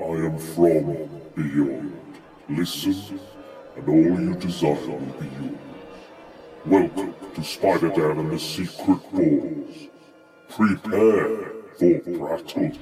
I 0.00 0.04
am 0.04 0.38
from 0.38 1.10
beyond. 1.34 1.92
Listen, 2.48 3.18
and 3.76 3.88
all 3.88 4.20
you 4.20 4.34
desire 4.36 4.74
will 4.86 5.00
be 5.18 5.26
yours. 5.26 5.58
Welcome 6.64 7.14
to 7.34 7.42
Spider 7.42 7.88
Dan 7.88 8.18
and 8.18 8.30
the 8.30 8.38
Secret 8.38 9.00
Balls. 9.12 9.88
Prepare 10.50 11.50
for 11.78 11.98
battle. 12.04 12.78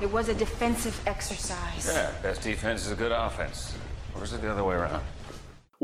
It 0.00 0.10
was 0.12 0.28
a 0.28 0.34
defensive 0.34 1.00
exercise. 1.08 1.88
Yeah, 1.92 2.12
best 2.22 2.42
defense 2.42 2.86
is 2.86 2.92
a 2.92 2.96
good 2.96 3.10
offense. 3.10 3.74
Or 4.14 4.22
is 4.22 4.32
it 4.32 4.42
the 4.42 4.52
other 4.52 4.62
way 4.62 4.76
around? 4.76 5.02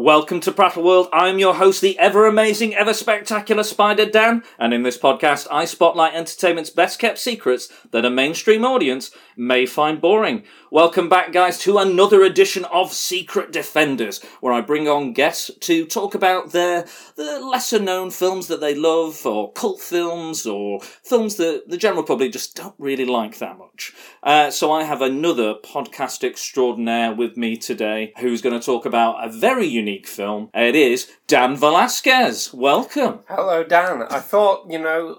Welcome 0.01 0.39
to 0.43 0.53
Prattle 0.53 0.85
World. 0.85 1.09
I'm 1.13 1.41
your 1.41 1.57
host, 1.57 1.81
the 1.81 1.99
ever 1.99 2.29
amazing, 2.29 2.73
ever 2.73 2.95
spectacular 2.95 3.65
Spider 3.65 4.07
Dan, 4.07 4.45
and 4.57 4.73
in 4.73 4.85
this 4.85 4.97
podcast, 4.97 5.49
I 5.51 5.65
spotlight 5.65 6.15
entertainment's 6.15 6.71
best 6.71 7.01
kept 7.01 7.19
secrets 7.19 7.69
that 7.91 8.05
a 8.05 8.11
mainstream 8.11 8.65
audience 8.65 9.11
may 9.37 9.67
find 9.67 10.01
boring. 10.01 10.45
Welcome 10.71 11.09
back, 11.09 11.33
guys, 11.33 11.59
to 11.61 11.79
another 11.79 12.23
edition 12.23 12.65
of 12.67 12.93
Secret 12.93 13.51
Defenders, 13.51 14.23
where 14.41 14.53
I 14.53 14.61
bring 14.61 14.87
on 14.87 15.15
guests 15.15 15.51
to 15.63 15.85
talk 15.85 16.15
about 16.15 16.53
their 16.53 16.87
the 17.17 17.41
lesser 17.41 17.81
known 17.81 18.13
films 18.13 18.47
that 18.47 18.61
they 18.61 18.77
love, 18.77 19.27
or 19.27 19.53
cult 19.53 19.81
films, 19.81 20.47
or 20.47 20.81
films 20.81 21.37
that 21.37 21.65
the 21.67 21.77
general 21.77 22.05
public 22.05 22.31
just 22.31 22.55
don't 22.55 22.75
really 22.79 23.07
like 23.07 23.39
that 23.39 23.59
much. 23.59 23.93
Uh, 24.23 24.51
so 24.51 24.71
I 24.71 24.85
have 24.85 25.03
another 25.03 25.55
podcast 25.55 26.23
extraordinaire 26.23 27.13
with 27.13 27.37
me 27.37 27.57
today, 27.57 28.13
who's 28.21 28.43
going 28.43 28.59
to 28.59 28.65
talk 28.65 28.87
about 28.87 29.27
a 29.27 29.33
very 29.33 29.67
unique 29.67 29.88
film. 29.97 30.51
It 30.55 30.77
is 30.77 31.11
Dan 31.27 31.57
Velasquez. 31.57 32.53
Welcome. 32.53 33.21
Hello, 33.29 33.65
Dan. 33.65 34.03
I 34.03 34.21
thought, 34.21 34.71
you 34.71 34.79
know, 34.79 35.17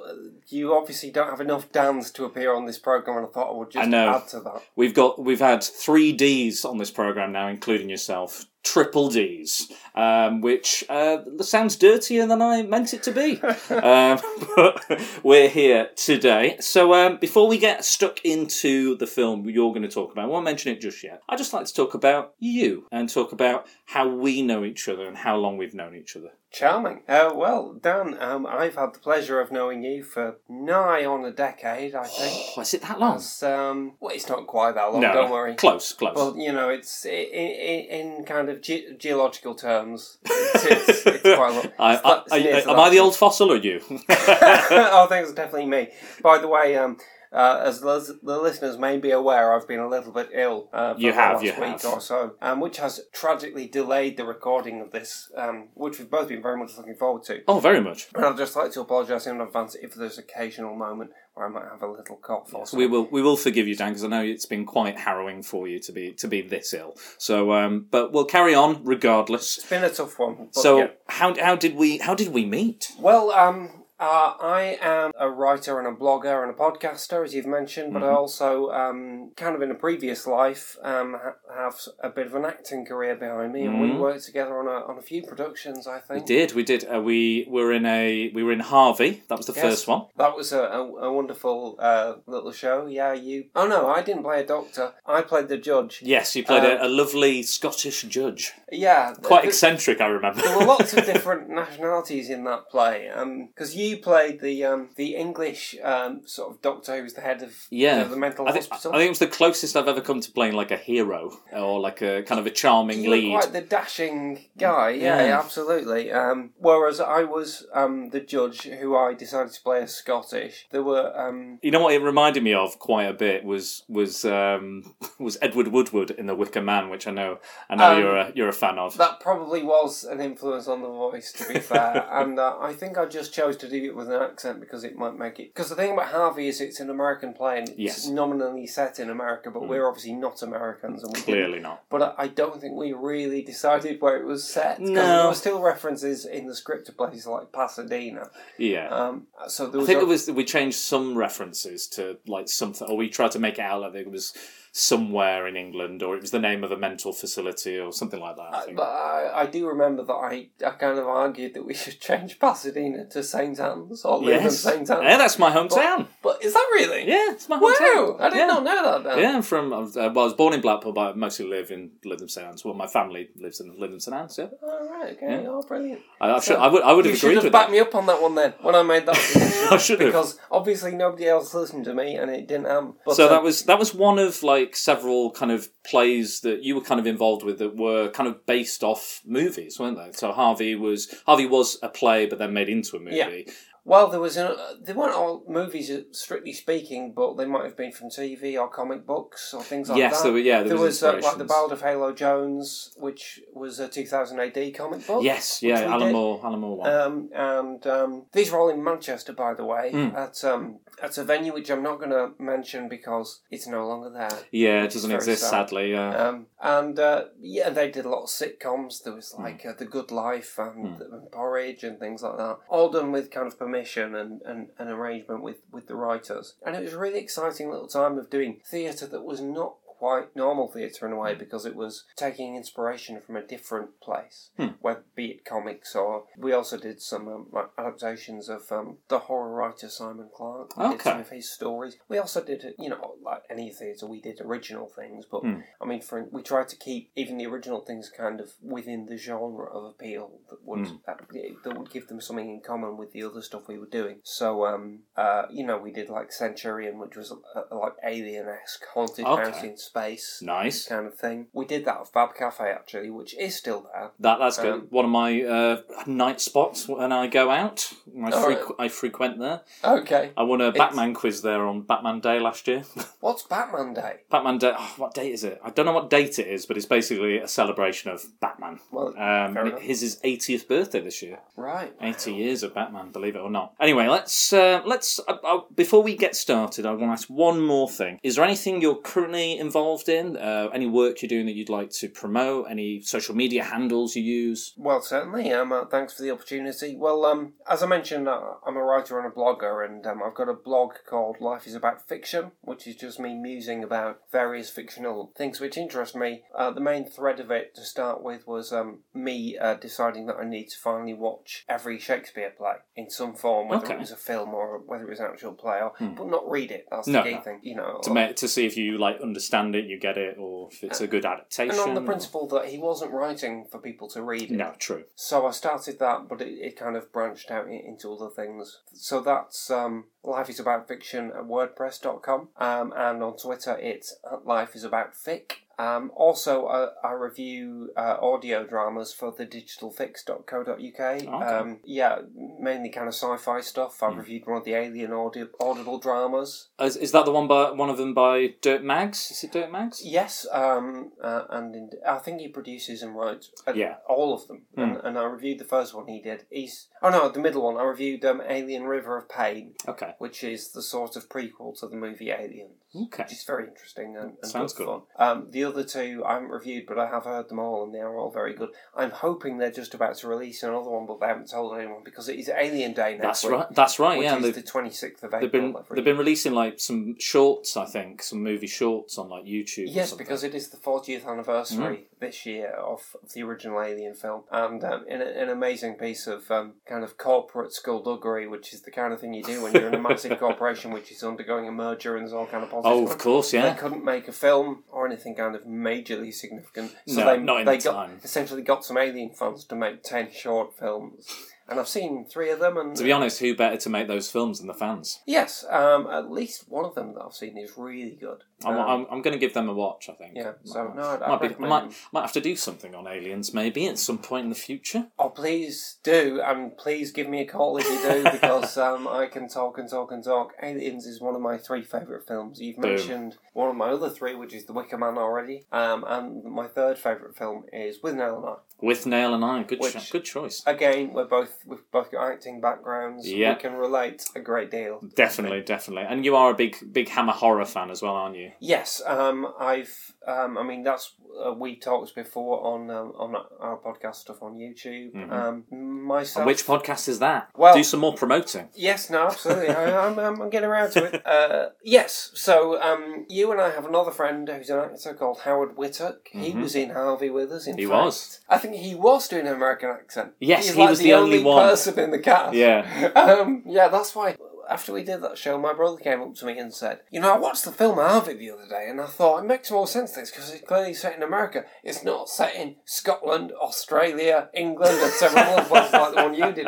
you 0.48 0.74
obviously 0.74 1.12
don't 1.12 1.30
have 1.30 1.42
enough 1.42 1.72
Dans 1.72 2.12
to 2.12 2.26
appear 2.26 2.54
on 2.56 2.66
this 2.66 2.80
program, 2.80 3.18
and 3.18 3.28
I 3.28 3.30
thought 3.30 3.50
I 3.50 3.58
would 3.58 3.72
just 3.72 3.90
I 3.94 4.06
add 4.06 4.28
to 4.30 4.40
that. 4.42 4.64
We've 4.76 4.94
got 4.94 5.22
we've 5.22 5.40
had 5.40 5.64
three 5.64 6.12
Ds 6.12 6.66
on 6.66 6.78
this 6.78 6.92
program 6.92 7.32
now, 7.32 7.48
including 7.48 7.90
yourself. 7.90 8.46
Triple 8.64 9.10
Ds, 9.10 9.72
um, 9.96 10.42
which 10.42 10.84
uh, 10.90 11.20
sounds 11.42 11.76
dirtier 11.76 12.28
than 12.28 12.42
I 12.42 12.64
meant 12.64 12.94
it 12.94 13.04
to 13.04 13.12
be. 13.12 13.42
um, 13.70 14.20
but 14.56 15.02
we're 15.24 15.50
here 15.50 15.90
today. 15.96 16.58
So 16.60 16.94
um, 16.94 17.18
before 17.18 17.48
we 17.48 17.58
get 17.58 17.86
stuck 17.86 18.24
into 18.26 18.98
the 18.98 19.08
film 19.08 19.50
you're 19.50 19.72
going 19.72 19.84
to 19.84 19.88
talk 19.88 20.12
about, 20.12 20.26
I 20.26 20.28
won't 20.28 20.46
mention 20.46 20.72
it 20.74 20.82
just 20.82 21.04
yet. 21.04 21.22
I'd 21.30 21.38
just 21.38 21.54
like 21.54 21.66
to 21.66 21.74
talk 21.74 21.94
about 21.94 22.34
you 22.40 22.86
and 22.92 23.10
talk 23.10 23.32
about 23.32 23.68
how 23.86 24.08
we 24.08 24.42
know 24.42 24.64
each 24.64 24.88
other 24.88 25.08
and 25.08 25.18
how 25.18 25.38
long 25.38 25.58
we've 25.58 25.74
known 25.74 25.96
each 25.96 26.16
other. 26.16 26.32
Charming. 26.52 27.02
Uh, 27.08 27.32
well, 27.36 27.74
Dan, 27.80 28.18
um, 28.20 28.48
I've 28.48 28.74
had 28.76 28.94
the 28.96 29.00
pleasure 29.00 29.40
of 29.40 29.52
knowing 29.52 29.84
you 29.84 30.04
for 30.04 30.38
nigh 30.50 31.06
on 31.06 31.24
a 31.24 31.32
decade, 31.32 31.94
I 31.94 32.06
think. 32.08 32.58
Is 32.58 32.74
it 32.74 32.82
that 32.82 33.00
long? 33.00 33.22
Um, 33.44 33.94
well, 34.00 34.16
it's 34.16 34.28
not 34.28 34.48
quite 34.48 34.74
that 34.74 34.92
long, 34.92 35.02
no, 35.02 35.14
don't 35.14 35.30
worry. 35.32 35.54
Close, 35.56 35.94
close. 35.94 36.16
Well, 36.16 36.36
you 36.36 36.52
know, 36.52 36.70
it's 36.70 37.06
in, 37.06 37.12
in, 37.14 37.86
in 38.18 38.24
kind 38.26 38.50
of 38.50 38.62
ge- 38.62 38.98
geological 38.98 39.54
terms. 39.56 40.18
It's, 40.62 40.66
it's, 40.90 41.06
it's 41.06 41.22
quite 41.22 41.54
long. 41.54 41.72
I, 41.80 41.94
It's 41.94 42.04
I, 42.04 42.18
it's 42.18 42.34
I- 42.34 42.40
near 42.40 42.62
to 42.62 42.70
am 42.72 42.76
that 42.78 42.82
I 42.82 42.90
the 42.90 43.00
old 43.00 43.16
fossil 43.16 43.52
or 43.52 43.56
you? 43.58 43.80
oh, 43.90 43.96
I 44.10 45.06
think 45.08 45.24
it's 45.26 45.34
definitely 45.34 45.68
me. 45.68 45.90
By 46.24 46.40
the 46.40 46.48
way, 46.48 46.76
um, 46.76 46.98
uh, 47.32 47.62
as 47.64 47.82
the, 47.82 48.20
the 48.24 48.40
listeners 48.40 48.78
may 48.78 48.98
be 48.98 49.12
aware, 49.12 49.54
I've 49.54 49.68
been 49.68 49.80
a 49.80 49.88
little 49.88 50.12
bit 50.12 50.30
ill 50.34 50.70
uh, 50.74 50.94
for 50.96 51.00
You 51.00 51.12
the 51.12 51.16
have, 51.18 51.34
last 51.36 51.44
you 51.44 51.52
week 51.62 51.82
have. 51.82 51.86
or 51.94 52.02
so, 52.02 52.36
um, 52.42 52.60
which 52.60 52.78
has 52.78 53.02
tragically 53.14 53.68
delayed 53.68 54.18
the 54.18 54.26
recording 54.26 54.82
of 54.82 54.92
this, 54.92 55.32
um, 55.38 55.68
which 55.76 56.00
we've 56.00 56.10
both 56.10 56.30
been 56.30 56.42
very 56.42 56.58
much 56.58 56.72
looking 56.78 56.96
forward 56.96 57.24
to. 57.24 57.42
oh, 57.48 57.60
very 57.60 57.82
much. 57.82 58.08
And 58.16 58.26
I'd 58.26 58.38
just 58.38 58.56
like 58.56 58.72
to 58.72 58.82
apologise 58.82 59.28
in 59.28 59.40
advance 59.42 59.76
if 59.76 59.94
there's 59.94 60.18
an 60.18 60.26
occasional 60.30 60.76
moment 60.76 61.12
where 61.36 61.46
I 61.48 61.50
might 61.50 61.70
have 61.72 61.82
a 61.82 61.88
little 61.92 62.18
cough 62.18 62.54
or 62.54 62.66
We 62.74 62.88
will 62.88 63.08
we 63.12 63.22
will 63.22 63.38
forgive 63.38 63.68
you, 63.68 63.76
Dan, 63.76 63.90
because 63.90 64.04
I 64.04 64.08
know 64.08 64.24
it's 64.24 64.46
been 64.46 64.66
quite 64.66 64.98
harrowing 65.00 65.44
for 65.44 65.68
you 65.68 65.80
to 65.80 65.92
be 65.92 66.12
to 66.14 66.28
be 66.28 66.42
this 66.42 66.74
ill. 66.74 66.96
So, 67.18 67.54
um, 67.54 67.86
but 67.90 68.12
we'll 68.12 68.26
carry 68.26 68.54
on 68.56 68.84
regardless. 68.84 69.58
It's 69.60 69.70
been 69.70 69.84
a 69.84 69.90
tough 69.90 70.20
one. 70.20 70.50
So, 70.52 70.80
yeah. 70.80 70.88
how 71.08 71.40
how 71.40 71.56
did 71.56 71.76
we 71.76 72.00
how 72.00 72.14
did 72.16 72.34
we 72.34 72.46
meet? 72.46 72.92
Well, 73.00 73.32
um, 73.32 73.79
uh, 74.00 74.34
I 74.40 74.78
am 74.82 75.12
a 75.20 75.30
writer 75.30 75.78
and 75.80 75.88
a 75.88 75.92
blogger 75.92 76.42
and 76.42 76.52
a 76.52 76.54
podcaster, 76.54 77.24
as 77.26 77.34
you've 77.34 77.46
mentioned, 77.46 77.94
but 77.94 78.04
I 78.04 78.08
Mm-hmm. 78.08 78.16
also, 78.16 78.70
um, 78.72 79.32
kind 79.36 79.56
of 79.56 79.62
in 79.62 79.72
a 79.72 79.76
previous 79.76 80.26
life, 80.26 80.78
um, 80.84 81.18
ha- 81.22 81.36
have 81.56 81.76
a 82.02 82.10
bit 82.10 82.28
of 82.28 82.34
an 82.36 82.46
acting 82.46 82.86
career 82.86 83.16
behind 83.16 83.54
me, 83.54 83.66
and 83.66 83.80
we 83.82 83.90
Mhm. 83.90 84.00
worked 84.00 84.26
together 84.26 84.58
on 84.60 84.68
a 84.68 84.86
on 84.90 84.98
a 84.98 85.02
few 85.02 85.22
productions. 85.24 85.86
I 85.88 86.00
think 86.00 86.22
We 86.22 86.26
did, 86.36 86.54
we 86.54 86.64
did. 86.64 86.86
Uh, 86.94 87.02
we 87.02 87.46
were 87.50 87.72
in 87.74 87.86
a 87.86 88.32
we 88.34 88.42
were 88.44 88.54
in 88.54 88.62
Harvey. 88.62 89.24
That 89.28 89.38
was 89.38 89.48
the 89.48 89.54
Yes. 89.54 89.64
first 89.64 89.88
one. 89.88 90.06
that 90.18 90.36
was 90.36 90.54
a, 90.54 90.62
a, 90.64 90.82
a 91.08 91.14
wonderful 91.14 91.76
uh, 91.80 92.14
little 92.26 92.52
show. 92.52 92.86
Yeah, 92.88 93.14
you. 93.14 93.46
Oh 93.56 93.68
no, 93.68 93.88
I 93.90 94.02
didn't 94.02 94.24
play 94.24 94.40
a 94.42 94.46
doctor. 94.46 94.94
I 95.06 95.22
played 95.22 95.48
the 95.50 95.58
judge. 95.58 96.02
Yes, 96.04 96.36
you 96.36 96.44
played 96.46 96.64
Um, 96.64 96.78
a, 96.80 96.88
a 96.88 96.90
lovely 97.02 97.44
Scottish 97.44 98.04
judge, 98.04 98.54
Yeah, 98.72 99.14
quite 99.22 99.44
eccentric. 99.46 100.00
I 100.02 100.08
remember. 100.08 100.42
There 100.42 100.58
were 100.58 100.66
lots 100.66 100.94
of 100.94 101.06
different 101.14 101.50
nationalities 101.50 102.30
in 102.30 102.44
that 102.46 102.70
play, 102.70 103.10
because 103.54 103.76
you 103.76 103.89
played 103.98 104.40
the 104.42 104.64
um, 104.66 104.90
the 104.96 105.16
English 105.16 105.76
um, 105.84 106.22
sort 106.26 106.52
of 106.52 106.62
doctor 106.62 106.98
who 106.98 107.04
was 107.04 107.14
the 107.14 107.22
head 107.22 107.42
of 107.42 107.54
Yeah. 107.70 107.98
you 108.00 108.04
know, 108.04 108.10
the 108.10 108.18
mental 108.18 108.48
I 108.48 108.52
think, 108.52 108.68
I 108.72 108.78
think 108.78 108.96
it 108.96 109.10
was 109.10 109.20
the 109.20 109.28
closest 109.28 109.76
I've 109.76 109.88
ever 109.88 110.02
come 110.02 110.22
to 110.22 110.32
playing 110.32 110.54
like 110.54 110.72
a 110.72 110.78
hero 110.78 111.38
or 111.54 111.80
like 111.80 112.02
a 112.02 112.24
kind 112.24 112.40
of 112.40 112.46
a 112.46 112.52
charming 112.52 113.04
you 113.04 113.10
lead. 113.12 113.32
quite 113.32 113.54
the 113.54 113.62
dashing 113.62 114.46
guy, 114.58 114.90
yeah, 114.92 115.26
Yeah. 115.26 115.40
absolutely. 115.40 116.12
Um, 116.12 116.52
whereas 116.58 117.00
I 117.00 117.24
was 117.24 117.66
um, 117.74 118.10
the 118.10 118.20
judge 118.20 118.64
who 118.64 118.96
I 118.96 119.14
decided 119.14 119.54
to 119.54 119.62
play 119.62 119.82
as 119.82 119.94
Scottish. 119.96 120.68
There 120.72 120.84
were 120.84 121.12
um, 121.18 121.60
You 121.62 121.72
know 121.72 121.82
what 121.82 121.94
it 121.94 122.02
reminded 122.02 122.44
me 122.44 122.54
of 122.54 122.80
quite 122.80 123.06
a 123.06 123.14
bit 123.14 123.44
was 123.44 123.84
was 123.88 124.26
um, 124.26 124.96
was 125.20 125.38
Edward 125.42 125.70
Woodward 125.70 126.12
in 126.12 126.26
The 126.28 126.36
Wicker 126.36 126.62
Man, 126.62 126.90
which 126.90 127.08
I 127.08 127.12
know 127.12 127.40
I 127.70 127.76
know 127.76 127.98
you're 127.98 128.18
a 128.18 128.32
you're 128.36 128.50
a 128.50 128.54
fan 128.54 128.78
of. 128.78 128.98
that 128.98 129.20
probably 129.20 129.64
was 129.64 130.04
an 130.04 130.20
influence 130.22 130.68
on 130.68 130.82
the 130.82 130.88
voice, 130.88 131.32
to 131.34 131.48
be 131.54 131.60
fair. 131.60 132.08
and 132.12 132.40
uh, 132.40 132.58
I 132.60 132.74
think 132.74 132.98
I 132.98 133.06
just 133.06 133.34
chose 133.34 133.58
to 133.58 133.70
do 133.70 133.79
it 133.84 133.96
with 133.96 134.08
an 134.08 134.22
accent 134.22 134.60
because 134.60 134.84
it 134.84 134.96
might 134.98 135.18
make 135.18 135.40
it. 135.40 135.54
Because 135.54 135.70
the 135.70 135.76
thing 135.76 135.94
about 135.94 136.08
Harvey 136.08 136.48
is 136.48 136.62
it's 136.62 136.80
an 136.80 136.90
American 136.90 137.34
play 137.34 137.60
and 137.60 137.70
it's 137.70 137.78
Yes. 137.78 138.08
Mm. 138.08 138.14
nominally 138.14 138.68
set 138.68 139.00
in 139.00 139.10
America, 139.10 139.52
but 139.52 139.68
we're 139.68 139.88
obviously 139.88 140.14
not 140.14 140.42
Americans, 140.42 141.04
and 141.04 141.12
we 141.14 141.20
didn't 141.22 141.26
Clearly 141.26 141.60
not. 141.60 141.84
But 141.90 142.02
I- 142.02 142.14
I 142.18 142.28
don't 142.28 142.60
think 142.62 142.76
we 142.76 142.94
really 142.94 143.42
decided 143.42 144.02
where 144.02 144.18
it 144.18 144.26
was 144.26 144.44
set. 144.44 144.78
'cause 144.78 144.90
No. 144.90 145.02
There 145.20 145.28
were 145.28 145.34
still 145.34 145.62
references 145.62 146.26
in 146.26 146.48
the 146.48 146.56
script 146.56 146.86
to 146.88 146.92
places 146.94 147.26
like 147.28 147.52
Pasadena. 147.52 148.30
Yeah. 148.58 148.88
Um, 148.90 149.28
so 149.48 149.68
there 149.68 149.82
I 149.82 149.86
think 149.86 150.00
a- 150.00 150.04
it 150.04 150.08
was 150.08 150.30
we 150.32 150.44
changed 150.46 150.78
some 150.78 151.18
references 151.18 151.88
to 151.90 152.18
like 152.28 152.48
something, 152.50 152.88
or 152.90 152.98
we 152.98 153.10
tried 153.10 153.32
to 153.32 153.40
make 153.40 153.58
it 153.60 153.62
out 153.62 153.82
like 153.82 153.94
it 153.96 154.12
was 154.12 154.34
somewhere 154.72 155.48
in 155.48 155.56
England, 155.56 156.04
or 156.04 156.16
it 156.16 156.22
was 156.22 156.32
the 156.32 156.40
name 156.40 156.64
of 156.64 156.72
a 156.72 156.78
mental 156.78 157.14
facility, 157.14 157.78
or 157.78 157.92
something 157.92 158.20
like 158.20 158.36
that. 158.36 158.54
I 158.54 158.62
think. 158.66 158.78
But 158.78 158.88
I, 158.90 159.42
I 159.42 159.46
do 159.46 159.68
remember 159.68 160.04
that 160.04 160.14
I, 160.14 160.48
I 160.66 160.70
kind 160.72 161.00
of 161.00 161.08
argued 161.08 161.54
that 161.56 161.66
we 161.66 161.74
should 161.74 162.00
change 162.00 162.40
Pasadena 162.40 163.08
to 163.10 163.24
St. 163.24 163.60
Anne's 163.60 164.06
or 164.06 164.20
live 164.20 164.44
in 164.44 164.52
St. 164.52 164.78
Anne's. 164.78 164.90
yeah, 164.90 165.18
that's 165.18 165.40
my 165.40 165.52
hometown. 165.52 166.08
But 166.22 166.44
is 166.44 166.54
that 166.54 166.68
really? 166.74 167.08
Yeah, 167.08 167.32
it's 167.32 167.50
my 167.50 167.58
Wow, 167.58 167.74
hometown. 167.80 168.22
I 168.22 168.30
did 168.30 168.38
yeah. 168.38 168.46
not 168.48 168.64
know 168.64 169.04
that. 169.04 169.10
Dan. 169.10 169.20
Yeah, 169.20 169.36
I'm 169.36 169.42
from. 169.42 169.74
I 169.74 169.80
was, 169.80 169.98
uh, 169.98 170.12
well, 170.14 170.24
I 170.24 170.26
was 170.26 170.34
born 170.34 170.54
in 170.54 170.62
Blackpool, 170.62 170.94
but 170.94 171.02
I 171.02 171.14
mostly 171.14 171.48
live 171.48 171.72
in 171.72 171.92
in 172.04 172.28
St 172.28 172.48
Anne's. 172.48 172.64
Well, 172.66 172.74
my 172.74 172.88
family 172.88 173.30
lives 173.40 173.60
in 173.62 173.72
in 173.82 174.00
St 174.00 174.16
Anne's. 174.16 174.38
Yeah, 174.38 174.48
All 174.62 174.90
right. 174.92 175.14
Okay. 175.14 175.44
Yeah. 175.44 175.50
Oh, 175.50 175.64
brilliant. 175.64 176.02
I, 176.22 176.32
I, 176.32 176.40
should, 176.40 176.58
I 176.58 176.68
would. 176.68 176.84
I 176.84 176.94
would 176.94 177.06
have 177.06 177.14
you 177.14 177.18
should 177.18 177.28
agreed 177.28 177.36
have 177.36 177.44
with 177.46 177.54
backed 177.54 177.70
that. 177.70 177.74
me 177.74 177.80
up 177.80 177.96
on 177.96 178.06
that 178.08 178.22
one 178.22 178.36
then 178.36 178.54
when 178.62 178.76
I 178.76 178.84
made 178.84 179.06
that. 179.06 179.16
I 179.72 179.78
should 179.78 180.00
have. 180.02 180.10
because 180.10 180.40
obviously 180.52 180.92
nobody 180.96 181.28
else 181.28 181.54
listened 181.54 181.86
to 181.86 181.94
me 181.94 182.16
and 182.16 182.30
it 182.30 182.48
didn't 182.48 182.66
happen. 182.66 182.94
But, 183.06 183.16
so 183.16 183.26
um, 183.26 183.30
that 183.32 183.44
was 183.44 183.64
that 183.64 183.80
was 183.80 183.94
one 183.94 184.20
of 184.20 184.44
like 184.44 184.59
several 184.74 185.32
kind 185.32 185.52
of 185.52 185.70
plays 185.84 186.42
that 186.42 186.64
you 186.64 186.76
were 186.76 186.82
kind 186.82 187.00
of 187.00 187.08
involved 187.08 187.44
with 187.44 187.60
that 187.60 187.76
were 187.76 188.10
kind 188.10 188.28
of 188.28 188.46
based 188.46 188.84
off 188.84 189.22
movies, 189.26 189.80
weren't 189.80 189.98
they? 189.98 190.12
So 190.14 190.32
Harvey 190.32 190.76
was 190.76 191.14
Harvey 191.26 191.46
was 191.46 191.78
a 191.82 191.90
play, 191.90 192.26
but 192.26 192.40
then 192.40 192.54
made 192.54 192.70
into 192.70 192.98
a 192.98 193.00
movie. 193.00 193.18
Yeah. 193.18 193.54
Well, 193.90 194.08
there 194.14 194.20
was 194.20 194.38
a, 194.38 194.56
they 194.86 194.94
weren't 194.94 195.16
all 195.16 195.44
movies, 195.48 195.90
uh, 195.90 196.02
strictly 196.12 196.54
speaking, 196.54 197.14
but 197.20 197.38
they 197.38 197.46
might 197.46 197.64
have 197.66 197.76
been 197.76 197.92
from 197.92 198.10
TV 198.10 198.56
or 198.62 198.68
comic 198.70 199.02
books 199.14 199.52
or 199.54 199.64
things 199.64 199.90
like 199.90 199.98
Yes, 199.98 200.12
that. 200.12 200.16
Yes, 200.18 200.24
there 200.24 200.32
were- 200.32 200.40
yeah, 200.52 200.60
there 200.60 200.70
there 200.70 200.78
was 200.78 201.02
was, 201.02 201.04
uh, 201.04 201.20
like 201.28 201.38
the. 201.40 201.50
Ballad 201.50 201.72
of 201.72 201.82
Halo 201.82 202.14
Jones, 202.14 202.94
which 202.98 203.40
was 203.52 203.80
a 203.80 203.88
2000 203.88 204.40
AD 204.40 204.72
comic 204.76 205.08
book. 205.08 205.24
Yes, 205.24 205.64
yeah, 205.64 205.80
Alan 205.82 206.08
did. 206.08 206.14
Moore, 206.14 206.40
Alan 206.44 206.60
Moore 206.60 206.78
one. 206.78 206.94
Um, 206.94 207.30
and 207.34 207.88
um, 207.88 208.26
these 208.34 208.52
were 208.52 208.60
all 208.60 208.70
in 208.70 208.84
Manchester, 208.84 209.34
by 209.34 209.56
the 209.56 209.66
way, 209.66 209.90
Mm. 209.92 210.14
at 210.16 210.44
um, 210.46 210.80
at 211.02 211.18
a 211.18 211.24
venue 211.24 211.54
which 211.54 211.72
I'm 211.72 211.82
not 211.82 211.98
going 211.98 212.12
to 212.12 212.26
mention 212.38 212.88
because 212.90 213.42
it's 213.50 213.66
no 213.66 213.88
longer 213.88 214.12
there. 214.12 214.38
yeah, 214.52 214.84
it 214.84 214.92
doesn't 214.92 215.12
exist 215.12 215.42
sad. 215.42 215.50
sadly. 215.70 215.92
Yeah. 215.94 216.10
Um, 216.28 216.46
and 216.62 217.00
uh, 217.00 217.24
yeah, 217.42 217.70
they 217.72 217.90
did 217.90 218.06
a 218.06 218.10
lot 218.10 218.24
of 218.24 218.30
sitcoms. 218.30 219.02
There 219.04 219.14
Hmm. 219.14 219.18
was 219.18 219.36
like 219.40 219.66
uh, 219.66 219.74
The 219.76 219.86
Good 219.86 220.12
Life 220.12 220.60
and, 220.60 221.02
and 221.02 221.32
Porridge 221.32 221.84
and 221.84 221.98
things 222.00 222.22
like 222.22 222.38
that, 222.38 222.58
all 222.70 222.90
done 222.92 223.12
with 223.12 223.32
kind 223.32 223.48
of 223.48 223.58
permission 223.58 223.79
and, 224.16 224.42
and 224.44 224.68
an 224.78 224.88
arrangement 224.88 225.44
with, 225.44 225.58
with 225.72 225.88
the 225.88 225.96
writers. 225.96 226.56
And 226.66 226.76
it 226.76 226.84
was 226.84 226.94
a 226.94 227.00
really 227.00 227.20
exciting 227.20 227.70
little 227.70 227.88
time 227.88 228.18
of 228.18 228.30
doing 228.30 228.62
theatre 228.66 229.08
that 229.08 229.24
was 229.24 229.42
not 229.42 229.76
quite 230.00 230.34
normal 230.34 230.70
theatre 230.70 231.06
in 231.06 231.12
a 231.12 231.18
way 231.18 231.36
because 231.36 231.66
it 231.66 231.76
was 231.76 232.06
taking 232.16 232.56
inspiration 232.56 233.20
from 233.20 233.36
a 233.36 233.42
different 233.46 234.00
place, 234.00 234.50
whether 234.80 235.04
be 235.14 235.26
it 235.32 235.44
comics 235.46 235.94
or 235.94 236.24
we 236.38 236.54
also 236.54 236.78
did 236.78 237.02
some 237.02 237.28
um, 237.28 237.48
like 237.52 237.70
adaptations 237.78 238.48
of 238.48 238.72
um, 238.72 238.98
the 239.10 239.20
horror 239.20 239.54
writer 239.54 239.90
Simon 239.90 240.30
Clark. 240.34 240.78
We 240.78 240.84
did 240.84 240.94
Okay. 240.94 241.10
some 241.10 241.20
of 241.20 241.30
his 241.30 241.52
stories. 241.52 241.98
We 242.08 242.18
also 242.18 242.42
did, 242.42 242.64
you 242.80 242.90
know, 242.90 243.16
like 243.22 243.44
any 243.50 243.72
theatre, 243.72 244.08
we 244.08 244.22
did 244.22 244.40
original 244.40 244.88
things, 244.88 245.26
but 245.30 245.44
I 245.82 245.86
mean, 245.86 246.02
for 246.02 246.24
we 246.32 246.42
tried 246.44 246.70
to 246.70 246.78
keep 246.78 247.12
even 247.18 247.38
the 247.38 247.48
original 247.48 247.82
things 247.82 248.10
kind 248.10 248.40
of 248.40 248.54
within 248.62 249.06
the 249.06 249.18
genre 249.18 249.66
of 249.70 249.84
appeal 249.84 250.40
that 250.50 250.64
would 250.64 250.86
that, 251.06 251.20
that 251.64 251.78
would 251.78 251.92
give 251.92 252.08
them 252.08 252.22
something 252.22 252.50
in 252.50 252.62
common 252.62 252.96
with 252.96 253.12
the 253.12 253.24
other 253.24 253.42
stuff 253.42 253.68
we 253.68 253.78
were 253.78 253.86
doing. 254.00 254.20
So, 254.24 254.66
um, 254.66 255.00
uh, 255.18 255.44
you 255.52 255.66
know, 255.66 255.78
we 255.78 255.92
did 255.92 256.10
like 256.10 256.32
Centurion, 256.32 257.00
which 257.00 257.16
was 257.18 257.32
a, 257.32 257.60
a, 257.74 257.76
like 257.76 257.94
alien 258.06 258.48
esque 258.48 258.86
haunted 258.94 259.26
Okay. 259.26 259.44
house 259.44 259.64
in 259.64 259.78
space 259.94 260.40
Nice. 260.42 260.88
kind 260.88 261.06
of 261.08 261.16
thing. 261.16 261.48
We 261.54 261.66
did 261.66 261.86
that 261.86 261.98
at 262.02 262.08
Fab 262.14 262.36
Cafe 262.36 262.64
actually, 262.70 263.10
which 263.10 263.36
is 263.38 263.56
still 263.56 263.88
there. 263.92 264.12
That 264.20 264.38
that's 264.40 264.58
good. 264.58 264.74
Um, 264.74 264.88
One 264.90 265.06
of 265.06 265.12
my 265.12 265.42
uh, 265.42 265.82
night 266.06 266.40
spots 266.42 266.88
when 266.88 267.12
I 267.12 267.28
go 267.28 267.50
out. 267.50 267.92
I, 268.08 268.30
frequ- 268.32 268.70
right. 268.70 268.86
I 268.86 268.88
frequent 268.90 269.40
there. 269.40 269.62
Okay, 269.84 270.32
I 270.38 270.44
won 270.44 270.62
a 270.62 270.70
It's- 270.70 270.78
Batman 270.78 271.14
quiz 271.14 271.42
there 271.42 271.66
on 271.66 271.82
Batman 271.82 272.20
Day 272.20 272.40
last 272.40 272.68
year. 272.68 272.84
what's 273.20 273.44
Batman 273.44 273.94
Day? 273.94 274.14
Batman 274.30 274.58
Day. 274.60 274.74
Oh, 274.78 274.94
what 274.98 275.14
date 275.14 275.32
is 275.34 275.44
it? 275.44 275.60
I 275.64 275.70
don't 275.72 275.86
know 275.86 275.94
what 275.94 276.10
date 276.10 276.38
it 276.40 276.48
is, 276.48 276.66
but 276.66 276.78
it's 276.78 276.86
basically 276.86 277.38
a 277.38 277.48
celebration 277.48 278.12
of 278.12 278.24
Batman. 278.40 278.80
Well, 278.92 279.14
Um, 279.18 279.80
his 279.80 280.04
is 280.04 280.20
80th 280.24 280.68
birthday 280.68 281.02
this 281.02 281.22
year. 281.22 281.40
Right. 281.56 281.94
80 282.02 282.34
years 282.34 282.64
of 282.64 282.74
Batman, 282.74 283.12
believe 283.12 283.36
it 283.36 283.40
or 283.40 283.50
not. 283.50 283.74
Anyway, 283.80 284.08
let's 284.08 284.54
uh, 284.54 284.82
let's 284.86 285.20
uh, 285.28 285.38
uh, 285.44 285.62
before 285.76 286.04
we 286.04 286.16
get 286.16 286.36
started, 286.36 286.86
I 286.86 286.90
want 286.92 287.02
to 287.02 287.06
ask 287.08 287.28
one 287.30 287.60
more 287.66 287.90
thing. 287.90 288.20
Is 288.24 288.36
there 288.36 288.46
anything 288.46 288.82
you're 288.82 288.96
currently 289.14 289.58
involved 289.58 289.79
in? 290.10 290.38
Uh, 290.38 290.70
any 290.74 290.86
work 290.88 291.22
you're 291.22 291.30
doing 291.30 291.46
that 291.46 291.56
you'd 291.56 291.70
like 291.70 291.90
to 291.92 292.10
promote? 292.10 292.68
Any 292.70 293.02
social 293.02 293.36
media 293.36 293.64
handles 293.64 294.16
you 294.16 294.24
use? 294.24 294.74
Well, 294.78 295.02
certainly. 295.02 295.52
Um, 295.52 295.72
uh, 295.72 295.86
thanks 295.86 296.14
for 296.14 296.22
the 296.24 296.32
opportunity. 296.32 296.96
Well, 296.96 297.26
um, 297.26 297.54
as 297.70 297.82
I 297.84 297.88
mentioned, 297.88 298.28
uh, 298.28 298.40
I'm 298.66 298.78
a 298.78 298.84
writer 298.84 299.20
and 299.20 299.28
a 299.32 299.36
blogger, 299.36 299.86
and 299.86 300.06
um, 300.06 300.22
I've 300.26 300.36
got 300.36 300.50
a 300.50 300.54
blog 300.54 300.94
called 301.08 301.38
Life 301.42 301.66
Is 301.68 301.76
About 301.76 302.08
Fiction, 302.08 302.52
which 302.62 302.88
is 302.88 302.96
just 302.96 303.20
me 303.20 303.34
musing 303.36 303.84
about 303.84 304.20
various 304.32 304.70
fictional 304.70 305.32
things 305.38 305.60
which 305.60 305.78
interest 305.78 306.16
me. 306.16 306.44
Uh, 306.56 306.72
the 306.72 306.82
main 306.82 307.06
thread 307.10 307.40
of 307.40 307.52
it 307.52 307.76
to 307.76 307.82
start 307.84 308.24
with 308.24 308.48
was 308.48 308.72
um, 308.74 309.00
me 309.14 309.58
uh, 309.58 309.76
deciding 309.76 310.26
that 310.28 310.38
I 310.38 310.46
need 310.46 310.68
to 310.70 310.78
finally 310.78 311.14
watch 311.14 311.66
every 311.70 312.00
Shakespeare 312.00 312.52
play 312.58 312.74
in 312.96 313.10
some 313.10 313.34
form, 313.36 313.68
whether 313.70 313.86
Okay. 313.86 313.94
it 313.96 314.00
was 314.00 314.12
a 314.12 314.16
film 314.18 314.54
or 314.54 314.80
whether 314.86 315.04
it 315.04 315.10
was 315.10 315.20
an 315.20 315.28
actual 315.28 315.54
play, 315.54 315.80
or, 315.82 315.94
but 316.00 316.28
not 316.28 316.50
read 316.50 316.72
it. 316.72 316.86
That's 316.92 317.06
the 317.06 317.14
No, 317.14 317.24
key 317.24 317.34
no. 317.36 317.42
thing, 317.42 317.60
you 317.64 317.76
know. 317.76 318.00
To 318.04 318.10
ma- 318.14 318.32
to 318.34 318.48
see 318.48 318.66
if 318.66 318.76
you 318.78 318.98
like 318.98 319.20
understand 319.22 319.69
it, 319.76 319.86
you 319.86 320.00
get 320.00 320.18
it, 320.18 320.38
or 320.38 320.70
if 320.72 320.84
it's 320.84 321.02
a 321.02 321.08
good 321.08 321.26
adaptation. 321.26 321.72
and 321.72 321.90
on 321.90 321.96
the 321.96 322.02
or- 322.02 322.06
principle 322.06 322.48
that 322.48 322.66
he 322.70 322.78
wasn't 322.78 323.12
writing 323.12 323.66
for 323.70 323.80
people 323.80 324.08
to 324.10 324.22
read 324.22 324.44
it. 324.44 324.52
No, 324.52 324.74
true. 324.78 325.04
So 325.16 325.46
I 325.46 325.52
started 325.52 326.00
that, 326.00 326.28
but 326.28 326.42
it, 326.42 326.54
it 326.54 326.78
kind 326.78 326.96
of 326.96 327.12
branched 327.12 327.52
out 327.52 327.68
into 327.70 328.14
other 328.14 328.30
things. 328.30 328.80
So 328.94 329.22
that's 329.22 329.70
um, 329.72 330.06
Life 330.24 330.50
is 330.50 330.60
About 330.60 330.88
Fiction 330.88 331.28
at 331.28 331.44
WordPress.com. 331.46 332.50
Um, 332.58 332.94
and 332.96 333.24
on 333.24 333.38
Twitter, 333.38 333.78
it's 333.78 334.16
Life 334.46 334.76
is 334.76 334.84
About 334.84 335.14
Fic. 335.14 335.52
Um, 335.80 336.12
also, 336.14 336.66
uh, 336.66 336.90
I 337.04 337.14
review 337.14 337.92
uh, 337.96 338.18
audio 338.22 338.66
dramas 338.66 339.14
for 339.14 339.32
the 339.32 339.46
digitalfix.co.uk. 339.46 341.44
Um, 341.44 341.80
yeah, 341.86 342.18
mainly 342.60 342.90
kind 342.90 343.08
of 343.08 343.14
sci 343.14 343.38
fi 343.38 343.62
stuff. 343.62 344.04
I 344.04 344.10
reviewed 344.12 344.46
one 344.46 344.58
of 344.58 344.66
the 344.66 344.74
Alien 344.74 345.14
audio, 345.14 345.48
audible 345.60 345.98
dramas. 346.00 346.68
Is, 346.82 346.98
is 346.98 347.12
that 347.14 347.24
the 347.26 347.32
one 347.32 347.48
by 347.48 347.72
one 347.72 347.90
of 347.90 347.98
them 347.98 348.14
by 348.14 348.56
Dirk 348.62 348.84
Maggs? 348.84 349.32
Is 349.32 349.44
it 349.46 349.54
Dirk 349.54 349.72
Maggs? 349.72 350.02
Yes, 350.04 350.46
um, 350.52 351.12
uh, 351.24 351.44
and 351.50 351.74
in, 351.74 351.90
I 352.06 352.18
think 352.18 352.42
he 352.42 352.50
produces 352.50 353.02
and 353.02 353.16
writes 353.16 353.52
uh, 353.66 353.72
Yeah. 353.74 353.96
all 354.08 354.34
of 354.34 354.48
them. 354.48 354.64
And, 354.76 354.98
and 354.98 355.18
I 355.18 355.24
reviewed 355.24 355.60
the 355.60 355.66
first 355.66 355.94
one 355.94 356.08
he 356.08 356.22
did. 356.22 356.46
He's 356.50 356.88
oh 357.02 357.10
no, 357.10 357.30
the 357.30 357.40
middle 357.40 357.64
one. 357.64 357.78
I 357.78 357.84
reviewed 357.84 358.26
um, 358.26 358.42
Alien 358.48 358.84
River 358.84 359.18
of 359.18 359.30
Pain, 359.30 359.76
Okay. 359.88 360.12
which 360.20 360.44
is 360.44 360.72
the 360.72 360.82
sort 360.82 361.16
of 361.16 361.30
prequel 361.30 361.80
to 361.80 361.88
the 361.88 361.96
movie 361.96 362.32
Alien, 362.32 362.72
Okay. 362.96 363.24
which 363.24 363.32
is 363.32 363.44
very 363.46 363.68
interesting 363.68 364.18
and, 364.18 364.34
and 364.42 364.52
Sounds 364.52 364.74
good, 364.74 364.86
good. 364.88 365.02
fun. 365.18 365.28
Um, 365.28 365.48
the 365.52 365.69
other 365.70 365.84
two 365.84 366.24
I 366.26 366.34
haven't 366.34 366.50
reviewed, 366.50 366.86
but 366.88 367.00
I 367.00 367.08
have 367.08 367.26
heard 367.26 367.50
them 367.50 367.60
all, 367.60 367.84
and 367.84 367.94
they 367.94 368.00
are 368.00 368.18
all 368.18 368.30
very 368.32 368.54
good. 368.54 368.70
I'm 368.96 369.12
hoping 369.12 369.58
they're 369.58 369.72
just 369.72 369.94
about 369.94 370.16
to 370.18 370.28
release 370.28 370.64
another 370.64 370.90
one, 370.90 371.06
but 371.06 371.20
they 371.20 371.28
haven't 371.28 371.50
told 371.50 371.78
anyone 371.78 372.02
because 372.04 372.28
it 372.30 372.38
is 372.38 372.50
Alien 372.50 372.94
Day 372.94 373.12
next 373.14 373.22
That's 373.24 373.44
week. 373.46 373.54
right. 373.54 373.68
That's 373.76 374.00
right. 374.00 374.22
Yeah, 374.22 374.38
the 374.40 374.52
26th 374.52 375.24
of 375.24 375.34
April. 375.34 375.42
they've 375.42 375.52
been 375.52 375.76
they've 375.92 376.04
been 376.06 376.18
releasing 376.18 376.54
like 376.54 376.80
some 376.80 377.16
shorts. 377.20 377.78
I 377.78 377.86
think 377.86 378.22
some 378.22 378.44
movie 378.44 378.68
shorts 378.68 379.18
on 379.18 379.30
like 379.30 379.46
YouTube. 379.46 379.86
Yes, 379.88 380.14
because 380.14 380.44
it 380.44 380.54
is 380.56 380.70
the 380.70 380.78
40th 380.78 381.26
anniversary 381.28 381.80
Mm. 381.80 382.20
this 382.20 382.46
year 382.46 382.72
of, 382.72 383.16
of 383.24 383.32
the 383.34 383.44
original 383.44 383.82
Alien 383.82 384.14
film, 384.14 384.44
and 384.52 384.84
um, 384.84 385.06
in 385.08 385.22
a, 385.22 385.26
an 385.26 385.50
amazing 385.50 385.96
piece 385.96 386.28
of 386.28 386.50
um, 386.52 386.74
kind 386.86 387.04
of 387.04 387.18
corporate 387.18 387.74
skullduggery, 387.74 388.48
which 388.48 388.74
is 388.74 388.82
the 388.82 388.92
kind 388.92 389.14
of 389.14 389.20
thing 389.20 389.34
you 389.34 389.44
do 389.44 389.62
when 389.64 389.74
you're 389.74 389.88
in 389.88 389.96
a 389.96 390.02
massive 390.02 390.38
corporation 390.40 390.92
which 390.92 391.12
is 391.12 391.24
undergoing 391.24 391.68
a 391.68 391.72
merger 391.72 392.18
and 392.18 392.32
all 392.34 392.46
kind 392.46 392.64
of 392.64 392.70
positive. 392.70 392.92
Oh, 392.92 393.08
of 393.12 393.18
course, 393.18 393.54
yeah. 393.54 393.70
They 393.74 393.80
couldn't 393.80 394.04
make 394.04 394.28
a 394.28 394.32
film 394.32 394.84
or 394.90 395.06
anything 395.06 395.36
kind 395.36 395.56
of 395.56 395.59
majorly 395.68 396.34
significant, 396.34 396.96
so 397.08 397.22
No, 397.22 397.26
they, 397.26 397.38
not 397.44 397.60
in 397.62 397.66
they 397.66 397.78
the 397.78 397.84
got, 397.84 397.94
time. 398.08 398.20
essentially 398.24 398.62
got 398.62 398.84
some 398.86 398.98
Alien 398.98 399.32
funds 399.32 399.64
to 399.66 399.76
make 399.76 400.04
ten 400.04 400.32
short 400.32 400.78
films. 400.78 401.28
And 401.68 401.80
I've 401.80 401.88
seen 401.88 402.26
three 402.26 402.50
of 402.50 402.60
them, 402.60 402.78
and 402.78 402.96
To 402.96 403.04
be 403.04 403.12
honest, 403.12 403.40
who 403.40 403.56
better 403.56 403.78
to 403.78 403.90
make 403.90 404.08
those 404.08 404.32
films 404.32 404.58
than 404.60 404.68
the 404.68 404.74
fans? 404.74 405.20
yes, 405.28 405.64
um, 405.70 406.08
at 406.08 406.32
least 406.32 406.66
one 406.68 406.84
of 406.86 406.96
them 406.96 407.14
that 407.14 407.22
I've 407.22 407.34
seen 407.34 407.58
is 407.58 407.74
really 407.78 408.18
good. 408.20 408.44
I'm, 408.66 408.78
I'm, 408.78 409.08
I'm 409.10 409.22
going 409.22 409.34
to 409.34 409.40
give 409.40 409.54
them 409.54 409.70
a 409.70 409.74
watch. 409.74 410.10
I 410.10 410.14
think. 410.14 410.34
yeah, 410.36 410.54
so 410.64 410.92
no, 410.96 411.02
I'd, 411.02 411.22
I'd 411.22 411.30
Might, 411.30 411.42
be, 411.42 411.48
recommend 411.50 411.70
might, 411.70 411.94
might 412.12 412.22
have 412.22 412.34
to 412.34 412.42
do 412.42 412.56
something 412.56 412.94
on 412.94 413.08
aliens 413.08 413.54
maybe 413.54 413.88
at 413.88 413.98
some 413.98 414.18
point 414.18 414.44
in 414.44 414.50
the 414.50 414.56
future. 414.56 415.08
Oh, 415.18 415.30
please 415.30 415.98
do, 416.04 416.42
and 416.44 416.78
please 416.78 417.12
give 417.12 417.30
me 417.30 417.42
a 417.42 417.46
call 417.46 417.78
if 417.78 417.86
you 417.86 418.02
do, 418.02 418.24
because 418.32 418.78
um, 418.78 419.08
I 419.08 419.28
can 419.28 419.48
talk 419.48 419.78
and 419.78 419.90
talk 419.90 420.12
and 420.12 420.24
talk. 420.24 420.54
Aliens 420.62 421.06
is 421.06 421.22
one 421.22 421.36
of 421.36 421.42
my 421.42 421.58
three 421.58 421.84
favourite 421.84 422.28
films. 422.28 422.60
You've 422.60 422.78
Boom. 422.78 422.96
mentioned 422.96 423.38
one 423.54 423.70
of 423.70 423.76
my 423.76 423.90
other 423.90 424.10
three, 424.10 424.36
which 424.36 424.54
is 424.54 424.66
The 424.66 424.74
Wicker 424.74 424.98
Man 424.98 425.18
already, 425.18 425.66
um, 425.72 426.04
and 426.08 426.44
my 426.44 426.68
third 426.68 426.98
favourite 426.98 427.36
film 427.38 427.64
is 427.72 428.00
Withnail 428.00 428.38
and 428.38 428.46
I. 428.46 428.56
Withnail 428.82 429.34
and 429.36 429.44
I, 429.44 429.64
good, 429.64 429.80
Which- 429.80 429.94
cho- 429.94 430.00
good 430.12 430.26
choice. 430.26 430.64
Again, 430.66 431.12
we're 431.14 431.26
both 431.26 431.60
we've 431.66 431.80
both 431.92 432.12
got 432.12 432.32
acting 432.32 432.62
backgrounds. 432.62 433.30
Yeah. 433.30 433.54
We 433.54 433.60
can 433.60 433.74
relate 433.74 434.24
a 434.36 434.40
great 434.40 434.72
deal. 434.72 435.02
Definitely, 435.16 435.62
definitely. 435.62 436.06
And 436.10 436.24
you 436.24 436.36
are 436.36 436.52
a 436.52 436.56
big, 436.56 436.78
big 436.94 437.10
Hammer 437.10 437.34
horror 437.34 437.66
fan 437.66 437.92
as 437.92 438.02
well, 438.02 438.16
aren't 438.16 438.38
you? 438.38 438.49
Yes, 438.60 439.02
um, 439.06 439.48
I've. 439.60 440.14
Um, 440.28 440.58
I 440.58 440.64
mean, 440.64 440.84
that's 440.84 441.14
uh, 441.44 441.54
we 441.54 441.76
talked 441.78 442.14
before 442.16 442.66
on 442.66 442.90
um, 442.92 443.14
on 443.18 443.36
our 443.60 443.78
podcast 443.78 444.16
stuff 444.16 444.42
on 444.44 444.56
YouTube. 444.58 445.16
Um, 445.32 445.64
myself. 446.06 446.38
And 446.42 446.46
which 446.48 446.66
podcast 446.66 447.08
is 447.08 447.20
that? 447.20 447.50
Well- 447.56 447.76
do 447.76 447.84
some 447.84 448.00
more 448.02 448.14
promoting. 448.14 448.70
Yes, 448.76 449.10
no, 449.10 449.28
absolutely. 449.28 449.70
I, 449.76 450.08
I'm, 450.08 450.20
I'm, 450.20 450.42
I'm 450.42 450.50
getting 450.50 450.70
around 450.70 450.92
to 450.92 451.06
it. 451.06 451.26
Uh, 451.26 451.70
yes, 451.84 452.32
so 452.34 452.82
um, 452.82 453.26
you 453.30 453.52
and 453.52 453.62
I 453.62 453.70
have 453.72 453.86
another 453.86 454.12
friend 454.12 454.48
who's 454.50 454.70
an 454.70 454.80
actor 454.80 455.14
called 455.14 455.40
Howard 455.42 455.78
Whittock. 455.78 456.28
He 456.32 456.52
was 456.54 456.76
in 456.76 456.90
Harvey 456.92 457.30
with 457.30 457.52
us. 457.52 457.66
In 457.68 457.74
Mm-hmm. 457.74 457.80
He 457.80 457.86
fact. 457.86 458.04
was. 458.06 458.40
I 458.50 458.58
think 458.58 458.76
he 458.76 458.96
was 458.96 459.28
doing 459.28 459.48
an 459.48 459.54
American 459.54 459.90
accent. 459.90 460.34
Yes, 460.40 460.66
He's 460.66 460.76
he 460.76 460.82
like 460.82 460.90
was 460.90 461.00
the 461.00 461.14
only 461.14 461.42
one. 461.44 461.70
person 461.70 461.98
in 462.00 462.12
the 462.12 462.20
cast. 462.20 462.54
Yeah. 462.56 463.12
Um, 463.16 463.64
yeah, 463.66 463.88
that's 463.90 464.16
why. 464.16 464.36
After 464.70 464.94
we 464.94 465.04
did 465.04 465.22
that 465.24 465.38
show, 465.38 465.58
my 465.58 465.74
brother 465.74 465.98
came 465.98 466.22
up 466.22 466.36
to 466.36 466.46
me 466.46 466.60
and 466.60 466.72
said, 466.74 467.02
"You 467.10 467.20
know, 467.20 467.34
I 467.34 467.38
watched 467.38 467.66
the 467.66 467.72
film 467.72 467.98
Harvey 467.98 468.36
the 468.36 468.52
other 468.52 468.68
day, 468.68 468.88
and 468.88 469.02
I 469.02 469.08
thought 469.08 469.44
it 469.44 469.48
makes 469.48 469.72
more 469.72 469.88
sense 469.88 470.12
this 470.12 470.30
because 470.30 470.54
it's 470.54 470.66
clearly 470.66 470.94
set 470.94 471.16
in 471.16 471.24
America. 471.24 471.66
It's 471.84 472.04
not 472.04 472.30
set 472.30 472.56
in 472.56 472.76
Scotland, 472.86 473.52
Australia, 473.60 474.50
England, 474.54 475.00
and 475.02 475.12
several 475.12 475.44
other 475.44 475.68
places 475.68 475.94
like 475.94 476.16
the 476.16 476.24
one 476.24 476.34
you 476.36 476.52
did." 476.52 476.68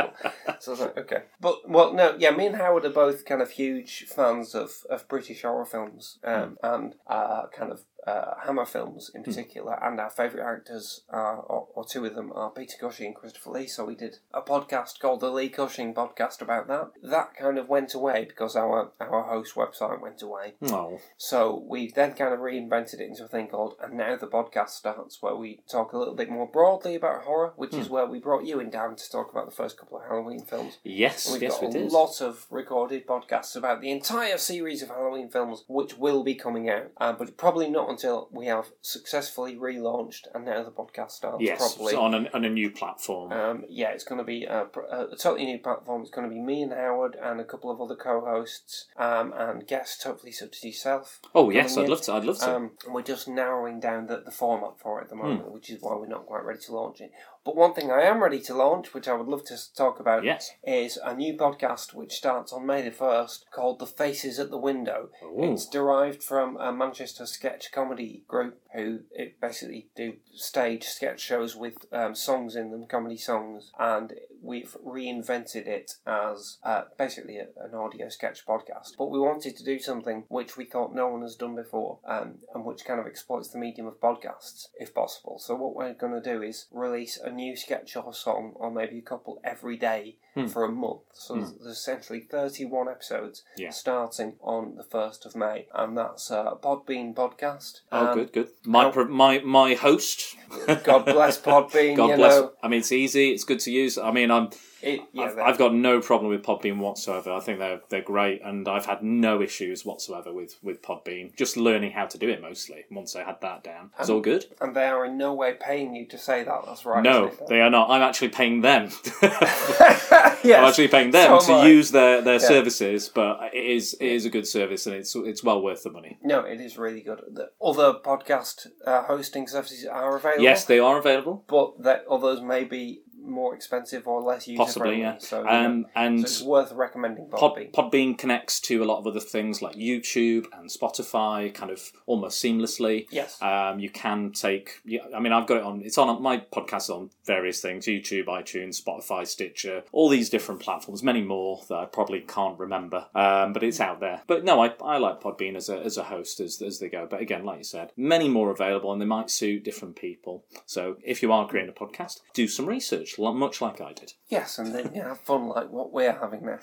So 0.59 0.71
I 0.71 0.73
was 0.73 0.79
like, 0.79 0.97
"Okay," 0.97 1.23
but 1.39 1.69
well, 1.69 1.93
no, 1.93 2.15
yeah, 2.17 2.31
me 2.31 2.47
and 2.47 2.55
Howard 2.55 2.85
are 2.85 2.89
both 2.89 3.23
kind 3.25 3.41
of 3.41 3.51
huge 3.51 4.05
fans 4.07 4.55
of, 4.55 4.71
of 4.89 5.07
British 5.07 5.43
horror 5.43 5.65
films 5.65 6.17
um, 6.23 6.57
and 6.63 6.95
uh, 7.07 7.43
kind 7.55 7.71
of 7.71 7.83
uh, 8.07 8.35
Hammer 8.45 8.65
films 8.65 9.11
in 9.13 9.23
particular, 9.23 9.77
and 9.83 9.99
our 9.99 10.09
favourite 10.09 10.45
actors, 10.45 11.01
are, 11.09 11.37
or, 11.37 11.67
or 11.75 11.85
two 11.85 12.05
of 12.05 12.15
them, 12.15 12.31
are 12.33 12.49
Peter 12.49 12.77
Cushing 12.79 13.07
and 13.07 13.15
Christopher 13.15 13.51
Lee. 13.51 13.67
So 13.67 13.85
we 13.85 13.95
did 13.95 14.17
a 14.33 14.41
podcast 14.41 14.99
called 14.99 15.19
the 15.19 15.29
Lee 15.31 15.49
Cushing 15.49 15.93
Podcast 15.93 16.41
about 16.41 16.67
that. 16.67 16.91
That 17.03 17.35
kind 17.35 17.57
of 17.57 17.69
went 17.69 17.93
away 17.93 18.25
because 18.25 18.55
our 18.55 18.91
our 18.99 19.23
host 19.23 19.55
website 19.55 20.01
went 20.01 20.21
away. 20.21 20.53
Oh, 20.63 20.99
So 21.17 21.63
we 21.67 21.91
then 21.91 22.13
kind 22.13 22.33
of 22.33 22.39
reinvented 22.39 22.95
it 22.95 23.01
into 23.01 23.25
a 23.25 23.27
thing 23.27 23.47
called 23.47 23.75
And 23.81 23.93
Now 23.97 24.15
the 24.15 24.27
Podcast 24.27 24.69
Starts, 24.69 25.21
where 25.21 25.35
we 25.35 25.61
talk 25.69 25.93
a 25.93 25.97
little 25.97 26.15
bit 26.15 26.29
more 26.29 26.47
broadly 26.47 26.95
about 26.95 27.23
horror, 27.23 27.53
which 27.55 27.73
is 27.73 27.89
where 27.89 28.05
we 28.05 28.19
brought 28.19 28.45
you 28.45 28.59
in 28.59 28.69
down 28.69 28.95
to 28.95 29.11
talk 29.11 29.31
about 29.31 29.45
the 29.49 29.55
first 29.55 29.77
couple 29.77 29.97
of 29.99 30.05
Halloween 30.05 30.41
films. 30.43 30.79
yes, 30.83 31.31
We've 31.31 31.41
yes, 31.43 31.59
got 31.59 31.73
we 31.73 31.81
a 31.81 31.85
lot 31.85 32.21
of 32.21 32.47
recorded 32.49 33.05
podcasts 33.05 33.55
about 33.55 33.81
the 33.81 33.91
entire 33.91 34.37
series 34.37 34.81
of 34.81 34.89
Halloween 34.89 35.29
films, 35.29 35.63
which 35.67 35.97
will 35.97 36.23
be 36.23 36.35
coming 36.35 36.69
out, 36.69 36.91
uh, 36.97 37.13
but 37.13 37.37
probably 37.37 37.69
not 37.69 37.89
until 37.91 38.27
we 38.31 38.47
have 38.47 38.71
successfully 38.81 39.55
relaunched 39.55 40.27
and 40.33 40.45
now 40.45 40.63
the 40.63 40.71
podcast 40.71 41.11
starts 41.11 41.37
yes, 41.41 41.59
properly. 41.59 41.93
so 41.93 42.01
on, 42.01 42.13
a, 42.13 42.29
on 42.33 42.45
a 42.45 42.49
new 42.49 42.71
platform. 42.71 43.31
Um, 43.31 43.65
yeah, 43.69 43.89
it's 43.89 44.03
going 44.03 44.17
to 44.19 44.23
be 44.25 44.45
a, 44.45 44.63
a 44.91 45.15
totally 45.17 45.45
new 45.45 45.59
platform. 45.59 46.01
It's 46.01 46.11
going 46.11 46.27
to 46.29 46.33
be 46.33 46.41
me 46.41 46.63
and 46.63 46.73
Howard 46.73 47.15
and 47.21 47.39
a 47.39 47.43
couple 47.45 47.69
of 47.69 47.79
other 47.79 47.95
co-hosts 47.95 48.87
um, 48.97 49.33
and 49.37 49.67
guests, 49.67 50.03
hopefully 50.03 50.31
such 50.31 50.57
as 50.57 50.63
yourself. 50.63 51.19
oh 51.35 51.49
yes, 51.49 51.77
I'd 51.77 51.85
in. 51.85 51.89
love 51.91 52.01
to. 52.03 52.13
I'd 52.13 52.23
love 52.25 52.39
to. 52.39 52.55
Um, 52.55 52.71
we're 52.87 53.01
just 53.03 53.27
narrowing 53.27 53.79
down 53.79 54.07
the, 54.07 54.21
the 54.23 54.31
format 54.31 54.79
for 54.81 54.99
it 54.99 55.03
at 55.03 55.09
the 55.09 55.15
Hmm. 55.15 55.27
moment, 55.27 55.51
which 55.51 55.69
is 55.69 55.81
why 55.81 55.95
we're 55.95 56.07
not 56.07 56.25
quite 56.25 56.43
ready 56.43 56.59
to 56.61 56.73
launch 56.75 57.01
it. 57.01 57.11
But 57.43 57.55
one 57.55 57.73
thing 57.73 57.91
I 57.91 58.01
am 58.01 58.21
ready 58.21 58.39
to 58.41 58.53
launch, 58.53 58.93
which 58.93 59.07
I 59.07 59.13
would 59.13 59.27
love 59.27 59.43
to 59.45 59.57
talk 59.75 59.99
about, 59.99 60.23
yes. 60.23 60.51
is 60.63 60.97
a 61.03 61.15
new 61.15 61.35
podcast 61.35 61.93
which 61.93 62.13
starts 62.13 62.53
on 62.53 62.67
May 62.67 62.83
the 62.83 62.91
1st 62.91 63.45
called 63.51 63.79
The 63.79 63.87
Faces 63.87 64.37
at 64.37 64.51
the 64.51 64.59
Window. 64.59 65.09
Ooh. 65.23 65.51
It's 65.51 65.65
derived 65.65 66.23
from 66.23 66.57
a 66.57 66.71
Manchester 66.71 67.25
sketch 67.25 67.71
comedy 67.71 68.23
group 68.27 68.60
who 68.73 68.99
it 69.11 69.39
basically 69.41 69.89
do 69.95 70.13
stage 70.33 70.83
sketch 70.85 71.19
shows 71.19 71.55
with 71.55 71.85
um, 71.91 72.15
songs 72.15 72.55
in 72.55 72.71
them, 72.71 72.85
comedy 72.87 73.17
songs, 73.17 73.71
and 73.79 74.13
we've 74.41 74.75
reinvented 74.85 75.67
it 75.67 75.93
as 76.07 76.57
uh, 76.63 76.83
basically 76.97 77.37
a, 77.37 77.47
an 77.63 77.73
audio 77.75 78.09
sketch 78.09 78.45
podcast. 78.45 78.91
But 78.97 79.11
we 79.11 79.19
wanted 79.19 79.55
to 79.57 79.63
do 79.63 79.79
something 79.79 80.23
which 80.29 80.57
we 80.57 80.65
thought 80.65 80.93
no 80.95 81.07
one 81.09 81.21
has 81.21 81.35
done 81.35 81.55
before, 81.55 81.99
um, 82.05 82.35
and 82.53 82.65
which 82.65 82.85
kind 82.85 82.99
of 82.99 83.07
exploits 83.07 83.49
the 83.49 83.59
medium 83.59 83.87
of 83.87 83.99
podcasts, 83.99 84.67
if 84.79 84.93
possible. 84.93 85.37
So 85.39 85.55
what 85.55 85.75
we're 85.75 85.93
going 85.93 86.13
to 86.21 86.33
do 86.33 86.41
is 86.41 86.67
release 86.71 87.17
a 87.17 87.29
new 87.31 87.55
sketch 87.55 87.95
or 87.95 88.13
song, 88.13 88.53
or 88.55 88.71
maybe 88.71 88.97
a 88.99 89.01
couple 89.03 89.39
every 89.43 89.77
day 89.77 90.17
Hmm. 90.33 90.45
for 90.47 90.63
a 90.63 90.71
month. 90.71 91.01
So 91.11 91.33
there's, 91.35 91.51
there's 91.55 91.75
essentially 91.77 92.21
31 92.21 92.87
episodes 92.87 93.43
Yeah. 93.57 93.71
starting 93.71 94.37
on 94.39 94.75
the 94.77 94.83
1st 94.83 95.25
of 95.25 95.35
May, 95.35 95.67
and 95.73 95.97
that's 95.97 96.31
a 96.31 96.53
Podbean 96.63 97.13
podcast. 97.13 97.81
Oh, 97.91 98.07
Um, 98.07 98.17
good, 98.17 98.31
good. 98.31 98.49
My 98.65 98.91
my 99.05 99.39
my 99.39 99.73
host. 99.73 100.35
God 100.83 101.05
bless 101.05 101.39
Podbean, 101.41 101.95
God 101.97 102.09
you 102.11 102.15
bless. 102.17 102.35
know. 102.35 102.51
I 102.61 102.67
mean, 102.67 102.81
it's 102.81 102.91
easy. 102.91 103.31
It's 103.31 103.43
good 103.43 103.59
to 103.61 103.71
use. 103.71 103.97
I 103.97 104.11
mean, 104.11 104.29
I'm. 104.31 104.49
It, 104.83 105.01
yeah, 105.13 105.23
I've, 105.23 105.37
I've 105.39 105.57
got 105.57 105.73
no 105.73 105.99
problem 106.01 106.29
with 106.31 106.43
Podbean 106.43 106.77
whatsoever. 106.77 107.31
I 107.31 107.39
think 107.39 107.59
they're 107.59 107.81
they're 107.89 108.01
great, 108.01 108.41
and 108.43 108.67
I've 108.67 108.85
had 108.85 109.03
no 109.03 109.41
issues 109.41 109.85
whatsoever 109.85 110.33
with 110.33 110.57
with 110.61 110.81
Podbean. 110.81 111.35
Just 111.35 111.57
learning 111.57 111.91
how 111.91 112.05
to 112.07 112.17
do 112.17 112.29
it 112.29 112.41
mostly. 112.41 112.85
Once 112.91 113.15
I 113.15 113.23
had 113.23 113.39
that 113.41 113.63
down, 113.63 113.91
it's 113.99 114.09
all 114.09 114.21
good. 114.21 114.45
and 114.59 114.75
they 114.75 114.85
are 114.87 115.05
in 115.05 115.17
no 115.17 115.33
way 115.33 115.53
paying 115.59 115.95
you 115.95 116.05
to 116.07 116.17
say 116.17 116.43
that. 116.43 116.61
That's 116.65 116.85
right. 116.85 117.03
No, 117.03 117.31
they 117.47 117.61
are 117.61 117.69
not. 117.69 117.89
I'm 117.89 118.01
actually 118.01 118.29
paying 118.29 118.61
them. 118.61 118.89
yes. 119.21 120.43
I'm 120.59 120.65
actually 120.65 120.87
paying 120.87 121.11
them 121.11 121.39
So 121.41 121.47
to 121.47 121.53
I. 121.59 121.67
use 121.67 121.91
their, 121.91 122.21
their 122.21 122.39
services, 122.39 123.09
but 123.09 123.39
it 123.53 123.63
is 123.65 123.93
it 123.99 124.07
is 124.07 124.25
a 124.25 124.29
good 124.29 124.47
service 124.47 124.85
and 124.87 124.95
it's 124.95 125.15
it's 125.15 125.43
well 125.43 125.61
worth 125.61 125.83
the 125.83 125.91
money. 125.91 126.17
No, 126.23 126.41
it 126.41 126.59
is 126.59 126.77
really 126.77 127.01
good. 127.01 127.21
The 127.31 127.49
other 127.63 127.93
podcast 127.93 128.67
uh, 128.85 129.03
hosting 129.03 129.47
services 129.47 129.85
are 129.85 130.15
available. 130.17 130.43
Yes, 130.43 130.65
they 130.65 130.79
are 130.79 130.97
available, 130.97 131.43
but 131.47 131.83
that 131.83 132.05
others 132.09 132.41
may 132.41 132.63
be 132.63 133.01
more 133.31 133.55
expensive 133.55 134.07
or 134.07 134.21
less 134.21 134.47
user 134.47 134.57
possibly. 134.63 134.87
friendly. 134.89 135.01
Yeah, 135.03 135.17
So, 135.19 135.47
um, 135.47 135.81
know, 135.81 135.87
and 135.95 136.19
so 136.19 136.25
it's 136.25 136.41
worth 136.43 136.71
recommending 136.73 137.27
Pod, 137.29 137.55
Podbean. 137.55 137.71
Podbean 137.71 138.17
connects 138.17 138.59
to 138.61 138.83
a 138.83 138.85
lot 138.85 138.99
of 138.99 139.07
other 139.07 139.19
things 139.19 139.61
like 139.61 139.75
YouTube 139.75 140.45
and 140.53 140.69
Spotify, 140.69 141.53
kind 141.53 141.71
of 141.71 141.91
almost 142.05 142.43
seamlessly. 142.43 143.07
yes. 143.11 143.41
Um, 143.41 143.79
you 143.79 143.89
can 143.89 144.31
take. 144.31 144.81
I 145.15 145.19
mean, 145.19 145.33
I've 145.33 145.47
got 145.47 145.57
it 145.57 145.63
on. 145.63 145.81
It's 145.81 145.97
on 145.97 146.21
my 146.21 146.37
podcast 146.39 146.81
is 146.83 146.89
on 146.89 147.09
various 147.25 147.61
things: 147.61 147.85
YouTube, 147.85 148.25
iTunes, 148.25 148.81
Spotify, 148.81 149.25
Stitcher, 149.25 149.83
all 149.91 150.09
these 150.09 150.29
different 150.29 150.61
platforms. 150.61 151.03
Many 151.03 151.21
more 151.21 151.61
that 151.69 151.75
I 151.75 151.85
probably 151.85 152.21
can't 152.21 152.59
remember, 152.59 153.05
um, 153.15 153.53
but 153.53 153.63
it's 153.63 153.79
out 153.79 153.99
there. 153.99 154.21
But 154.27 154.43
no, 154.43 154.61
I, 154.63 154.73
I 154.83 154.97
like 154.97 155.21
Podbean 155.21 155.55
as 155.55 155.69
a 155.69 155.79
as 155.79 155.97
a 155.97 156.03
host 156.03 156.39
as 156.39 156.61
as 156.61 156.79
they 156.79 156.89
go. 156.89 157.07
But 157.09 157.21
again, 157.21 157.45
like 157.45 157.59
you 157.59 157.63
said, 157.63 157.91
many 157.95 158.27
more 158.27 158.51
available, 158.51 158.91
and 158.91 159.01
they 159.01 159.05
might 159.05 159.29
suit 159.29 159.63
different 159.63 159.95
people. 159.95 160.43
So 160.65 160.97
if 161.03 161.21
you 161.21 161.31
are 161.31 161.47
creating 161.47 161.73
a 161.75 161.79
podcast, 161.85 162.19
do 162.33 162.47
some 162.47 162.65
research, 162.65 163.17
much 163.35 163.61
like 163.61 163.79
I 163.79 163.93
did. 163.93 164.13
Yes, 164.29 164.57
and 164.57 164.73
then 164.73 164.91
you 164.95 165.01
have 165.03 165.19
fun 165.19 165.47
like 165.47 165.69
what 165.69 165.93
we're 165.93 166.11
having 166.11 166.43
now. 166.45 166.59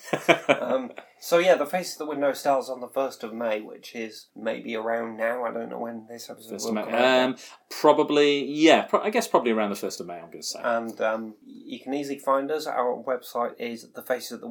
um, 0.60 0.90
so 1.20 1.38
yeah, 1.38 1.54
the 1.56 1.66
Face 1.66 1.92
of 1.92 1.98
the 1.98 2.06
Window 2.06 2.32
starts 2.32 2.68
on 2.68 2.80
the 2.80 2.88
first 2.88 3.22
of 3.25 3.32
May, 3.34 3.60
which 3.60 3.94
is 3.94 4.28
maybe 4.37 4.76
around 4.76 5.16
now. 5.16 5.44
I 5.44 5.52
don't 5.52 5.68
know 5.70 5.78
when 5.78 6.06
this 6.08 6.30
episode 6.30 6.50
First 6.50 6.66
will 6.66 6.75
come 6.82 6.94
out. 6.94 7.25
um, 7.25 7.37
probably, 7.70 8.44
yeah. 8.44 8.82
Pro- 8.82 9.02
I 9.02 9.10
guess 9.10 9.26
probably 9.28 9.52
around 9.52 9.70
the 9.70 9.76
first 9.76 10.00
of 10.00 10.06
May. 10.06 10.14
I'm 10.14 10.26
going 10.30 10.40
to 10.40 10.42
say. 10.42 10.60
and 10.62 11.00
um, 11.00 11.34
you 11.46 11.80
can 11.80 11.94
easily 11.94 12.18
find 12.18 12.50
us. 12.50 12.66
Our 12.66 13.02
website 13.02 13.54
is 13.58 13.87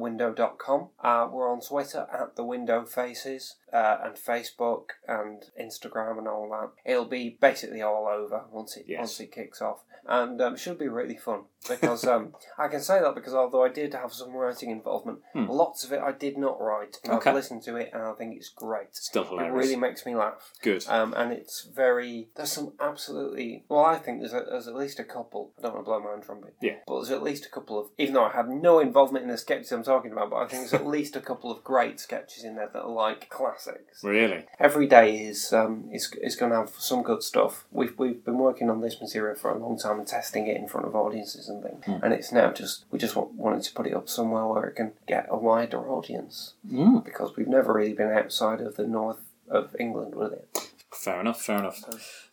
thefacesatthewindow.com. 0.02 0.88
Uh, 1.02 1.28
we're 1.32 1.50
on 1.50 1.60
Twitter 1.60 2.06
at 2.12 2.36
the 2.36 2.44
Window 2.44 2.84
Faces 2.84 3.56
uh, 3.72 3.98
and 4.04 4.14
Facebook 4.14 4.90
and 5.06 5.44
Instagram 5.60 6.18
and 6.18 6.28
all 6.28 6.48
that. 6.50 6.70
It'll 6.90 7.04
be 7.04 7.36
basically 7.40 7.82
all 7.82 8.06
over 8.08 8.44
once 8.50 8.76
it 8.76 8.84
Yes. 8.88 8.98
once 9.00 9.20
it 9.20 9.32
kicks 9.32 9.60
off, 9.60 9.82
and 10.06 10.40
um, 10.40 10.54
it 10.54 10.58
should 10.60 10.78
be 10.78 10.88
really 10.88 11.16
fun 11.16 11.42
because 11.68 12.04
um, 12.06 12.34
I 12.58 12.68
can 12.68 12.80
say 12.80 13.00
that 13.00 13.14
because 13.14 13.34
although 13.34 13.64
I 13.64 13.68
did 13.68 13.92
have 13.94 14.12
some 14.12 14.32
writing 14.32 14.70
involvement, 14.70 15.18
lots 15.34 15.84
of 15.84 15.92
it 15.92 16.00
I 16.00 16.12
did 16.12 16.38
not 16.38 16.57
write. 16.58 16.98
And. 17.04 17.14
Okay. 17.14 17.30
I've 17.30 17.36
listened 17.36 17.62
to 17.62 17.76
it 17.76 17.90
and 17.92 18.02
I 18.02 18.12
think 18.12 18.36
it's 18.36 18.48
great. 18.48 18.94
Still 18.94 19.38
It 19.38 19.52
really 19.52 19.76
makes 19.76 20.04
me 20.04 20.14
laugh. 20.14 20.52
Good. 20.62 20.84
Um, 20.88 21.14
and 21.16 21.32
it's 21.32 21.68
very. 21.74 22.28
There's 22.36 22.52
some 22.52 22.72
absolutely. 22.80 23.64
Well, 23.68 23.84
I 23.84 23.98
think 23.98 24.20
there's, 24.20 24.32
a, 24.32 24.44
there's 24.48 24.68
at 24.68 24.74
least 24.74 24.98
a 24.98 25.04
couple. 25.04 25.52
I 25.58 25.62
don't 25.62 25.74
want 25.74 25.84
to 25.84 25.90
blow 25.90 26.00
my 26.00 26.10
own 26.10 26.22
trumpet. 26.22 26.54
Yeah. 26.60 26.76
But 26.86 26.96
there's 26.96 27.10
at 27.10 27.22
least 27.22 27.46
a 27.46 27.50
couple 27.50 27.78
of. 27.78 27.88
Even 27.98 28.14
though 28.14 28.24
I 28.24 28.32
had 28.32 28.48
no 28.48 28.80
involvement 28.80 29.24
in 29.24 29.30
the 29.30 29.38
sketches 29.38 29.72
I'm 29.72 29.82
talking 29.82 30.12
about, 30.12 30.30
but 30.30 30.36
I 30.36 30.46
think 30.46 30.62
there's 30.62 30.74
at 30.74 30.86
least 30.98 31.16
a 31.16 31.20
couple 31.20 31.50
of 31.50 31.64
great 31.64 32.00
sketches 32.00 32.44
in 32.44 32.56
there 32.56 32.70
that 32.72 32.82
are 32.82 32.90
like 32.90 33.28
classics. 33.28 34.02
really. 34.02 34.44
Every 34.58 34.86
day 34.86 35.18
is 35.18 35.52
um 35.52 35.88
is, 35.92 36.12
is 36.22 36.36
going 36.36 36.52
to 36.52 36.58
have 36.58 36.70
some 36.78 37.02
good 37.02 37.22
stuff. 37.22 37.66
We've 37.70 37.96
we've 37.98 38.24
been 38.24 38.38
working 38.38 38.70
on 38.70 38.80
this 38.80 39.00
material 39.00 39.36
for 39.36 39.50
a 39.50 39.58
long 39.58 39.78
time 39.78 39.98
and 39.98 40.06
testing 40.06 40.46
it 40.46 40.56
in 40.56 40.68
front 40.68 40.86
of 40.86 40.94
audiences 40.94 41.48
and 41.48 41.62
things, 41.62 41.84
and 41.86 42.12
it's 42.12 42.32
now 42.32 42.52
just 42.52 42.84
we 42.90 42.98
just 42.98 43.16
want, 43.16 43.32
wanted 43.32 43.62
to 43.62 43.72
put 43.72 43.86
it 43.86 43.94
up 43.94 44.08
somewhere 44.08 44.46
where 44.46 44.64
it 44.64 44.76
can 44.76 44.92
get 45.06 45.26
a 45.30 45.36
wider 45.36 45.88
audience 45.88 46.47
Mm. 46.66 47.04
because 47.04 47.36
we've 47.36 47.48
never 47.48 47.72
really 47.72 47.92
been 47.92 48.10
outside 48.10 48.60
of 48.60 48.76
the 48.76 48.86
north 48.86 49.20
of 49.48 49.74
England 49.78 50.14
with 50.14 50.32
it. 50.32 50.70
Fair 50.92 51.20
enough. 51.20 51.42
Fair 51.42 51.58
enough. 51.58 51.82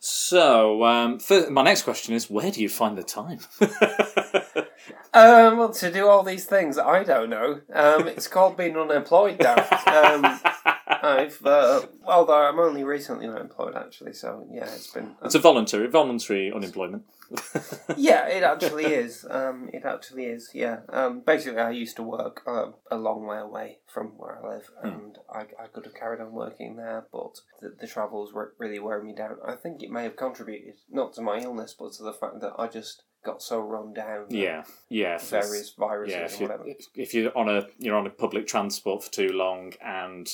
So, 0.00 0.84
um, 0.84 1.18
fir- 1.18 1.50
my 1.50 1.62
next 1.62 1.82
question 1.82 2.14
is, 2.14 2.30
where 2.30 2.50
do 2.50 2.60
you 2.62 2.68
find 2.68 2.96
the 2.98 3.02
time? 3.02 3.38
Um, 5.14 5.56
well, 5.56 5.72
to 5.72 5.90
do 5.90 6.06
all 6.06 6.22
these 6.22 6.44
things, 6.44 6.76
I 6.76 7.02
don't 7.02 7.30
know. 7.30 7.62
Um, 7.72 8.06
it's 8.06 8.28
called 8.28 8.58
being 8.58 8.76
unemployed 8.76 9.40
now. 9.40 9.56
Um, 11.06 11.18
I've 11.18 11.46
uh, 11.46 11.82
well, 12.04 12.24
though 12.24 12.48
I'm 12.48 12.58
only 12.58 12.82
recently 12.82 13.28
unemployed 13.28 13.76
actually, 13.76 14.12
so 14.12 14.46
yeah, 14.50 14.64
it's 14.64 14.90
been. 14.90 15.14
it's 15.24 15.36
a 15.36 15.38
voluntary, 15.38 15.86
voluntary 15.86 16.52
unemployment. 16.52 17.04
yeah, 17.96 18.26
it 18.26 18.42
actually 18.42 18.86
is. 18.86 19.24
Um, 19.28 19.70
it 19.72 19.84
actually 19.84 20.24
is. 20.24 20.50
Yeah. 20.52 20.80
Um, 20.88 21.20
basically, 21.20 21.60
I 21.60 21.70
used 21.70 21.96
to 21.96 22.02
work 22.02 22.42
uh, 22.46 22.70
a 22.90 22.96
long 22.96 23.26
way 23.26 23.38
away 23.38 23.78
from 23.86 24.08
where 24.16 24.38
I 24.38 24.54
live, 24.54 24.70
and 24.82 25.18
I, 25.32 25.42
I 25.62 25.66
could 25.72 25.84
have 25.84 25.94
carried 25.94 26.20
on 26.20 26.32
working 26.32 26.76
there, 26.76 27.06
but 27.12 27.40
the, 27.60 27.74
the 27.80 27.86
travels 27.86 28.32
were 28.32 28.54
really 28.58 28.78
wearing 28.78 29.06
me 29.06 29.14
down. 29.14 29.36
I 29.44 29.54
think 29.54 29.82
it 29.82 29.90
may 29.90 30.04
have 30.04 30.16
contributed 30.16 30.74
not 30.90 31.14
to 31.14 31.22
my 31.22 31.38
illness, 31.38 31.74
but 31.78 31.92
to 31.94 32.02
the 32.02 32.12
fact 32.12 32.40
that 32.40 32.54
I 32.58 32.66
just 32.66 33.04
got 33.26 33.42
so 33.42 33.60
run 33.60 33.92
down. 33.92 34.26
Yeah, 34.30 34.62
yeah. 34.88 35.18
Various 35.18 35.74
viruses 35.78 36.14
Yeah, 36.14 36.22
or 36.22 36.24
if, 36.24 36.40
you, 36.40 36.46
whatever. 36.46 36.64
if 36.94 37.14
you're 37.14 37.36
on 37.36 37.48
a 37.48 37.66
you're 37.78 37.96
on 37.96 38.06
a 38.06 38.10
public 38.10 38.46
transport 38.46 39.04
for 39.04 39.12
too 39.12 39.28
long 39.32 39.72
and 39.84 40.28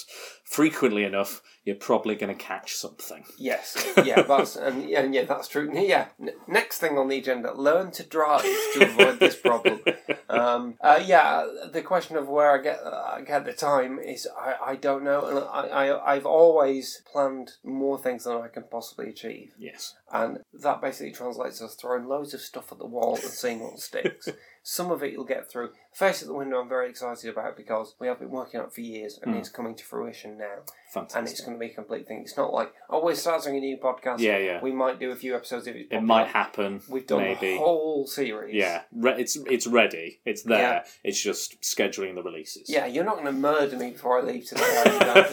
frequently 0.45 1.05
enough, 1.05 1.43
you're 1.65 1.77
probably 1.77 2.15
going 2.17 2.37
to 2.37 2.41
catch 2.43 2.75
something. 2.75 3.25
Yes, 3.39 3.87
yeah, 4.05 4.23
that's 4.23 4.57
and, 4.57 4.89
yeah, 4.89 5.01
and 5.03 5.15
yeah, 5.15 5.25
that's 5.25 5.49
true. 5.49 5.71
Yeah, 5.73 6.07
N- 6.21 6.31
next 6.49 6.79
thing 6.79 6.99
on 6.99 7.09
the 7.09 7.19
agenda: 7.19 7.53
learn 7.55 7.91
to 7.93 8.03
drive 8.03 8.43
to 8.43 8.85
avoid 8.89 9.21
this 9.21 9.37
problem. 9.37 9.81
Um, 10.29 10.77
uh, 10.81 10.99
yeah, 11.05 11.47
the 11.73 11.83
question 11.83 12.17
of 12.17 12.27
where 12.27 12.51
I 12.59 12.63
get 12.63 12.81
uh, 12.83 13.13
I 13.17 13.21
get 13.21 13.45
the 13.45 13.53
time 13.53 13.99
is 13.99 14.27
I, 14.35 14.55
I 14.69 14.77
don't 14.77 15.05
know, 15.05 15.27
and 15.27 15.39
I, 15.41 15.91
I 15.91 16.15
I've 16.15 16.25
always 16.25 17.03
planned 17.13 17.53
more 17.63 17.99
things 17.99 18.25
than 18.25 18.39
I 18.39 18.49
can 18.49 18.63
possibly 18.63 19.11
achieve, 19.11 19.53
Yes. 19.59 19.95
and 20.11 20.39
that 20.55 20.81
basically 20.81 21.13
translates 21.13 21.61
as 21.61 21.75
throwing 21.75 22.07
loads 22.09 22.33
of 22.33 22.41
stuff 22.41 22.73
at 22.73 22.79
the 22.79 22.87
wall 22.87 23.17
and 23.17 23.25
seeing 23.25 23.61
what 23.61 23.79
sticks. 23.79 24.27
Some 24.63 24.91
of 24.91 25.03
it 25.03 25.13
you'll 25.13 25.25
get 25.25 25.51
through. 25.51 25.71
Face 25.93 26.23
at 26.23 26.29
the 26.29 26.35
window, 26.35 26.61
I'm 26.61 26.69
very 26.69 26.89
excited 26.89 27.29
about 27.29 27.57
because 27.57 27.95
we 27.99 28.07
have 28.07 28.19
been 28.19 28.31
working 28.31 28.61
on 28.61 28.67
it 28.67 28.73
for 28.73 28.81
years, 28.81 29.19
and 29.23 29.33
hmm. 29.33 29.39
it's 29.39 29.49
coming 29.49 29.75
to 29.75 29.85
fruition 29.85 30.39
now 30.39 30.63
Fantastic. 30.93 31.19
and 31.19 31.29
it's 31.29 31.41
going 31.41 31.55
to 31.55 31.59
be 31.59 31.67
a 31.67 31.75
complete 31.75 32.07
thing. 32.07 32.21
It's 32.21 32.37
not 32.37 32.53
like 32.53 32.75
oh, 32.91 33.03
we're 33.03 33.15
starting 33.15 33.57
a 33.57 33.61
new 33.61 33.79
podcast. 33.79 34.19
Yeah, 34.19 34.37
yeah. 34.37 34.61
We 34.63 34.73
might 34.73 35.01
do 35.01 35.11
a 35.11 35.17
few 35.17 35.35
episodes 35.35 35.67
if 35.67 35.75
it's 35.75 35.89
it 35.91 36.03
might 36.03 36.29
happen. 36.29 36.83
We've 36.87 37.07
done 37.07 37.21
maybe. 37.21 37.53
the 37.53 37.59
whole 37.59 38.07
series. 38.07 38.55
Yeah, 38.55 38.83
Re- 38.93 39.15
it's 39.19 39.37
it's 39.47 39.67
ready. 39.67 40.21
It's 40.27 40.43
there. 40.43 40.59
Yeah. 40.59 40.85
It's 41.03 41.21
just 41.21 41.63
scheduling 41.63 42.15
the 42.15 42.23
releases. 42.23 42.69
Yeah, 42.69 42.85
you're 42.85 43.05
not 43.05 43.15
going 43.15 43.27
to 43.27 43.33
murder 43.33 43.79
me 43.79 43.93
before 43.93 44.19
I 44.19 44.23
leave 44.23 44.47
today, 44.47 44.83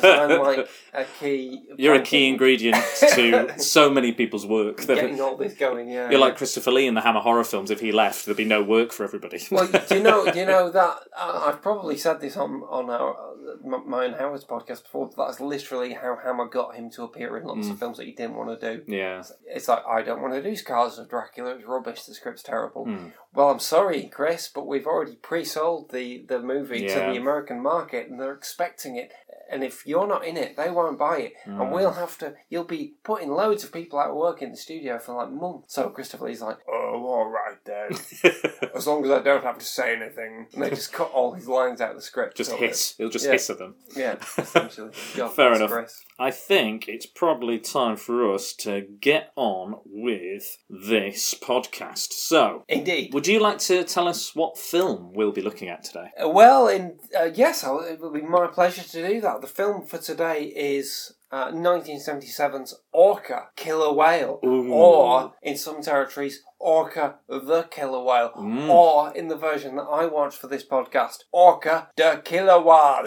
I'm 0.04 0.40
like 0.42 0.70
a 0.94 1.04
key. 1.20 1.64
You're 1.78 1.96
a 1.96 2.04
key 2.04 2.30
ingredient 2.30 2.78
to 3.14 3.60
so 3.60 3.90
many 3.90 4.14
people's 4.14 4.46
work. 4.46 4.88
Getting 4.88 5.20
all 5.20 5.36
this 5.36 5.56
going, 5.56 5.90
yeah. 5.90 6.10
You're 6.10 6.22
like 6.22 6.38
Christopher 6.38 6.72
Lee 6.72 6.88
in 6.88 6.94
the 6.94 7.02
Hammer 7.02 7.20
horror 7.20 7.44
films. 7.44 7.70
If 7.70 7.82
he 7.82 7.92
left, 7.92 8.26
there'd 8.26 8.38
be 8.38 8.46
no 8.46 8.64
work 8.64 8.94
for 8.94 9.04
everybody. 9.24 9.46
Well, 9.52 9.68
do 9.88 9.96
you 9.96 10.04
know? 10.04 10.32
Do 10.32 10.40
you 10.40 10.46
know 10.46 10.70
that 10.72 10.98
I- 11.18 11.46
I've 11.50 11.62
probably 11.62 11.98
said 11.98 12.22
this 12.22 12.38
on 12.38 12.62
on 12.70 12.90
our 12.90 13.14
uh, 13.14 13.78
my 13.86 14.06
and 14.06 14.16
Howard's 14.16 14.46
podcast 14.46 14.84
before. 14.84 15.10
But 15.16 15.28
that's 15.28 15.40
literally 15.40 15.94
how 15.94 16.18
Hammer 16.24 16.46
got 16.48 16.76
him 16.76 16.90
to 16.92 17.04
appear 17.04 17.38
in 17.38 17.46
lots 17.46 17.68
of 17.70 17.80
films 17.80 17.98
that 17.98 18.06
he 18.06 18.14
didn't 18.14 18.36
want 18.36 18.60
to 18.60 18.78
do. 18.78 18.84
yeah. 18.92 19.24
It's 19.48 19.68
like 19.68 19.84
I 19.88 20.02
don't 20.02 20.22
want 20.22 20.34
to 20.34 20.44
do 20.44 20.56
Scars 20.56 20.98
of 21.00 21.10
Dracula. 21.10 21.56
It's 21.56 21.66
rubbish. 21.66 22.04
The 22.04 22.14
script's 22.14 22.44
terrible. 22.44 22.86
Hmm. 22.86 23.08
Well, 23.34 23.50
I'm 23.52 23.60
sorry, 23.60 24.10
Chris, 24.12 24.50
but 24.54 24.66
we've 24.66 24.88
already 24.88 25.16
pre-sold 25.16 25.92
the 25.92 26.26
the 26.28 26.40
movie 26.40 26.88
to 26.88 26.94
the 26.94 27.18
American 27.18 27.62
market, 27.62 28.10
and 28.10 28.20
they're 28.20 28.34
expecting 28.34 28.96
it. 28.96 29.12
And 29.52 29.64
if 29.64 29.86
you're 29.88 30.06
not 30.08 30.26
in 30.26 30.38
it, 30.38 30.58
they 30.58 30.70
won't 30.70 31.00
buy 31.00 31.18
it, 31.28 31.34
Hmm. 31.46 31.60
and 31.62 31.72
we'll 31.72 31.94
have 31.94 32.18
to. 32.20 32.36
You'll 32.50 32.66
be 32.80 32.94
putting 33.04 33.32
loads 33.32 33.64
of 33.64 33.72
people 33.72 33.98
out 34.00 34.12
of 34.12 34.16
work 34.16 34.44
in 34.44 34.52
the 34.52 34.58
studio 34.58 35.00
for 35.00 35.14
like 35.16 35.32
months. 35.32 35.74
So 35.74 35.90
Christopher 35.90 36.26
Lee's 36.26 36.42
like, 36.42 36.58
"Oh, 36.72 37.04
all 37.08 37.26
right 37.28 37.58
then, 37.66 37.79
as 38.76 38.88
long 38.88 39.04
as 39.06 39.12
I 39.12 39.22
don't 39.22 39.44
have 39.44 39.58
to 39.60 39.66
say 39.66 39.96
anything." 39.96 40.48
And 40.54 40.64
they 40.64 40.70
just 40.70 40.92
cut 40.94 41.12
all 41.12 41.34
his 41.34 41.48
lines 41.48 41.82
out 41.82 41.92
of 41.92 41.96
the 41.96 42.02
script. 42.02 42.38
just 42.38 42.52
hiss. 42.54 42.96
He'll 42.98 43.10
just 43.10 43.26
Yeah. 43.26 43.32
hiss 43.34 43.50
at 43.50 43.58
them. 43.60 43.76
Yeah, 43.96 44.16
essentially. 44.38 44.92
God, 45.16 45.34
Fair 45.34 45.54
enough. 45.54 45.72
I 46.20 46.32
think 46.32 46.88
it's 46.90 47.06
probably 47.06 47.60
time 47.60 47.96
for 47.96 48.34
us 48.34 48.54
to 48.66 48.82
get 48.82 49.32
on 49.38 49.76
with 49.86 50.58
this 50.70 51.34
podcast. 51.34 52.12
So, 52.12 52.64
Indeed. 52.68 53.14
would 53.14 53.26
you 53.28 53.40
like 53.40 53.60
to 53.60 53.84
tell 53.86 54.08
us 54.08 54.36
what 54.36 54.58
film 54.58 55.14
we'll 55.14 55.32
be 55.32 55.42
looking 55.42 55.70
at 55.70 55.84
today? 55.86 56.10
Uh, 56.22 56.28
Well, 56.30 56.68
in 56.68 56.98
uh, 57.18 57.30
yes, 57.34 57.64
I'll, 57.64 57.80
it 57.80 58.00
will 58.02 58.12
be 58.12 58.22
my 58.22 58.48
pleasure 58.48 58.84
to 58.84 59.08
do 59.08 59.22
that. 59.22 59.40
The 59.42 59.48
film 59.48 59.86
for 59.86 59.98
today 59.98 60.44
is 60.56 61.14
uh, 61.32 61.52
1977's 61.52 62.76
Orca, 62.92 63.48
Killer 63.56 63.94
Whale, 63.94 64.40
Ooh. 64.44 64.72
or 64.74 65.34
in 65.42 65.56
some 65.58 65.82
territories, 65.82 66.44
Orca 66.60 67.20
the 67.28 67.64
Killer 67.72 68.04
Whale, 68.04 68.32
Mm. 68.38 68.70
or 68.70 69.12
in 69.16 69.28
the 69.28 69.36
version 69.38 69.76
that 69.78 69.84
I 69.84 70.06
watched 70.06 70.38
for 70.38 70.48
this 70.48 70.66
podcast, 70.66 71.24
Orca 71.32 71.90
the 71.96 72.22
Killer 72.24 72.60
Whale. 72.62 73.06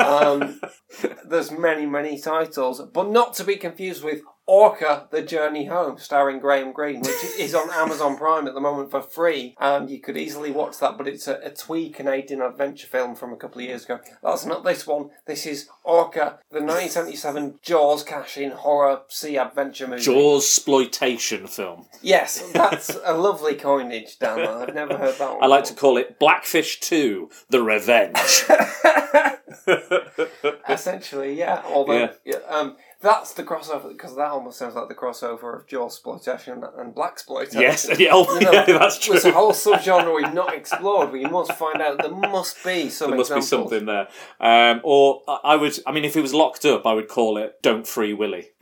um, 0.00 0.60
there's 1.24 1.50
many, 1.50 1.86
many 1.86 2.18
titles, 2.20 2.82
but 2.92 3.10
not 3.10 3.34
to 3.34 3.44
be 3.44 3.56
confused 3.56 4.02
with 4.04 4.20
Orca: 4.50 5.06
The 5.12 5.22
Journey 5.22 5.66
Home, 5.66 5.96
starring 5.96 6.40
Graham 6.40 6.72
Greene, 6.72 7.02
which 7.02 7.24
is 7.38 7.54
on 7.54 7.70
Amazon 7.70 8.16
Prime 8.16 8.48
at 8.48 8.54
the 8.54 8.60
moment 8.60 8.90
for 8.90 9.00
free, 9.00 9.54
and 9.60 9.88
you 9.88 10.00
could 10.00 10.16
easily 10.16 10.50
watch 10.50 10.78
that. 10.80 10.98
But 10.98 11.06
it's 11.06 11.28
a, 11.28 11.34
a 11.36 11.50
twee 11.50 11.88
Canadian 11.88 12.42
adventure 12.42 12.88
film 12.88 13.14
from 13.14 13.32
a 13.32 13.36
couple 13.36 13.60
of 13.62 13.68
years 13.68 13.84
ago. 13.84 14.00
That's 14.24 14.44
not 14.44 14.64
this 14.64 14.88
one. 14.88 15.10
This 15.24 15.46
is 15.46 15.68
Orca, 15.84 16.40
the 16.50 16.60
1977 16.60 17.60
Jaws 17.62 18.02
cash-in 18.02 18.50
horror 18.50 19.02
sea 19.08 19.38
adventure 19.38 19.86
movie. 19.86 20.02
Jaws 20.02 20.42
exploitation 20.42 21.46
film. 21.46 21.86
Yes, 22.02 22.42
that's 22.52 22.90
a 23.04 23.14
lovely 23.16 23.54
coinage, 23.54 24.18
Dan. 24.18 24.40
I've 24.40 24.74
never 24.74 24.98
heard 24.98 25.16
that 25.18 25.30
one. 25.34 25.44
I 25.44 25.46
like 25.46 25.64
to 25.64 25.74
call 25.74 25.96
it 25.96 26.18
Blackfish 26.18 26.80
2: 26.80 27.30
The 27.50 27.62
Revenge. 27.62 28.18
Essentially, 30.68 31.38
yeah. 31.38 31.62
Although, 31.66 31.92
Yeah. 31.94 32.12
yeah. 32.24 32.36
um, 32.48 32.76
that's 33.00 33.32
the 33.32 33.42
crossover 33.42 33.88
because 33.88 34.14
that 34.16 34.30
almost 34.30 34.58
sounds 34.58 34.74
like 34.74 34.88
the 34.88 34.94
crossover 34.94 35.58
of 35.58 35.66
Jaws 35.66 35.94
exploitation 35.94 36.62
and 36.76 36.94
black 36.94 37.12
exploitation. 37.12 37.60
yes, 37.60 37.88
yeah, 37.98 38.10
oh, 38.12 38.32
You 38.34 38.40
know, 38.46 38.52
yeah, 38.52 38.78
that's 38.78 38.98
true. 38.98 39.16
It's 39.16 39.24
a 39.24 39.32
whole 39.32 39.52
subgenre 39.52 40.14
we've 40.14 40.34
not 40.34 40.54
explored. 40.54 41.06
but 41.08 41.12
We 41.12 41.24
must 41.24 41.52
find 41.52 41.80
out. 41.80 41.98
There 41.98 42.10
must 42.10 42.62
be 42.64 42.90
some. 42.90 43.10
There 43.10 43.18
must 43.18 43.34
be 43.34 43.40
something 43.40 43.86
there. 43.86 44.08
Um, 44.38 44.80
or 44.84 45.22
I 45.26 45.38
I 45.44 45.56
would, 45.56 45.78
I 45.86 45.92
mean, 45.92 46.04
if 46.04 46.14
it 46.16 46.20
was 46.20 46.34
locked 46.34 46.64
up, 46.64 46.86
I 46.86 46.92
would 46.92 47.08
call 47.08 47.38
it 47.38 47.62
"Don't 47.62 47.86
Free 47.86 48.12
Willy" 48.12 48.50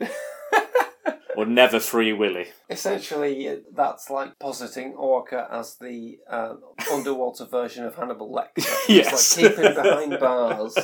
or 1.39 1.45
"Never 1.45 1.79
Free 1.79 2.13
Willy." 2.13 2.47
Essentially, 2.69 3.59
that's 3.73 4.09
like 4.09 4.37
positing 4.39 4.93
Orca 4.93 5.47
as 5.51 5.75
the 5.77 6.19
uh, 6.29 6.55
underwater 6.91 7.45
version 7.45 7.85
of 7.85 7.95
Hannibal 7.95 8.29
Lecter. 8.31 8.67
Yes. 8.89 9.13
It's 9.13 9.37
like 9.37 9.55
keeping 9.55 9.73
behind 9.75 10.19
bars. 10.19 10.77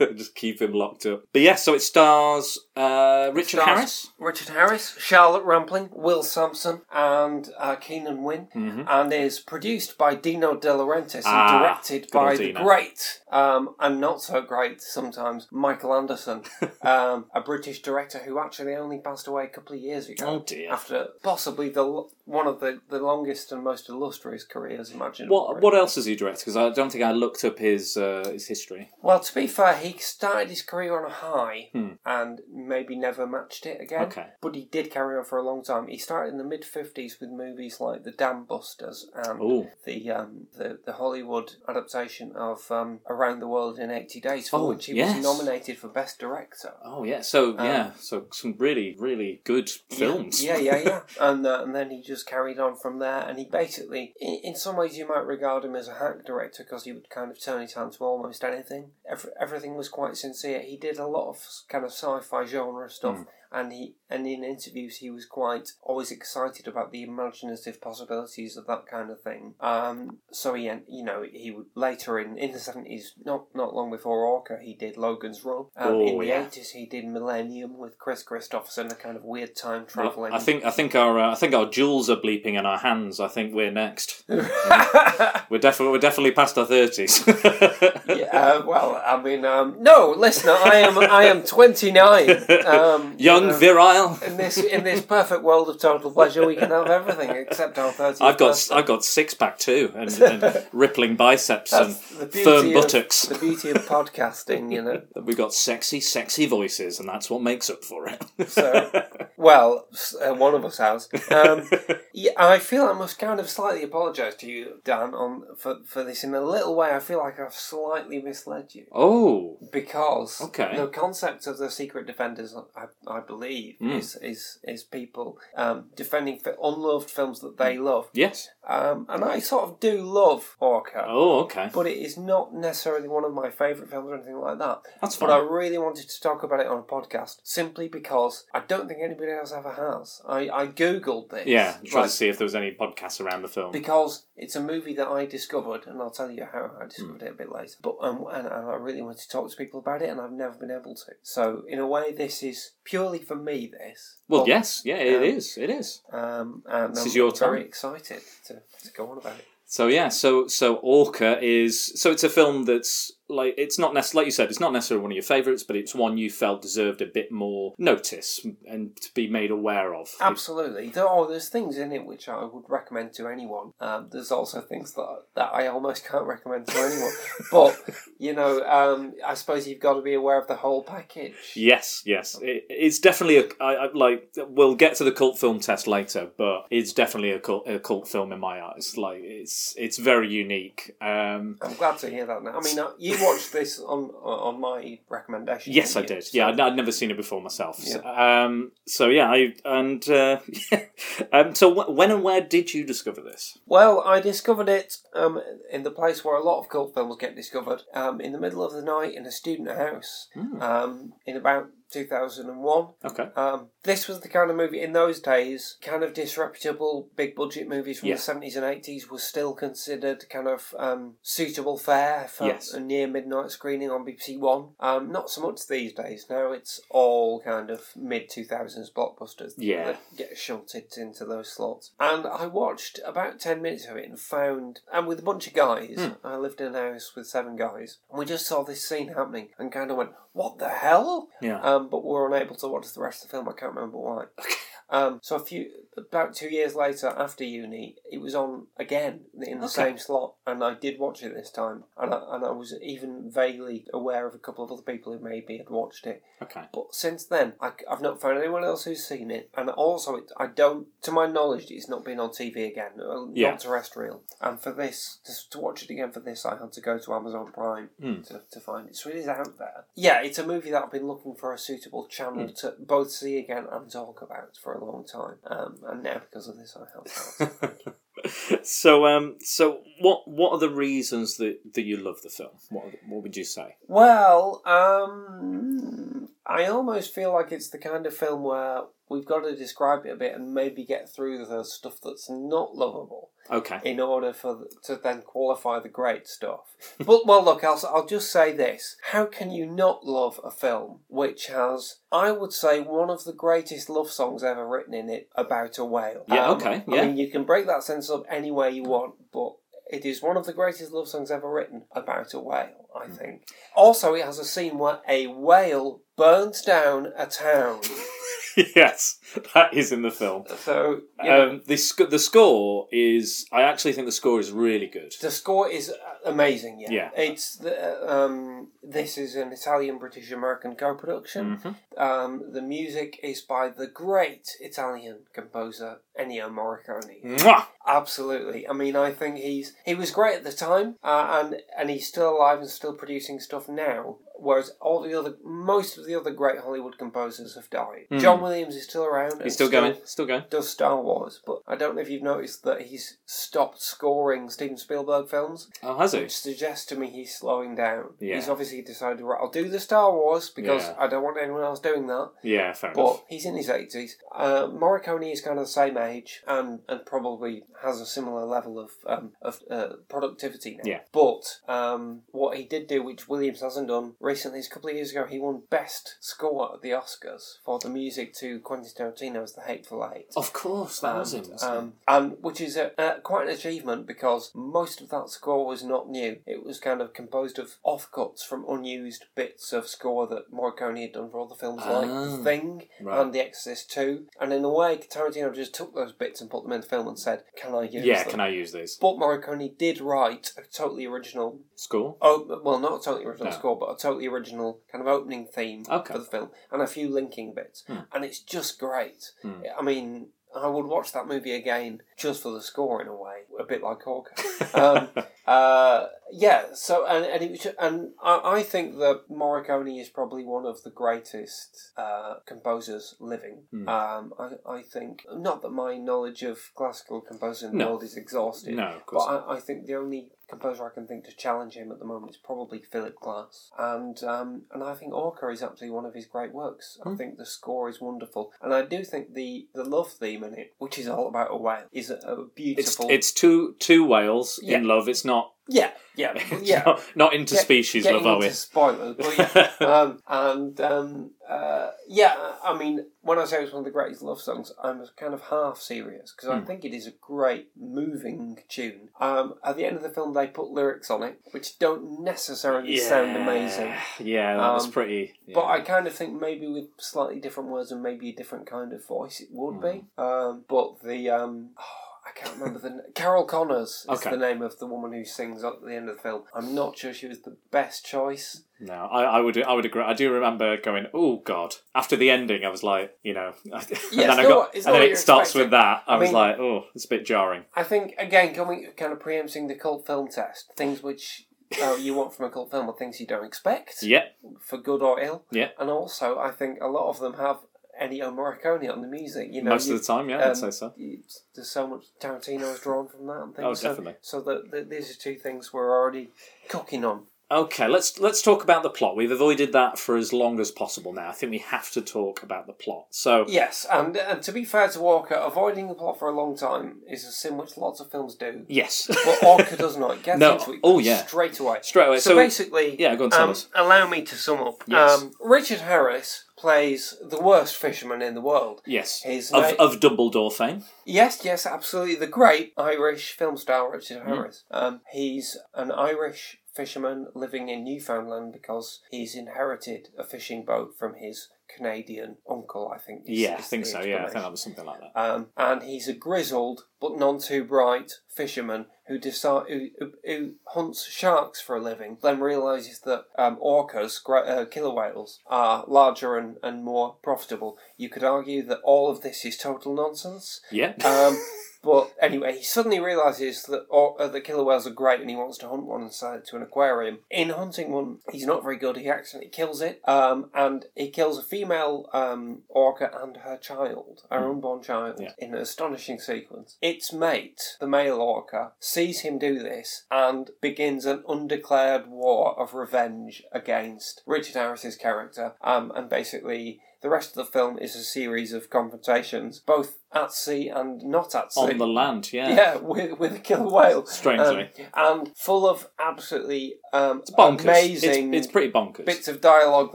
Just 0.16 0.34
keep 0.34 0.60
him 0.60 0.72
locked 0.72 1.06
up. 1.06 1.24
But 1.32 1.42
yes, 1.42 1.64
so 1.64 1.74
it 1.74 1.80
stars 1.82 2.58
uh, 2.76 3.30
Richard 3.32 3.58
Stars 3.60 3.66
Harris. 3.76 4.10
Richard 4.18 4.48
Harris, 4.50 4.96
Charlotte 4.98 5.44
Rampling, 5.44 5.88
Will 5.92 6.22
Sampson, 6.22 6.82
and 6.92 7.48
uh, 7.58 7.76
Keenan 7.76 8.22
Wynn, 8.22 8.48
and 8.54 9.12
is 9.12 9.40
produced 9.40 9.98
by 9.98 10.14
Dino 10.14 10.56
De 10.56 10.68
Laurentiis 10.68 11.24
and 11.24 11.24
Mm-hmm. 11.24 11.36
Ah, 11.36 11.58
directed 11.60 12.08
by 12.12 12.36
the 12.36 12.46
Dino. 12.48 12.62
great 12.62 13.20
um, 13.30 13.74
and 13.80 14.00
not 14.00 14.20
so 14.22 14.40
great 14.40 14.80
sometimes 14.80 15.46
Michael 15.50 15.94
Anderson, 15.94 16.42
um, 16.82 17.26
a 17.34 17.40
British 17.40 17.80
director 17.82 18.18
who 18.18 18.38
actually 18.38 18.74
only 18.74 18.98
passed 18.98 19.26
away 19.26 19.37
a 19.44 19.48
couple 19.48 19.76
of 19.76 19.82
years 19.82 20.08
ago. 20.08 20.26
Oh, 20.26 20.38
dear. 20.40 20.72
After 20.72 21.08
possibly 21.22 21.68
the 21.68 22.04
one 22.28 22.46
of 22.46 22.60
the, 22.60 22.80
the 22.90 22.98
longest 23.00 23.50
and 23.52 23.64
most 23.64 23.88
illustrious 23.88 24.44
careers 24.44 24.92
imaginable. 24.92 25.46
What 25.46 25.62
what 25.62 25.74
else 25.74 25.94
has 25.96 26.04
he 26.04 26.14
directed? 26.14 26.40
Because 26.42 26.56
I 26.56 26.68
don't 26.70 26.92
think 26.92 27.02
I 27.04 27.12
looked 27.12 27.42
up 27.44 27.58
his 27.58 27.96
uh, 27.96 28.28
his 28.32 28.46
history. 28.46 28.90
Well, 29.02 29.20
to 29.20 29.34
be 29.34 29.46
fair, 29.46 29.76
he 29.76 29.96
started 29.98 30.50
his 30.50 30.62
career 30.62 30.98
on 30.98 31.10
a 31.10 31.14
high 31.14 31.70
and 32.04 32.40
maybe 32.52 32.96
never 32.96 33.26
matched 33.26 33.64
it 33.66 33.80
again. 33.80 34.04
Hmm. 34.04 34.08
Okay. 34.12 34.26
But 34.40 34.54
he 34.54 34.66
did 34.70 34.90
carry 34.90 35.16
on 35.18 35.24
for 35.24 35.38
a 35.38 35.42
long 35.42 35.62
time. 35.64 35.88
He 35.88 35.98
started 35.98 36.32
in 36.32 36.38
the 36.38 36.44
mid 36.44 36.62
50s 36.62 37.20
with 37.20 37.30
movies 37.30 37.80
like 37.80 38.04
The 38.04 38.12
Dam 38.12 38.44
Busters 38.44 39.08
and 39.14 39.40
Ooh. 39.40 39.68
the, 39.84 40.10
um, 40.10 40.46
the 40.56 40.78
the 40.84 40.92
Hollywood 40.94 41.54
adaptation 41.68 42.32
of 42.36 42.70
um, 42.70 43.00
Around 43.08 43.40
the 43.40 43.48
World 43.48 43.78
in 43.78 43.90
80 43.90 44.20
Days, 44.20 44.48
for 44.48 44.58
Oh, 44.60 44.68
which 44.68 44.86
he 44.86 44.94
yes. 44.94 45.16
was 45.16 45.24
nominated 45.24 45.78
for 45.78 45.88
Best 45.88 46.18
Director. 46.18 46.72
Oh 46.84 47.04
yeah, 47.04 47.20
so 47.22 47.54
yeah, 47.54 47.92
so 47.98 48.26
some 48.32 48.54
really 48.58 48.96
really 48.98 49.40
good 49.44 49.70
films. 49.90 50.40
Um, 50.40 50.46
Yeah, 50.46 50.58
yeah, 50.58 50.76
yeah. 50.78 51.00
and 51.20 51.46
uh, 51.46 51.62
and 51.62 51.74
then 51.74 51.90
he 51.90 52.02
just 52.02 52.17
carried 52.22 52.58
on 52.58 52.76
from 52.76 52.98
there. 52.98 53.20
And 53.20 53.38
he 53.38 53.44
basically, 53.44 54.14
in, 54.20 54.40
in 54.44 54.54
some 54.56 54.76
ways, 54.76 54.96
you 54.96 55.08
might 55.08 55.26
regard 55.26 55.64
him 55.64 55.76
as 55.76 55.88
a 55.88 55.94
hack 55.94 56.24
director 56.24 56.64
because 56.64 56.84
he 56.84 56.92
would 56.92 57.10
kind 57.10 57.30
of 57.30 57.40
turn 57.40 57.62
his 57.62 57.74
hand 57.74 57.92
to 57.92 58.04
almost 58.04 58.44
anything. 58.44 58.90
Every, 59.08 59.30
everything 59.40 59.76
was 59.76 59.88
quite 59.88 60.16
sincere. 60.16 60.60
He 60.60 60.76
did 60.76 60.98
a 60.98 61.06
lot 61.06 61.28
of 61.28 61.46
kind 61.68 61.84
of 61.84 61.90
sci-fi 61.90 62.44
genre 62.44 62.90
stuff. 62.90 63.16
Hmm. 63.16 63.22
And 63.50 63.72
he 63.72 63.94
and 64.10 64.26
in 64.26 64.44
interviews 64.44 64.98
he 64.98 65.10
was 65.10 65.24
quite 65.26 65.70
always 65.82 66.10
excited 66.10 66.66
about 66.66 66.92
the 66.92 67.02
imaginative 67.02 67.80
possibilities 67.80 68.56
of 68.56 68.66
that 68.66 68.86
kind 68.86 69.10
of 69.10 69.20
thing. 69.20 69.54
Um, 69.60 70.18
so 70.30 70.54
he 70.54 70.70
you 70.88 71.04
know 71.04 71.24
he 71.30 71.50
would 71.50 71.66
later 71.74 72.18
in, 72.18 72.36
in 72.38 72.52
the 72.52 72.58
seventies 72.58 73.14
not 73.24 73.46
not 73.54 73.74
long 73.74 73.90
before 73.90 74.24
Orca 74.24 74.58
he 74.62 74.74
did 74.74 74.96
Logan's 74.96 75.44
Run. 75.44 75.66
Um, 75.76 75.88
Oh, 75.88 76.06
in 76.06 76.18
the 76.18 76.26
yeah. 76.26 76.44
eighties 76.46 76.70
he 76.70 76.84
did 76.86 77.06
Millennium 77.06 77.78
with 77.78 77.98
Kris 77.98 78.22
Kristofferson, 78.22 78.92
a 78.92 78.94
kind 78.94 79.16
of 79.16 79.24
weird 79.24 79.56
time 79.56 79.86
traveling. 79.86 80.32
I 80.32 80.38
think 80.38 80.64
I 80.64 80.70
think 80.70 80.94
our 80.94 81.18
uh, 81.18 81.32
I 81.32 81.34
think 81.34 81.54
our 81.54 81.68
jewels 81.68 82.10
are 82.10 82.16
bleeping 82.16 82.58
in 82.58 82.66
our 82.66 82.78
hands. 82.78 83.20
I 83.20 83.28
think 83.28 83.54
we're 83.54 83.70
next. 83.70 84.24
we're 84.28 85.58
definitely 85.58 85.92
we're 85.92 85.98
definitely 85.98 86.32
past 86.32 86.58
our 86.58 86.66
thirties. 86.66 87.24
yeah, 87.26 88.28
uh, 88.32 88.62
well, 88.66 89.02
I 89.04 89.20
mean, 89.22 89.44
um, 89.44 89.76
no, 89.80 90.14
listener, 90.16 90.52
I 90.52 90.76
am 90.76 90.98
I 90.98 91.24
am 91.24 91.42
twenty 91.42 91.90
nine. 91.90 92.28
Um, 92.68 93.14
Young, 93.18 93.37
you 93.42 93.48
know, 93.48 93.54
um, 93.54 93.60
virile. 93.60 94.18
in 94.24 94.36
this 94.36 94.58
in 94.58 94.84
this 94.84 95.02
perfect 95.02 95.42
world 95.42 95.68
of 95.68 95.78
total 95.78 96.10
pleasure, 96.10 96.46
we 96.46 96.56
can 96.56 96.70
have 96.70 96.86
everything 96.88 97.30
except 97.30 97.78
our 97.78 97.92
thirty. 97.92 98.22
I've 98.24 98.38
got 98.38 98.68
I've 98.72 98.86
got 98.86 99.04
six 99.04 99.34
pack 99.34 99.58
too, 99.58 99.92
and, 99.94 100.10
and 100.22 100.66
rippling 100.72 101.16
biceps 101.16 101.70
That's 101.70 102.12
and 102.20 102.32
firm 102.32 102.66
of- 102.68 102.74
buttocks. 102.74 103.22
The 103.22 103.38
beauty 103.38 103.70
of 103.70 103.78
podcasting, 103.86 104.72
you 104.72 104.82
know. 104.82 105.02
We've 105.22 105.36
got 105.36 105.52
sexy, 105.54 106.00
sexy 106.00 106.46
voices, 106.46 106.98
and 107.00 107.08
that's 107.08 107.30
what 107.30 107.42
makes 107.42 107.68
up 107.70 107.84
for 107.84 108.08
it. 108.08 108.22
So, 108.48 108.90
well, 109.38 109.86
uh, 110.20 110.34
one 110.34 110.54
of 110.54 110.64
us 110.64 110.78
has. 110.78 111.08
Um, 111.30 111.68
yeah, 112.12 112.32
I 112.36 112.58
feel 112.58 112.84
I 112.86 112.92
must 112.92 113.18
kind 113.18 113.38
of 113.38 113.48
slightly 113.48 113.84
apologise 113.84 114.34
to 114.36 114.50
you, 114.50 114.80
Dan, 114.84 115.14
on 115.14 115.44
for, 115.56 115.76
for 115.86 116.02
this. 116.02 116.24
In 116.24 116.34
a 116.34 116.40
little 116.40 116.74
way, 116.74 116.90
I 116.90 116.98
feel 116.98 117.18
like 117.20 117.38
I've 117.38 117.54
slightly 117.54 118.20
misled 118.20 118.74
you. 118.74 118.86
oh, 118.92 119.56
because 119.72 120.40
Okay. 120.42 120.76
the 120.76 120.88
concept 120.88 121.46
of 121.46 121.58
the 121.58 121.70
secret 121.70 122.06
defenders, 122.06 122.54
I, 122.76 122.86
I 123.06 123.20
believe, 123.20 123.76
Hmm. 123.78 123.90
is 123.92 124.16
is 124.16 124.58
is 124.64 124.82
people 124.82 125.38
um, 125.56 125.86
defending 125.94 126.38
fi- 126.40 126.54
unloved 126.62 127.08
films 127.08 127.38
that 127.40 127.56
they 127.58 127.78
love, 127.78 128.08
yes. 128.12 128.48
um, 128.68 129.06
and 129.08 129.24
I 129.24 129.38
sort 129.38 129.64
of 129.64 129.78
do 129.80 130.02
love 130.02 130.56
Orca, 130.58 131.04
Oh, 131.08 131.40
okay. 131.44 131.70
but 131.72 131.86
it 131.86 131.96
is 131.96 132.16
not 132.18 132.52
necessarily 132.54 133.06
one 133.08 133.24
of 133.24 133.32
my 133.32 133.50
favourite 133.50 133.88
films 133.90 134.08
or 134.10 134.14
anything 134.16 134.40
like 134.40 134.58
that. 134.58 134.82
That's 135.00 135.14
fine. 135.14 135.28
But 135.28 135.34
I 135.36 135.38
really 135.38 135.78
wanted 135.78 136.08
to 136.08 136.20
talk 136.20 136.42
about 136.42 136.60
it 136.60 136.66
on 136.66 136.78
a 136.78 136.82
podcast 136.82 137.36
simply 137.44 137.86
because 137.88 138.44
I 138.52 138.60
don't 138.66 138.88
think 138.88 139.00
anybody 139.02 139.27
else 139.32 139.52
ever 139.52 139.72
has. 139.72 140.20
I, 140.26 140.48
I 140.50 140.66
googled 140.66 141.30
this, 141.30 141.46
Yeah, 141.46 141.76
try 141.84 142.02
like, 142.02 142.10
to 142.10 142.16
see 142.16 142.28
if 142.28 142.38
there 142.38 142.44
was 142.44 142.54
any 142.54 142.72
podcasts 142.72 143.20
around 143.20 143.42
the 143.42 143.48
film. 143.48 143.72
because 143.72 144.26
it's 144.36 144.56
a 144.56 144.60
movie 144.60 144.94
that 144.94 145.08
I 145.08 145.26
discovered, 145.26 145.86
and 145.86 146.00
I'll 146.00 146.10
tell 146.10 146.30
you 146.30 146.44
how 146.50 146.70
I 146.80 146.86
discovered 146.86 147.20
Hmm. 147.20 147.26
it 147.26 147.30
a 147.32 147.34
bit 147.34 147.52
later. 147.52 147.74
But 147.82 147.96
um, 148.00 148.24
and, 148.32 148.46
and 148.46 148.66
I 148.70 148.74
really 148.76 149.02
want 149.02 149.18
to 149.18 149.28
talk 149.28 149.50
to 149.50 149.56
people 149.56 149.80
about 149.80 150.02
it, 150.02 150.08
and 150.10 150.20
I've 150.20 150.32
never 150.32 150.54
been 150.56 150.70
able 150.70 150.94
to. 150.94 151.12
So 151.22 151.62
in 151.68 151.78
a 151.78 151.86
way, 151.86 152.12
this 152.12 152.42
is 152.42 152.72
purely 152.84 153.18
for 153.18 153.36
me. 153.36 153.70
This. 153.72 154.16
Well, 154.28 154.40
But, 154.42 154.48
yes, 154.48 154.82
yeah, 154.84 154.96
it 154.96 155.16
um, 155.16 155.22
is. 155.24 155.56
It 155.58 155.70
is. 155.70 156.02
Um, 156.12 156.62
and 156.66 156.94
This 156.94 157.02
I'm 157.02 157.06
is 157.08 157.14
your 157.16 157.30
very 157.32 157.58
time. 157.60 157.66
excited 157.66 158.20
to, 158.46 158.54
to 158.54 158.92
go 158.96 159.10
on 159.10 159.18
about 159.18 159.38
it. 159.38 159.44
So 159.66 159.86
yeah, 159.88 160.08
so 160.08 160.46
so 160.46 160.76
Orca 160.76 161.38
is 161.42 162.00
so 162.00 162.10
it's 162.10 162.24
a 162.24 162.30
film 162.30 162.64
that's 162.64 163.12
like 163.28 163.54
it's 163.58 163.78
not 163.78 163.94
necessarily 163.94 164.24
like 164.24 164.26
you 164.26 164.32
said, 164.32 164.48
it's 164.48 164.60
not 164.60 164.72
necessarily 164.72 165.02
one 165.02 165.12
of 165.12 165.16
your 165.16 165.22
favourites, 165.22 165.62
but 165.62 165.76
it's 165.76 165.94
one 165.94 166.18
you 166.18 166.30
felt 166.30 166.62
deserved 166.62 167.02
a 167.02 167.06
bit 167.06 167.30
more 167.30 167.74
notice 167.78 168.46
and 168.66 168.96
to 168.96 169.12
be 169.14 169.28
made 169.28 169.50
aware 169.50 169.94
of. 169.94 170.14
Absolutely. 170.20 170.88
There 170.88 171.06
are 171.06 171.28
there's 171.28 171.48
things 171.48 171.78
in 171.78 171.92
it 171.92 172.04
which 172.04 172.28
I 172.28 172.44
would 172.44 172.64
recommend 172.68 173.12
to 173.14 173.28
anyone. 173.28 173.72
Um, 173.80 174.08
there's 174.10 174.32
also 174.32 174.60
things 174.60 174.92
that 174.94 175.22
that 175.34 175.50
I 175.52 175.66
almost 175.66 176.06
can't 176.06 176.26
recommend 176.26 176.66
to 176.68 176.78
anyone. 176.78 177.12
but 177.52 177.78
you 178.18 178.32
know, 178.32 178.62
um, 178.64 179.14
I 179.24 179.34
suppose 179.34 179.68
you've 179.68 179.80
got 179.80 179.94
to 179.94 180.02
be 180.02 180.14
aware 180.14 180.40
of 180.40 180.46
the 180.46 180.56
whole 180.56 180.82
package. 180.82 181.52
Yes, 181.54 182.02
yes, 182.04 182.38
it, 182.40 182.64
it's 182.68 182.98
definitely 182.98 183.38
a 183.38 183.48
I, 183.60 183.74
I, 183.74 183.92
like. 183.92 184.30
We'll 184.36 184.74
get 184.74 184.96
to 184.96 185.04
the 185.04 185.12
cult 185.12 185.38
film 185.38 185.60
test 185.60 185.86
later, 185.86 186.28
but 186.36 186.66
it's 186.70 186.92
definitely 186.92 187.32
a 187.32 187.40
cult, 187.40 187.68
a 187.68 187.78
cult 187.78 188.08
film 188.08 188.32
in 188.32 188.40
my 188.40 188.62
eyes. 188.62 188.96
Like 188.96 189.20
it's 189.22 189.74
it's 189.76 189.98
very 189.98 190.30
unique. 190.30 190.96
Um, 191.00 191.58
I'm 191.62 191.74
glad 191.74 191.98
to 191.98 192.10
hear 192.10 192.26
that. 192.26 192.42
Now, 192.42 192.58
I 192.58 192.60
mean, 192.60 192.78
uh, 192.78 192.90
you 193.18 193.26
watched 193.26 193.52
this 193.52 193.80
on 193.80 194.10
on 194.22 194.60
my 194.60 194.98
recommendation. 195.08 195.72
yes, 195.72 195.96
I 195.96 196.02
did. 196.02 196.24
Yeah, 196.32 196.48
I'd, 196.48 196.60
I'd 196.60 196.76
never 196.76 196.92
seen 196.92 197.10
it 197.10 197.16
before 197.16 197.40
myself. 197.42 197.78
So, 197.78 198.02
um, 198.04 198.72
so 198.86 199.08
yeah, 199.08 199.30
I 199.30 199.54
and 199.64 200.08
uh, 200.08 200.40
um, 201.32 201.54
so 201.54 201.72
wh- 201.74 201.94
when 201.94 202.10
and 202.10 202.22
where 202.22 202.40
did 202.40 202.74
you 202.74 202.84
discover 202.84 203.20
this? 203.20 203.58
Well, 203.66 204.02
I 204.06 204.20
discovered 204.20 204.68
it 204.68 204.96
um, 205.14 205.40
in 205.70 205.82
the 205.82 205.90
place 205.90 206.24
where 206.24 206.36
a 206.36 206.42
lot 206.42 206.60
of 206.60 206.68
cult 206.68 206.94
films 206.94 207.16
get 207.18 207.36
discovered, 207.36 207.82
um, 207.94 208.20
in 208.20 208.32
the 208.32 208.40
middle 208.40 208.62
of 208.64 208.72
the 208.72 208.82
night 208.82 209.14
in 209.14 209.26
a 209.26 209.32
student 209.32 209.68
house, 209.70 210.28
Hmm. 210.34 210.60
um, 210.62 211.12
in 211.26 211.36
about 211.36 211.68
2001. 211.90 212.88
Okay. 213.04 213.28
Um, 213.36 213.68
this 213.82 214.08
was 214.08 214.20
the 214.20 214.28
kind 214.28 214.50
of 214.50 214.56
movie 214.56 214.80
in 214.80 214.92
those 214.92 215.20
days, 215.20 215.76
kind 215.82 216.02
of 216.02 216.12
disreputable 216.14 217.08
big 217.16 217.34
budget 217.34 217.68
movies 217.68 218.00
from 218.00 218.08
Yeah. 218.10 218.16
the 218.16 218.20
70s 218.20 218.56
and 218.56 218.64
80s 218.64 219.10
was 219.10 219.22
still 219.22 219.54
considered 219.54 220.28
kind 220.30 220.48
of 220.48 220.74
um, 220.78 221.14
suitable 221.22 221.78
fare 221.78 222.28
for 222.28 222.46
Yes. 222.46 222.72
a 222.72 222.80
near 222.80 223.06
midnight 223.06 223.50
screening 223.50 223.90
on 223.90 224.04
BBC 224.04 224.38
One. 224.38 224.70
Um, 224.80 225.10
not 225.10 225.30
so 225.30 225.40
much 225.42 225.66
these 225.66 225.92
days. 225.94 226.26
Now 226.28 226.52
it's 226.52 226.80
all 226.90 227.40
kind 227.40 227.70
of 227.70 227.86
mid 227.96 228.28
2000s 228.30 228.90
blockbusters 228.92 229.52
Yeah. 229.56 229.84
that 229.92 230.00
get 230.16 230.36
shunted 230.36 230.92
into 230.96 231.24
those 231.24 231.50
slots. 231.52 231.92
And 231.98 232.26
I 232.26 232.46
watched 232.46 233.00
about 233.04 233.40
10 233.40 233.62
minutes 233.62 233.86
of 233.86 233.96
it 233.96 234.08
and 234.08 234.18
found, 234.18 234.80
and 234.92 235.06
with 235.06 235.18
a 235.20 235.22
bunch 235.22 235.46
of 235.46 235.54
guys, 235.54 235.96
Hmm. 235.98 236.26
I 236.26 236.36
lived 236.36 236.60
in 236.60 236.74
a 236.74 236.92
house 236.92 237.12
with 237.16 237.26
seven 237.26 237.56
guys, 237.56 237.98
and 238.10 238.18
we 238.18 238.24
just 238.24 238.46
saw 238.46 238.62
this 238.62 238.86
scene 238.88 239.08
happening 239.08 239.50
and 239.58 239.72
kind 239.72 239.90
of 239.90 239.96
went, 239.96 240.10
what 240.32 240.58
the 240.58 240.68
hell? 240.68 241.28
Yeah. 241.40 241.60
Um, 241.62 241.77
but 241.86 242.04
we 242.04 242.10
were 242.10 242.34
unable 242.34 242.56
to 242.56 242.68
watch 242.68 242.92
the 242.92 243.00
rest 243.00 243.24
of 243.24 243.30
the 243.30 243.36
film. 243.36 243.48
I 243.48 243.52
can't 243.52 243.74
remember 243.74 243.98
why. 243.98 244.24
Um, 244.90 245.20
so 245.22 245.36
a 245.36 245.40
few, 245.40 245.70
about 245.98 246.34
two 246.34 246.48
years 246.48 246.74
later, 246.74 247.08
after 247.08 247.44
uni, 247.44 247.96
it 248.10 248.18
was 248.18 248.34
on 248.34 248.66
again 248.76 249.20
in 249.42 249.58
the 249.60 249.66
Okay. 249.66 249.74
same 249.84 249.98
slot, 249.98 250.34
and 250.46 250.62
I 250.64 250.74
did 250.74 250.98
watch 250.98 251.22
it 251.22 251.34
this 251.34 251.50
time, 251.50 251.84
and 251.96 252.14
I, 252.14 252.22
and 252.34 252.44
I 252.44 252.50
was 252.50 252.74
even 252.82 253.30
vaguely 253.30 253.86
aware 253.92 254.26
of 254.26 254.34
a 254.34 254.38
couple 254.38 254.64
of 254.64 254.72
other 254.72 254.82
people 254.82 255.12
who 255.12 255.18
maybe 255.22 255.58
had 255.58 255.70
watched 255.70 256.06
it. 256.06 256.22
Okay. 256.40 256.64
But 256.72 256.94
since 256.94 257.24
then, 257.26 257.54
I, 257.60 257.72
have 257.90 258.00
not 258.00 258.20
found 258.20 258.38
anyone 258.38 258.64
else 258.64 258.84
who's 258.84 259.04
seen 259.06 259.30
it, 259.30 259.50
and 259.56 259.68
also 259.70 260.16
it, 260.16 260.30
I 260.36 260.46
don't, 260.46 260.86
to 261.02 261.10
my 261.10 261.26
knowledge, 261.26 261.70
it's 261.70 261.88
not 261.88 262.04
been 262.04 262.20
on 262.20 262.30
TV 262.30 262.68
again, 262.70 262.92
uh, 263.00 263.26
Yeah. 263.32 263.50
not 263.50 263.60
terrestrial. 263.60 264.22
And 264.40 264.60
for 264.60 264.70
this, 264.72 265.18
to, 265.24 265.50
to 265.50 265.58
watch 265.58 265.82
it 265.82 265.90
again 265.90 266.12
for 266.12 266.20
this, 266.20 266.46
I 266.46 266.56
had 266.56 266.72
to 266.72 266.80
go 266.80 266.98
to 266.98 267.14
Amazon 267.14 267.50
Prime 267.52 267.90
Hmm. 268.00 268.22
to, 268.22 268.42
to 268.52 268.60
find 268.60 268.88
it. 268.88 268.96
So 268.96 269.10
it 269.10 269.16
is 269.16 269.26
out 269.28 269.58
there. 269.58 269.84
Yeah, 269.96 270.22
it's 270.22 270.38
a 270.38 270.46
movie 270.46 270.70
that 270.70 270.84
I've 270.84 270.92
been 270.92 271.06
looking 271.08 271.34
for 271.34 271.52
a 271.52 271.58
suitable 271.58 272.06
channel 272.06 272.46
Hmm. 272.46 272.54
to 272.58 272.74
both 272.78 273.10
see 273.10 273.38
again 273.38 273.66
and 273.70 273.90
talk 273.90 274.22
about 274.22 274.56
for 274.56 274.74
a 274.74 274.84
long 274.84 275.04
time. 275.04 275.38
Um, 275.44 275.78
and 275.90 276.02
now 276.02 276.20
because 276.20 276.48
of 276.48 276.56
this, 276.56 276.76
I 276.76 276.80
have 276.94 277.58
that. 277.70 277.94
so 278.64 279.06
um 279.06 279.36
so 279.40 279.80
what 280.00 280.26
what 280.26 280.52
are 280.52 280.58
the 280.58 280.68
reasons 280.70 281.36
that 281.36 281.58
that 281.74 281.82
you 281.82 281.96
love 281.96 282.20
the 282.22 282.28
film 282.28 282.50
what 282.68 282.86
what 283.06 283.22
would 283.22 283.36
you 283.36 283.44
say 283.44 283.76
Well, 283.86 284.60
um, 284.66 286.28
I 286.44 286.66
almost 286.66 287.14
feel 287.14 287.32
like 287.32 287.52
it's 287.52 287.68
the 287.68 287.78
kind 287.78 288.06
of 288.06 288.16
film 288.16 288.42
where 288.42 288.82
we've 289.10 289.26
got 289.26 289.40
to 289.40 289.56
describe 289.56 290.06
it 290.06 290.10
a 290.10 290.16
bit 290.16 290.34
and 290.34 290.54
maybe 290.54 290.84
get 290.84 291.08
through 291.08 291.44
the 291.44 291.64
stuff 291.64 292.00
that's 292.02 292.28
not 292.28 292.74
lovable 292.74 293.30
okay 293.50 293.80
in 293.84 294.00
order 294.00 294.32
for 294.32 294.66
to 294.82 294.96
then 294.96 295.22
qualify 295.22 295.78
the 295.78 295.88
great 295.88 296.26
stuff. 296.26 296.74
but 296.98 297.26
well, 297.26 297.44
look, 297.44 297.64
I'll 297.64 297.80
I'll 297.92 298.06
just 298.06 298.30
say 298.30 298.52
this: 298.52 298.96
How 299.12 299.24
can 299.24 299.50
you 299.50 299.66
not 299.66 300.04
love 300.04 300.40
a 300.44 300.50
film 300.50 301.00
which 301.08 301.46
has, 301.46 302.00
I 302.12 302.30
would 302.30 302.52
say, 302.52 302.80
one 302.80 303.10
of 303.10 303.24
the 303.24 303.32
greatest 303.32 303.88
love 303.88 304.10
songs 304.10 304.42
ever 304.42 304.66
written 304.66 304.94
in 304.94 305.08
it 305.08 305.28
about 305.34 305.78
a 305.78 305.84
whale? 305.84 306.24
Um, 306.28 306.36
Yeah, 306.36 306.50
okay, 306.50 306.84
yeah. 306.86 307.02
I 307.02 307.06
mean, 307.06 307.16
you 307.16 307.30
can 307.30 307.44
break 307.44 307.66
that 307.66 307.82
sense 307.82 308.10
up 308.10 308.24
any 308.28 308.50
way 308.50 308.70
you 308.70 308.84
want, 308.84 309.14
but. 309.32 309.54
It 309.90 310.04
is 310.04 310.20
one 310.20 310.36
of 310.36 310.44
the 310.44 310.52
greatest 310.52 310.92
love 310.92 311.08
songs 311.08 311.30
ever 311.30 311.50
written 311.50 311.84
about 311.92 312.34
a 312.34 312.38
whale, 312.38 312.88
I 312.94 313.08
think. 313.08 313.48
Also, 313.74 314.12
it 314.12 314.22
has 314.22 314.38
a 314.38 314.44
scene 314.44 314.76
where 314.76 315.00
a 315.08 315.28
whale 315.28 316.02
burns 316.14 316.60
down 316.60 317.10
a 317.16 317.24
town. 317.24 317.80
yes 318.76 319.18
that 319.54 319.72
is 319.74 319.92
in 319.92 320.02
the 320.02 320.10
film 320.10 320.44
So, 320.64 321.00
you 321.22 321.30
know, 321.30 321.48
um 321.50 321.62
the 321.66 321.76
sc- 321.76 322.10
the 322.10 322.18
score 322.18 322.88
is 322.92 323.46
i 323.52 323.62
actually 323.62 323.92
think 323.94 324.06
the 324.06 324.12
score 324.22 324.40
is 324.40 324.50
really 324.66 324.86
good 324.98 325.12
The 325.20 325.30
score 325.30 325.68
is 325.78 325.92
amazing. 326.24 326.80
Yeah, 326.80 326.92
Yeah. 326.98 327.10
It's 327.28 327.56
the, 327.64 327.74
um, 328.16 328.68
this 328.82 329.16
is 329.24 329.34
an 329.36 329.52
Italian 329.52 329.98
British 329.98 330.30
American 330.32 330.74
co-production. 330.82 331.44
Mhm. 331.58 331.74
Um, 332.06 332.30
the 332.52 332.60
music 332.76 333.10
is 333.22 333.40
by 333.40 333.64
the 333.80 333.86
great 333.86 334.46
Italian 334.60 335.18
composer 335.32 335.92
Ennio 336.20 336.46
Morricone. 336.58 337.16
Mwah! 337.24 337.64
Absolutely. 337.86 338.68
I 338.68 338.72
mean, 338.72 338.96
I 338.96 339.10
think 339.20 339.36
he's 339.38 339.68
he 339.84 339.94
was 339.94 340.10
great 340.10 340.36
at 340.40 340.44
the 340.44 340.52
time, 340.52 340.88
uh, 341.02 341.26
and 341.38 341.50
and 341.78 341.86
he's 341.90 342.06
still 342.12 342.30
alive 342.36 342.58
and 342.60 342.68
still 342.70 342.94
producing 343.02 343.38
stuff 343.40 343.68
now. 343.68 344.02
Whereas 344.38 344.72
all 344.80 345.02
the 345.02 345.18
other, 345.18 345.34
most 345.44 345.98
of 345.98 346.06
the 346.06 346.14
other 346.14 346.30
great 346.30 346.60
Hollywood 346.60 346.96
composers 346.98 347.54
have 347.56 347.68
died. 347.70 348.06
Hmm. 348.10 348.18
John 348.18 348.40
Williams 348.40 348.76
is 348.76 348.84
still 348.84 349.04
around. 349.04 349.42
he's 349.42 349.54
still 349.54 349.68
going 349.68 349.96
still 350.04 350.26
going 350.26 350.44
Does 350.50 350.68
Star 350.68 351.00
Wars, 351.02 351.40
but 351.46 351.58
I 351.66 351.76
don't 351.76 351.94
know 351.96 352.02
if 352.02 352.08
you've 352.10 352.22
noticed 352.22 352.62
that 352.64 352.82
he's 352.82 353.18
stopped 353.26 353.82
scoring 353.82 354.48
Steven 354.50 354.76
Spielberg 354.76 355.28
films 355.28 355.68
oh 355.82 355.98
has 355.98 356.12
he 356.12 356.20
which 356.20 356.36
suggests 356.36 356.86
to 356.86 356.96
me 356.96 357.08
he's 357.10 357.34
slowing 357.36 357.74
down. 357.74 358.10
Yeah. 358.20 358.36
He's 358.36 358.48
obviously 358.48 358.82
decided, 358.82 359.22
right, 359.22 359.38
I'll 359.40 359.50
do 359.50 359.68
the 359.68 359.80
Star 359.80 360.12
Wars 360.12 360.50
because 360.50 360.82
Yeah. 360.84 360.94
I 360.98 361.06
don't 361.08 361.22
want 361.24 361.38
anyone 361.40 361.62
else 361.62 361.80
doing 361.80 362.06
that. 362.06 362.30
yeah 362.42 362.72
fair 362.72 362.92
But 362.94 363.00
enough 363.02 363.22
he's 363.28 363.44
in 363.44 363.56
his 363.56 363.68
80s. 363.68 364.12
Uh, 364.34 364.66
Morricone 364.68 365.32
is 365.32 365.40
kind 365.40 365.58
of 365.58 365.64
the 365.66 365.70
same 365.70 365.96
age 365.98 366.42
and, 366.46 366.80
and 366.88 367.04
probably 367.06 367.64
has 367.82 368.00
a 368.00 368.06
similar 368.06 368.44
level 368.44 368.78
of 368.78 368.90
um, 369.06 369.32
of 369.42 369.60
uh, 369.70 369.88
productivity 370.08 370.76
now. 370.76 370.82
Yeah. 370.84 371.00
But 371.12 371.60
um, 371.68 372.22
what 372.30 372.56
he 372.56 372.64
did 372.64 372.86
do, 372.86 373.02
which 373.02 373.28
Williams 373.28 373.60
hasn't 373.60 373.88
done 373.88 374.14
recently, 374.28 374.60
a 374.60 374.62
couple 374.72 374.90
of 374.90 374.96
years 374.96 375.10
ago, 375.10 375.24
he 375.26 375.38
won 375.38 375.62
Best 375.70 376.16
Score 376.20 376.74
at 376.74 376.82
the 376.82 376.90
Oscars 376.90 377.54
for 377.64 377.78
the 377.78 377.88
music 377.88 378.34
to 378.34 378.60
Quentin 378.60 378.90
Tarantino's 378.96 379.54
The 379.54 379.62
Hateful 379.62 380.08
Eight. 380.14 380.26
of 380.36 380.52
course 380.52 381.00
that 381.00 381.16
was 381.16 381.32
him 381.34 381.46
um, 381.62 381.94
and 382.06 382.36
which 382.40 382.60
is 382.60 382.76
a, 382.76 382.98
uh, 383.00 383.20
quite 383.20 383.46
an 383.48 383.54
achievement 383.54 384.06
because 384.06 384.52
most 384.54 385.00
of 385.00 385.08
that 385.08 385.30
score 385.30 385.66
was 385.66 385.82
not 385.82 386.08
new. 386.08 386.38
It 386.46 386.64
was 386.64 386.78
kind 386.78 387.00
of 387.00 387.14
composed 387.14 387.58
of 387.58 387.76
offcuts 387.84 388.42
from 388.46 388.64
unused 388.68 389.24
bits 389.34 389.72
of 389.72 389.88
score 389.88 390.26
that 390.28 390.52
Morricone 390.52 391.00
had 391.02 391.12
done 391.12 391.30
for 391.30 391.40
other 391.40 391.54
films 391.54 391.82
like 391.86 392.08
Ah, 392.10 392.36
The 392.36 392.44
Thing 392.44 392.82
right. 393.00 393.20
and 393.20 393.32
The 393.32 393.40
Exorcist 393.40 393.90
2. 393.92 394.26
And 394.40 394.52
in 394.52 394.64
a 394.64 394.70
way, 394.70 394.98
Tarantino 394.98 395.54
just 395.54 395.74
took 395.74 395.94
those 395.94 396.12
bits 396.12 396.40
and 396.40 396.50
put 396.50 396.64
them 396.64 396.72
in 396.72 396.82
the 396.82 396.86
film 396.86 397.08
and 397.08 397.18
said, 397.18 397.44
"Can 397.56 397.74
I 397.74 397.82
use 397.82 398.04
yeah 398.04 398.22
them?" 398.24 398.30
can 398.32 398.40
i 398.40 398.48
use 398.48 398.72
these 398.72 398.96
But 399.00 399.16
Morricone 399.16 399.76
did 399.78 400.00
write 400.00 400.52
a 400.58 400.62
totally 400.62 401.06
original 401.06 401.60
score 401.74 402.16
Oh 402.20 402.60
well, 402.62 402.78
not 402.78 403.00
a 403.00 403.04
totally 403.04 403.24
original 403.24 403.50
No. 403.50 403.56
score, 403.56 403.78
but 403.78 403.90
a 403.92 403.96
totally 403.96 404.17
original 404.26 404.80
kind 404.90 405.00
of 405.02 405.06
opening 405.06 405.46
theme 405.46 405.84
Okay. 405.88 406.12
for 406.14 406.18
the 406.18 406.24
film, 406.24 406.50
and 406.72 406.82
a 406.82 406.86
few 406.88 407.08
linking 407.08 407.54
bits, 407.54 407.84
Hmm. 407.86 407.98
and 408.12 408.24
it's 408.24 408.40
just 408.40 408.80
great. 408.80 409.30
Hmm. 409.42 409.62
I 409.78 409.82
mean, 409.82 410.30
I 410.56 410.66
would 410.66 410.86
watch 410.86 411.12
that 411.12 411.26
movie 411.28 411.52
again 411.54 412.00
just 412.16 412.42
for 412.42 412.50
the 412.50 412.62
score, 412.62 413.02
in 413.02 413.06
a 413.08 413.14
way, 413.14 413.42
a 413.60 413.64
bit 413.64 413.82
like 413.82 414.06
Orca. 414.06 414.32
um, 414.74 415.08
uh, 415.46 416.06
yeah. 416.32 416.64
So, 416.72 417.04
and 417.06 417.24
and, 417.26 417.42
it 417.42 417.50
was, 417.50 417.66
and 417.78 418.12
I, 418.22 418.40
I 418.58 418.62
think 418.62 418.96
that 418.96 419.24
Morricone 419.30 420.00
is 420.00 420.08
probably 420.08 420.44
one 420.44 420.64
of 420.64 420.82
the 420.82 420.90
greatest 420.90 421.92
uh, 421.98 422.36
composers 422.46 423.14
living. 423.20 423.64
Hmm. 423.70 423.88
Um, 423.88 424.32
I, 424.38 424.48
I 424.78 424.82
think 424.82 425.26
not 425.30 425.60
that 425.62 425.70
my 425.70 425.98
knowledge 425.98 426.42
of 426.42 426.58
classical 426.74 427.20
composers 427.20 427.64
in 427.64 427.72
the 427.72 427.84
No. 427.84 427.90
world 427.90 428.02
is 428.04 428.16
exhausted. 428.16 428.74
no 428.74 428.86
of 428.86 429.02
But. 429.12 429.18
I, 429.20 429.56
I 429.56 429.60
think 429.60 429.84
the 429.86 429.96
only 429.96 430.30
composer 430.48 430.86
I 430.86 430.94
can 430.94 431.06
think 431.06 431.24
to 431.24 431.36
challenge 431.36 431.74
him 431.74 431.92
at 431.92 431.98
the 431.98 432.04
moment 432.04 432.30
is 432.30 432.36
probably 432.38 432.80
Philip 432.82 433.16
Glass, 433.20 433.70
and 433.78 434.22
um, 434.24 434.62
and 434.72 434.82
I 434.82 434.94
think 434.94 435.12
Orca 435.12 435.48
is 435.48 435.62
actually 435.62 435.90
one 435.90 436.04
of 436.06 436.14
his 436.14 436.26
great 436.26 436.52
works. 436.52 436.98
I 437.04 437.10
Hmm. 437.10 437.16
think 437.16 437.36
the 437.38 437.46
score 437.46 437.88
is 437.88 438.00
wonderful, 438.00 438.52
and 438.62 438.72
I 438.74 438.82
do 438.82 439.04
think 439.04 439.34
the 439.34 439.68
the 439.74 439.84
love 439.84 440.10
theme 440.12 440.44
in 440.44 440.54
it, 440.54 440.74
which 440.78 440.98
is 440.98 441.08
all 441.08 441.28
about 441.28 441.48
a 441.50 441.56
whale, 441.56 441.86
is 441.92 442.10
a, 442.10 442.16
a 442.16 442.46
beautiful. 442.54 443.06
it's 443.10 443.32
two 443.32 443.74
two 443.78 444.04
whales 444.04 444.58
Yeah. 444.62 444.78
in 444.78 444.84
love 444.84 445.08
it's 445.08 445.24
not 445.24 445.52
Yeah, 445.70 445.90
yeah, 446.16 446.32
yeah. 446.62 446.82
not, 446.86 447.02
not 447.14 447.32
interspecies 447.32 448.04
Get- 448.04 448.14
love, 448.14 448.26
are 448.26 448.38
we? 448.40 448.48
Spoilers, 448.48 449.16
but 449.16 449.36
yeah, 449.38 449.70
um, 449.86 450.18
and 450.26 450.80
um, 450.80 451.30
uh, 451.48 451.90
yeah. 452.08 452.34
I 452.64 452.76
mean, 452.78 453.04
when 453.28 453.38
I 453.38 453.44
say 453.44 453.62
it's 453.62 453.72
one 453.72 453.80
of 453.80 453.84
the 453.84 453.90
greatest 453.90 454.22
love 454.22 454.40
songs, 454.40 454.72
I'm 454.82 455.04
kind 455.16 455.34
of 455.34 455.42
half 455.42 455.78
serious 455.78 456.32
because 456.34 456.48
Hmm. 456.48 456.62
I 456.62 456.66
think 456.66 456.84
it 456.84 456.92
is 456.94 457.06
a 457.06 457.12
great, 457.20 457.68
moving 457.76 458.58
tune. 458.68 459.10
Um, 459.20 459.54
at 459.64 459.76
the 459.76 459.84
end 459.84 459.96
of 459.96 460.02
the 460.02 460.08
film, 460.10 460.32
they 460.34 460.46
put 460.48 460.70
lyrics 460.70 461.10
on 461.10 461.22
it 461.22 461.38
which 461.52 461.78
don't 461.78 462.22
necessarily 462.24 462.96
sound 462.96 463.36
amazing. 463.36 463.94
Yeah, 464.18 464.56
that 464.56 464.72
was 464.72 464.86
Um, 464.86 464.92
pretty. 464.92 465.34
But. 465.54 465.66
I 465.66 465.80
kind 465.80 466.06
of 466.06 466.14
think 466.14 466.40
maybe 466.40 466.66
with 466.66 466.88
slightly 466.98 467.38
different 467.40 467.68
words 467.70 467.92
and 467.92 468.02
maybe 468.02 468.30
a 468.30 468.34
different 468.34 468.66
kind 468.66 468.92
of 468.92 469.04
voice, 469.06 469.40
it 469.40 469.48
would 469.52 469.80
be. 469.80 470.04
Hmm. 470.16 470.22
Um, 470.22 470.64
but 470.68 471.00
the 471.02 471.30
um, 471.30 471.70
oh, 471.78 472.07
I 472.28 472.38
can't 472.38 472.56
remember 472.58 472.78
the 472.78 473.02
Carol 473.14 473.44
Connors 473.44 473.90
is 473.90 474.06
Okay. 474.08 474.30
the 474.30 474.36
name 474.36 474.60
of 474.62 474.78
the 474.78 474.86
woman 474.86 475.12
who 475.12 475.24
sings 475.24 475.64
at 475.64 475.80
the 475.82 475.94
end 475.94 476.08
of 476.08 476.16
the 476.16 476.22
film. 476.22 476.42
I'm 476.54 476.74
not 476.74 476.98
sure 476.98 477.14
she 477.14 477.26
was 477.26 477.40
the 477.42 477.56
best 477.70 478.04
choice. 478.04 478.62
No, 478.80 478.92
I, 478.94 479.22
I 479.24 479.40
would 479.40 479.60
I 479.62 479.72
would 479.72 479.86
agree. 479.86 480.02
I 480.02 480.12
do 480.14 480.30
remember 480.32 480.76
going, 480.76 481.06
oh 481.14 481.38
god. 481.38 481.74
After 481.94 482.16
the 482.16 482.30
ending, 482.30 482.64
I 482.64 482.68
was 482.68 482.82
like, 482.82 483.16
you 483.22 483.34
know, 483.34 483.54
and 483.64 483.82
then 484.12 484.30
I 484.30 484.42
got, 484.44 484.56
what- 484.56 484.74
and 484.74 484.84
then 484.84 485.02
it 485.02 485.18
starts 485.18 485.50
expecting. 485.50 485.62
with 485.62 485.70
that. 485.72 486.04
I, 486.06 486.14
I 486.14 486.16
was 486.18 486.26
mean- 486.28 486.34
like, 486.34 486.58
oh, 486.58 486.84
it's 486.94 487.04
a 487.06 487.08
bit 487.08 487.24
jarring. 487.26 487.64
I 487.74 487.82
think 487.82 488.14
again, 488.18 488.54
coming 488.54 488.88
kind 488.96 489.12
of 489.12 489.20
preempting 489.20 489.68
the 489.68 489.74
cult 489.74 490.06
film 490.06 490.28
test, 490.28 490.70
things 490.76 491.02
which 491.02 491.46
uh, 491.82 491.94
you 492.00 492.14
want 492.14 492.32
from 492.34 492.46
a 492.46 492.50
cult 492.50 492.70
film 492.70 492.88
are 492.88 492.96
things 492.96 493.20
you 493.20 493.26
don't 493.26 493.44
expect, 493.44 493.96
Yeah, 494.02 494.24
for 494.60 494.78
good 494.78 495.02
or 495.02 495.20
ill. 495.20 495.44
Yeah. 495.50 495.70
and 495.78 495.90
also 495.90 496.38
I 496.38 496.50
think 496.52 496.78
a 496.80 496.86
lot 496.86 497.08
of 497.10 497.18
them 497.18 497.34
have 497.34 497.58
Ennio 498.00 498.32
Morricone 498.34 498.90
on 498.92 499.00
the 499.02 499.08
music. 499.08 499.48
You 499.52 499.62
know, 499.62 499.70
most 499.70 499.88
you- 499.88 499.94
of 499.94 500.00
the 500.00 500.06
time, 500.06 500.28
yeah, 500.30 500.42
um, 500.42 500.50
I'd 500.50 500.56
say 500.56 500.70
so. 500.70 500.92
you- 500.96 501.22
there's 501.54 501.70
so 501.70 501.86
much 501.86 502.04
Tarantino 502.20 502.60
has 502.60 502.80
drawn 502.80 503.08
from 503.08 503.26
that 503.26 503.42
and 503.42 503.54
things. 503.56 503.66
Oh, 503.66 503.74
so- 503.74 503.88
definitely. 503.88 504.14
So, 504.22 504.40
that 504.42 504.70
that 504.70 504.90
these 504.90 505.10
are 505.10 505.18
two 505.20 505.36
things 505.36 505.72
we're 505.72 505.90
already 505.90 506.30
cooking 506.68 507.04
on. 507.04 507.26
Okay, 507.50 507.88
let's 507.88 508.20
let's 508.20 508.42
talk 508.42 508.62
about 508.62 508.82
the 508.82 508.90
plot. 508.90 509.16
We've 509.16 509.30
avoided 509.30 509.72
that 509.72 509.98
for 509.98 510.18
as 510.18 510.34
long 510.34 510.60
as 510.60 510.70
possible 510.70 511.14
now. 511.14 511.30
I 511.30 511.32
think 511.32 511.50
we 511.50 511.56
have 511.60 511.90
to 511.92 512.02
talk 512.02 512.42
about 512.42 512.66
the 512.66 512.74
plot. 512.74 513.06
So 513.08 513.46
Yes, 513.48 513.86
and, 513.90 514.14
and 514.18 514.42
to 514.42 514.52
be 514.52 514.66
fair 514.66 514.86
to 514.88 514.98
Orca, 515.00 515.40
avoiding 515.42 515.88
the 515.88 515.94
plot 515.94 516.18
for 516.18 516.28
a 516.28 516.36
long 516.36 516.58
time 516.58 517.00
is 517.08 517.24
a 517.24 517.32
sin 517.32 517.56
which 517.56 517.78
lots 517.78 518.00
of 518.00 518.10
films 518.10 518.34
do. 518.34 518.66
yes, 518.68 519.06
But 519.08 519.42
Orca 519.42 519.78
does 519.78 519.96
not. 519.96 520.10
It 520.18 520.22
gets 520.24 520.38
No, 520.38 520.58
into 520.58 520.72
it 520.74 520.80
oh, 520.84 520.98
yeah. 520.98 521.24
straight 521.24 521.58
away. 521.58 521.78
Straight 521.80 522.08
away. 522.08 522.18
So, 522.18 522.32
So- 522.32 522.36
basically, 522.36 523.00
yeah, 523.00 523.16
go 523.16 523.24
on, 523.24 523.30
tell 523.30 523.44
um, 523.44 523.50
us. 523.52 523.68
allow 523.74 524.06
me 524.06 524.20
to 524.24 524.34
sum 524.34 524.60
up. 524.60 524.84
Yes. 524.86 525.22
Um, 525.22 525.32
Richard 525.40 525.80
Harris 525.80 526.44
plays 526.58 527.14
the 527.22 527.40
worst 527.40 527.76
fisherman 527.76 528.20
in 528.20 528.34
the 528.34 528.40
world. 528.40 528.82
yes, 528.84 529.22
His 529.22 529.52
of 529.52 529.62
name- 529.62 529.76
of 529.78 530.00
Dumbledore 530.00 530.52
fame. 530.52 530.84
Yes, 531.04 531.44
yes, 531.44 531.64
absolutely. 531.66 532.16
The 532.16 532.26
great 532.26 532.72
Irish 532.76 533.32
film 533.32 533.56
star 533.56 533.90
Richard 533.92 534.22
Hmm. 534.22 534.28
Harris. 534.28 534.64
Um, 534.70 535.00
he's 535.12 535.56
an 535.74 535.92
Irish 535.92 536.58
fisherman 536.74 537.28
living 537.34 537.68
in 537.68 537.84
Newfoundland 537.84 538.52
because 538.52 539.00
he's 539.10 539.34
inherited 539.34 540.08
a 540.18 540.24
fishing 540.24 540.64
boat 540.64 540.96
from 540.98 541.14
his 541.14 541.48
Canadian 541.76 542.36
uncle, 542.48 542.90
I 542.94 542.98
think. 542.98 543.22
is- 543.28 543.38
Yeah, 543.38 543.56
I 543.58 543.62
think 543.62 543.86
so. 543.86 544.00
Yeah, 544.00 544.18
I 544.18 544.22
think 544.28 544.34
that 544.42 544.50
was 544.50 544.62
something 544.62 544.84
like 544.86 545.00
that. 545.00 545.12
Um, 545.14 545.48
and 545.56 545.82
he's 545.82 546.08
a 546.08 546.12
grizzled 546.14 546.84
but 547.00 547.16
none 547.16 547.38
too 547.38 547.62
bright 547.64 548.12
fisherman 548.28 548.86
who 549.06 549.18
decide 549.18 549.68
who, 549.68 549.88
who, 549.98 550.12
who 550.24 550.52
hunts 550.66 551.06
sharks 551.08 551.60
for 551.60 551.76
a 551.76 551.80
living. 551.80 552.18
Then 552.22 552.40
realizes 552.40 553.00
that 553.00 553.24
um, 553.38 553.56
orcas, 553.64 554.18
uh, 554.28 554.64
killer 554.66 554.92
whales, 554.94 555.40
are 555.46 555.84
larger 555.86 556.36
and, 556.36 556.56
and 556.62 556.84
more 556.84 557.16
profitable. 557.22 557.76
You 557.96 558.08
could 558.08 558.24
argue 558.24 558.62
that 558.66 558.80
all 558.82 559.10
of 559.10 559.20
this 559.22 559.44
is 559.44 559.56
total 559.56 559.94
nonsense. 559.94 560.60
Yeah, 560.72 560.94
Um, 561.04 561.38
but 561.82 562.12
anyway, 562.20 562.56
he 562.56 562.62
suddenly 562.64 563.00
realizes 563.00 563.62
that 563.64 563.86
or, 563.88 564.20
uh, 564.20 564.28
the 564.28 564.40
killer 564.40 564.64
whales 564.64 564.86
are 564.86 564.90
great, 564.90 565.20
and 565.20 565.30
he 565.30 565.36
wants 565.36 565.58
to 565.58 565.68
hunt 565.68 565.84
one 565.84 566.02
and 566.02 566.12
sell 566.12 566.34
it 566.34 566.46
to 566.46 566.56
an 566.56 566.62
aquarium. 566.62 567.18
In 567.30 567.50
hunting 567.50 567.90
one, 567.92 568.18
he's 568.30 568.46
not 568.46 568.62
very 568.62 568.76
good. 568.76 568.96
He 568.96 569.08
accidentally 569.08 569.50
kills 569.50 569.80
it, 569.80 570.00
um, 570.08 570.50
and 570.54 570.86
he 570.94 571.10
kills 571.10 571.38
a 571.38 571.42
female 571.42 572.08
um, 572.12 572.62
orca 572.68 573.10
and 573.22 573.38
her 573.38 573.56
child, 573.56 574.22
her 574.30 574.50
unborn 574.50 574.82
child, 574.82 575.16
Yeah. 575.20 575.32
in 575.38 575.54
an 575.54 575.60
astonishing 575.60 576.18
sequence. 576.18 576.76
Its 576.82 577.12
mate, 577.12 577.76
the 577.80 577.86
male 577.86 578.20
orca, 578.20 578.72
sees 578.80 579.20
him 579.20 579.38
do 579.38 579.58
this 579.58 580.04
and 580.10 580.50
begins 580.60 581.06
an 581.06 581.22
undeclared 581.28 582.06
war 582.08 582.58
of 582.58 582.74
revenge 582.74 583.42
against 583.52 584.22
Richard 584.26 584.54
Harris's 584.56 584.96
character, 584.96 585.54
um, 585.62 585.92
and 585.94 586.08
basically. 586.08 586.80
The 587.00 587.08
rest 587.08 587.30
of 587.30 587.34
the 587.36 587.44
film 587.44 587.78
is 587.78 587.94
a 587.94 588.02
series 588.02 588.52
of 588.52 588.70
confrontations, 588.70 589.60
both 589.60 589.98
at 590.12 590.32
sea 590.32 590.68
and 590.68 591.00
not 591.04 591.32
at 591.34 591.52
sea. 591.52 591.60
on 591.60 591.78
the 591.78 591.86
land. 591.86 592.32
Yeah, 592.32 592.48
yeah, 592.54 592.76
with, 592.76 593.18
with 593.20 593.34
a 593.36 593.38
killer 593.38 593.70
whale. 593.70 594.04
Strangely. 594.06 594.70
Um, 594.94 595.20
and 595.20 595.36
full 595.36 595.68
of 595.68 595.88
absolutely 596.00 596.74
um, 596.92 597.22
bonkers. 597.38 597.62
amazing 597.62 598.34
It's, 598.34 598.46
it's 598.46 598.52
pretty 598.52 598.72
bonkers. 598.72 599.04
bits 599.04 599.28
of 599.28 599.40
dialogue 599.40 599.94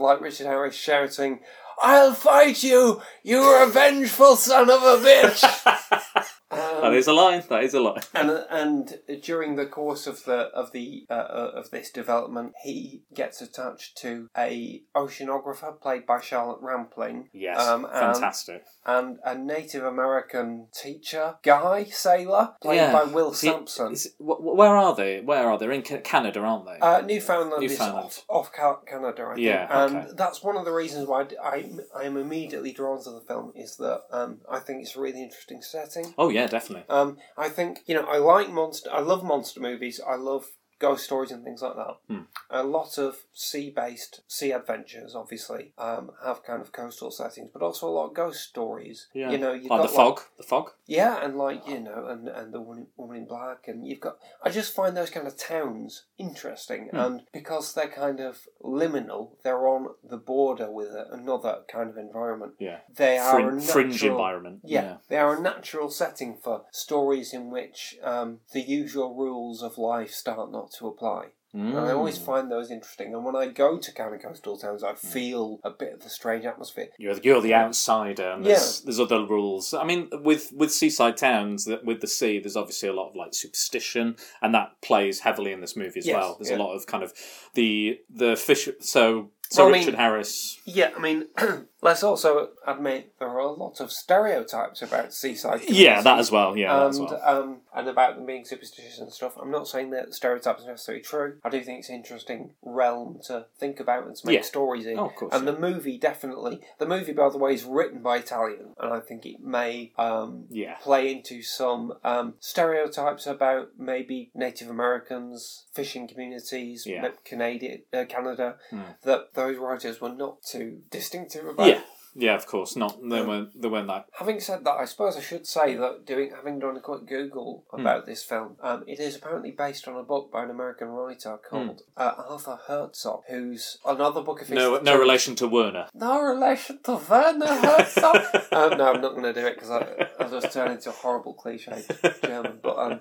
like 0.00 0.20
Richard 0.22 0.46
Harris 0.46 0.74
shouting, 0.74 1.40
I'll 1.82 2.14
fight 2.14 2.62
you, 2.62 3.02
you 3.22 3.60
revengeful 3.60 4.36
son 4.36 4.70
of 4.70 4.82
a 4.82 4.96
bitch! 5.04 6.02
that 6.50 6.92
is 6.94 7.06
a 7.06 7.12
line. 7.12 7.42
That 7.48 7.64
is 7.64 7.74
a 7.74 7.80
line. 7.80 8.02
and 8.14 8.30
and 8.50 8.98
during 9.22 9.56
the 9.56 9.66
course 9.66 10.06
of 10.06 10.24
the 10.24 10.48
of 10.54 10.72
the 10.72 11.06
uh, 11.10 11.14
uh, 11.14 11.50
of 11.54 11.70
this 11.70 11.90
development, 11.90 12.52
he 12.62 13.02
gets 13.14 13.40
attached 13.40 13.96
to 13.98 14.28
a 14.36 14.82
oceanographer 14.94 15.80
played 15.80 16.06
by 16.06 16.20
Charlotte 16.20 16.60
Rampling. 16.60 17.28
Yes, 17.32 17.60
um, 17.60 17.84
and, 17.84 18.14
fantastic. 18.14 18.64
and 18.86 19.18
a 19.24 19.34
Native 19.34 19.84
American 19.84 20.68
teacher, 20.74 21.36
guy 21.42 21.84
sailor, 21.84 22.54
played 22.62 22.76
yeah. 22.76 22.92
by 22.92 23.04
Will 23.04 23.30
he- 23.30 23.36
Sampson. 23.36 23.96
wh- 24.18 24.40
where 24.40 24.76
are 24.76 24.94
they? 24.94 25.20
Where 25.20 25.48
are 25.48 25.58
they? 25.58 25.64
They're 25.64 25.72
in 25.72 25.82
Canada, 25.82 26.40
aren't 26.40 26.66
they? 26.66 26.78
Uh, 26.78 27.00
Newfoundland, 27.00 27.62
Newfoundland. 27.62 28.08
is 28.10 28.22
off, 28.28 28.52
off 28.52 28.82
Canada, 28.86 29.28
I 29.30 29.34
think. 29.34 29.46
Yeah, 29.46 29.84
and 29.84 29.96
okay. 29.96 30.08
that's 30.14 30.42
one 30.42 30.58
of 30.58 30.66
the 30.66 30.72
reasons 30.72 31.08
why 31.08 31.26
I, 31.42 31.70
I 31.96 32.02
am 32.02 32.18
immediately 32.18 32.72
drawn 32.72 33.02
to 33.04 33.10
the 33.10 33.22
film 33.26 33.52
is 33.54 33.76
that 33.78 34.02
um, 34.10 34.40
I 34.50 34.58
think 34.58 34.82
it's 34.82 34.94
a 34.94 35.00
really 35.00 35.22
interesting 35.22 35.62
setting. 35.62 36.12
oh 36.18 36.28
yeah, 36.28 36.43
definitely. 36.46 36.88
Um, 36.88 37.18
I 37.36 37.48
think 37.48 37.80
you 37.86 37.94
know 37.94 38.06
I 38.06 38.18
like 38.18 38.50
monster. 38.50 38.90
I 38.92 39.00
love 39.00 39.24
monster 39.24 39.60
movies. 39.60 40.00
I 40.06 40.16
love 40.16 40.46
ghost 40.86 41.04
stories 41.04 41.30
and 41.30 41.42
things 41.44 41.62
like 41.62 41.76
that. 41.76 41.94
Hmm. 42.08 42.22
A 42.50 42.62
lot 42.62 42.98
of 42.98 43.10
sea-based 43.32 44.20
sea 44.28 44.52
adventures, 44.52 45.14
obviously, 45.14 45.72
um, 45.78 46.10
have 46.24 46.42
kind 46.44 46.60
of 46.60 46.72
coastal 46.72 47.10
settings, 47.10 47.50
but 47.52 47.62
also 47.62 47.88
a 47.88 47.94
lot 47.98 48.08
of 48.08 48.14
ghost 48.14 48.40
stories. 48.50 49.08
Yeah, 49.14 49.30
You 49.32 49.38
know, 49.38 49.52
you've 49.52 49.70
like 49.70 49.80
got 49.80 49.88
the 49.90 49.96
fog. 49.96 50.20
The 50.36 50.42
fog. 50.42 50.70
yeah, 50.86 51.24
and 51.24 51.36
like 51.36 51.66
you 51.68 51.80
know, 51.80 52.06
and 52.08 52.28
and 52.28 52.52
the 52.52 52.60
woman, 52.60 52.86
woman 52.96 53.16
in 53.18 53.26
black, 53.26 53.60
and 53.68 53.86
you've 53.86 54.00
got. 54.00 54.16
I 54.42 54.50
just 54.50 54.74
find 54.74 54.96
those 54.96 55.10
kind 55.10 55.26
of 55.26 55.36
towns 55.36 56.04
interesting, 56.18 56.88
Hmm. 56.90 56.96
and 57.04 57.22
because 57.32 57.74
they're 57.74 57.88
kind 58.04 58.20
of 58.20 58.46
liminal, 58.62 59.22
they're 59.42 59.66
on 59.68 59.88
the 60.02 60.16
border 60.32 60.70
with 60.70 60.90
another 61.10 61.62
kind 61.70 61.88
of 61.90 61.96
environment. 61.96 62.52
Yeah. 62.58 62.78
They 62.94 63.18
are 63.18 63.32
Frin- 63.34 63.48
a 63.48 63.52
natural, 63.52 63.72
fringe 63.72 64.04
environment. 64.04 64.60
Yeah, 64.64 64.96
they 65.08 65.16
are 65.16 65.36
a 65.36 65.40
natural 65.40 65.90
setting 65.90 66.36
for 66.42 66.64
stories 66.70 67.32
in 67.32 67.50
which 67.50 67.96
um, 68.02 68.40
the 68.52 68.60
usual 68.60 69.14
rules 69.14 69.62
of 69.62 69.78
life 69.78 70.10
start 70.10 70.50
not 70.50 70.72
to 70.78 70.86
apply. 70.88 71.28
And 71.56 71.78
I 71.78 71.92
always 71.92 72.18
Mm. 72.18 72.24
find 72.26 72.50
those 72.50 72.68
interesting. 72.68 73.14
And 73.14 73.24
when 73.24 73.36
I 73.36 73.46
go 73.46 73.78
to 73.78 73.92
kind 73.92 74.12
of 74.12 74.20
coastal 74.20 74.58
towns, 74.58 74.82
I 74.82 74.94
feel 74.94 75.60
a 75.62 75.70
bit 75.70 75.92
of 75.92 76.00
the 76.02 76.10
strange 76.10 76.44
atmosphere. 76.44 76.88
You're 76.98 77.14
you're 77.22 77.40
the 77.40 77.54
outsider, 77.54 78.30
and 78.32 78.44
there's 78.44 78.80
there's 78.80 78.98
other 78.98 79.24
rules. 79.24 79.72
I 79.72 79.84
mean, 79.84 80.08
with 80.12 80.50
with 80.52 80.72
seaside 80.72 81.16
towns, 81.16 81.64
that 81.66 81.84
with 81.84 82.00
the 82.00 82.08
sea, 82.08 82.40
there's 82.40 82.56
obviously 82.56 82.88
a 82.88 82.92
lot 82.92 83.10
of 83.10 83.14
like 83.14 83.34
superstition, 83.34 84.16
and 84.42 84.52
that 84.52 84.80
plays 84.82 85.20
heavily 85.20 85.52
in 85.52 85.60
this 85.60 85.76
movie 85.76 86.00
as 86.00 86.06
Yes, 86.08 86.16
well. 86.16 86.36
There's 86.40 86.50
yeah. 86.50 86.56
a 86.56 86.64
lot 86.64 86.74
of 86.74 86.86
kind 86.88 87.04
of 87.04 87.12
the 87.54 88.00
the 88.10 88.34
fish. 88.34 88.68
So 88.80 89.30
so 89.48 89.66
Well, 89.66 89.68
I 89.68 89.78
mean- 89.78 89.86
Richard 89.86 89.94
Harris. 90.00 90.58
Yeah, 90.64 90.90
I 90.96 90.98
mean, 90.98 91.28
let's 91.84 92.02
also 92.02 92.48
admit 92.66 93.12
there 93.20 93.28
are 93.28 93.38
a 93.38 93.52
lot 93.52 93.78
of 93.78 93.92
stereotypes 93.92 94.82
about 94.82 95.12
seaside. 95.12 95.60
Yeah, 95.68 96.00
that 96.02 96.18
as 96.18 96.32
well. 96.32 96.56
Yeah, 96.56 96.76
that 96.76 96.86
as 96.88 96.98
and 96.98 97.08
well. 97.10 97.20
um, 97.24 97.60
and 97.74 97.88
about 97.88 98.16
them 98.16 98.24
being 98.26 98.44
superstitious 98.44 98.98
and 98.98 99.12
stuff. 99.12 99.34
I'm 99.40 99.50
not 99.50 99.68
saying 99.68 99.90
that 99.90 100.14
stereotypes 100.14 100.64
are 100.64 100.68
necessarily 100.70 101.02
true. 101.02 101.36
I 101.44 101.50
do 101.50 101.60
think 101.60 101.80
it's 101.80 101.88
an 101.90 101.96
interesting 101.96 102.50
realm 102.62 103.20
to 103.26 103.46
think 103.58 103.78
about 103.80 104.06
and 104.06 104.16
to 104.16 104.26
make 104.26 104.36
Yeah. 104.36 104.42
stories 104.42 104.86
in. 104.86 104.98
Oh, 104.98 105.06
of 105.06 105.14
course, 105.14 105.34
And 105.34 105.44
yeah. 105.44 105.52
the 105.52 105.58
movie 105.58 105.98
definitely. 105.98 106.60
The 106.78 106.86
movie, 106.86 107.12
by 107.12 107.28
the 107.28 107.38
way, 107.38 107.52
is 107.54 107.64
written 107.64 108.00
by 108.02 108.16
Italian, 108.16 108.74
and 108.80 108.92
I 108.92 109.00
think 109.00 109.26
it 109.26 109.40
may 109.40 109.92
um, 109.98 110.46
Yeah. 110.50 110.76
play 110.80 111.12
into 111.12 111.42
some 111.42 111.94
um, 112.02 112.34
stereotypes 112.40 113.26
about 113.26 113.68
maybe 113.78 114.30
Native 114.34 114.70
Americans, 114.70 115.64
fishing 115.74 116.08
communities, 116.08 116.86
Yeah. 116.86 117.10
Canadian, 117.24 117.82
uh, 117.92 118.04
Canada, 118.08 118.56
Hmm. 118.70 118.80
that 119.02 119.34
those 119.34 119.58
writers 119.58 120.00
were 120.00 120.08
not 120.14 120.42
too 120.42 120.82
distinctive 120.90 121.46
about. 121.46 121.73
Yeah. 122.14 122.34
Of 122.34 122.46
course. 122.46 122.76
Not 122.76 122.98
they 123.02 123.22
weren't 123.22 123.60
they 123.60 123.68
weren't 123.68 123.88
that. 123.88 124.06
Having 124.18 124.40
said 124.40 124.64
that, 124.64 124.72
I 124.72 124.84
suppose 124.84 125.16
I 125.16 125.20
should 125.20 125.46
say 125.46 125.74
that 125.76 126.06
doing 126.06 126.32
having 126.34 126.58
done 126.58 126.76
a 126.76 126.80
quick 126.80 127.06
Google 127.06 127.64
Hmm. 127.70 127.80
about 127.80 128.06
this 128.06 128.22
film, 128.22 128.56
um, 128.62 128.84
it 128.86 129.00
is 129.00 129.16
apparently 129.16 129.50
based 129.50 129.88
on 129.88 129.96
a 129.96 130.02
book 130.02 130.30
by 130.32 130.42
an 130.44 130.50
American 130.50 130.88
writer 130.88 131.38
called 131.48 131.82
uh, 131.96 132.12
Arthur 132.28 132.58
Herzog, 132.66 133.22
who's 133.28 133.78
another 133.86 134.22
book 134.22 134.42
of 134.42 134.48
his. 134.48 134.58
Hmm. 134.58 134.64
No, 134.64 134.78
no 134.80 134.98
relation 134.98 135.34
to 135.36 135.48
Werner. 135.48 135.86
No 135.94 136.20
relation 136.22 136.80
to 136.84 137.00
Werner 137.08 137.46
Herzog. 137.46 138.16
um, 138.52 138.78
no, 138.78 138.92
I'm 138.92 139.00
not 139.00 139.12
going 139.12 139.22
to 139.24 139.32
do 139.32 139.46
it 139.46 139.54
because 139.54 139.70
I 139.70 140.08
I'll 140.20 140.30
just 140.30 140.52
turn 140.52 140.70
into 140.70 140.90
a 140.90 140.92
horrible 140.92 141.34
cliche 141.34 141.82
German. 142.22 142.58
But 142.62 142.78
um, 142.78 143.00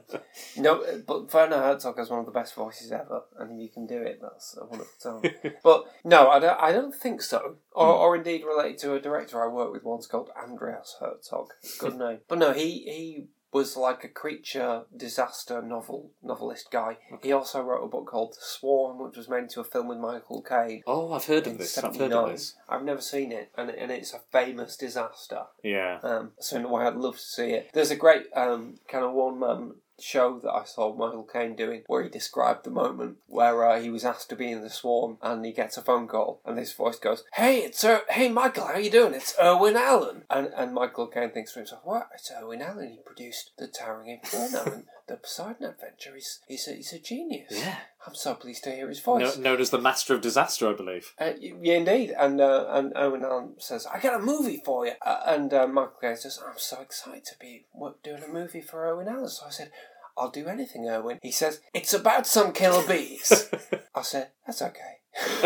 no, 0.57 0.83
but 1.07 1.33
Werner 1.33 1.57
Herzog 1.57 1.97
has 1.97 2.09
one 2.09 2.19
of 2.19 2.25
the 2.25 2.31
best 2.31 2.55
voices 2.55 2.91
ever, 2.91 3.23
and 3.39 3.51
if 3.51 3.59
you 3.61 3.69
can 3.69 3.85
do 3.85 4.01
it, 4.01 4.19
that's 4.21 4.57
a 4.59 4.65
wonderful 4.65 5.21
time. 5.21 5.31
but 5.63 5.83
no, 6.03 6.29
I 6.29 6.39
don't. 6.39 6.59
I 6.59 6.71
don't 6.71 6.95
think 6.95 7.21
so, 7.21 7.57
or, 7.71 7.87
or 7.87 8.15
indeed 8.15 8.43
related 8.45 8.77
to 8.79 8.93
a 8.95 8.99
director 9.03 9.43
I 9.43 9.47
worked 9.47 9.73
with 9.73 9.83
once 9.83 10.07
called 10.07 10.29
Andreas 10.41 10.97
Herzog. 10.99 11.49
Good 11.79 11.95
name. 11.95 12.19
But 12.27 12.39
no, 12.39 12.53
he 12.53 12.83
he 12.85 13.27
was 13.53 13.77
like 13.77 14.03
a 14.03 14.07
creature 14.07 14.83
disaster 14.95 15.61
novel 15.61 16.11
novelist 16.23 16.71
guy. 16.71 16.97
He 17.21 17.31
also 17.31 17.61
wrote 17.61 17.83
a 17.83 17.87
book 17.87 18.07
called 18.07 18.33
The 18.33 18.41
Swarm, 18.41 18.99
which 18.99 19.15
was 19.15 19.29
made 19.29 19.43
into 19.43 19.61
a 19.61 19.63
film 19.63 19.87
with 19.87 19.99
Michael 19.99 20.41
Caine. 20.41 20.81
Oh, 20.87 21.13
I've 21.13 21.25
heard 21.25 21.45
of 21.47 21.57
this. 21.57 21.77
I've 21.77 21.95
heard 21.95 22.11
of 22.11 22.31
this. 22.31 22.55
I've 22.67 22.83
never 22.83 23.01
seen 23.01 23.31
it, 23.31 23.51
and, 23.55 23.69
and 23.69 23.91
it's 23.91 24.13
a 24.13 24.21
famous 24.31 24.75
disaster. 24.75 25.43
Yeah. 25.63 25.99
Um, 26.01 26.31
so 26.39 26.57
in 26.57 26.65
a 26.65 26.69
way, 26.69 26.83
I'd 26.83 26.95
love 26.95 27.15
to 27.15 27.21
see 27.21 27.51
it. 27.51 27.69
There's 27.73 27.91
a 27.91 27.95
great 27.95 28.25
um, 28.35 28.79
kind 28.87 29.05
of 29.05 29.13
one 29.13 29.39
man 29.39 29.75
show 29.99 30.39
that 30.39 30.51
I 30.51 30.63
saw 30.65 30.95
Michael 30.95 31.27
Caine 31.31 31.55
doing 31.55 31.83
where 31.87 32.03
he 32.03 32.09
described 32.09 32.63
the 32.63 32.71
moment 32.71 33.17
where 33.27 33.67
uh, 33.67 33.81
he 33.81 33.89
was 33.89 34.05
asked 34.05 34.29
to 34.29 34.35
be 34.35 34.51
in 34.51 34.61
the 34.61 34.69
swarm 34.69 35.17
and 35.21 35.45
he 35.45 35.51
gets 35.51 35.77
a 35.77 35.81
phone 35.81 36.07
call 36.07 36.41
and 36.45 36.57
this 36.57 36.73
voice 36.73 36.99
goes, 36.99 37.23
"Hey, 37.33 37.59
it's 37.59 37.83
uh, 37.83 37.99
hey 38.09 38.29
Michael, 38.29 38.67
how 38.67 38.77
you 38.77 38.89
doing? 38.89 39.13
It's 39.13 39.35
Irwin 39.41 39.75
Allen." 39.75 40.23
And 40.29 40.47
and 40.55 40.73
Michael 40.73 41.07
Caine 41.07 41.31
thinks 41.31 41.53
to 41.53 41.59
himself, 41.59 41.81
"What? 41.83 42.09
It's 42.13 42.31
Irwin 42.31 42.61
Allen. 42.61 42.89
He 42.89 42.99
produced 43.05 43.51
the 43.57 43.67
Towering 43.67 44.09
Inferno 44.09 44.63
and 44.71 44.85
the 45.13 45.17
Poseidon 45.17 45.65
Adventure. 45.65 46.15
He's 46.15 46.39
he's 46.47 46.67
a, 46.67 46.73
he's 46.73 46.91
a 46.91 46.99
genius. 46.99 47.51
Yeah. 47.51 47.77
I'm 48.07 48.15
so 48.15 48.33
pleased 48.33 48.63
to 48.63 48.71
hear 48.71 48.89
his 48.89 49.05
No, 49.05 49.19
voice." 49.19 49.37
known 49.37 49.61
as 49.61 49.69
the 49.69 49.77
Master 49.77 50.15
of 50.15 50.21
Disaster, 50.21 50.67
I 50.67 50.73
believe. 50.73 51.13
Uh, 51.19 51.33
yeah, 51.39 51.75
indeed. 51.75 52.13
And 52.17 52.41
uh, 52.41 52.65
and 52.69 52.93
Owen 52.95 53.23
Allen 53.23 53.53
says, 53.59 53.85
"I 53.85 53.99
got 53.99 54.19
a 54.19 54.23
movie 54.23 54.61
for 54.65 54.87
you." 54.87 54.93
Uh, 55.05 55.21
and 55.27 55.53
uh, 55.53 55.67
Michael 55.67 55.99
Caine 56.01 56.17
says, 56.17 56.39
"I'm 56.43 56.57
so 56.57 56.81
excited 56.81 57.25
to 57.25 57.35
be 57.39 57.65
doing 58.03 58.23
a 58.23 58.27
movie 58.33 58.61
for 58.61 58.87
Owen 58.87 59.07
Allen." 59.07 59.29
So 59.29 59.45
I 59.45 59.51
said, 59.51 59.71
"I'll 60.17 60.31
do 60.31 60.47
anything, 60.47 60.89
Owen." 60.89 61.19
He 61.21 61.31
says, 61.31 61.61
"It's 61.73 61.93
about 61.93 62.25
some 62.25 62.51
killer 62.51 62.85
bees." 62.87 63.49
I 63.95 64.01
said, 64.01 64.29
"That's 64.47 64.63
okay." 64.63 64.97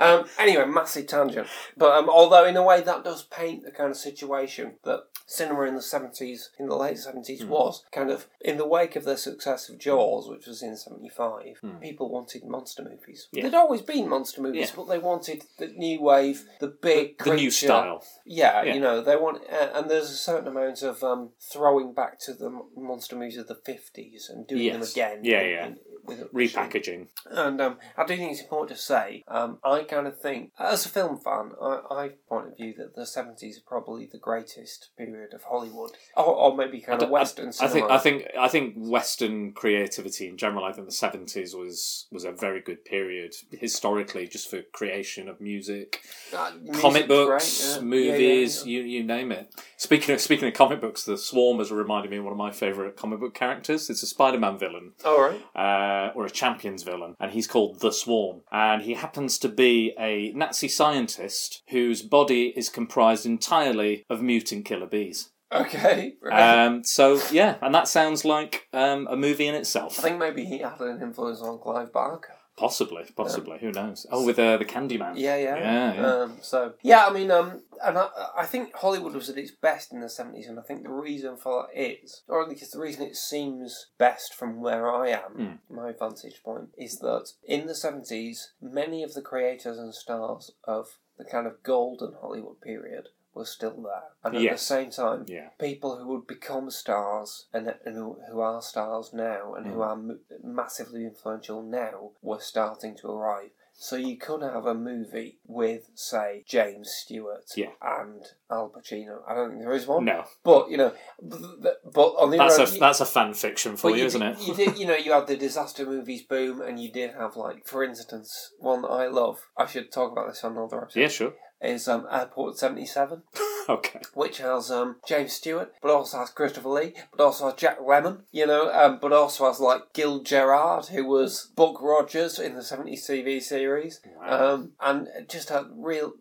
um, 0.00 0.24
anyway, 0.38 0.64
massive 0.66 1.06
tangent. 1.06 1.46
But 1.76 1.92
um, 1.92 2.08
although 2.08 2.44
in 2.44 2.56
a 2.56 2.62
way 2.62 2.80
that 2.82 3.04
does 3.04 3.22
paint 3.24 3.64
the 3.64 3.70
kind 3.70 3.90
of 3.90 3.96
situation 3.96 4.74
that 4.84 5.00
cinema 5.26 5.62
in 5.62 5.74
the 5.74 5.82
seventies, 5.82 6.50
in 6.58 6.66
the 6.68 6.76
late 6.76 6.98
seventies, 6.98 7.42
Hmm. 7.42 7.48
was 7.48 7.84
kind 7.92 8.10
of 8.10 8.26
in 8.40 8.58
the 8.58 8.66
wake 8.66 8.96
of 8.96 9.04
the 9.04 9.16
success 9.16 9.68
of 9.68 9.78
Jaws, 9.78 10.28
which 10.28 10.46
was 10.46 10.62
in 10.62 10.76
seventy 10.76 11.08
five. 11.08 11.58
Hmm. 11.60 11.76
People 11.78 12.08
wanted 12.10 12.44
monster 12.44 12.82
movies. 12.82 13.28
Yeah. 13.32 13.42
There'd 13.42 13.54
always 13.54 13.82
been 13.82 14.08
monster 14.08 14.40
movies, 14.42 14.68
Yeah. 14.70 14.76
but 14.76 14.88
they 14.88 14.98
wanted 14.98 15.44
the 15.58 15.68
new 15.68 16.00
wave, 16.02 16.44
the 16.60 16.68
big, 16.68 17.18
the 17.18 17.30
new 17.30 17.36
creature- 17.36 17.50
style. 17.66 18.04
yeah, 18.24 18.62
Yeah. 18.62 18.74
you 18.74 18.80
know 18.80 19.00
they 19.00 19.16
want, 19.16 19.42
uh, 19.50 19.70
and 19.74 19.90
there's 19.90 20.10
a 20.10 20.14
certain 20.16 20.48
amount 20.48 20.82
of 20.82 21.02
um, 21.02 21.30
throwing 21.40 21.92
back 21.92 22.18
to 22.20 22.34
the 22.34 22.50
monster 22.76 23.16
movies 23.16 23.36
of 23.38 23.48
the 23.48 23.54
fifties 23.54 24.28
and 24.32 24.46
doing 24.46 24.72
them 24.72 24.82
again. 24.82 25.20
Yeah, 25.24 25.40
in- 25.40 25.50
yeah. 25.50 25.66
in- 25.66 25.78
with 26.04 26.32
Repackaging. 26.32 27.08
and 27.30 27.60
um, 27.60 27.78
I 27.96 28.04
do 28.04 28.16
think 28.16 28.32
it's 28.32 28.40
important 28.42 28.76
to 28.76 28.82
say, 28.82 29.24
um, 29.28 29.58
I 29.64 29.82
kind 29.84 30.06
of 30.06 30.20
think, 30.20 30.52
as 30.58 30.86
a 30.86 30.88
film 30.88 31.18
fan, 31.18 31.52
I, 31.60 31.80
I 31.90 32.10
point 32.28 32.48
of 32.48 32.56
view 32.56 32.74
that 32.78 32.94
the 32.94 33.02
70s 33.02 33.58
are 33.58 33.66
probably 33.66 34.08
the 34.10 34.18
greatest 34.18 34.90
period 34.98 35.32
of 35.34 35.42
Hollywood. 35.44 35.92
Or, 36.16 36.24
or 36.24 36.56
maybe 36.56 36.80
kind 36.80 37.02
of 37.02 37.10
Western 37.10 37.48
I 37.48 37.50
cinema. 37.52 37.72
think 37.72 37.90
I 37.90 37.98
think 37.98 38.26
I 38.38 38.48
think 38.48 38.74
Western 38.76 39.52
creativity 39.52 40.28
in 40.28 40.36
general. 40.36 40.64
I 40.64 40.72
think 40.72 40.86
the 40.86 40.92
seventies 40.92 41.54
was 41.54 42.06
was 42.12 42.24
a 42.24 42.32
very 42.32 42.60
good 42.60 42.84
period 42.84 43.32
historically, 43.52 44.26
just 44.28 44.50
for 44.50 44.62
creation 44.72 45.28
of 45.28 45.40
music, 45.40 46.00
Uh, 46.34 46.52
comic 46.80 47.08
books, 47.08 47.76
yeah. 47.76 47.82
movies, 47.82 48.64
Yeah, 48.66 48.78
yeah, 48.78 48.84
you 48.84 48.88
you 48.98 49.04
name 49.04 49.32
it. 49.32 49.52
Speaking 49.76 50.14
of 50.14 50.20
speaking 50.20 50.48
of 50.48 50.54
comic 50.54 50.80
books, 50.80 51.04
the 51.04 51.16
Swarm 51.18 51.58
has 51.58 51.70
reminded 51.72 52.10
me 52.10 52.18
of 52.18 52.24
one 52.24 52.32
of 52.32 52.38
my 52.38 52.52
favourite 52.52 52.96
comic 52.96 53.20
book 53.20 53.34
characters. 53.34 53.90
It's 53.90 54.02
a 54.02 54.06
Spider 54.06 54.38
Man 54.38 54.58
villain. 54.58 54.92
All 55.04 55.20
right. 55.20 55.40
uh, 55.54 55.93
or 56.14 56.26
a 56.26 56.30
champions 56.30 56.82
villain, 56.82 57.14
and 57.20 57.32
he's 57.32 57.46
called 57.46 57.80
the 57.80 57.90
Swarm. 57.90 58.42
And 58.50 58.82
he 58.82 58.94
happens 58.94 59.38
to 59.38 59.48
be 59.48 59.94
a 59.98 60.32
Nazi 60.32 60.68
scientist 60.68 61.62
whose 61.70 62.02
body 62.02 62.52
is 62.56 62.68
comprised 62.68 63.26
entirely 63.26 64.04
of 64.08 64.22
mutant 64.22 64.64
killer 64.64 64.86
bees. 64.86 65.30
Okay. 65.52 66.14
Right. 66.20 66.64
Um, 66.66 66.82
so 66.84 67.20
yeah, 67.30 67.56
and 67.62 67.74
that 67.74 67.86
sounds 67.86 68.24
like 68.24 68.66
um, 68.72 69.06
a 69.08 69.16
movie 69.16 69.46
in 69.46 69.54
itself. 69.54 69.98
I 69.98 70.02
think 70.02 70.18
maybe 70.18 70.44
he 70.44 70.58
had 70.58 70.80
an 70.80 71.00
influence 71.00 71.40
on 71.40 71.58
Clive 71.58 71.92
Barker. 71.92 72.34
Possibly, 72.56 73.04
possibly. 73.16 73.58
Who 73.58 73.72
knows? 73.72 74.06
Oh, 74.10 74.24
with 74.24 74.38
uh, 74.38 74.56
the 74.58 74.64
Candyman. 74.64 75.14
Yeah, 75.16 75.36
yeah. 75.36 75.56
Yeah, 75.56 75.94
yeah. 75.94 76.06
Um, 76.06 76.38
so 76.40 76.74
yeah, 76.82 77.04
I 77.06 77.12
mean, 77.12 77.30
um, 77.32 77.62
and 77.84 77.98
I, 77.98 78.08
I 78.38 78.46
think 78.46 78.74
Hollywood 78.76 79.14
was 79.14 79.28
at 79.28 79.38
its 79.38 79.50
best 79.50 79.92
in 79.92 80.00
the 80.00 80.08
seventies, 80.08 80.46
and 80.46 80.58
I 80.58 80.62
think 80.62 80.84
the 80.84 80.90
reason 80.90 81.36
for 81.36 81.66
that 81.66 81.80
is, 81.80 82.22
or 82.28 82.42
at 82.42 82.48
least 82.48 82.72
the 82.72 82.80
reason 82.80 83.02
it 83.02 83.16
seems 83.16 83.88
best 83.98 84.34
from 84.34 84.60
where 84.60 84.88
I 84.92 85.08
am, 85.08 85.60
my 85.68 85.92
vantage 85.98 86.42
point, 86.44 86.68
is 86.78 86.98
that 87.00 87.32
in 87.44 87.66
the 87.66 87.74
seventies, 87.74 88.52
many 88.62 89.02
of 89.02 89.14
the 89.14 89.22
creators 89.22 89.78
and 89.78 89.92
stars 89.92 90.52
of 90.62 90.98
the 91.18 91.24
kind 91.24 91.46
of 91.46 91.62
golden 91.64 92.14
Hollywood 92.20 92.60
period 92.60 93.08
were 93.34 93.44
still 93.44 93.82
there, 93.82 94.02
and 94.22 94.36
at 94.36 94.52
the 94.52 94.58
same 94.58 94.90
time, 94.90 95.24
Yeah. 95.28 95.48
people 95.58 95.96
who 95.98 96.08
would 96.08 96.26
become 96.26 96.70
stars 96.70 97.46
and, 97.52 97.74
and 97.84 97.96
who, 97.96 98.18
who 98.30 98.40
are 98.40 98.62
stars 98.62 99.12
now 99.12 99.54
and 99.54 99.66
who 99.66 99.78
Mm. 99.78 99.86
are 99.86 99.92
m- 99.92 100.20
massively 100.42 101.04
influential 101.04 101.62
now 101.62 102.10
were 102.22 102.40
starting 102.40 102.96
to 102.98 103.08
arrive. 103.10 103.50
So 103.76 103.96
you 103.96 104.16
could 104.16 104.42
have 104.42 104.66
a 104.66 104.74
movie 104.74 105.40
with, 105.46 105.90
say, 105.96 106.44
James 106.46 106.92
Stewart 106.92 107.50
Yeah. 107.56 107.70
and 107.82 108.24
Al 108.48 108.70
Pacino. 108.70 109.22
I 109.26 109.34
don't 109.34 109.50
think 109.50 109.62
there 109.62 109.72
is 109.72 109.84
one. 109.88 110.04
No, 110.04 110.24
But 110.44 110.70
you 110.70 110.76
know, 110.76 110.92
but, 111.20 112.00
on 112.00 112.30
the 112.30 112.36
that's 112.38 112.54
other 112.54 112.70
a 112.70 112.74
you- 112.74 112.78
that's 112.80 113.00
a 113.00 113.06
fan 113.06 113.34
fiction 113.34 113.76
for 113.76 113.90
you, 113.90 113.96
you 113.96 114.04
isn't 114.06 114.20
did, 114.20 114.38
it? 114.38 114.46
You 114.46 114.54
did, 114.54 114.78
you 114.78 114.86
know, 114.86 114.94
you 114.96 115.10
had 115.12 115.26
the 115.26 115.36
disaster 115.36 115.84
movies 115.84 116.22
boom, 116.22 116.60
and 116.60 116.78
you 116.78 116.92
did 116.92 117.14
have 117.14 117.34
like, 117.36 117.66
for 117.66 117.82
instance, 117.82 118.52
one 118.58 118.82
that 118.82 118.88
I 118.92 119.08
love. 119.08 119.40
I 119.56 119.66
should 119.66 119.90
talk 119.90 120.12
about 120.12 120.28
this 120.28 120.44
on 120.44 120.52
another 120.52 120.82
episode. 120.82 121.00
yeah, 121.00 121.08
sure. 121.08 121.34
Is 121.64 121.88
um, 121.88 122.06
Airport 122.10 122.58
Seventy 122.58 122.86
Seven 122.86 123.22
Okay. 123.68 124.00
which 124.12 124.38
has 124.38 124.70
um, 124.70 124.96
James 125.08 125.32
Stewart, 125.32 125.72
but 125.80 125.90
also 125.90 126.18
has 126.18 126.28
Christopher 126.30 126.68
Lee, 126.68 126.92
but 127.16 127.24
also 127.24 127.46
has 127.46 127.54
Jack 127.54 127.80
Lemmon, 127.80 128.20
you 128.30 128.46
know, 128.46 128.70
um, 128.70 128.98
but 129.00 129.12
also 129.12 129.46
has 129.46 129.58
like 129.58 129.92
Gil 129.94 130.20
Gerard, 130.22 130.86
who 130.86 131.04
was 131.06 131.50
Buck 131.56 131.80
Rogers 131.80 132.38
in 132.38 132.54
the 132.54 132.60
70s 132.60 133.08
TV 133.08 133.42
series, 133.42 134.00
Wow. 134.18 134.54
um, 134.54 134.72
and 134.80 135.08
just 135.28 135.50
a 135.50 135.66
real, 135.74 136.12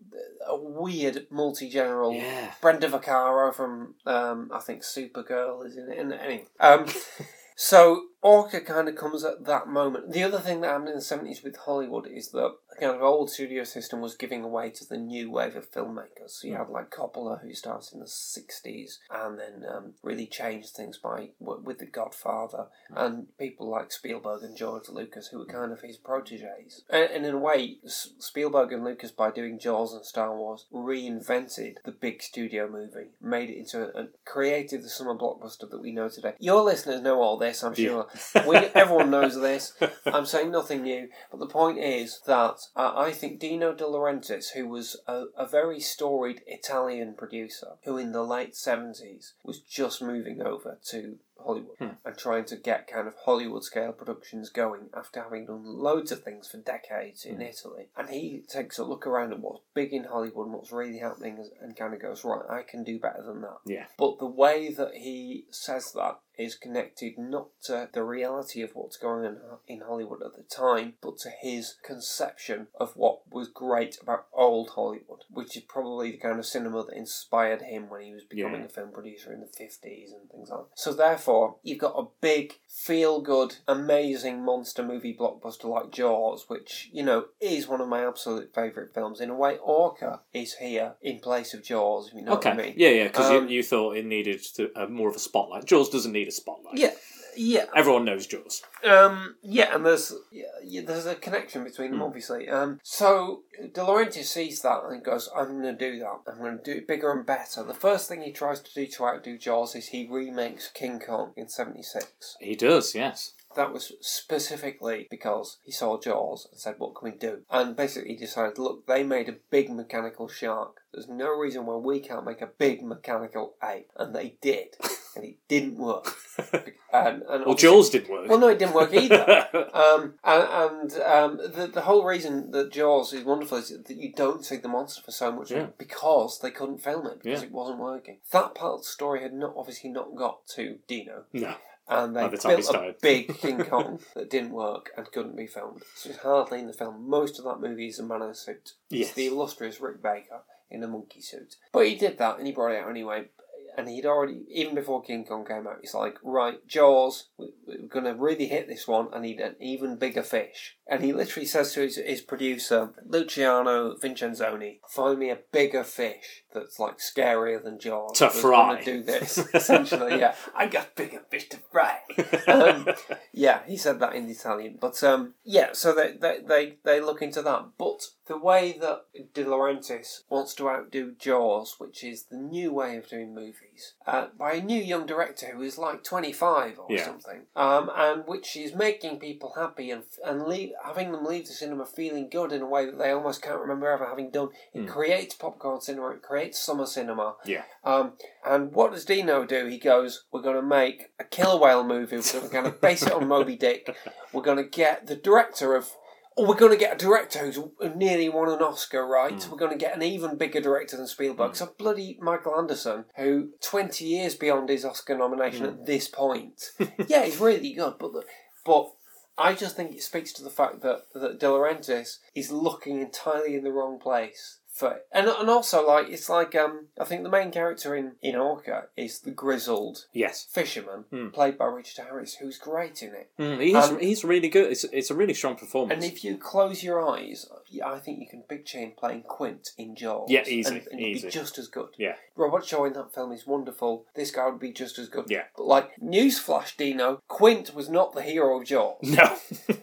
a 0.47 0.55
weird 0.57 1.27
multi 1.29 1.69
general. 1.69 2.13
Yeah. 2.13 2.53
Brenda 2.61 2.87
Vaccaro 2.87 3.53
from, 3.53 3.95
um, 4.05 4.49
I 4.53 4.59
think 4.59 4.83
Supergirl 4.83 5.65
is 5.65 5.75
in 5.75 5.91
it. 5.91 5.99
And 5.99 6.13
anyway, 6.13 6.45
um, 6.61 6.85
so 7.57 8.03
Orca 8.23 8.61
kind 8.61 8.87
of 8.87 8.95
comes 8.95 9.25
at 9.25 9.45
that 9.45 9.67
moment. 9.67 10.13
The 10.13 10.23
other 10.23 10.39
thing 10.39 10.61
that 10.61 10.69
happened 10.69 10.89
in 10.89 10.95
the 10.95 11.01
70s 11.01 11.43
with 11.43 11.57
Hollywood 11.57 12.07
is 12.07 12.29
that 12.29 12.55
the 12.69 12.75
kind 12.79 12.95
of 12.95 13.01
old 13.01 13.29
studio 13.29 13.65
system 13.65 13.99
was 13.99 14.15
giving 14.15 14.49
way 14.49 14.69
to 14.69 14.87
the 14.87 14.97
new 14.97 15.29
wave 15.29 15.57
of 15.57 15.69
filmmakers. 15.69 16.29
So 16.29 16.47
you 16.47 16.53
hmm. 16.53 16.59
had 16.59 16.69
like 16.69 16.89
Coppola, 16.89 17.41
who 17.41 17.53
started 17.53 17.93
in 17.93 17.99
the 17.99 18.05
60s 18.05 18.99
and 19.11 19.37
then 19.37 19.65
um, 19.69 19.93
really 20.01 20.25
changed 20.25 20.69
things 20.69 20.97
by 20.97 21.29
with 21.39 21.79
The 21.79 21.85
Godfather, 21.85 22.67
hmm. 22.89 22.97
and 22.97 23.37
people 23.37 23.69
like 23.69 23.91
Spielberg 23.91 24.41
and 24.43 24.55
George 24.55 24.87
Lucas, 24.87 25.27
who 25.27 25.39
were 25.39 25.45
hmm. 25.45 25.51
kind 25.51 25.71
of 25.73 25.81
his 25.81 25.97
proteges. 25.97 26.83
And, 26.89 27.11
and 27.11 27.25
in 27.25 27.35
a 27.35 27.39
way, 27.39 27.79
S- 27.85 28.13
Spielberg 28.19 28.71
and 28.71 28.85
Lucas, 28.85 29.11
by 29.11 29.31
doing 29.31 29.59
Jaws 29.59 29.93
and 29.93 30.05
Star 30.05 30.33
Wars, 30.33 30.65
reinvented 30.73 31.75
the 31.83 31.91
big 31.91 32.23
studio 32.23 32.69
movie, 32.69 33.09
made 33.21 33.49
it 33.49 33.57
into 33.57 33.83
a, 33.83 34.03
a 34.03 34.07
created 34.25 34.81
the 34.81 34.89
summer 34.89 35.15
blockbuster 35.15 35.69
that 35.69 35.81
we 35.81 35.91
know 35.91 36.07
today. 36.07 36.35
Your 36.39 36.61
listeners 36.61 37.01
know 37.01 37.21
all 37.21 37.37
this, 37.37 37.63
I'm 37.63 37.75
sure. 37.75 38.07
we, 38.47 38.57
everyone 38.57 39.09
knows 39.09 39.39
this. 39.39 39.73
I'm 40.05 40.25
saying 40.25 40.51
nothing 40.51 40.83
new, 40.83 41.09
but 41.31 41.39
the 41.39 41.47
point 41.47 41.77
is 41.77 42.19
that 42.25 42.57
uh, 42.75 42.93
I 42.95 43.11
think 43.11 43.39
Dino 43.39 43.73
De 43.73 43.83
Laurentiis, 43.83 44.51
who 44.55 44.67
was 44.67 44.97
a, 45.07 45.25
a 45.37 45.47
very 45.47 45.79
storied 45.79 46.41
Italian 46.47 47.13
producer, 47.13 47.73
who 47.83 47.97
in 47.97 48.11
the 48.11 48.23
late 48.23 48.53
70s 48.53 49.33
was 49.43 49.59
just 49.59 50.01
moving 50.01 50.41
over 50.41 50.79
to 50.89 51.17
Hollywood 51.43 51.77
hmm. 51.77 51.89
and 52.05 52.17
trying 52.17 52.45
to 52.45 52.55
get 52.55 52.87
kind 52.87 53.07
of 53.07 53.15
Hollywood 53.25 53.63
scale 53.63 53.91
productions 53.91 54.49
going 54.49 54.89
after 54.95 55.21
having 55.21 55.45
done 55.45 55.63
loads 55.65 56.11
of 56.11 56.23
things 56.23 56.47
for 56.47 56.57
decades 56.57 57.25
in 57.25 57.35
hmm. 57.35 57.41
Italy. 57.41 57.87
And 57.97 58.09
he 58.09 58.43
takes 58.47 58.77
a 58.77 58.83
look 58.83 59.05
around 59.07 59.33
at 59.33 59.39
what's 59.39 59.61
big 59.73 59.93
in 59.93 60.05
Hollywood 60.05 60.47
and 60.47 60.55
what's 60.55 60.71
really 60.71 60.99
happening 60.99 61.43
and 61.61 61.75
kind 61.75 61.93
of 61.93 62.01
goes, 62.01 62.23
right, 62.23 62.41
I 62.49 62.63
can 62.63 62.83
do 62.83 62.99
better 62.99 63.23
than 63.23 63.41
that. 63.41 63.57
Yeah. 63.65 63.85
But 63.97 64.19
the 64.19 64.25
way 64.25 64.73
that 64.73 64.95
he 64.95 65.45
says 65.51 65.91
that 65.93 66.19
is 66.37 66.55
connected 66.55 67.17
not 67.17 67.47
to 67.61 67.87
the 67.93 68.03
reality 68.03 68.61
of 68.61 68.71
what's 68.73 68.97
going 68.97 69.25
on 69.25 69.37
in 69.67 69.81
Hollywood 69.81 70.23
at 70.23 70.35
the 70.35 70.43
time, 70.43 70.93
but 71.01 71.17
to 71.19 71.29
his 71.29 71.75
conception 71.83 72.67
of 72.79 72.95
what 72.95 73.19
was 73.31 73.47
great 73.47 73.97
about 74.01 74.25
old 74.33 74.71
Hollywood, 74.71 75.25
which 75.29 75.55
is 75.55 75.63
probably 75.63 76.11
the 76.11 76.17
kind 76.17 76.39
of 76.39 76.45
cinema 76.45 76.83
that 76.85 76.97
inspired 76.97 77.61
him 77.61 77.89
when 77.89 78.01
he 78.01 78.13
was 78.13 78.23
becoming 78.23 78.61
Yeah. 78.61 78.65
a 78.65 78.69
film 78.69 78.91
producer 78.91 79.31
in 79.31 79.41
the 79.41 79.47
50s 79.47 80.13
and 80.13 80.29
things 80.29 80.49
like 80.49 80.61
that. 80.61 80.79
So, 80.79 80.93
therefore, 80.93 81.32
you've 81.63 81.79
got 81.79 81.95
a 81.97 82.05
big, 82.21 82.53
feel 82.67 83.21
good, 83.21 83.55
amazing 83.67 84.43
monster 84.43 84.83
movie 84.83 85.15
blockbuster 85.19 85.65
like 85.65 85.91
Jaws, 85.91 86.45
which, 86.47 86.89
you 86.91 87.03
know, 87.03 87.25
is 87.39 87.67
one 87.67 87.81
of 87.81 87.87
my 87.87 88.05
absolute 88.07 88.53
favourite 88.53 88.93
films. 88.93 89.19
In 89.21 89.29
a 89.29 89.35
way, 89.35 89.57
Orca 89.63 90.21
is 90.33 90.53
here 90.55 90.93
in 91.01 91.19
place 91.19 91.53
of 91.53 91.63
Jaws, 91.63 92.07
if 92.09 92.13
you 92.13 92.21
know 92.23 92.33
Okay. 92.33 92.49
what 92.51 92.59
I 92.59 92.63
mean. 92.63 92.73
Yeah, 92.77 92.89
yeah, 92.89 93.07
because 93.07 93.29
Um, 93.29 93.47
you, 93.47 93.57
you 93.57 93.63
thought 93.63 93.97
it 93.97 94.05
needed 94.05 94.41
to, 94.55 94.71
uh, 94.75 94.87
more 94.87 95.09
of 95.09 95.15
a 95.15 95.19
spotlight. 95.19 95.65
Jaws 95.65 95.89
doesn't 95.89 96.11
need 96.11 96.27
a 96.27 96.31
spotlight. 96.31 96.77
Yeah, 96.77 96.91
yeah. 97.35 97.65
Everyone 97.75 98.05
knows 98.05 98.27
Jaws. 98.27 98.63
Um, 98.83 99.35
yeah, 99.41 99.75
and 99.75 99.85
there's 99.85 100.13
yeah, 100.31 100.45
yeah, 100.63 100.81
there's 100.85 101.05
a 101.05 101.15
connection 101.15 101.63
between 101.63 101.91
them, 101.91 102.01
obviously. 102.01 102.49
Um, 102.49 102.79
so 102.83 103.43
De 103.59 103.81
Laurentiis 103.81 104.25
sees 104.25 104.61
that 104.61 104.83
and 104.89 105.03
goes, 105.03 105.29
"I'm 105.35 105.61
going 105.61 105.77
to 105.77 105.91
do 105.91 105.99
that. 105.99 106.31
I'm 106.31 106.39
going 106.39 106.57
to 106.57 106.63
do 106.63 106.77
it 106.79 106.87
bigger 106.87 107.11
and 107.11 107.25
better." 107.25 107.63
The 107.63 107.73
first 107.73 108.09
thing 108.09 108.21
he 108.21 108.31
tries 108.31 108.59
to 108.61 108.73
do 108.73 108.87
to 108.87 109.05
outdo 109.05 109.37
Jaws 109.37 109.75
is 109.75 109.87
he 109.87 110.07
remakes 110.09 110.69
King 110.69 110.99
Kong 110.99 111.33
in 111.35 111.49
'76. 111.49 112.37
He 112.39 112.55
does, 112.55 112.95
yes. 112.95 113.33
That 113.55 113.71
was 113.71 113.93
specifically 114.01 115.07
because 115.11 115.59
he 115.63 115.71
saw 115.71 115.99
Jaws 115.99 116.47
and 116.51 116.59
said, 116.59 116.75
"What 116.79 116.95
can 116.95 117.11
we 117.11 117.17
do?" 117.17 117.41
And 117.49 117.75
basically 117.75 118.09
he 118.09 118.17
decided, 118.17 118.57
"Look, 118.57 118.87
they 118.87 119.03
made 119.03 119.29
a 119.29 119.37
big 119.51 119.69
mechanical 119.69 120.27
shark. 120.27 120.81
There's 120.91 121.07
no 121.07 121.29
reason 121.29 121.65
why 121.65 121.75
we 121.75 121.99
can't 121.99 122.25
make 122.25 122.41
a 122.41 122.47
big 122.47 122.83
mechanical 122.83 123.55
ape." 123.63 123.91
And 123.95 124.15
they 124.15 124.37
did, 124.41 124.75
and 125.15 125.25
it 125.25 125.35
didn't 125.47 125.77
work. 125.77 126.15
And, 126.93 127.23
and 127.23 127.43
Well, 127.47 127.55
Jaws 127.55 127.89
didn't 127.89 128.11
work. 128.11 128.29
Well, 128.29 128.37
no, 128.37 128.49
it 128.49 128.59
didn't 128.59 128.75
work 128.75 128.93
either. 128.93 129.47
Um, 129.73 130.13
and 130.23 130.91
and 130.93 131.01
um, 131.01 131.37
the 131.37 131.65
the 131.73 131.81
whole 131.81 132.05
reason 132.05 132.51
that 132.51 132.71
Jaws 132.71 133.11
is 133.13 133.23
wonderful 133.25 133.57
is 133.57 133.69
that 133.69 133.97
you 133.97 134.13
don't 134.13 134.45
see 134.45 134.57
the 134.57 134.67
monster 134.67 135.01
for 135.01 135.09
so 135.11 135.31
much 135.31 135.49
Yeah. 135.49 135.67
because 135.79 136.39
they 136.39 136.51
couldn't 136.51 136.83
film 136.83 137.07
it 137.07 137.23
because 137.23 137.41
Yeah. 137.41 137.47
it 137.47 137.51
wasn't 137.51 137.79
working. 137.79 138.19
That 138.31 138.53
part 138.53 138.73
of 138.75 138.79
the 138.81 138.87
story 138.87 139.23
had 139.23 139.33
not 139.33 139.55
obviously 139.57 139.89
not 139.89 140.15
got 140.15 140.45
to 140.55 140.77
Dino, 140.87 141.23
no. 141.33 141.55
and 141.87 142.15
they 142.15 142.21
By 142.21 142.27
the 142.27 142.37
built 142.47 142.75
a 142.75 142.95
big 143.01 143.35
King 143.39 143.63
Kong 143.65 143.99
that 144.13 144.29
didn't 144.29 144.51
work 144.51 144.91
and 144.95 145.11
couldn't 145.11 145.35
be 145.35 145.47
filmed. 145.47 145.81
So 145.95 146.11
it's 146.11 146.19
hardly 146.19 146.59
in 146.59 146.67
the 146.67 146.73
film. 146.73 147.09
Most 147.09 147.39
of 147.39 147.45
that 147.45 147.59
movie 147.59 147.87
is 147.87 147.97
a 147.97 148.03
man 148.03 148.21
in 148.21 148.29
a 148.29 148.35
suit. 148.35 148.73
Yes. 148.89 149.07
It's 149.07 149.15
the 149.15 149.25
illustrious 149.27 149.81
Rick 149.81 150.03
Baker 150.03 150.41
in 150.69 150.83
a 150.83 150.87
monkey 150.87 151.21
suit. 151.21 151.55
But 151.71 151.87
he 151.87 151.95
did 151.95 152.19
that 152.19 152.37
and 152.37 152.45
he 152.45 152.53
brought 152.53 152.73
it 152.73 152.83
out 152.83 152.89
anyway. 152.89 153.29
And 153.75 153.89
he'd 153.89 154.05
already, 154.05 154.41
even 154.49 154.75
before 154.75 155.01
King 155.01 155.25
Kong 155.25 155.45
came 155.45 155.65
out, 155.67 155.79
he's 155.81 155.93
like, 155.95 156.17
right, 156.23 156.65
Jaws, 156.67 157.29
we- 157.37 157.53
we're 157.65 157.87
to 158.05 158.13
really 158.13 158.47
hit 158.47 158.67
this 158.67 158.87
one. 158.87 159.07
I 159.13 159.19
need 159.19 159.39
an 159.39 159.55
even 159.59 159.97
bigger 159.97 160.21
fish. 160.23 160.77
And 160.85 161.03
he 161.03 161.13
literally 161.13 161.45
says 161.45 161.73
to 161.73 161.81
his, 161.81 161.95
his 161.95 162.21
producer, 162.21 162.89
Luciano 163.05 163.95
Vincenzoni, 163.95 164.79
find 164.89 165.17
me 165.17 165.29
a 165.29 165.39
bigger 165.51 165.83
fish 165.83 166.43
that's 166.53 166.77
like 166.77 166.97
scarier 166.97 167.63
than 167.63 167.79
Jaws. 167.79 168.17
To 168.19 168.29
fry. 168.29 168.73
gonna 168.73 168.85
do 168.85 169.01
this. 169.03 169.37
Essentially, 169.53 170.19
yeah. 170.19 170.35
I 170.55 170.67
got 170.67 170.95
bigger 170.95 171.23
fish 171.29 171.47
to 171.49 171.57
fry. 171.71 171.99
um, 172.47 172.87
yeah, 173.31 173.61
he 173.65 173.77
said 173.77 173.99
that 174.01 174.13
in 174.15 174.29
Italian. 174.29 174.77
But 174.79 175.01
um, 175.03 175.35
yeah, 175.45 175.69
so 175.71 175.95
they, 175.95 176.15
they, 176.19 176.39
they, 176.45 176.73
they 176.83 176.99
look 176.99 177.21
into 177.21 177.41
that. 177.41 177.65
But 177.77 178.01
the 178.27 178.37
way 178.37 178.77
that 178.79 179.03
De 179.33 179.43
Laurentiis 179.43 180.21
wants 180.29 180.53
to 180.55 180.69
outdo 180.69 181.13
Jaws, 181.17 181.75
which 181.77 182.03
is 182.03 182.23
the 182.25 182.37
new 182.37 182.73
way 182.73 182.97
of 182.97 183.07
doing 183.07 183.33
movies, 183.33 183.93
uh, 184.05 184.27
by 184.37 184.53
a 184.53 184.61
new 184.61 184.81
young 184.81 185.05
director 185.05 185.47
who 185.55 185.61
is 185.61 185.77
like 185.77 186.03
25 186.03 186.77
or 186.79 186.87
Yeah. 186.89 187.05
something, 187.05 187.43
um, 187.55 187.89
and 187.95 188.23
which 188.27 188.55
is 188.57 188.75
making 188.75 189.19
people 189.19 189.53
happy 189.57 189.89
and, 189.91 190.03
and 190.25 190.43
leave, 190.43 190.71
having 190.83 191.11
them 191.11 191.25
leave 191.25 191.47
the 191.47 191.53
cinema 191.53 191.85
feeling 191.85 192.29
good 192.29 192.51
in 192.51 192.61
a 192.61 192.67
way 192.67 192.85
that 192.85 192.97
they 192.97 193.11
almost 193.11 193.41
can't 193.41 193.59
remember 193.59 193.89
ever 193.89 194.05
having 194.05 194.31
done. 194.31 194.49
It 194.73 194.81
hmm. 194.81 194.87
creates 194.87 195.35
popcorn 195.35 195.81
cinema, 195.81 196.09
it 196.09 196.21
creates 196.21 196.59
summer 196.59 196.85
cinema. 196.85 197.35
Yeah. 197.45 197.63
Um, 197.83 198.13
and 198.45 198.71
what 198.73 198.91
does 198.91 199.05
Dino 199.05 199.45
do? 199.45 199.67
He 199.67 199.79
goes, 199.79 200.25
"We're 200.31 200.41
going 200.41 200.55
to 200.55 200.61
make 200.61 201.11
a 201.19 201.23
killer 201.23 201.59
whale 201.59 201.83
movie. 201.83 202.17
We're 202.17 202.49
going 202.49 202.65
to 202.65 202.71
base 202.71 203.03
it 203.03 203.13
on 203.13 203.27
Moby 203.27 203.55
Dick. 203.55 203.95
We're 204.33 204.41
going 204.41 204.57
to 204.57 204.69
get 204.69 205.07
the 205.07 205.15
director 205.15 205.75
of." 205.75 205.89
Oh, 206.35 206.47
we're 206.47 206.55
going 206.55 206.71
to 206.71 206.77
get 206.79 206.95
a 206.95 206.97
director 206.97 207.39
who's 207.39 207.59
nearly 207.95 208.27
won 208.27 208.49
an 208.49 208.59
Oscar, 208.59 209.05
right? 209.05 209.39
Hmm. 209.43 209.51
We're 209.51 209.57
going 209.59 209.71
to 209.71 209.77
get 209.77 209.95
an 209.95 210.01
even 210.01 210.35
bigger 210.35 210.61
director 210.61 210.97
than 210.97 211.05
Spielberg. 211.05 211.49
Hmm. 211.49 211.55
So 211.55 211.73
bloody 211.77 212.17
Michael 212.19 212.57
Anderson, 212.57 213.05
who 213.17 213.49
twenty 213.61 214.05
years 214.05 214.33
beyond 214.33 214.69
his 214.69 214.83
Oscar 214.83 215.15
nomination 215.15 215.67
at 215.67 215.85
this 215.85 216.07
point, 216.07 216.71
yeah, 217.07 217.25
he's 217.25 217.39
really 217.39 217.73
good. 217.73 217.99
But 217.99 218.13
the, 218.13 218.23
but 218.65 218.93
I 219.37 219.53
just 219.53 219.75
think 219.75 219.95
it 219.95 220.03
speaks 220.03 220.31
to 220.33 220.43
the 220.43 220.49
fact 220.49 220.81
that 220.81 221.07
that 221.13 221.39
De 221.39 221.45
Laurentiis 221.47 222.19
is 222.35 222.51
looking 222.51 223.01
entirely 223.01 223.55
in 223.55 223.63
the 223.63 223.71
wrong 223.71 223.99
place. 223.99 224.59
For, 224.73 225.01
and 225.11 225.27
and 225.27 225.49
also 225.51 225.85
like 225.87 226.09
it's 226.09 226.29
like 226.29 226.55
um 226.55 226.87
I 226.99 227.05
think 227.05 227.21
the 227.21 227.29
main 227.29 227.51
character 227.51 227.95
in 227.95 228.13
in 228.23 228.35
Orca 228.35 228.85
is 228.97 229.19
the 229.19 229.29
grizzled 229.31 230.07
Yes. 230.13 230.47
fisherman 230.51 231.05
Hmm. 231.11 231.29
played 231.29 231.59
by 231.59 231.65
Richard 231.65 232.03
Harris 232.05 232.33
who's 232.35 232.57
great 232.57 233.03
in 233.03 233.13
it. 233.13 233.29
Mm, 233.37 233.61
he's, 233.61 233.75
Um, 233.75 233.99
he's 233.99 234.23
really 234.25 234.49
good. 234.49 234.71
It's, 234.71 234.83
it's 234.85 235.11
a 235.11 235.15
really 235.15 235.35
strong 235.35 235.55
performance. 235.57 236.03
And 236.03 236.11
if 236.11 236.23
you 236.23 236.37
close 236.37 236.83
your 236.83 237.07
eyes, 237.07 237.45
I 237.85 237.99
think 237.99 238.19
you 238.19 238.27
can 238.27 238.41
picture 238.41 238.79
him 238.79 238.93
playing 238.97 239.23
Quint 239.23 239.69
in 239.77 239.95
Jaws. 239.95 240.29
Yeah, 240.29 240.43
easy, 240.47 240.75
and, 240.77 240.87
and 240.91 240.99
he'd 240.99 241.17
easy. 241.17 241.27
be 241.27 241.31
just 241.31 241.59
as 241.59 241.67
good. 241.67 241.89
Yeah. 241.97 242.15
Robert 242.35 242.65
Shaw 242.65 242.85
in 242.85 242.93
that 242.93 243.13
film 243.13 243.31
is 243.31 243.45
wonderful. 243.45 244.05
This 244.15 244.31
guy 244.31 244.47
would 244.49 244.59
be 244.59 244.71
just 244.73 244.97
as 244.97 245.07
good. 245.07 245.25
Yeah. 245.27 245.43
But 245.55 245.67
like 245.67 245.91
newsflash, 246.01 246.75
Dino, 246.77 247.21
Quint 247.27 247.75
was 247.75 247.89
not 247.89 248.13
the 248.13 248.23
hero 248.23 248.59
of 248.59 248.65
Jaws. 248.65 248.97
No. 249.03 249.37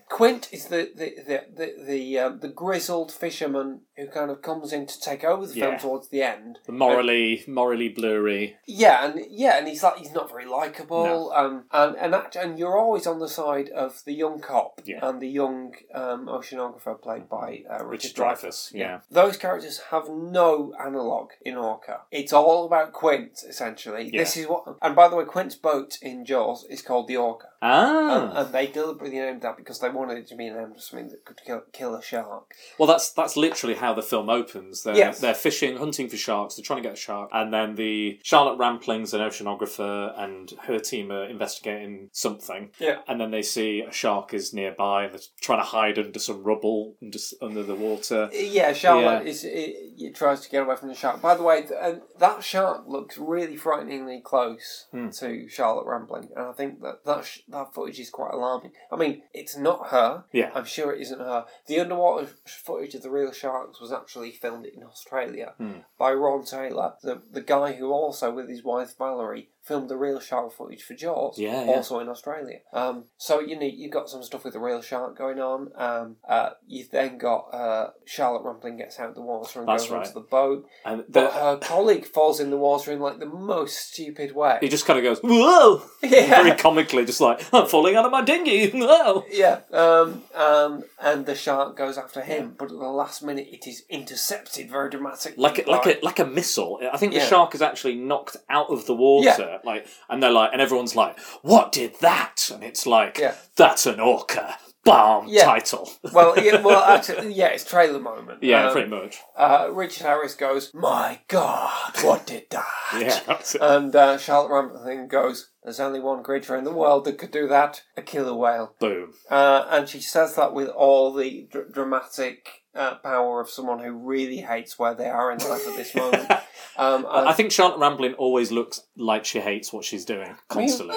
Quint 0.08 0.48
is 0.52 0.66
the 0.66 0.90
the 0.94 1.14
the 1.26 1.44
the 1.56 1.84
the, 1.84 2.18
uh, 2.18 2.28
the 2.30 2.48
grizzled 2.48 3.12
fisherman 3.12 3.82
who 4.00 4.06
kind 4.08 4.30
of 4.30 4.42
comes 4.42 4.72
in 4.72 4.86
to 4.86 5.00
take 5.00 5.24
over 5.24 5.46
the 5.46 5.54
film 5.54 5.78
towards 5.78 6.08
the 6.08 6.22
end. 6.22 6.58
Morally, 6.68 7.44
morally 7.46 7.88
blurry. 7.88 8.56
Yeah, 8.66 9.06
and 9.06 9.20
yeah, 9.30 9.58
and 9.58 9.68
he's 9.68 9.82
like 9.82 9.98
he's 9.98 10.12
not 10.12 10.30
very 10.30 10.46
likable. 10.46 11.32
Um, 11.34 11.64
and 11.70 11.96
and 11.96 12.12
that, 12.14 12.34
and 12.36 12.58
you're 12.58 12.78
always 12.78 13.06
on 13.06 13.18
the 13.18 13.28
side 13.28 13.68
of 13.68 14.02
the 14.04 14.12
young 14.12 14.40
cop 14.40 14.80
Yeah. 14.84 15.06
and 15.06 15.20
the 15.20 15.28
young 15.28 15.74
um, 15.94 16.26
oceanographer 16.26 17.00
played 17.00 17.28
by 17.28 17.64
uh, 17.70 17.84
Richard, 17.84 17.88
Richard 17.88 18.16
Dreyfuss. 18.16 18.40
Dreyfuss, 18.40 18.74
yeah. 18.74 19.00
those 19.10 19.36
characters 19.36 19.80
have 19.90 20.08
no 20.08 20.72
analog 20.82 21.30
in 21.44 21.56
Orca. 21.56 22.00
It's 22.10 22.32
all 22.32 22.64
about 22.64 22.92
Quint 22.92 23.44
essentially. 23.46 24.10
Yeah. 24.12 24.20
This 24.22 24.36
is 24.36 24.46
what. 24.46 24.64
And 24.82 24.96
by 24.96 25.08
the 25.08 25.16
way, 25.16 25.24
Quint's 25.24 25.56
boat 25.56 25.98
in 26.00 26.24
Jaws 26.24 26.64
is 26.70 26.82
called 26.82 27.08
the 27.08 27.16
Orca. 27.16 27.48
Ah. 27.62 28.30
And, 28.30 28.38
and 28.38 28.54
they 28.54 28.66
deliberately 28.66 29.18
named 29.18 29.42
that 29.42 29.56
because 29.56 29.80
they 29.80 29.90
wanted 29.90 30.18
it 30.18 30.26
to 30.28 30.36
be 30.36 30.48
named 30.48 30.80
something 30.80 31.08
that 31.08 31.24
could 31.24 31.40
kill, 31.44 31.62
kill 31.72 31.94
a 31.94 32.02
shark. 32.02 32.54
Well, 32.78 32.86
that's 32.86 33.12
that's 33.12 33.36
literally 33.36 33.74
how 33.74 33.89
the 33.94 34.02
film 34.02 34.28
opens. 34.30 34.82
They're, 34.82 34.96
Yes. 34.96 35.20
they're 35.20 35.34
fishing, 35.34 35.76
hunting 35.76 36.08
for 36.08 36.16
sharks. 36.16 36.54
They're 36.56 36.64
trying 36.64 36.82
to 36.82 36.88
get 36.88 36.94
a 36.98 37.00
shark, 37.00 37.30
and 37.32 37.52
then 37.52 37.74
the 37.76 38.18
Charlotte 38.22 38.58
Rampling's 38.58 39.14
an 39.14 39.20
oceanographer, 39.20 40.18
and 40.18 40.50
her 40.62 40.78
team 40.78 41.10
are 41.10 41.24
investigating 41.24 42.08
something. 42.12 42.70
Yeah. 42.78 42.98
And 43.08 43.20
then 43.20 43.30
they 43.30 43.42
see 43.42 43.80
a 43.80 43.92
shark 43.92 44.32
is 44.34 44.52
nearby, 44.54 45.04
and 45.04 45.14
they're 45.14 45.20
trying 45.40 45.60
to 45.60 45.64
hide 45.64 45.98
under 45.98 46.18
some 46.18 46.42
rubble 46.42 46.96
under, 47.02 47.18
under 47.42 47.62
the 47.62 47.74
water. 47.74 48.28
Yeah, 48.32 48.72
Charlotte 48.72 49.24
Yeah. 49.24 49.30
is 49.30 49.44
it, 49.44 49.76
it 49.98 50.14
tries 50.14 50.40
to 50.42 50.50
get 50.50 50.62
away 50.62 50.76
from 50.76 50.88
the 50.88 50.94
shark. 50.94 51.20
By 51.20 51.34
the 51.34 51.42
way, 51.42 51.62
th- 51.62 51.72
uh, 51.80 51.94
that 52.18 52.42
shark 52.44 52.84
looks 52.86 53.18
really 53.18 53.56
frighteningly 53.56 54.20
close 54.20 54.86
Hmm. 54.90 55.10
to 55.10 55.48
Charlotte 55.48 55.86
Rampling, 55.86 56.30
and 56.36 56.46
I 56.46 56.52
think 56.52 56.80
that 56.82 57.04
that, 57.04 57.24
sh- 57.24 57.40
that 57.48 57.74
footage 57.74 58.00
is 58.00 58.10
quite 58.10 58.32
alarming. 58.32 58.72
I 58.90 58.96
mean, 58.96 59.22
it's 59.32 59.56
not 59.56 59.88
her. 59.88 60.24
Yeah. 60.32 60.50
I'm 60.54 60.64
sure 60.64 60.92
it 60.92 61.00
isn't 61.02 61.18
her. 61.20 61.46
The 61.66 61.80
underwater 61.80 62.28
footage 62.46 62.94
of 62.94 63.02
the 63.02 63.10
real 63.10 63.32
sharks 63.32 63.79
was 63.80 63.92
actually 63.92 64.30
filmed 64.32 64.66
in 64.66 64.82
Australia 64.84 65.54
Hmm. 65.56 65.78
by 65.98 66.12
Ron 66.12 66.44
Taylor, 66.44 66.94
the 67.02 67.22
the 67.30 67.40
guy 67.40 67.72
who 67.72 67.90
also, 67.92 68.32
with 68.32 68.48
his 68.48 68.62
wife 68.64 68.96
Valerie, 68.98 69.50
filmed 69.62 69.88
the 69.88 69.96
real 69.96 70.20
shark 70.20 70.52
footage 70.52 70.82
for 70.82 70.94
Jaws. 70.94 71.38
Yeah, 71.38 71.64
yeah. 71.64 71.70
also 71.72 71.98
in 72.00 72.08
Australia. 72.08 72.58
Um, 72.72 73.04
so 73.16 73.40
you 73.40 73.58
know 73.58 73.66
you've 73.66 73.92
got 73.92 74.08
some 74.08 74.22
stuff 74.22 74.44
with 74.44 74.54
the 74.54 74.58
real 74.60 74.80
shark 74.82 75.16
going 75.18 75.38
on. 75.38 75.70
Um, 75.76 76.16
uh, 76.28 76.50
you've 76.66 76.90
then 76.90 77.18
got 77.18 77.48
uh, 77.52 77.90
Charlotte 78.04 78.42
Rampling 78.44 78.76
gets 78.78 78.98
out 78.98 79.10
of 79.10 79.14
the 79.14 79.20
water 79.22 79.60
and 79.60 79.68
That's 79.68 79.84
goes 79.84 79.90
right. 79.92 80.00
onto 80.06 80.14
the 80.14 80.20
boat, 80.26 80.66
And 80.84 81.04
but 81.08 81.32
her 81.32 81.56
colleague 81.58 82.06
falls 82.06 82.40
in 82.40 82.50
the 82.50 82.56
water 82.56 82.90
in 82.92 83.00
like 83.00 83.18
the 83.18 83.26
most 83.26 83.76
stupid 83.92 84.34
way. 84.34 84.58
he 84.60 84.68
just 84.68 84.86
kind 84.86 84.98
of 84.98 85.04
goes, 85.04 85.20
whoa! 85.22 85.82
Yeah. 86.02 86.42
Very 86.42 86.56
comically, 86.56 87.04
just 87.04 87.20
like, 87.20 87.42
I'm 87.52 87.66
falling 87.68 87.94
out 87.94 88.04
of 88.06 88.10
my 88.10 88.22
dinghy, 88.22 88.70
whoa! 88.70 89.24
Yeah, 89.30 89.60
um, 89.72 90.22
um, 90.34 90.82
and 91.00 91.26
the 91.26 91.34
shark 91.34 91.76
goes 91.76 91.98
after 91.98 92.22
him, 92.22 92.54
but 92.58 92.64
at 92.64 92.70
the 92.70 92.76
last 92.88 93.22
minute 93.22 93.48
it 93.52 93.66
is 93.66 93.84
intercepted 93.90 94.70
very 94.70 94.90
dramatically. 94.90 95.42
like 95.42 95.66
a, 95.66 95.70
like 95.70 95.86
a 95.86 95.98
like 96.02 96.18
a 96.18 96.24
missile. 96.26 96.80
I 96.92 96.96
think 96.96 97.12
the 97.12 97.18
Yeah. 97.18 97.26
shark 97.26 97.54
is 97.54 97.62
actually 97.62 97.94
knocked 97.96 98.36
out 98.48 98.70
of 98.70 98.86
the 98.86 98.94
water. 98.94 99.49
Like, 99.64 99.86
and 100.08 100.22
they're 100.22 100.30
like, 100.30 100.50
and 100.52 100.60
everyone's 100.60 100.96
like, 100.96 101.18
"What 101.42 101.72
did 101.72 101.94
that?" 102.00 102.50
And 102.52 102.62
it's 102.62 102.86
like, 102.86 103.18
Yeah. 103.18 103.34
"That's 103.56 103.86
an 103.86 104.00
orca." 104.00 104.56
Bam 104.82 105.24
Yeah. 105.28 105.44
title. 105.44 105.90
well, 106.14 106.38
yeah, 106.42 106.62
well, 106.62 106.82
actually, 106.88 107.34
yeah, 107.34 107.48
it's 107.48 107.66
trailer 107.66 108.00
moment. 108.00 108.42
yeah, 108.42 108.68
Um, 108.68 108.72
pretty 108.72 108.88
much. 108.88 109.18
Uh, 109.36 109.68
Richard 109.70 110.04
Harris 110.06 110.34
goes, 110.34 110.72
"My 110.72 111.20
God, 111.28 111.92
what 112.02 112.26
did 112.26 112.46
that?" 112.50 112.64
Yeah, 112.98 113.20
that's 113.26 113.54
it. 113.54 113.60
And 113.60 113.94
uh, 113.94 114.16
Charlotte 114.16 114.50
Rampling 114.50 115.08
goes, 115.08 115.50
"There's 115.62 115.80
only 115.80 116.00
one 116.00 116.22
creature 116.22 116.56
in 116.56 116.64
the 116.64 116.72
world 116.72 117.04
that 117.04 117.18
could 117.18 117.30
do 117.30 117.46
that: 117.48 117.82
a 117.94 118.00
killer 118.00 118.34
whale." 118.34 118.74
Boom. 118.80 119.12
Uh, 119.30 119.66
and 119.68 119.86
she 119.86 120.00
says 120.00 120.34
that 120.36 120.54
with 120.54 120.68
all 120.70 121.12
the 121.12 121.46
dr- 121.52 121.74
dramatic 121.74 122.59
uh, 122.74 122.94
power 122.96 123.40
of 123.40 123.50
someone 123.50 123.78
who 123.80 123.92
really 123.92 124.38
hates 124.38 124.78
where 124.78 124.94
they 124.94 125.08
are 125.08 125.32
in 125.32 125.38
life 125.38 125.66
at 125.66 125.76
this 125.76 125.94
moment. 125.94 126.30
Um, 126.76 127.04
I 127.10 127.34
think 127.34 127.52
Charlotte 127.52 127.78
Rampling 127.78 128.14
always 128.14 128.50
looks 128.50 128.80
like 128.96 129.26
she 129.26 129.40
hates 129.40 129.70
what 129.70 129.84
she's 129.84 130.06
doing 130.06 130.34
constantly. 130.48 130.96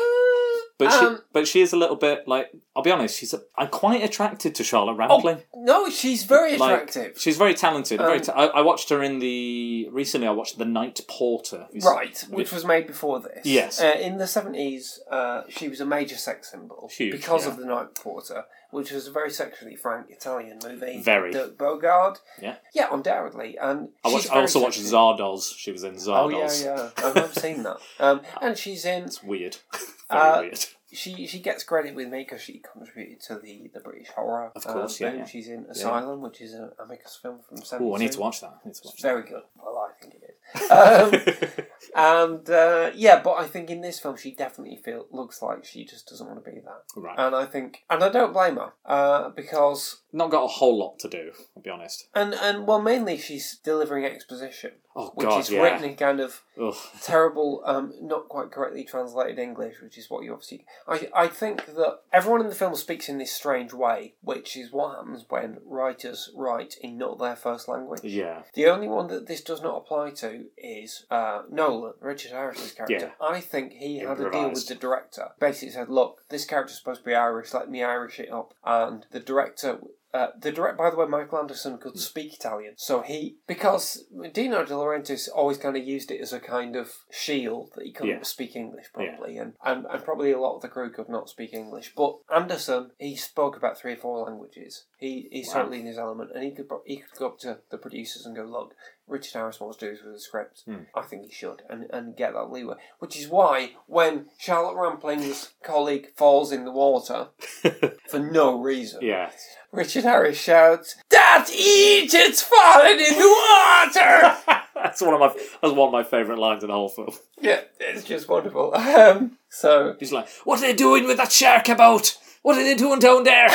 But 0.77 0.93
um, 0.93 1.15
she, 1.17 1.21
but 1.33 1.47
she 1.47 1.61
is 1.61 1.73
a 1.73 1.77
little 1.77 1.97
bit 1.97 2.25
like 2.25 2.51
I'll 2.75 2.83
be 2.83 2.91
honest. 2.91 3.19
She's 3.19 3.33
a, 3.33 3.41
I'm 3.57 3.67
quite 3.67 4.01
attracted 4.03 4.55
to 4.55 4.63
Charlotte 4.63 4.95
Rampling. 4.95 5.41
no, 5.53 5.89
she's 5.89 6.23
very 6.23 6.57
Like, 6.57 6.89
attractive. 6.89 7.19
she's 7.19 7.37
very 7.37 7.53
talented. 7.53 7.99
very. 7.99 8.17
Um, 8.19 8.23
Ta- 8.23 8.31
I, 8.33 8.45
I 8.45 8.61
watched 8.61 8.89
her 8.89 9.03
in 9.03 9.19
the 9.19 9.89
recently. 9.91 10.27
I 10.27 10.31
watched 10.31 10.57
The 10.57 10.65
Night 10.65 11.01
Porter. 11.09 11.67
Right, 11.83 12.17
which 12.29 12.53
was 12.53 12.63
made 12.65 12.87
before 12.87 13.19
this. 13.19 13.45
Yes. 13.45 13.81
Uh, 13.81 13.95
in 13.99 14.17
the 14.19 14.25
70s, 14.25 14.99
uh, 15.11 15.43
she 15.49 15.67
was 15.67 15.81
a 15.81 15.85
major 15.85 16.15
sex 16.15 16.51
symbol 16.51 16.89
Huge, 16.93 17.11
because 17.11 17.45
yeah. 17.45 17.51
of 17.51 17.57
The 17.57 17.65
Night 17.65 17.93
Porter, 17.95 18.45
which 18.73 18.91
was 18.91 19.07
a 19.07 19.11
very 19.11 19.29
sexually 19.29 19.75
frank 19.75 20.07
Italian 20.09 20.59
movie. 20.63 21.01
Very. 21.01 21.31
Dirk 21.31 21.57
Bogarde. 21.57 22.17
Yeah. 22.41 22.55
Yeah, 22.73 22.87
undoubtedly. 22.91 23.57
And 23.57 23.89
I, 24.03 24.11
watched, 24.11 24.31
I 24.31 24.41
also 24.41 24.61
watched. 24.61 24.79
Zardoz. 24.81 25.53
She 25.55 25.71
was 25.71 25.83
in 25.83 25.95
Zardoz. 25.95 26.07
Oh, 26.07 26.29
yeah, 26.29 26.51
yeah. 26.63 26.89
I've 26.97 27.15
never 27.15 27.33
seen 27.33 27.63
that. 27.63 27.77
Um, 27.99 28.21
and 28.41 28.57
she's 28.57 28.83
in. 28.85 29.03
It's 29.03 29.23
weird. 29.23 29.57
Very 30.11 30.21
Uh, 30.21 30.41
weird. 30.41 30.59
She 30.91 31.25
she 31.25 31.39
gets 31.39 31.63
credit 31.63 31.95
with 31.95 32.09
me 32.09 32.19
because 32.19 32.39
she 32.41 32.61
contributed 32.71 33.19
to 33.21 33.39
the, 33.39 33.71
the 33.73 33.79
British 33.79 34.09
horror. 34.09 34.51
Of 34.55 34.63
course, 34.63 34.99
yeah, 35.01 35.13
yeah. 35.13 35.25
She's 35.25 35.47
in 35.47 35.65
Asylum, 35.67 36.21
which 36.21 36.39
is 36.39 36.53
an 36.53 36.69
Amicus 36.79 37.17
film 37.19 37.39
from 37.47 37.57
72. 37.57 37.83
Oh, 37.91 37.95
I 37.95 37.99
need 37.99 38.11
to 38.11 38.19
watch 38.19 38.41
that. 38.41 38.59
I 38.63 38.67
need 38.67 38.75
to 38.75 38.81
watch 38.85 38.93
It's 38.93 39.01
very 39.01 39.23
good. 39.23 39.41
Well, 39.57 39.89
I 39.89 39.99
think 39.99 40.13
it 40.13 40.37
is. 40.53 41.49
Um, 41.49 41.65
and 41.95 42.49
uh, 42.49 42.91
yeah, 42.95 43.21
but 43.21 43.33
I 43.33 43.45
think 43.45 43.69
in 43.69 43.81
this 43.81 43.99
film 43.99 44.17
she 44.17 44.33
definitely 44.33 44.77
feel 44.83 45.05
looks 45.11 45.41
like 45.41 45.65
she 45.65 45.85
just 45.85 46.07
doesn't 46.07 46.27
want 46.27 46.43
to 46.43 46.51
be 46.51 46.59
that. 46.59 46.83
Right. 46.95 47.15
And 47.17 47.35
I 47.35 47.45
think, 47.45 47.83
and 47.89 48.03
I 48.03 48.09
don't 48.09 48.33
blame 48.33 48.55
her 48.57 48.73
uh, 48.85 49.29
because, 49.29 50.01
Not 50.11 50.31
got 50.31 50.43
a 50.43 50.47
whole 50.47 50.77
lot 50.77 50.99
to 50.99 51.09
do. 51.09 51.31
I'll 51.55 51.63
be 51.63 51.69
honest. 51.69 52.07
and 52.15 52.33
and 52.33 52.67
well, 52.67 52.81
mainly 52.81 53.17
she's 53.17 53.57
delivering 53.63 54.05
exposition, 54.05 54.71
Oh 54.95 55.11
which 55.15 55.27
God, 55.27 55.39
is 55.39 55.49
yeah. 55.49 55.61
written 55.61 55.89
in 55.89 55.95
kind 55.95 56.19
of 56.19 56.41
Ugh. 56.61 56.75
terrible, 57.01 57.61
um, 57.65 57.93
not 58.01 58.29
quite 58.29 58.51
correctly 58.51 58.83
translated 58.83 59.39
English, 59.39 59.75
which 59.81 59.97
is 59.97 60.09
what 60.09 60.23
you 60.23 60.31
obviously. 60.33 60.65
I 60.87 61.09
I 61.15 61.27
think 61.27 61.65
that 61.75 61.99
everyone 62.11 62.41
in 62.41 62.47
the 62.47 62.55
film 62.55 62.75
speaks 62.75 63.09
in 63.09 63.17
this 63.17 63.31
strange 63.31 63.73
way, 63.73 64.15
which 64.21 64.55
is 64.55 64.71
what 64.71 64.95
happens 64.97 65.25
when 65.29 65.59
writers 65.65 66.29
write 66.35 66.75
in 66.81 66.97
not 66.97 67.19
their 67.19 67.35
first 67.35 67.67
language. 67.67 68.01
Yeah. 68.03 68.43
The 68.53 68.67
only 68.67 68.87
one 68.87 69.07
that 69.07 69.27
this 69.27 69.41
does 69.41 69.61
not 69.61 69.77
apply 69.77 70.11
to 70.11 70.45
is 70.57 71.05
uh, 71.09 71.41
Nolan, 71.51 71.82
Richard 71.99 72.31
Harris's 72.31 72.71
character. 72.73 73.13
I 73.21 73.39
think 73.41 73.73
he 73.73 73.99
had 73.99 74.19
a 74.19 74.29
deal 74.31 74.51
with 74.51 74.67
the 74.67 74.75
director. 74.75 75.29
Basically 75.39 75.69
said, 75.71 75.89
look, 75.89 76.21
this 76.29 76.45
character's 76.45 76.77
supposed 76.77 77.01
to 77.01 77.05
be 77.05 77.15
Irish, 77.15 77.53
let 77.53 77.69
me 77.69 77.83
Irish 77.83 78.19
it 78.19 78.31
up. 78.31 78.53
And 78.63 79.05
the 79.11 79.19
director... 79.19 79.79
Uh, 80.15 80.27
the 80.39 80.51
direct, 80.51 80.77
by 80.77 80.91
the 80.91 80.95
way, 80.95 81.07
Michael 81.07 81.39
Anderson 81.39 81.73
Hmm. 81.73 81.79
could 81.79 81.97
speak 81.97 82.35
Italian, 82.35 82.75
so 82.77 83.01
he 83.01 83.37
because 83.47 84.05
Dino 84.31 84.63
De 84.63 84.71
Laurentiis 84.75 85.27
always 85.33 85.57
kind 85.57 85.75
of 85.75 85.83
used 85.83 86.11
it 86.11 86.21
as 86.21 86.31
a 86.31 86.39
kind 86.39 86.75
of 86.75 86.93
shield 87.09 87.71
that 87.75 87.83
he 87.83 87.91
couldn't 87.91 88.17
Yeah. 88.17 88.21
speak 88.21 88.55
English 88.55 88.91
Yeah. 88.95 89.09
properly, 89.09 89.37
and, 89.39 89.55
and 89.65 89.87
and 89.87 90.03
probably 90.03 90.31
a 90.31 90.37
lot 90.39 90.55
of 90.57 90.61
the 90.61 90.67
crew 90.67 90.91
could 90.91 91.09
not 91.09 91.29
speak 91.29 91.51
English. 91.51 91.95
But 91.95 92.19
Anderson, 92.31 92.91
he 92.99 93.15
spoke 93.15 93.57
about 93.57 93.75
three 93.79 93.93
or 93.93 93.97
four 93.97 94.23
languages. 94.23 94.85
He 94.99 95.29
he's 95.31 95.47
Wow. 95.47 95.61
totally 95.63 95.79
in 95.79 95.87
his 95.87 95.97
element, 95.97 96.29
and 96.35 96.43
he 96.43 96.51
could 96.51 96.69
he 96.85 96.97
could 96.97 97.17
go 97.17 97.25
up 97.29 97.39
to 97.39 97.61
the 97.71 97.79
producers 97.79 98.27
and 98.27 98.35
go, 98.35 98.43
look, 98.43 98.75
Richard 99.07 99.33
Harris 99.33 99.59
wants 99.59 99.77
to 99.77 99.85
do 99.87 99.91
this 99.91 100.03
with 100.03 100.13
the 100.13 100.19
script. 100.19 100.61
Hmm. 100.65 100.75
I 100.95 101.01
think 101.01 101.25
he 101.25 101.31
should, 101.31 101.61
and, 101.69 101.85
and 101.91 102.15
get 102.15 102.33
that 102.33 102.51
leeway. 102.51 102.75
Which 102.99 103.17
is 103.17 103.27
why 103.27 103.71
when 103.87 104.27
Charlotte 104.37 104.75
Rampling's 104.75 105.51
colleague 105.63 106.07
falls 106.15 106.51
in 106.51 106.63
the 106.65 106.71
water 106.71 107.27
for 108.09 108.19
no 108.19 108.59
reason, 108.59 108.99
Yeah. 109.01 109.29
Richard 109.71 110.03
Harris 110.03 110.39
shouts, 110.39 110.95
"That 111.09 111.49
Egypt's 111.51 112.43
fallen 112.43 112.99
in 112.99 113.13
the 113.17 113.27
water!" 113.27 114.37
that's 114.75 115.01
one 115.01 115.15
of 115.15 115.19
my 115.19 115.27
that's 115.61 115.73
one 115.73 115.87
of 115.87 115.91
my 115.91 116.03
favourite 116.03 116.39
lines 116.39 116.63
in 116.63 116.67
the 116.69 116.75
whole 116.75 116.89
film. 116.89 117.11
yeah, 117.41 117.61
it's 117.79 118.03
just 118.03 118.29
wonderful. 118.29 118.75
Um, 118.75 119.37
so 119.49 119.95
He's 119.99 120.11
like, 120.13 120.29
"What 120.43 120.59
are 120.59 120.61
they 120.61 120.73
doing 120.75 121.07
with 121.07 121.17
that 121.17 121.31
shark 121.31 121.69
about? 121.69 122.15
What 122.43 122.57
are 122.57 122.63
they 122.63 122.75
doing 122.75 122.99
down 122.99 123.23
there?" 123.23 123.47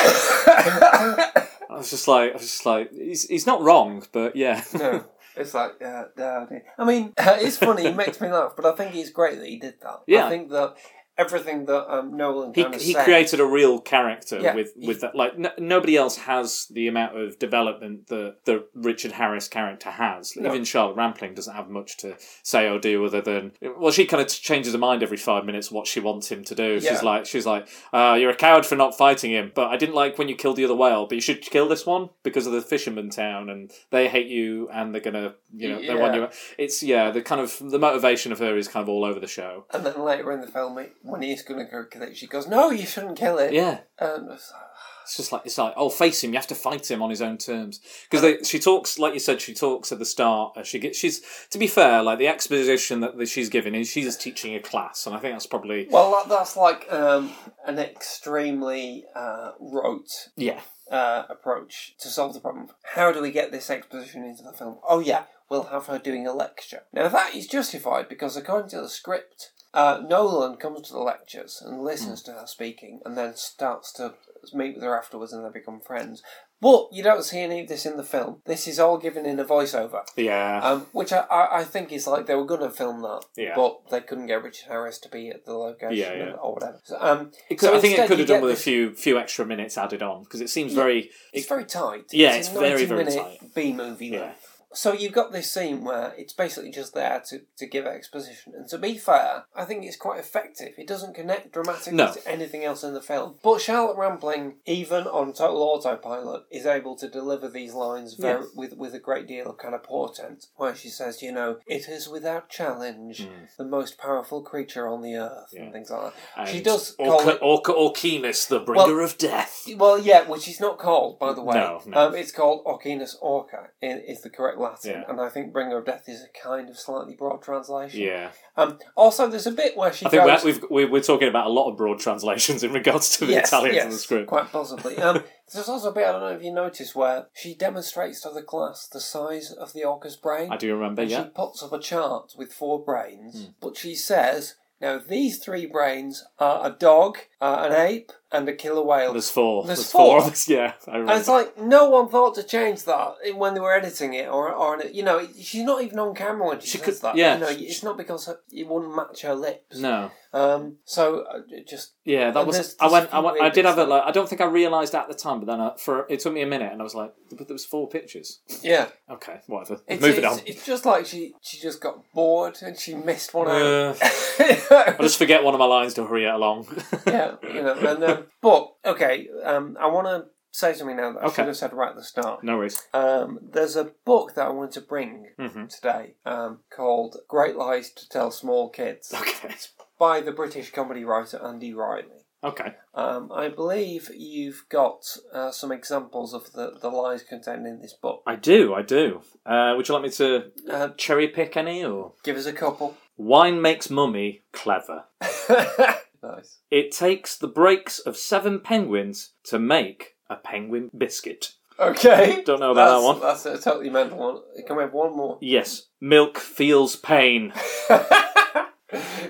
I 1.71 1.77
was 1.77 1.91
just 1.91 2.09
like, 2.09 2.31
I 2.31 2.35
was 2.35 2.43
just 2.43 2.67
like, 2.67 2.93
he's 2.93 3.25
he's 3.29 3.47
not 3.47 3.63
wrong, 3.63 4.05
but 4.13 4.35
yeah. 4.37 4.65
no. 4.75 5.05
It's 5.39 5.55
like, 5.55 5.81
uh, 5.83 6.05
uh, 6.21 6.47
I 6.79 6.85
mean, 6.85 7.13
it's 7.19 7.57
funny. 7.57 7.87
It 7.87 7.97
makes 7.97 8.21
me 8.21 8.29
laugh, 8.29 8.55
but 8.57 8.67
I 8.67 8.73
think 8.73 8.95
it's 8.95 9.11
great 9.11 9.39
that 9.39 9.47
he 9.47 9.59
did 9.59 9.81
that. 9.83 10.03
Yeah. 10.07 10.27
I 10.27 10.31
think 10.31 10.51
that 10.51 10.77
everything 11.19 11.67
that 11.67 11.93
um, 11.93 12.17
Nolan 12.17 12.55
he 12.55 12.65
he 12.79 12.93
said, 12.93 13.05
created 13.05 13.41
a 13.41 13.45
real 13.45 13.81
character 13.81 14.39
Yeah, 14.41 14.55
with 14.55 14.73
with 14.77 15.01
that. 15.01 15.15
Like 15.15 15.33
n- 15.35 15.51
nobody 15.59 15.97
else 15.97 16.17
has 16.19 16.67
the 16.71 16.87
amount 16.89 17.19
of 17.19 17.39
development 17.39 18.07
that 18.07 18.45
the 18.45 18.65
Richard 18.75 19.13
Harris 19.13 19.49
character 19.49 19.91
has. 19.91 20.37
No. 20.37 20.49
Even 20.49 20.65
Charlotte 20.65 20.97
Rampling 20.97 21.35
doesn't 21.35 21.55
have 21.55 21.69
much 21.69 21.97
to 21.99 22.17
say 22.43 22.69
or 22.69 22.79
do 22.79 23.05
other 23.05 23.21
than 23.21 23.53
well, 23.77 23.91
she 23.91 24.07
kind 24.07 24.23
of 24.23 24.29
changes 24.29 24.73
her 24.73 24.79
mind 24.79 25.03
every 25.03 25.17
five 25.17 25.45
minutes 25.45 25.71
what 25.71 25.87
she 25.87 26.01
wants 26.01 26.31
him 26.31 26.45
to 26.45 26.55
do. 26.55 26.79
Yeah. 26.81 26.91
She's 26.93 27.03
like 27.03 27.27
she's 27.27 27.47
like, 27.47 27.69
uh, 27.93 28.17
"You're 28.19 28.31
a 28.31 28.37
coward 28.37 28.65
for 28.65 28.77
not 28.77 28.97
fighting 28.97 29.33
him, 29.33 29.51
but 29.55 29.69
I 29.69 29.77
didn't 29.77 29.97
like 29.97 30.19
when 30.19 30.29
you 30.29 30.37
killed 30.37 30.57
the 30.57 30.65
other 30.65 30.77
whale. 30.77 31.07
But 31.07 31.17
you 31.17 31.21
should 31.21 31.43
kill 31.43 31.69
this 31.69 31.85
one 31.85 32.11
because 32.23 32.47
of 32.47 32.53
the 32.53 32.61
fisherman 32.63 33.11
town, 33.11 33.51
and 33.51 33.71
they 33.91 34.09
hate 34.09 34.29
you, 34.29 34.69
and 34.71 34.95
they're 34.95 35.01
gonna 35.01 35.35
you 35.53 35.69
know 35.69 35.81
they 35.81 35.95
want 35.97 36.15
you." 36.15 36.29
It's 36.59 36.83
yeah, 36.83 37.11
the 37.11 37.23
kind 37.23 37.41
of 37.41 37.59
the 37.59 37.79
motivation 37.79 38.31
of 38.33 38.39
her 38.39 38.57
is 38.57 38.69
kind 38.69 38.83
of 38.83 38.89
all 38.89 39.05
over 39.05 39.19
the 39.19 39.27
show. 39.27 39.65
And 39.73 39.85
then 39.85 39.99
later 40.01 40.31
in 40.33 40.41
the 40.41 40.47
film, 40.47 40.79
he- 40.79 40.87
when 41.09 41.23
he's 41.23 41.43
going 41.43 41.65
to 41.65 41.71
go 41.71 41.85
kill 41.85 42.03
it, 42.03 42.17
she 42.17 42.27
goes, 42.27 42.47
"No, 42.47 42.71
you 42.71 42.87
shouldn't 42.87 43.19
kill 43.19 43.39
it." 43.39 43.53
Yeah. 43.53 43.81
And 43.99 44.31
it's 44.31 44.53
like, 44.53 44.63
It's 45.05 45.17
just 45.17 45.33
like 45.33 45.43
it's 45.47 45.57
like 45.59 45.73
oh, 45.77 45.89
face 45.89 46.23
him. 46.23 46.33
You 46.33 46.39
have 46.39 46.47
to 46.49 46.55
fight 46.55 46.91
him 46.91 47.03
on 47.03 47.11
his 47.11 47.23
own 47.23 47.39
terms 47.39 47.81
because 48.11 48.47
she 48.49 48.59
talks 48.59 48.99
like 48.99 49.15
you 49.15 49.21
said. 49.21 49.41
She 49.41 49.55
talks 49.55 49.91
at 49.91 49.99
the 49.99 50.05
start. 50.05 50.57
uh, 50.57 50.63
She 50.63 50.79
gets 50.79 50.99
she's 50.99 51.23
to 51.51 51.59
be 51.59 51.67
fair, 51.67 52.03
like 52.03 52.19
the 52.19 52.29
exposition 52.29 53.01
that, 53.01 53.17
that 53.17 53.29
she's 53.29 53.49
giving 53.49 53.75
is 53.75 53.89
she's 53.89 54.05
just 54.05 54.21
teaching 54.21 54.55
a 54.55 54.61
class, 54.61 55.07
and 55.07 55.17
I 55.17 55.19
think 55.19 55.35
that's 55.35 55.47
probably 55.47 55.89
well, 55.91 56.11
that, 56.13 56.29
that's 56.29 56.57
like 56.57 56.93
um, 56.93 57.33
an 57.67 57.79
extremely 57.79 59.05
uh, 59.15 59.53
rote 59.59 60.29
yeah 60.37 60.61
uh, 60.91 61.23
approach 61.31 61.95
to 62.01 62.09
solve 62.09 62.35
the 62.35 62.41
problem. 62.41 62.69
How 62.95 63.11
do 63.13 63.23
we 63.23 63.31
get 63.33 63.51
this 63.51 63.71
exposition 63.71 64.25
into 64.25 64.43
the 64.43 64.53
film? 64.53 64.77
Oh 64.87 65.01
yeah, 65.01 65.25
we'll 65.49 65.65
have 65.65 65.87
her 65.87 65.99
doing 65.99 66.27
a 66.27 66.33
lecture. 66.35 66.83
Now 66.93 67.09
that 67.09 67.35
is 67.35 67.47
justified 67.47 68.09
because 68.11 68.37
according 68.37 68.71
to 68.71 68.81
the 68.83 68.89
script, 68.91 69.53
uh, 69.75 70.01
Nolan 70.07 70.57
comes 70.57 70.89
to 70.89 70.93
the 70.95 71.01
lectures 71.01 71.63
and 71.65 71.83
listens 71.83 72.23
to 72.23 72.33
her 72.33 72.47
speaking, 72.47 73.01
and 73.05 73.17
then 73.17 73.37
starts 73.37 73.93
to 73.95 74.15
meet 74.55 74.75
with 74.75 74.85
her 74.85 74.97
afterwards, 74.99 75.33
and 75.33 75.45
they 75.45 75.51
become 75.51 75.81
friends. 75.81 76.23
But 76.61 76.89
you 76.91 77.05
don't 77.05 77.23
see 77.25 77.39
any 77.39 77.61
of 77.61 77.69
this 77.69 77.87
in 77.87 77.97
the 77.97 78.03
film. 78.03 78.43
This 78.45 78.67
is 78.67 78.81
all 78.81 78.99
given 78.99 79.25
in 79.27 79.39
a 79.39 79.45
voiceover, 79.45 80.01
yeah 80.17 80.59
um, 80.61 80.87
which 80.91 81.13
I, 81.13 81.19
I, 81.31 81.59
I 81.61 81.65
think 81.65 81.93
is 81.93 82.09
like 82.09 82.27
they 82.27 82.35
were 82.35 82.45
going 82.47 82.63
to 82.63 82.71
film 82.71 83.01
that, 83.03 83.27
Yeah. 83.37 83.53
but 83.55 83.79
they 83.91 84.01
couldn't 84.01 84.27
get 84.27 84.43
Richard 84.43 84.67
Harris 84.67 84.99
to 85.01 85.09
be 85.09 85.29
at 85.29 85.45
the 85.45 85.53
location 85.53 85.97
Yeah, 85.97 86.15
yeah. 86.15 86.33
or 86.33 86.55
whatever. 86.55 86.81
So, 86.83 86.97
um, 87.01 87.31
It 87.49 87.61
could, 87.61 87.69
so 87.69 87.77
I 87.77 87.81
think 87.81 87.93
it 87.93 88.01
instead 88.01 88.09
could 88.09 88.19
you 88.19 88.23
have 88.23 88.29
done 88.29 88.37
get 88.39 88.43
with 88.43 88.51
a 88.51 88.55
this- 88.57 88.65
few 88.65 88.93
few 88.95 89.19
extra 89.19 89.47
minutes 89.47 89.79
added 89.79 90.03
on 90.03 90.25
because 90.25 90.41
it 90.41 90.51
seems 90.51 90.73
very 90.73 91.11
It's 91.33 91.47
very 91.47 91.65
tight. 91.65 92.07
Yeah, 92.11 92.35
a 92.35 92.39
it's 92.39 92.49
very, 92.49 92.85
very 92.87 93.05
90-minute 93.05 93.39
tight. 93.41 93.55
B 93.55 93.73
movie. 93.73 94.07
Yeah. 94.09 94.21
length. 94.23 94.48
So 94.73 94.93
you've 94.93 95.13
got 95.13 95.33
this 95.33 95.51
scene 95.51 95.83
where 95.83 96.13
it's 96.19 96.33
basically 96.35 96.71
just 96.71 96.93
there 96.95 97.23
to, 97.29 97.41
to 97.57 97.67
give 97.67 97.87
exposition. 97.87 98.53
And 98.55 98.69
to 98.69 98.79
be 98.79 98.99
fair, 98.99 99.45
I 99.57 99.65
think 99.65 99.85
it's 99.85 99.97
quite 99.97 100.21
effective. 100.21 100.75
It 100.77 100.87
doesn't 100.87 101.15
connect 101.15 101.53
dramatically 101.53 101.95
No. 101.95 102.13
to 102.13 102.29
anything 102.29 102.65
else 102.65 102.85
in 102.85 102.93
the 102.95 103.01
film. 103.01 103.37
But 103.43 103.61
Charlotte 103.63 103.97
Rampling, 103.97 104.57
even 104.67 105.05
on 105.07 105.33
total 105.33 105.63
autopilot, 105.63 106.45
is 106.51 106.67
able 106.67 106.97
to 106.97 107.09
deliver 107.09 107.49
these 107.49 107.73
lines 107.73 108.15
very, 108.15 108.41
Yeah. 108.43 108.47
with, 108.55 108.75
with 108.77 108.95
a 108.95 108.99
great 108.99 109.27
deal 109.27 109.49
of 109.51 109.57
kind 109.59 109.75
of 109.75 109.83
portent, 109.83 110.47
where 110.57 110.75
she 110.75 110.89
says, 110.89 111.23
you 111.23 111.33
know, 111.33 111.59
it 111.67 111.89
is 111.89 112.09
without 112.09 112.51
challenge 112.51 113.27
the 113.57 113.65
most 113.65 113.97
powerful 113.99 114.43
creature 114.43 114.87
on 114.87 115.03
the 115.03 115.15
earth. 115.17 115.49
Yeah. 115.53 115.63
and 115.63 115.73
things 115.73 115.91
like 115.91 116.13
that. 116.37 116.49
she 116.49 116.57
and 116.57 116.65
does 116.65 116.93
call 116.93 117.13
Orca, 117.13 117.29
it 117.31 117.39
Orca 117.43 117.73
Orcinus, 117.73 118.47
the 118.49 118.61
bringer 118.61 119.01
of 119.01 119.17
death. 119.17 119.67
well, 119.77 119.99
yeah, 119.99 120.29
which 120.29 120.47
is 120.47 120.61
not 120.61 120.79
called, 120.79 121.19
by 121.19 121.33
the 121.33 121.43
way. 121.43 121.57
No, 121.57 121.81
no. 121.87 122.09
Um, 122.09 122.15
it's 122.15 122.33
called 122.33 122.65
Orcinus 122.67 123.17
Orca, 123.23 123.69
is 123.81 124.21
the 124.23 124.31
correct 124.31 124.58
Latin, 124.59 124.91
Yeah. 124.93 125.05
and 125.09 125.21
I 125.21 125.29
think 125.29 125.53
Bringer 125.53 125.79
of 125.79 125.85
Death 125.87 126.09
is 126.09 126.23
a 126.23 126.29
kind 126.47 126.69
of 126.69 126.79
slightly 126.79 127.15
broad 127.15 127.43
translation. 127.43 128.01
Yeah, 128.01 128.31
Um, 128.57 128.79
also, 128.97 129.27
there's 129.29 129.47
a 129.47 129.53
bit 129.53 129.77
where 129.77 129.93
she 129.93 130.07
I 130.07 130.11
think 130.11 130.25
goes. 130.25 130.45
we're, 130.45 130.61
we've, 130.71 130.91
we're, 130.91 131.01
talking 131.03 131.29
about 131.29 131.47
a 131.47 131.51
lot 131.51 131.71
of 131.71 131.77
broad 131.77 131.99
translations 132.01 132.63
in 132.63 132.73
regards 132.73 133.17
to 133.19 133.27
the 133.27 133.33
yes, 133.33 133.49
Italians 133.49 133.77
yes, 133.77 133.85
in 133.85 133.91
the 133.91 133.97
script. 133.99 134.27
quite 134.29 134.51
possibly. 134.51 134.97
Um, 134.99 135.23
there's 135.53 135.69
also 135.69 135.91
a 135.91 135.93
bit 135.93 136.07
I 136.07 136.13
don't 136.13 136.21
know 136.21 136.37
if 136.37 136.43
you 136.43 136.53
noticed 136.53 136.95
where 136.95 137.27
she 137.35 137.55
demonstrates 137.55 138.21
to 138.23 138.31
the 138.31 138.43
class 138.43 138.87
the 138.87 139.01
size 139.01 139.51
of 139.53 139.73
the 139.73 139.85
orca's 139.85 140.17
brain. 140.17 140.53
I 140.53 140.57
do 140.57 140.75
remember, 140.75 141.03
And 141.03 141.11
yeah. 141.11 141.25
She 141.25 141.31
puts 141.31 141.63
up 141.63 141.73
a 141.73 141.79
chart 141.79 142.33
with 142.37 142.53
four 142.53 142.83
brains, 142.85 143.45
Hmm. 143.45 143.51
but 143.61 143.77
she 143.77 143.95
says, 143.95 144.57
now 144.81 144.99
these 144.99 145.39
three 145.39 145.67
brains 145.67 146.25
are 146.39 146.67
a 146.67 146.71
dog, 146.71 147.19
uh, 147.41 147.69
an 147.71 147.73
ape, 147.89 148.11
and 148.31 148.47
a 148.49 148.53
killer 148.53 148.83
whale. 148.83 149.13
There's 149.13 149.31
four. 149.31 149.65
There's 149.65 149.79
There's, 149.79 149.91
four. 149.93 150.19
four. 150.21 150.27
of 150.27 150.33
us. 150.33 150.49
Yeah, 150.57 150.73
I 150.87 150.91
remember. 150.93 151.13
and 151.13 151.21
it's 151.21 151.29
like 151.29 151.59
no 151.59 151.89
one 151.89 152.09
thought 152.09 152.35
to 152.35 152.43
change 152.43 152.85
that 152.85 153.15
when 153.35 153.55
they 153.55 153.61
were 153.61 153.73
editing 153.75 154.15
it, 154.15 154.29
or 154.29 154.53
or 154.53 154.83
you 154.93 155.03
know 155.03 155.27
she's 155.41 155.63
not 155.65 155.83
even 155.83 155.99
on 155.99 156.15
camera 156.15 156.47
when 156.49 156.61
she, 156.61 156.67
She 156.69 156.79
says 156.79 156.85
could- 157.01 157.03
that. 157.03 157.17
yeah, 157.17 157.35
you 157.35 157.41
know 157.41 157.49
it's 157.49 157.83
not 157.83 157.97
because 157.97 158.27
her, 158.27 158.41
it 158.53 158.67
wouldn't 158.67 158.95
match 158.95 159.23
her 159.23 159.35
lips. 159.35 159.79
no. 159.79 160.11
Um. 160.31 160.77
So 160.85 161.21
uh, 161.21 161.39
it 161.49 161.67
just 161.67 161.95
Yeah, 162.05 162.31
that 162.33 162.47
was. 162.47 162.57
there's- 162.57 162.77
I 162.81 162.89
went. 162.91 163.15
I 163.15 163.19
went. 163.21 163.41
I 163.41 163.49
did 163.49 163.65
have 163.65 163.79
it. 163.79 163.89
Like, 163.89 164.03
I 164.05 164.11
don't 164.11 164.29
think 164.29 164.43
I 164.43 164.45
realised 164.45 164.95
at 164.95 165.09
the 165.09 165.15
time, 165.15 165.41
but 165.41 165.47
then 165.47 165.59
I, 165.59 165.73
for 165.79 166.05
it 166.11 166.21
took 166.21 166.35
me 166.35 166.43
a 166.43 166.47
minute, 166.47 166.71
and 166.71 166.83
I 166.83 166.85
was 166.85 166.95
like, 166.95 167.15
"But 167.31 167.49
there 167.49 167.55
was 167.55 167.65
four 167.65 167.89
pictures." 167.89 168.41
yeah. 168.63 168.89
Okay, 169.11 169.41
whatever. 169.47 169.81
It's, 169.89 170.03
Moving 170.03 170.25
it's, 170.25 170.35
on. 170.35 170.41
it's 170.45 170.67
just 170.67 170.85
like 170.85 171.07
she 171.07 171.33
she 171.41 171.59
just 171.59 171.81
got 171.81 172.03
bored 172.13 172.59
and 172.61 172.79
she 172.79 172.95
missed 172.95 173.33
one 173.33 173.49
Uh, 173.49 173.95
out. 173.95 173.97
I 174.03 174.97
just 175.01 175.17
forget 175.17 175.43
one 175.43 175.55
of 175.55 175.61
my 175.61 175.65
lines 175.67 175.95
to 175.95 176.05
hurry 176.05 176.27
it 176.27 176.35
along. 176.35 176.67
yeah, 177.07 177.28
you 177.43 177.63
know. 177.63 177.75
And 177.75 178.05
um, 178.05 178.27
but 178.41 178.73
okay, 178.85 179.29
um, 179.45 179.77
I 179.81 179.87
want 179.89 180.07
to 180.07 180.27
say 180.51 180.73
something 180.75 180.97
now 180.97 181.13
that 181.13 181.23
I 181.23 181.27
Okay. 181.27 181.35
should 181.37 181.47
have 181.47 181.57
said 181.57 181.73
right 181.73 181.91
at 181.91 181.97
the 181.97 182.03
start. 182.05 182.43
no 182.43 182.57
worries. 182.59 182.83
Um, 182.95 183.39
there's 183.43 183.77
a 183.77 183.93
book 184.05 184.35
that 184.35 184.47
I 184.47 184.51
wanted 184.51 184.73
to 184.73 184.81
bring 184.81 185.29
Mhm. 185.39 185.69
today 185.75 186.15
um, 186.25 186.61
called 186.71 187.17
"Great 187.29 187.57
Lies 187.57 187.91
to 187.93 188.09
Tell 188.09 188.31
Small 188.31 188.69
Kids" 188.71 189.13
Okay. 189.15 189.55
by 189.99 190.21
the 190.21 190.33
British 190.33 190.71
comedy 190.73 191.05
writer 191.05 191.39
Andy 191.45 191.73
Riley. 191.75 192.25
Okay. 192.45 192.75
Um, 192.95 193.33
I 193.33 193.49
believe 193.49 194.11
you've 194.15 194.65
got 194.69 195.03
uh, 195.33 195.51
some 195.51 195.73
examples 195.73 196.33
of 196.33 196.53
the, 196.53 196.79
the 196.81 196.89
lies 196.89 197.25
contained 197.25 197.67
in 197.67 197.81
this 197.81 197.95
book. 197.95 198.23
I 198.27 198.37
do. 198.37 198.75
I 198.75 198.83
do. 198.83 199.23
Uh, 199.45 199.75
would 199.77 199.89
you 199.89 199.95
like 199.95 200.05
me 200.05 200.11
to 200.11 200.53
Uh, 200.71 200.89
cherry 200.97 201.27
pick 201.29 201.57
any 201.57 201.85
or? 201.85 202.13
give 202.23 202.37
us 202.37 202.47
a 202.47 202.53
couple. 202.53 202.97
Wine 203.17 203.61
makes 203.61 203.91
mummy 203.91 204.43
clever. 204.53 205.07
nice. 206.23 206.59
It 206.71 206.93
takes 206.93 207.37
the 207.37 207.49
breaks 207.49 207.99
of 207.99 208.17
seven 208.17 208.61
penguins 208.61 209.33
to 209.45 209.59
make 209.59 210.17
a 210.29 210.37
penguin 210.37 210.91
biscuit. 210.97 211.53
Okay. 211.79 212.43
Don't 212.45 212.61
know 212.61 212.73
about 212.73 213.01
that 213.01 213.07
one. 213.07 213.21
That's 213.21 213.47
a 213.47 213.59
totally 213.59 213.91
mental 213.91 214.19
one. 214.19 214.43
Can 214.67 214.77
we 214.77 214.83
have 214.83 214.93
one 214.93 215.17
more? 215.17 215.39
Yes, 215.41 215.87
milk 216.01 216.39
feels 216.39 216.97
pain. 216.97 217.53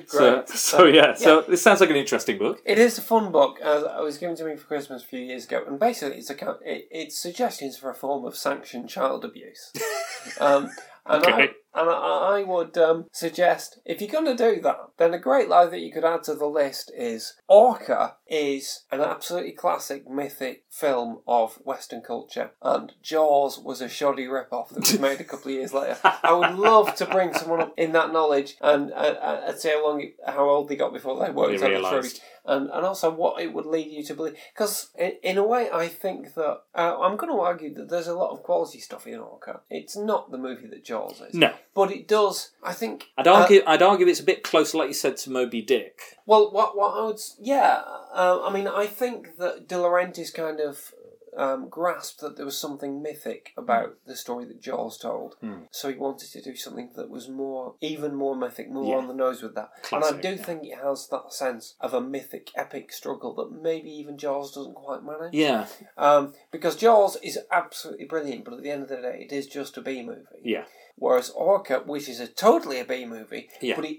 So, 0.07 0.37
Great. 0.37 0.49
so 0.49 0.85
yeah, 0.87 1.15
so 1.15 1.43
this 1.43 1.61
sounds 1.61 1.81
like 1.81 1.91
an 1.91 1.97
interesting 1.97 2.39
book. 2.39 2.63
It 2.65 2.79
is 2.79 2.97
a 2.97 3.03
fun 3.03 3.33
book. 3.33 3.59
Uh, 3.63 3.83
it 3.99 4.03
was 4.03 4.17
given 4.17 4.37
to 4.37 4.45
me 4.45 4.57
for 4.57 4.67
Christmas 4.67 5.03
a 5.03 5.07
few 5.07 5.19
years 5.19 5.47
ago, 5.47 5.65
and 5.67 5.79
basically, 5.79 6.19
it's 6.19 6.31
a 6.31 6.57
it's 6.65 7.19
suggestions 7.19 7.77
for 7.77 7.91
a 7.91 7.95
form 7.95 8.25
of 8.25 8.37
sanctioned 8.37 8.89
child 8.89 9.25
abuse. 9.25 9.73
um, 10.41 10.71
and 11.07 11.25
I, 11.25 11.31
Okay. 11.33 11.51
And 11.75 11.89
I, 11.89 12.39
I 12.39 12.43
would 12.43 12.77
um, 12.79 13.07
suggest 13.13 13.79
if 13.85 14.01
you're 14.01 14.11
going 14.11 14.25
to 14.25 14.55
do 14.55 14.61
that, 14.63 14.91
then 14.97 15.15
a 15.15 15.19
great 15.19 15.49
lie 15.49 15.67
that 15.67 15.81
you 15.81 15.93
could 15.93 16.05
add 16.05 16.25
to 16.25 16.35
the 16.35 16.47
list 16.47 16.91
is 16.97 17.35
Orca 17.49 18.17
is 18.27 18.85
an 18.91 19.01
absolutely 19.01 19.53
classic 19.53 20.09
mythic 20.09 20.65
film 20.71 21.21
of 21.27 21.57
Western 21.65 22.03
culture, 22.03 22.53
and 22.63 22.93
Jaws 23.03 23.59
was 23.59 23.81
a 23.81 23.89
shoddy 23.89 24.27
rip-off 24.27 24.71
that 24.71 24.81
was 24.81 24.99
made 25.01 25.21
a 25.21 25.25
couple 25.25 25.51
of 25.51 25.57
years 25.57 25.73
later. 25.73 25.97
I 26.05 26.33
would 26.33 26.59
love 26.59 26.95
to 26.97 27.07
bring 27.07 27.33
someone 27.35 27.61
up 27.61 27.75
in 27.77 27.93
that 27.93 28.13
knowledge 28.13 28.57
and 28.61 28.93
uh, 28.93 29.43
and 29.47 29.59
see 29.59 29.71
how 29.71 29.87
long, 29.87 30.11
how 30.27 30.49
old 30.49 30.69
they 30.69 30.77
got 30.77 30.93
before 30.93 31.19
they 31.25 31.31
worked 31.31 31.63
out 31.63 31.71
the 31.71 31.91
truth 31.91 32.21
and 32.49 32.71
and 32.71 32.85
also 32.85 33.11
what 33.11 33.41
it 33.41 33.53
would 33.53 33.67
lead 33.67 33.93
you 33.93 34.03
to 34.05 34.15
believe. 34.15 34.35
Because 34.53 34.91
in, 34.99 35.13
in 35.23 35.39
a 35.39 35.47
way, 35.47 35.69
I 35.71 35.87
think 35.87 36.35
that 36.35 36.63
uh, 36.75 36.99
I'm 36.99 37.17
going 37.17 37.33
to 37.33 37.41
argue 37.41 37.73
that 37.75 37.89
there's 37.89 38.09
a 38.09 38.15
lot 38.15 38.33
of 38.33 38.43
quality 38.43 38.81
stuff 38.81 39.07
in 39.07 39.19
Orca. 39.19 39.61
It's 39.71 39.97
not 39.97 40.31
the 40.31 40.39
movie 40.39 40.67
that 40.69 40.85
Jaws 40.85 41.21
is, 41.21 41.35
No, 41.35 41.55
but 41.75 41.91
it 41.91 42.07
does. 42.09 42.53
I 42.63 42.73
think. 42.73 43.07
I'd 43.17 43.27
uh, 43.27 43.35
argue. 43.35 43.63
I'd 43.67 43.83
argue 43.83 44.07
it's 44.07 44.21
a 44.21 44.25
bit 44.25 44.43
closer, 44.43 44.79
like 44.79 44.89
you 44.89 44.95
said, 44.95 45.17
to 45.19 45.31
Moby 45.31 45.63
Dick. 45.63 46.01
well, 46.27 46.51
what 46.53 46.77
what 46.77 46.99
I 46.99 47.05
would 47.07 47.21
yeah. 47.41 47.83
Uh, 48.13 48.41
I 48.45 48.53
mean, 48.53 48.67
I 48.67 48.87
think 48.87 49.37
that 49.39 49.69
De 49.69 49.75
Laurentiis 49.77 50.33
kind 50.35 50.61
of. 50.61 50.93
Um, 51.37 51.69
grasped 51.69 52.21
that 52.21 52.37
there 52.37 52.45
was 52.47 52.59
something 52.59 53.01
mythic 53.01 53.53
about 53.57 53.95
the 54.07 54.17
story 54.17 54.45
that 54.47 54.61
Jaws 54.61 54.99
told, 54.99 55.37
Hmm. 55.41 55.65
so 55.71 55.89
he 55.89 55.95
wanted 55.95 56.33
to 56.33 56.41
do 56.43 56.57
something 56.57 56.91
that 56.97 57.11
was 57.11 57.29
more, 57.29 57.77
even 57.81 58.17
more 58.17 58.35
mythic, 58.35 58.69
more 58.71 58.87
Yeah. 58.87 58.97
on 58.97 59.07
the 59.07 59.15
nose 59.15 59.41
with 59.41 59.55
that. 59.55 59.69
Classic, 59.83 60.11
and 60.11 60.19
I 60.19 60.21
do 60.21 60.35
yeah. 60.37 60.43
think 60.45 60.65
it 60.65 60.79
has 60.79 61.07
that 61.11 61.33
sense 61.33 61.77
of 61.81 61.95
a 61.95 62.01
mythic, 62.01 62.51
epic 62.57 62.91
struggle 62.93 63.35
that 63.35 63.53
maybe 63.63 63.89
even 63.91 64.19
Jaws 64.19 64.53
doesn't 64.53 64.75
quite 64.75 65.05
manage. 65.05 65.33
Yeah, 65.33 65.67
Um, 65.97 66.35
because 66.51 66.75
Jaws 66.75 67.17
is 67.23 67.39
absolutely 67.53 68.07
brilliant, 68.07 68.45
but 68.45 68.55
at 68.55 68.63
the 68.65 68.71
end 68.71 68.83
of 68.83 68.89
the 68.89 68.97
day, 68.97 69.21
it 69.31 69.33
is 69.33 69.47
just 69.47 69.77
a 69.77 69.81
B 69.81 70.03
movie. 70.03 70.25
yeah, 70.43 70.65
Whereas 70.99 71.31
Orca, 71.31 71.83
which 71.87 72.09
is 72.09 72.21
a 72.21 72.27
totally 72.27 72.81
a 72.81 72.85
B 72.85 73.05
movie, 73.05 73.49
Yeah. 73.61 73.77
but 73.77 73.85
it 73.85 73.99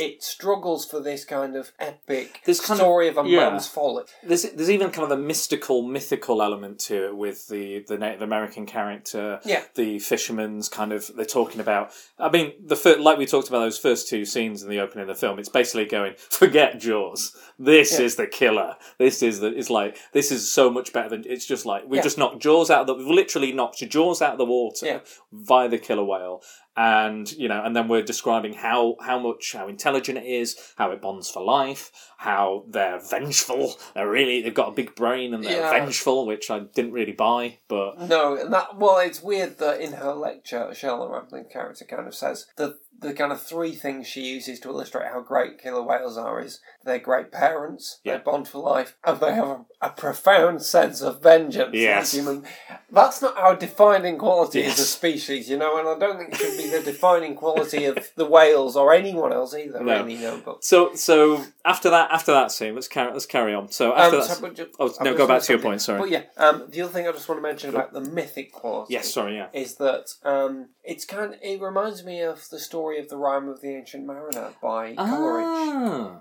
it 0.00 0.22
struggles 0.22 0.84
for 0.86 0.98
this 1.00 1.24
kind 1.24 1.54
of 1.56 1.72
epic 1.78 2.40
This 2.44 2.60
kind 2.64 2.78
story 2.78 3.08
of, 3.08 3.18
a 3.18 3.28
yeah. 3.28 3.50
man's 3.50 3.66
folly. 3.68 4.04
There's 4.22 4.42
there's 4.42 4.70
even 4.70 4.90
kind 4.90 5.10
of 5.10 5.18
a 5.18 5.20
mystical, 5.22 5.82
mythical 5.82 6.42
element 6.42 6.78
to 6.88 7.08
it 7.08 7.16
with 7.16 7.48
the 7.48 7.84
the 7.86 7.98
Native 7.98 8.22
American 8.22 8.64
character. 8.66 9.40
Yeah. 9.44 9.62
The 9.74 9.98
fisherman's 9.98 10.68
kind 10.68 10.92
of 10.92 11.10
they're 11.14 11.24
talking 11.24 11.60
about. 11.60 11.90
I 12.18 12.30
mean, 12.30 12.52
the 12.64 12.76
fir- 12.76 12.98
like 12.98 13.18
we 13.18 13.26
talked 13.26 13.48
about 13.48 13.60
those 13.60 13.78
first 13.78 14.08
two 14.08 14.24
scenes 14.24 14.62
in 14.62 14.70
the 14.70 14.80
opening 14.80 15.02
of 15.02 15.08
the 15.08 15.14
film. 15.14 15.38
It's 15.38 15.48
basically 15.48 15.84
going 15.84 16.14
forget 16.30 16.80
Jaws. 16.80 17.36
This 17.58 17.98
Yeah. 17.98 18.06
is 18.06 18.16
the 18.16 18.26
killer. 18.26 18.76
This 18.98 19.22
is 19.22 19.40
the. 19.40 19.48
It's 19.56 19.70
like 19.70 19.98
this 20.12 20.32
is 20.32 20.50
so 20.50 20.70
much 20.70 20.92
better 20.92 21.10
than. 21.10 21.24
It's 21.26 21.46
just 21.46 21.66
like 21.66 21.84
we 21.86 21.98
Yeah. 21.98 22.02
just 22.02 22.16
knocked 22.18 22.38
Jaws 22.40 22.70
out 22.70 22.80
of 22.82 22.86
the. 22.86 22.94
We've 22.94 23.06
literally 23.06 23.52
knocked 23.52 23.80
Jaws 23.88 24.22
out 24.22 24.32
of 24.32 24.38
the 24.38 24.46
water 24.46 25.02
via 25.32 25.68
the 25.68 25.78
killer 25.78 26.04
whale. 26.04 26.42
And 26.76 27.30
you 27.32 27.48
know, 27.48 27.62
and 27.64 27.74
then 27.74 27.88
we're 27.88 28.02
describing 28.02 28.54
how 28.54 28.96
how 29.00 29.18
much 29.18 29.52
how 29.52 29.66
intelligent 29.68 30.18
it 30.18 30.24
is, 30.24 30.56
how 30.76 30.92
it 30.92 31.02
bonds 31.02 31.28
for 31.28 31.42
life, 31.42 31.90
how 32.18 32.64
they're 32.68 33.00
vengeful. 33.10 33.74
They're 33.94 34.08
really 34.08 34.40
they've 34.42 34.54
got 34.54 34.68
a 34.68 34.72
big 34.72 34.94
brain 34.94 35.34
and 35.34 35.42
they're 35.44 35.60
Yeah. 35.60 35.70
vengeful, 35.70 36.26
which 36.26 36.50
I 36.50 36.60
didn't 36.60 36.92
really 36.92 37.12
buy. 37.12 37.58
But 37.68 38.00
No, 38.00 38.36
and 38.36 38.52
that 38.52 38.76
well, 38.76 38.98
it's 38.98 39.20
weird 39.22 39.58
that 39.58 39.80
in 39.80 39.94
her 39.94 40.12
lecture, 40.14 40.72
Charlotte 40.74 41.10
Rampling 41.10 41.46
character 41.52 41.84
kind 41.84 42.06
of 42.06 42.14
says 42.14 42.46
that 42.56 42.76
the 42.98 43.14
kind 43.14 43.32
of 43.32 43.40
three 43.40 43.72
things 43.72 44.06
she 44.06 44.22
uses 44.22 44.60
to 44.60 44.68
illustrate 44.68 45.08
how 45.08 45.20
great 45.20 45.58
killer 45.58 45.82
whales 45.82 46.18
are 46.18 46.40
is 46.40 46.60
they're 46.84 46.98
great 46.98 47.32
parents, 47.32 48.00
Yeah. 48.04 48.18
they 48.18 48.22
bond 48.22 48.48
for 48.48 48.58
life, 48.58 48.96
and 49.04 49.20
they 49.20 49.34
have 49.34 49.48
a, 49.48 49.64
a 49.80 49.90
profound 49.90 50.62
sense 50.62 51.00
of 51.00 51.22
vengeance. 51.22 51.74
Yes. 51.74 52.12
human. 52.12 52.44
That's 52.90 53.22
not 53.22 53.36
our 53.38 53.56
defining 53.56 54.18
quality 54.18 54.62
as 54.64 54.78
a 54.78 54.84
species, 54.84 55.48
you 55.48 55.56
know, 55.56 55.78
and 55.78 55.88
I 55.88 55.98
don't 55.98 56.18
think 56.18 56.32
it 56.32 56.36
should 56.36 56.58
be 56.58 56.68
the 56.68 56.82
defining 56.82 57.36
quality 57.36 57.84
of 57.84 58.10
the 58.16 58.26
whales 58.26 58.76
or 58.76 58.92
anyone 58.92 59.32
else 59.32 59.54
either. 59.54 59.82
No. 59.82 60.02
Really, 60.02 60.16
no. 60.16 60.40
But 60.44 60.64
so 60.64 60.94
so 60.94 61.44
after 61.64 61.88
that 61.90 62.10
after 62.10 62.32
that 62.32 62.50
scene, 62.50 62.74
let's 62.74 62.88
carry 62.88 63.12
let's 63.12 63.26
carry 63.26 63.54
on. 63.54 63.70
So 63.70 63.94
after 63.94 64.16
um, 64.16 64.54
that, 64.54 64.56
so, 64.56 64.68
oh 64.78 64.92
no, 65.02 65.16
go 65.16 65.26
back 65.26 65.42
to 65.42 65.52
your 65.52 65.62
point. 65.62 65.80
Sorry. 65.80 66.00
But 66.00 66.10
yeah, 66.10 66.22
um, 66.36 66.66
the 66.68 66.82
other 66.82 66.92
thing 66.92 67.06
I 67.06 67.12
just 67.12 67.28
want 67.28 67.38
to 67.38 67.42
mention 67.42 67.70
about 67.70 67.92
the 67.92 68.00
mythic 68.00 68.52
quality. 68.52 68.94
yes, 68.94 69.12
sorry. 69.12 69.36
Yeah. 69.36 69.48
is 69.52 69.76
that 69.76 70.10
um, 70.24 70.68
it's 70.84 71.04
kind. 71.04 71.36
it 71.42 71.60
reminds 71.60 72.04
me 72.04 72.20
of 72.22 72.48
the 72.50 72.58
story 72.58 72.79
of 72.98 73.08
the 73.08 73.16
Rhyme 73.16 73.48
of 73.48 73.60
the 73.60 73.68
Ancient 73.76 74.06
Mariner 74.06 74.52
by 74.62 74.94
Coleridge. 74.94 75.46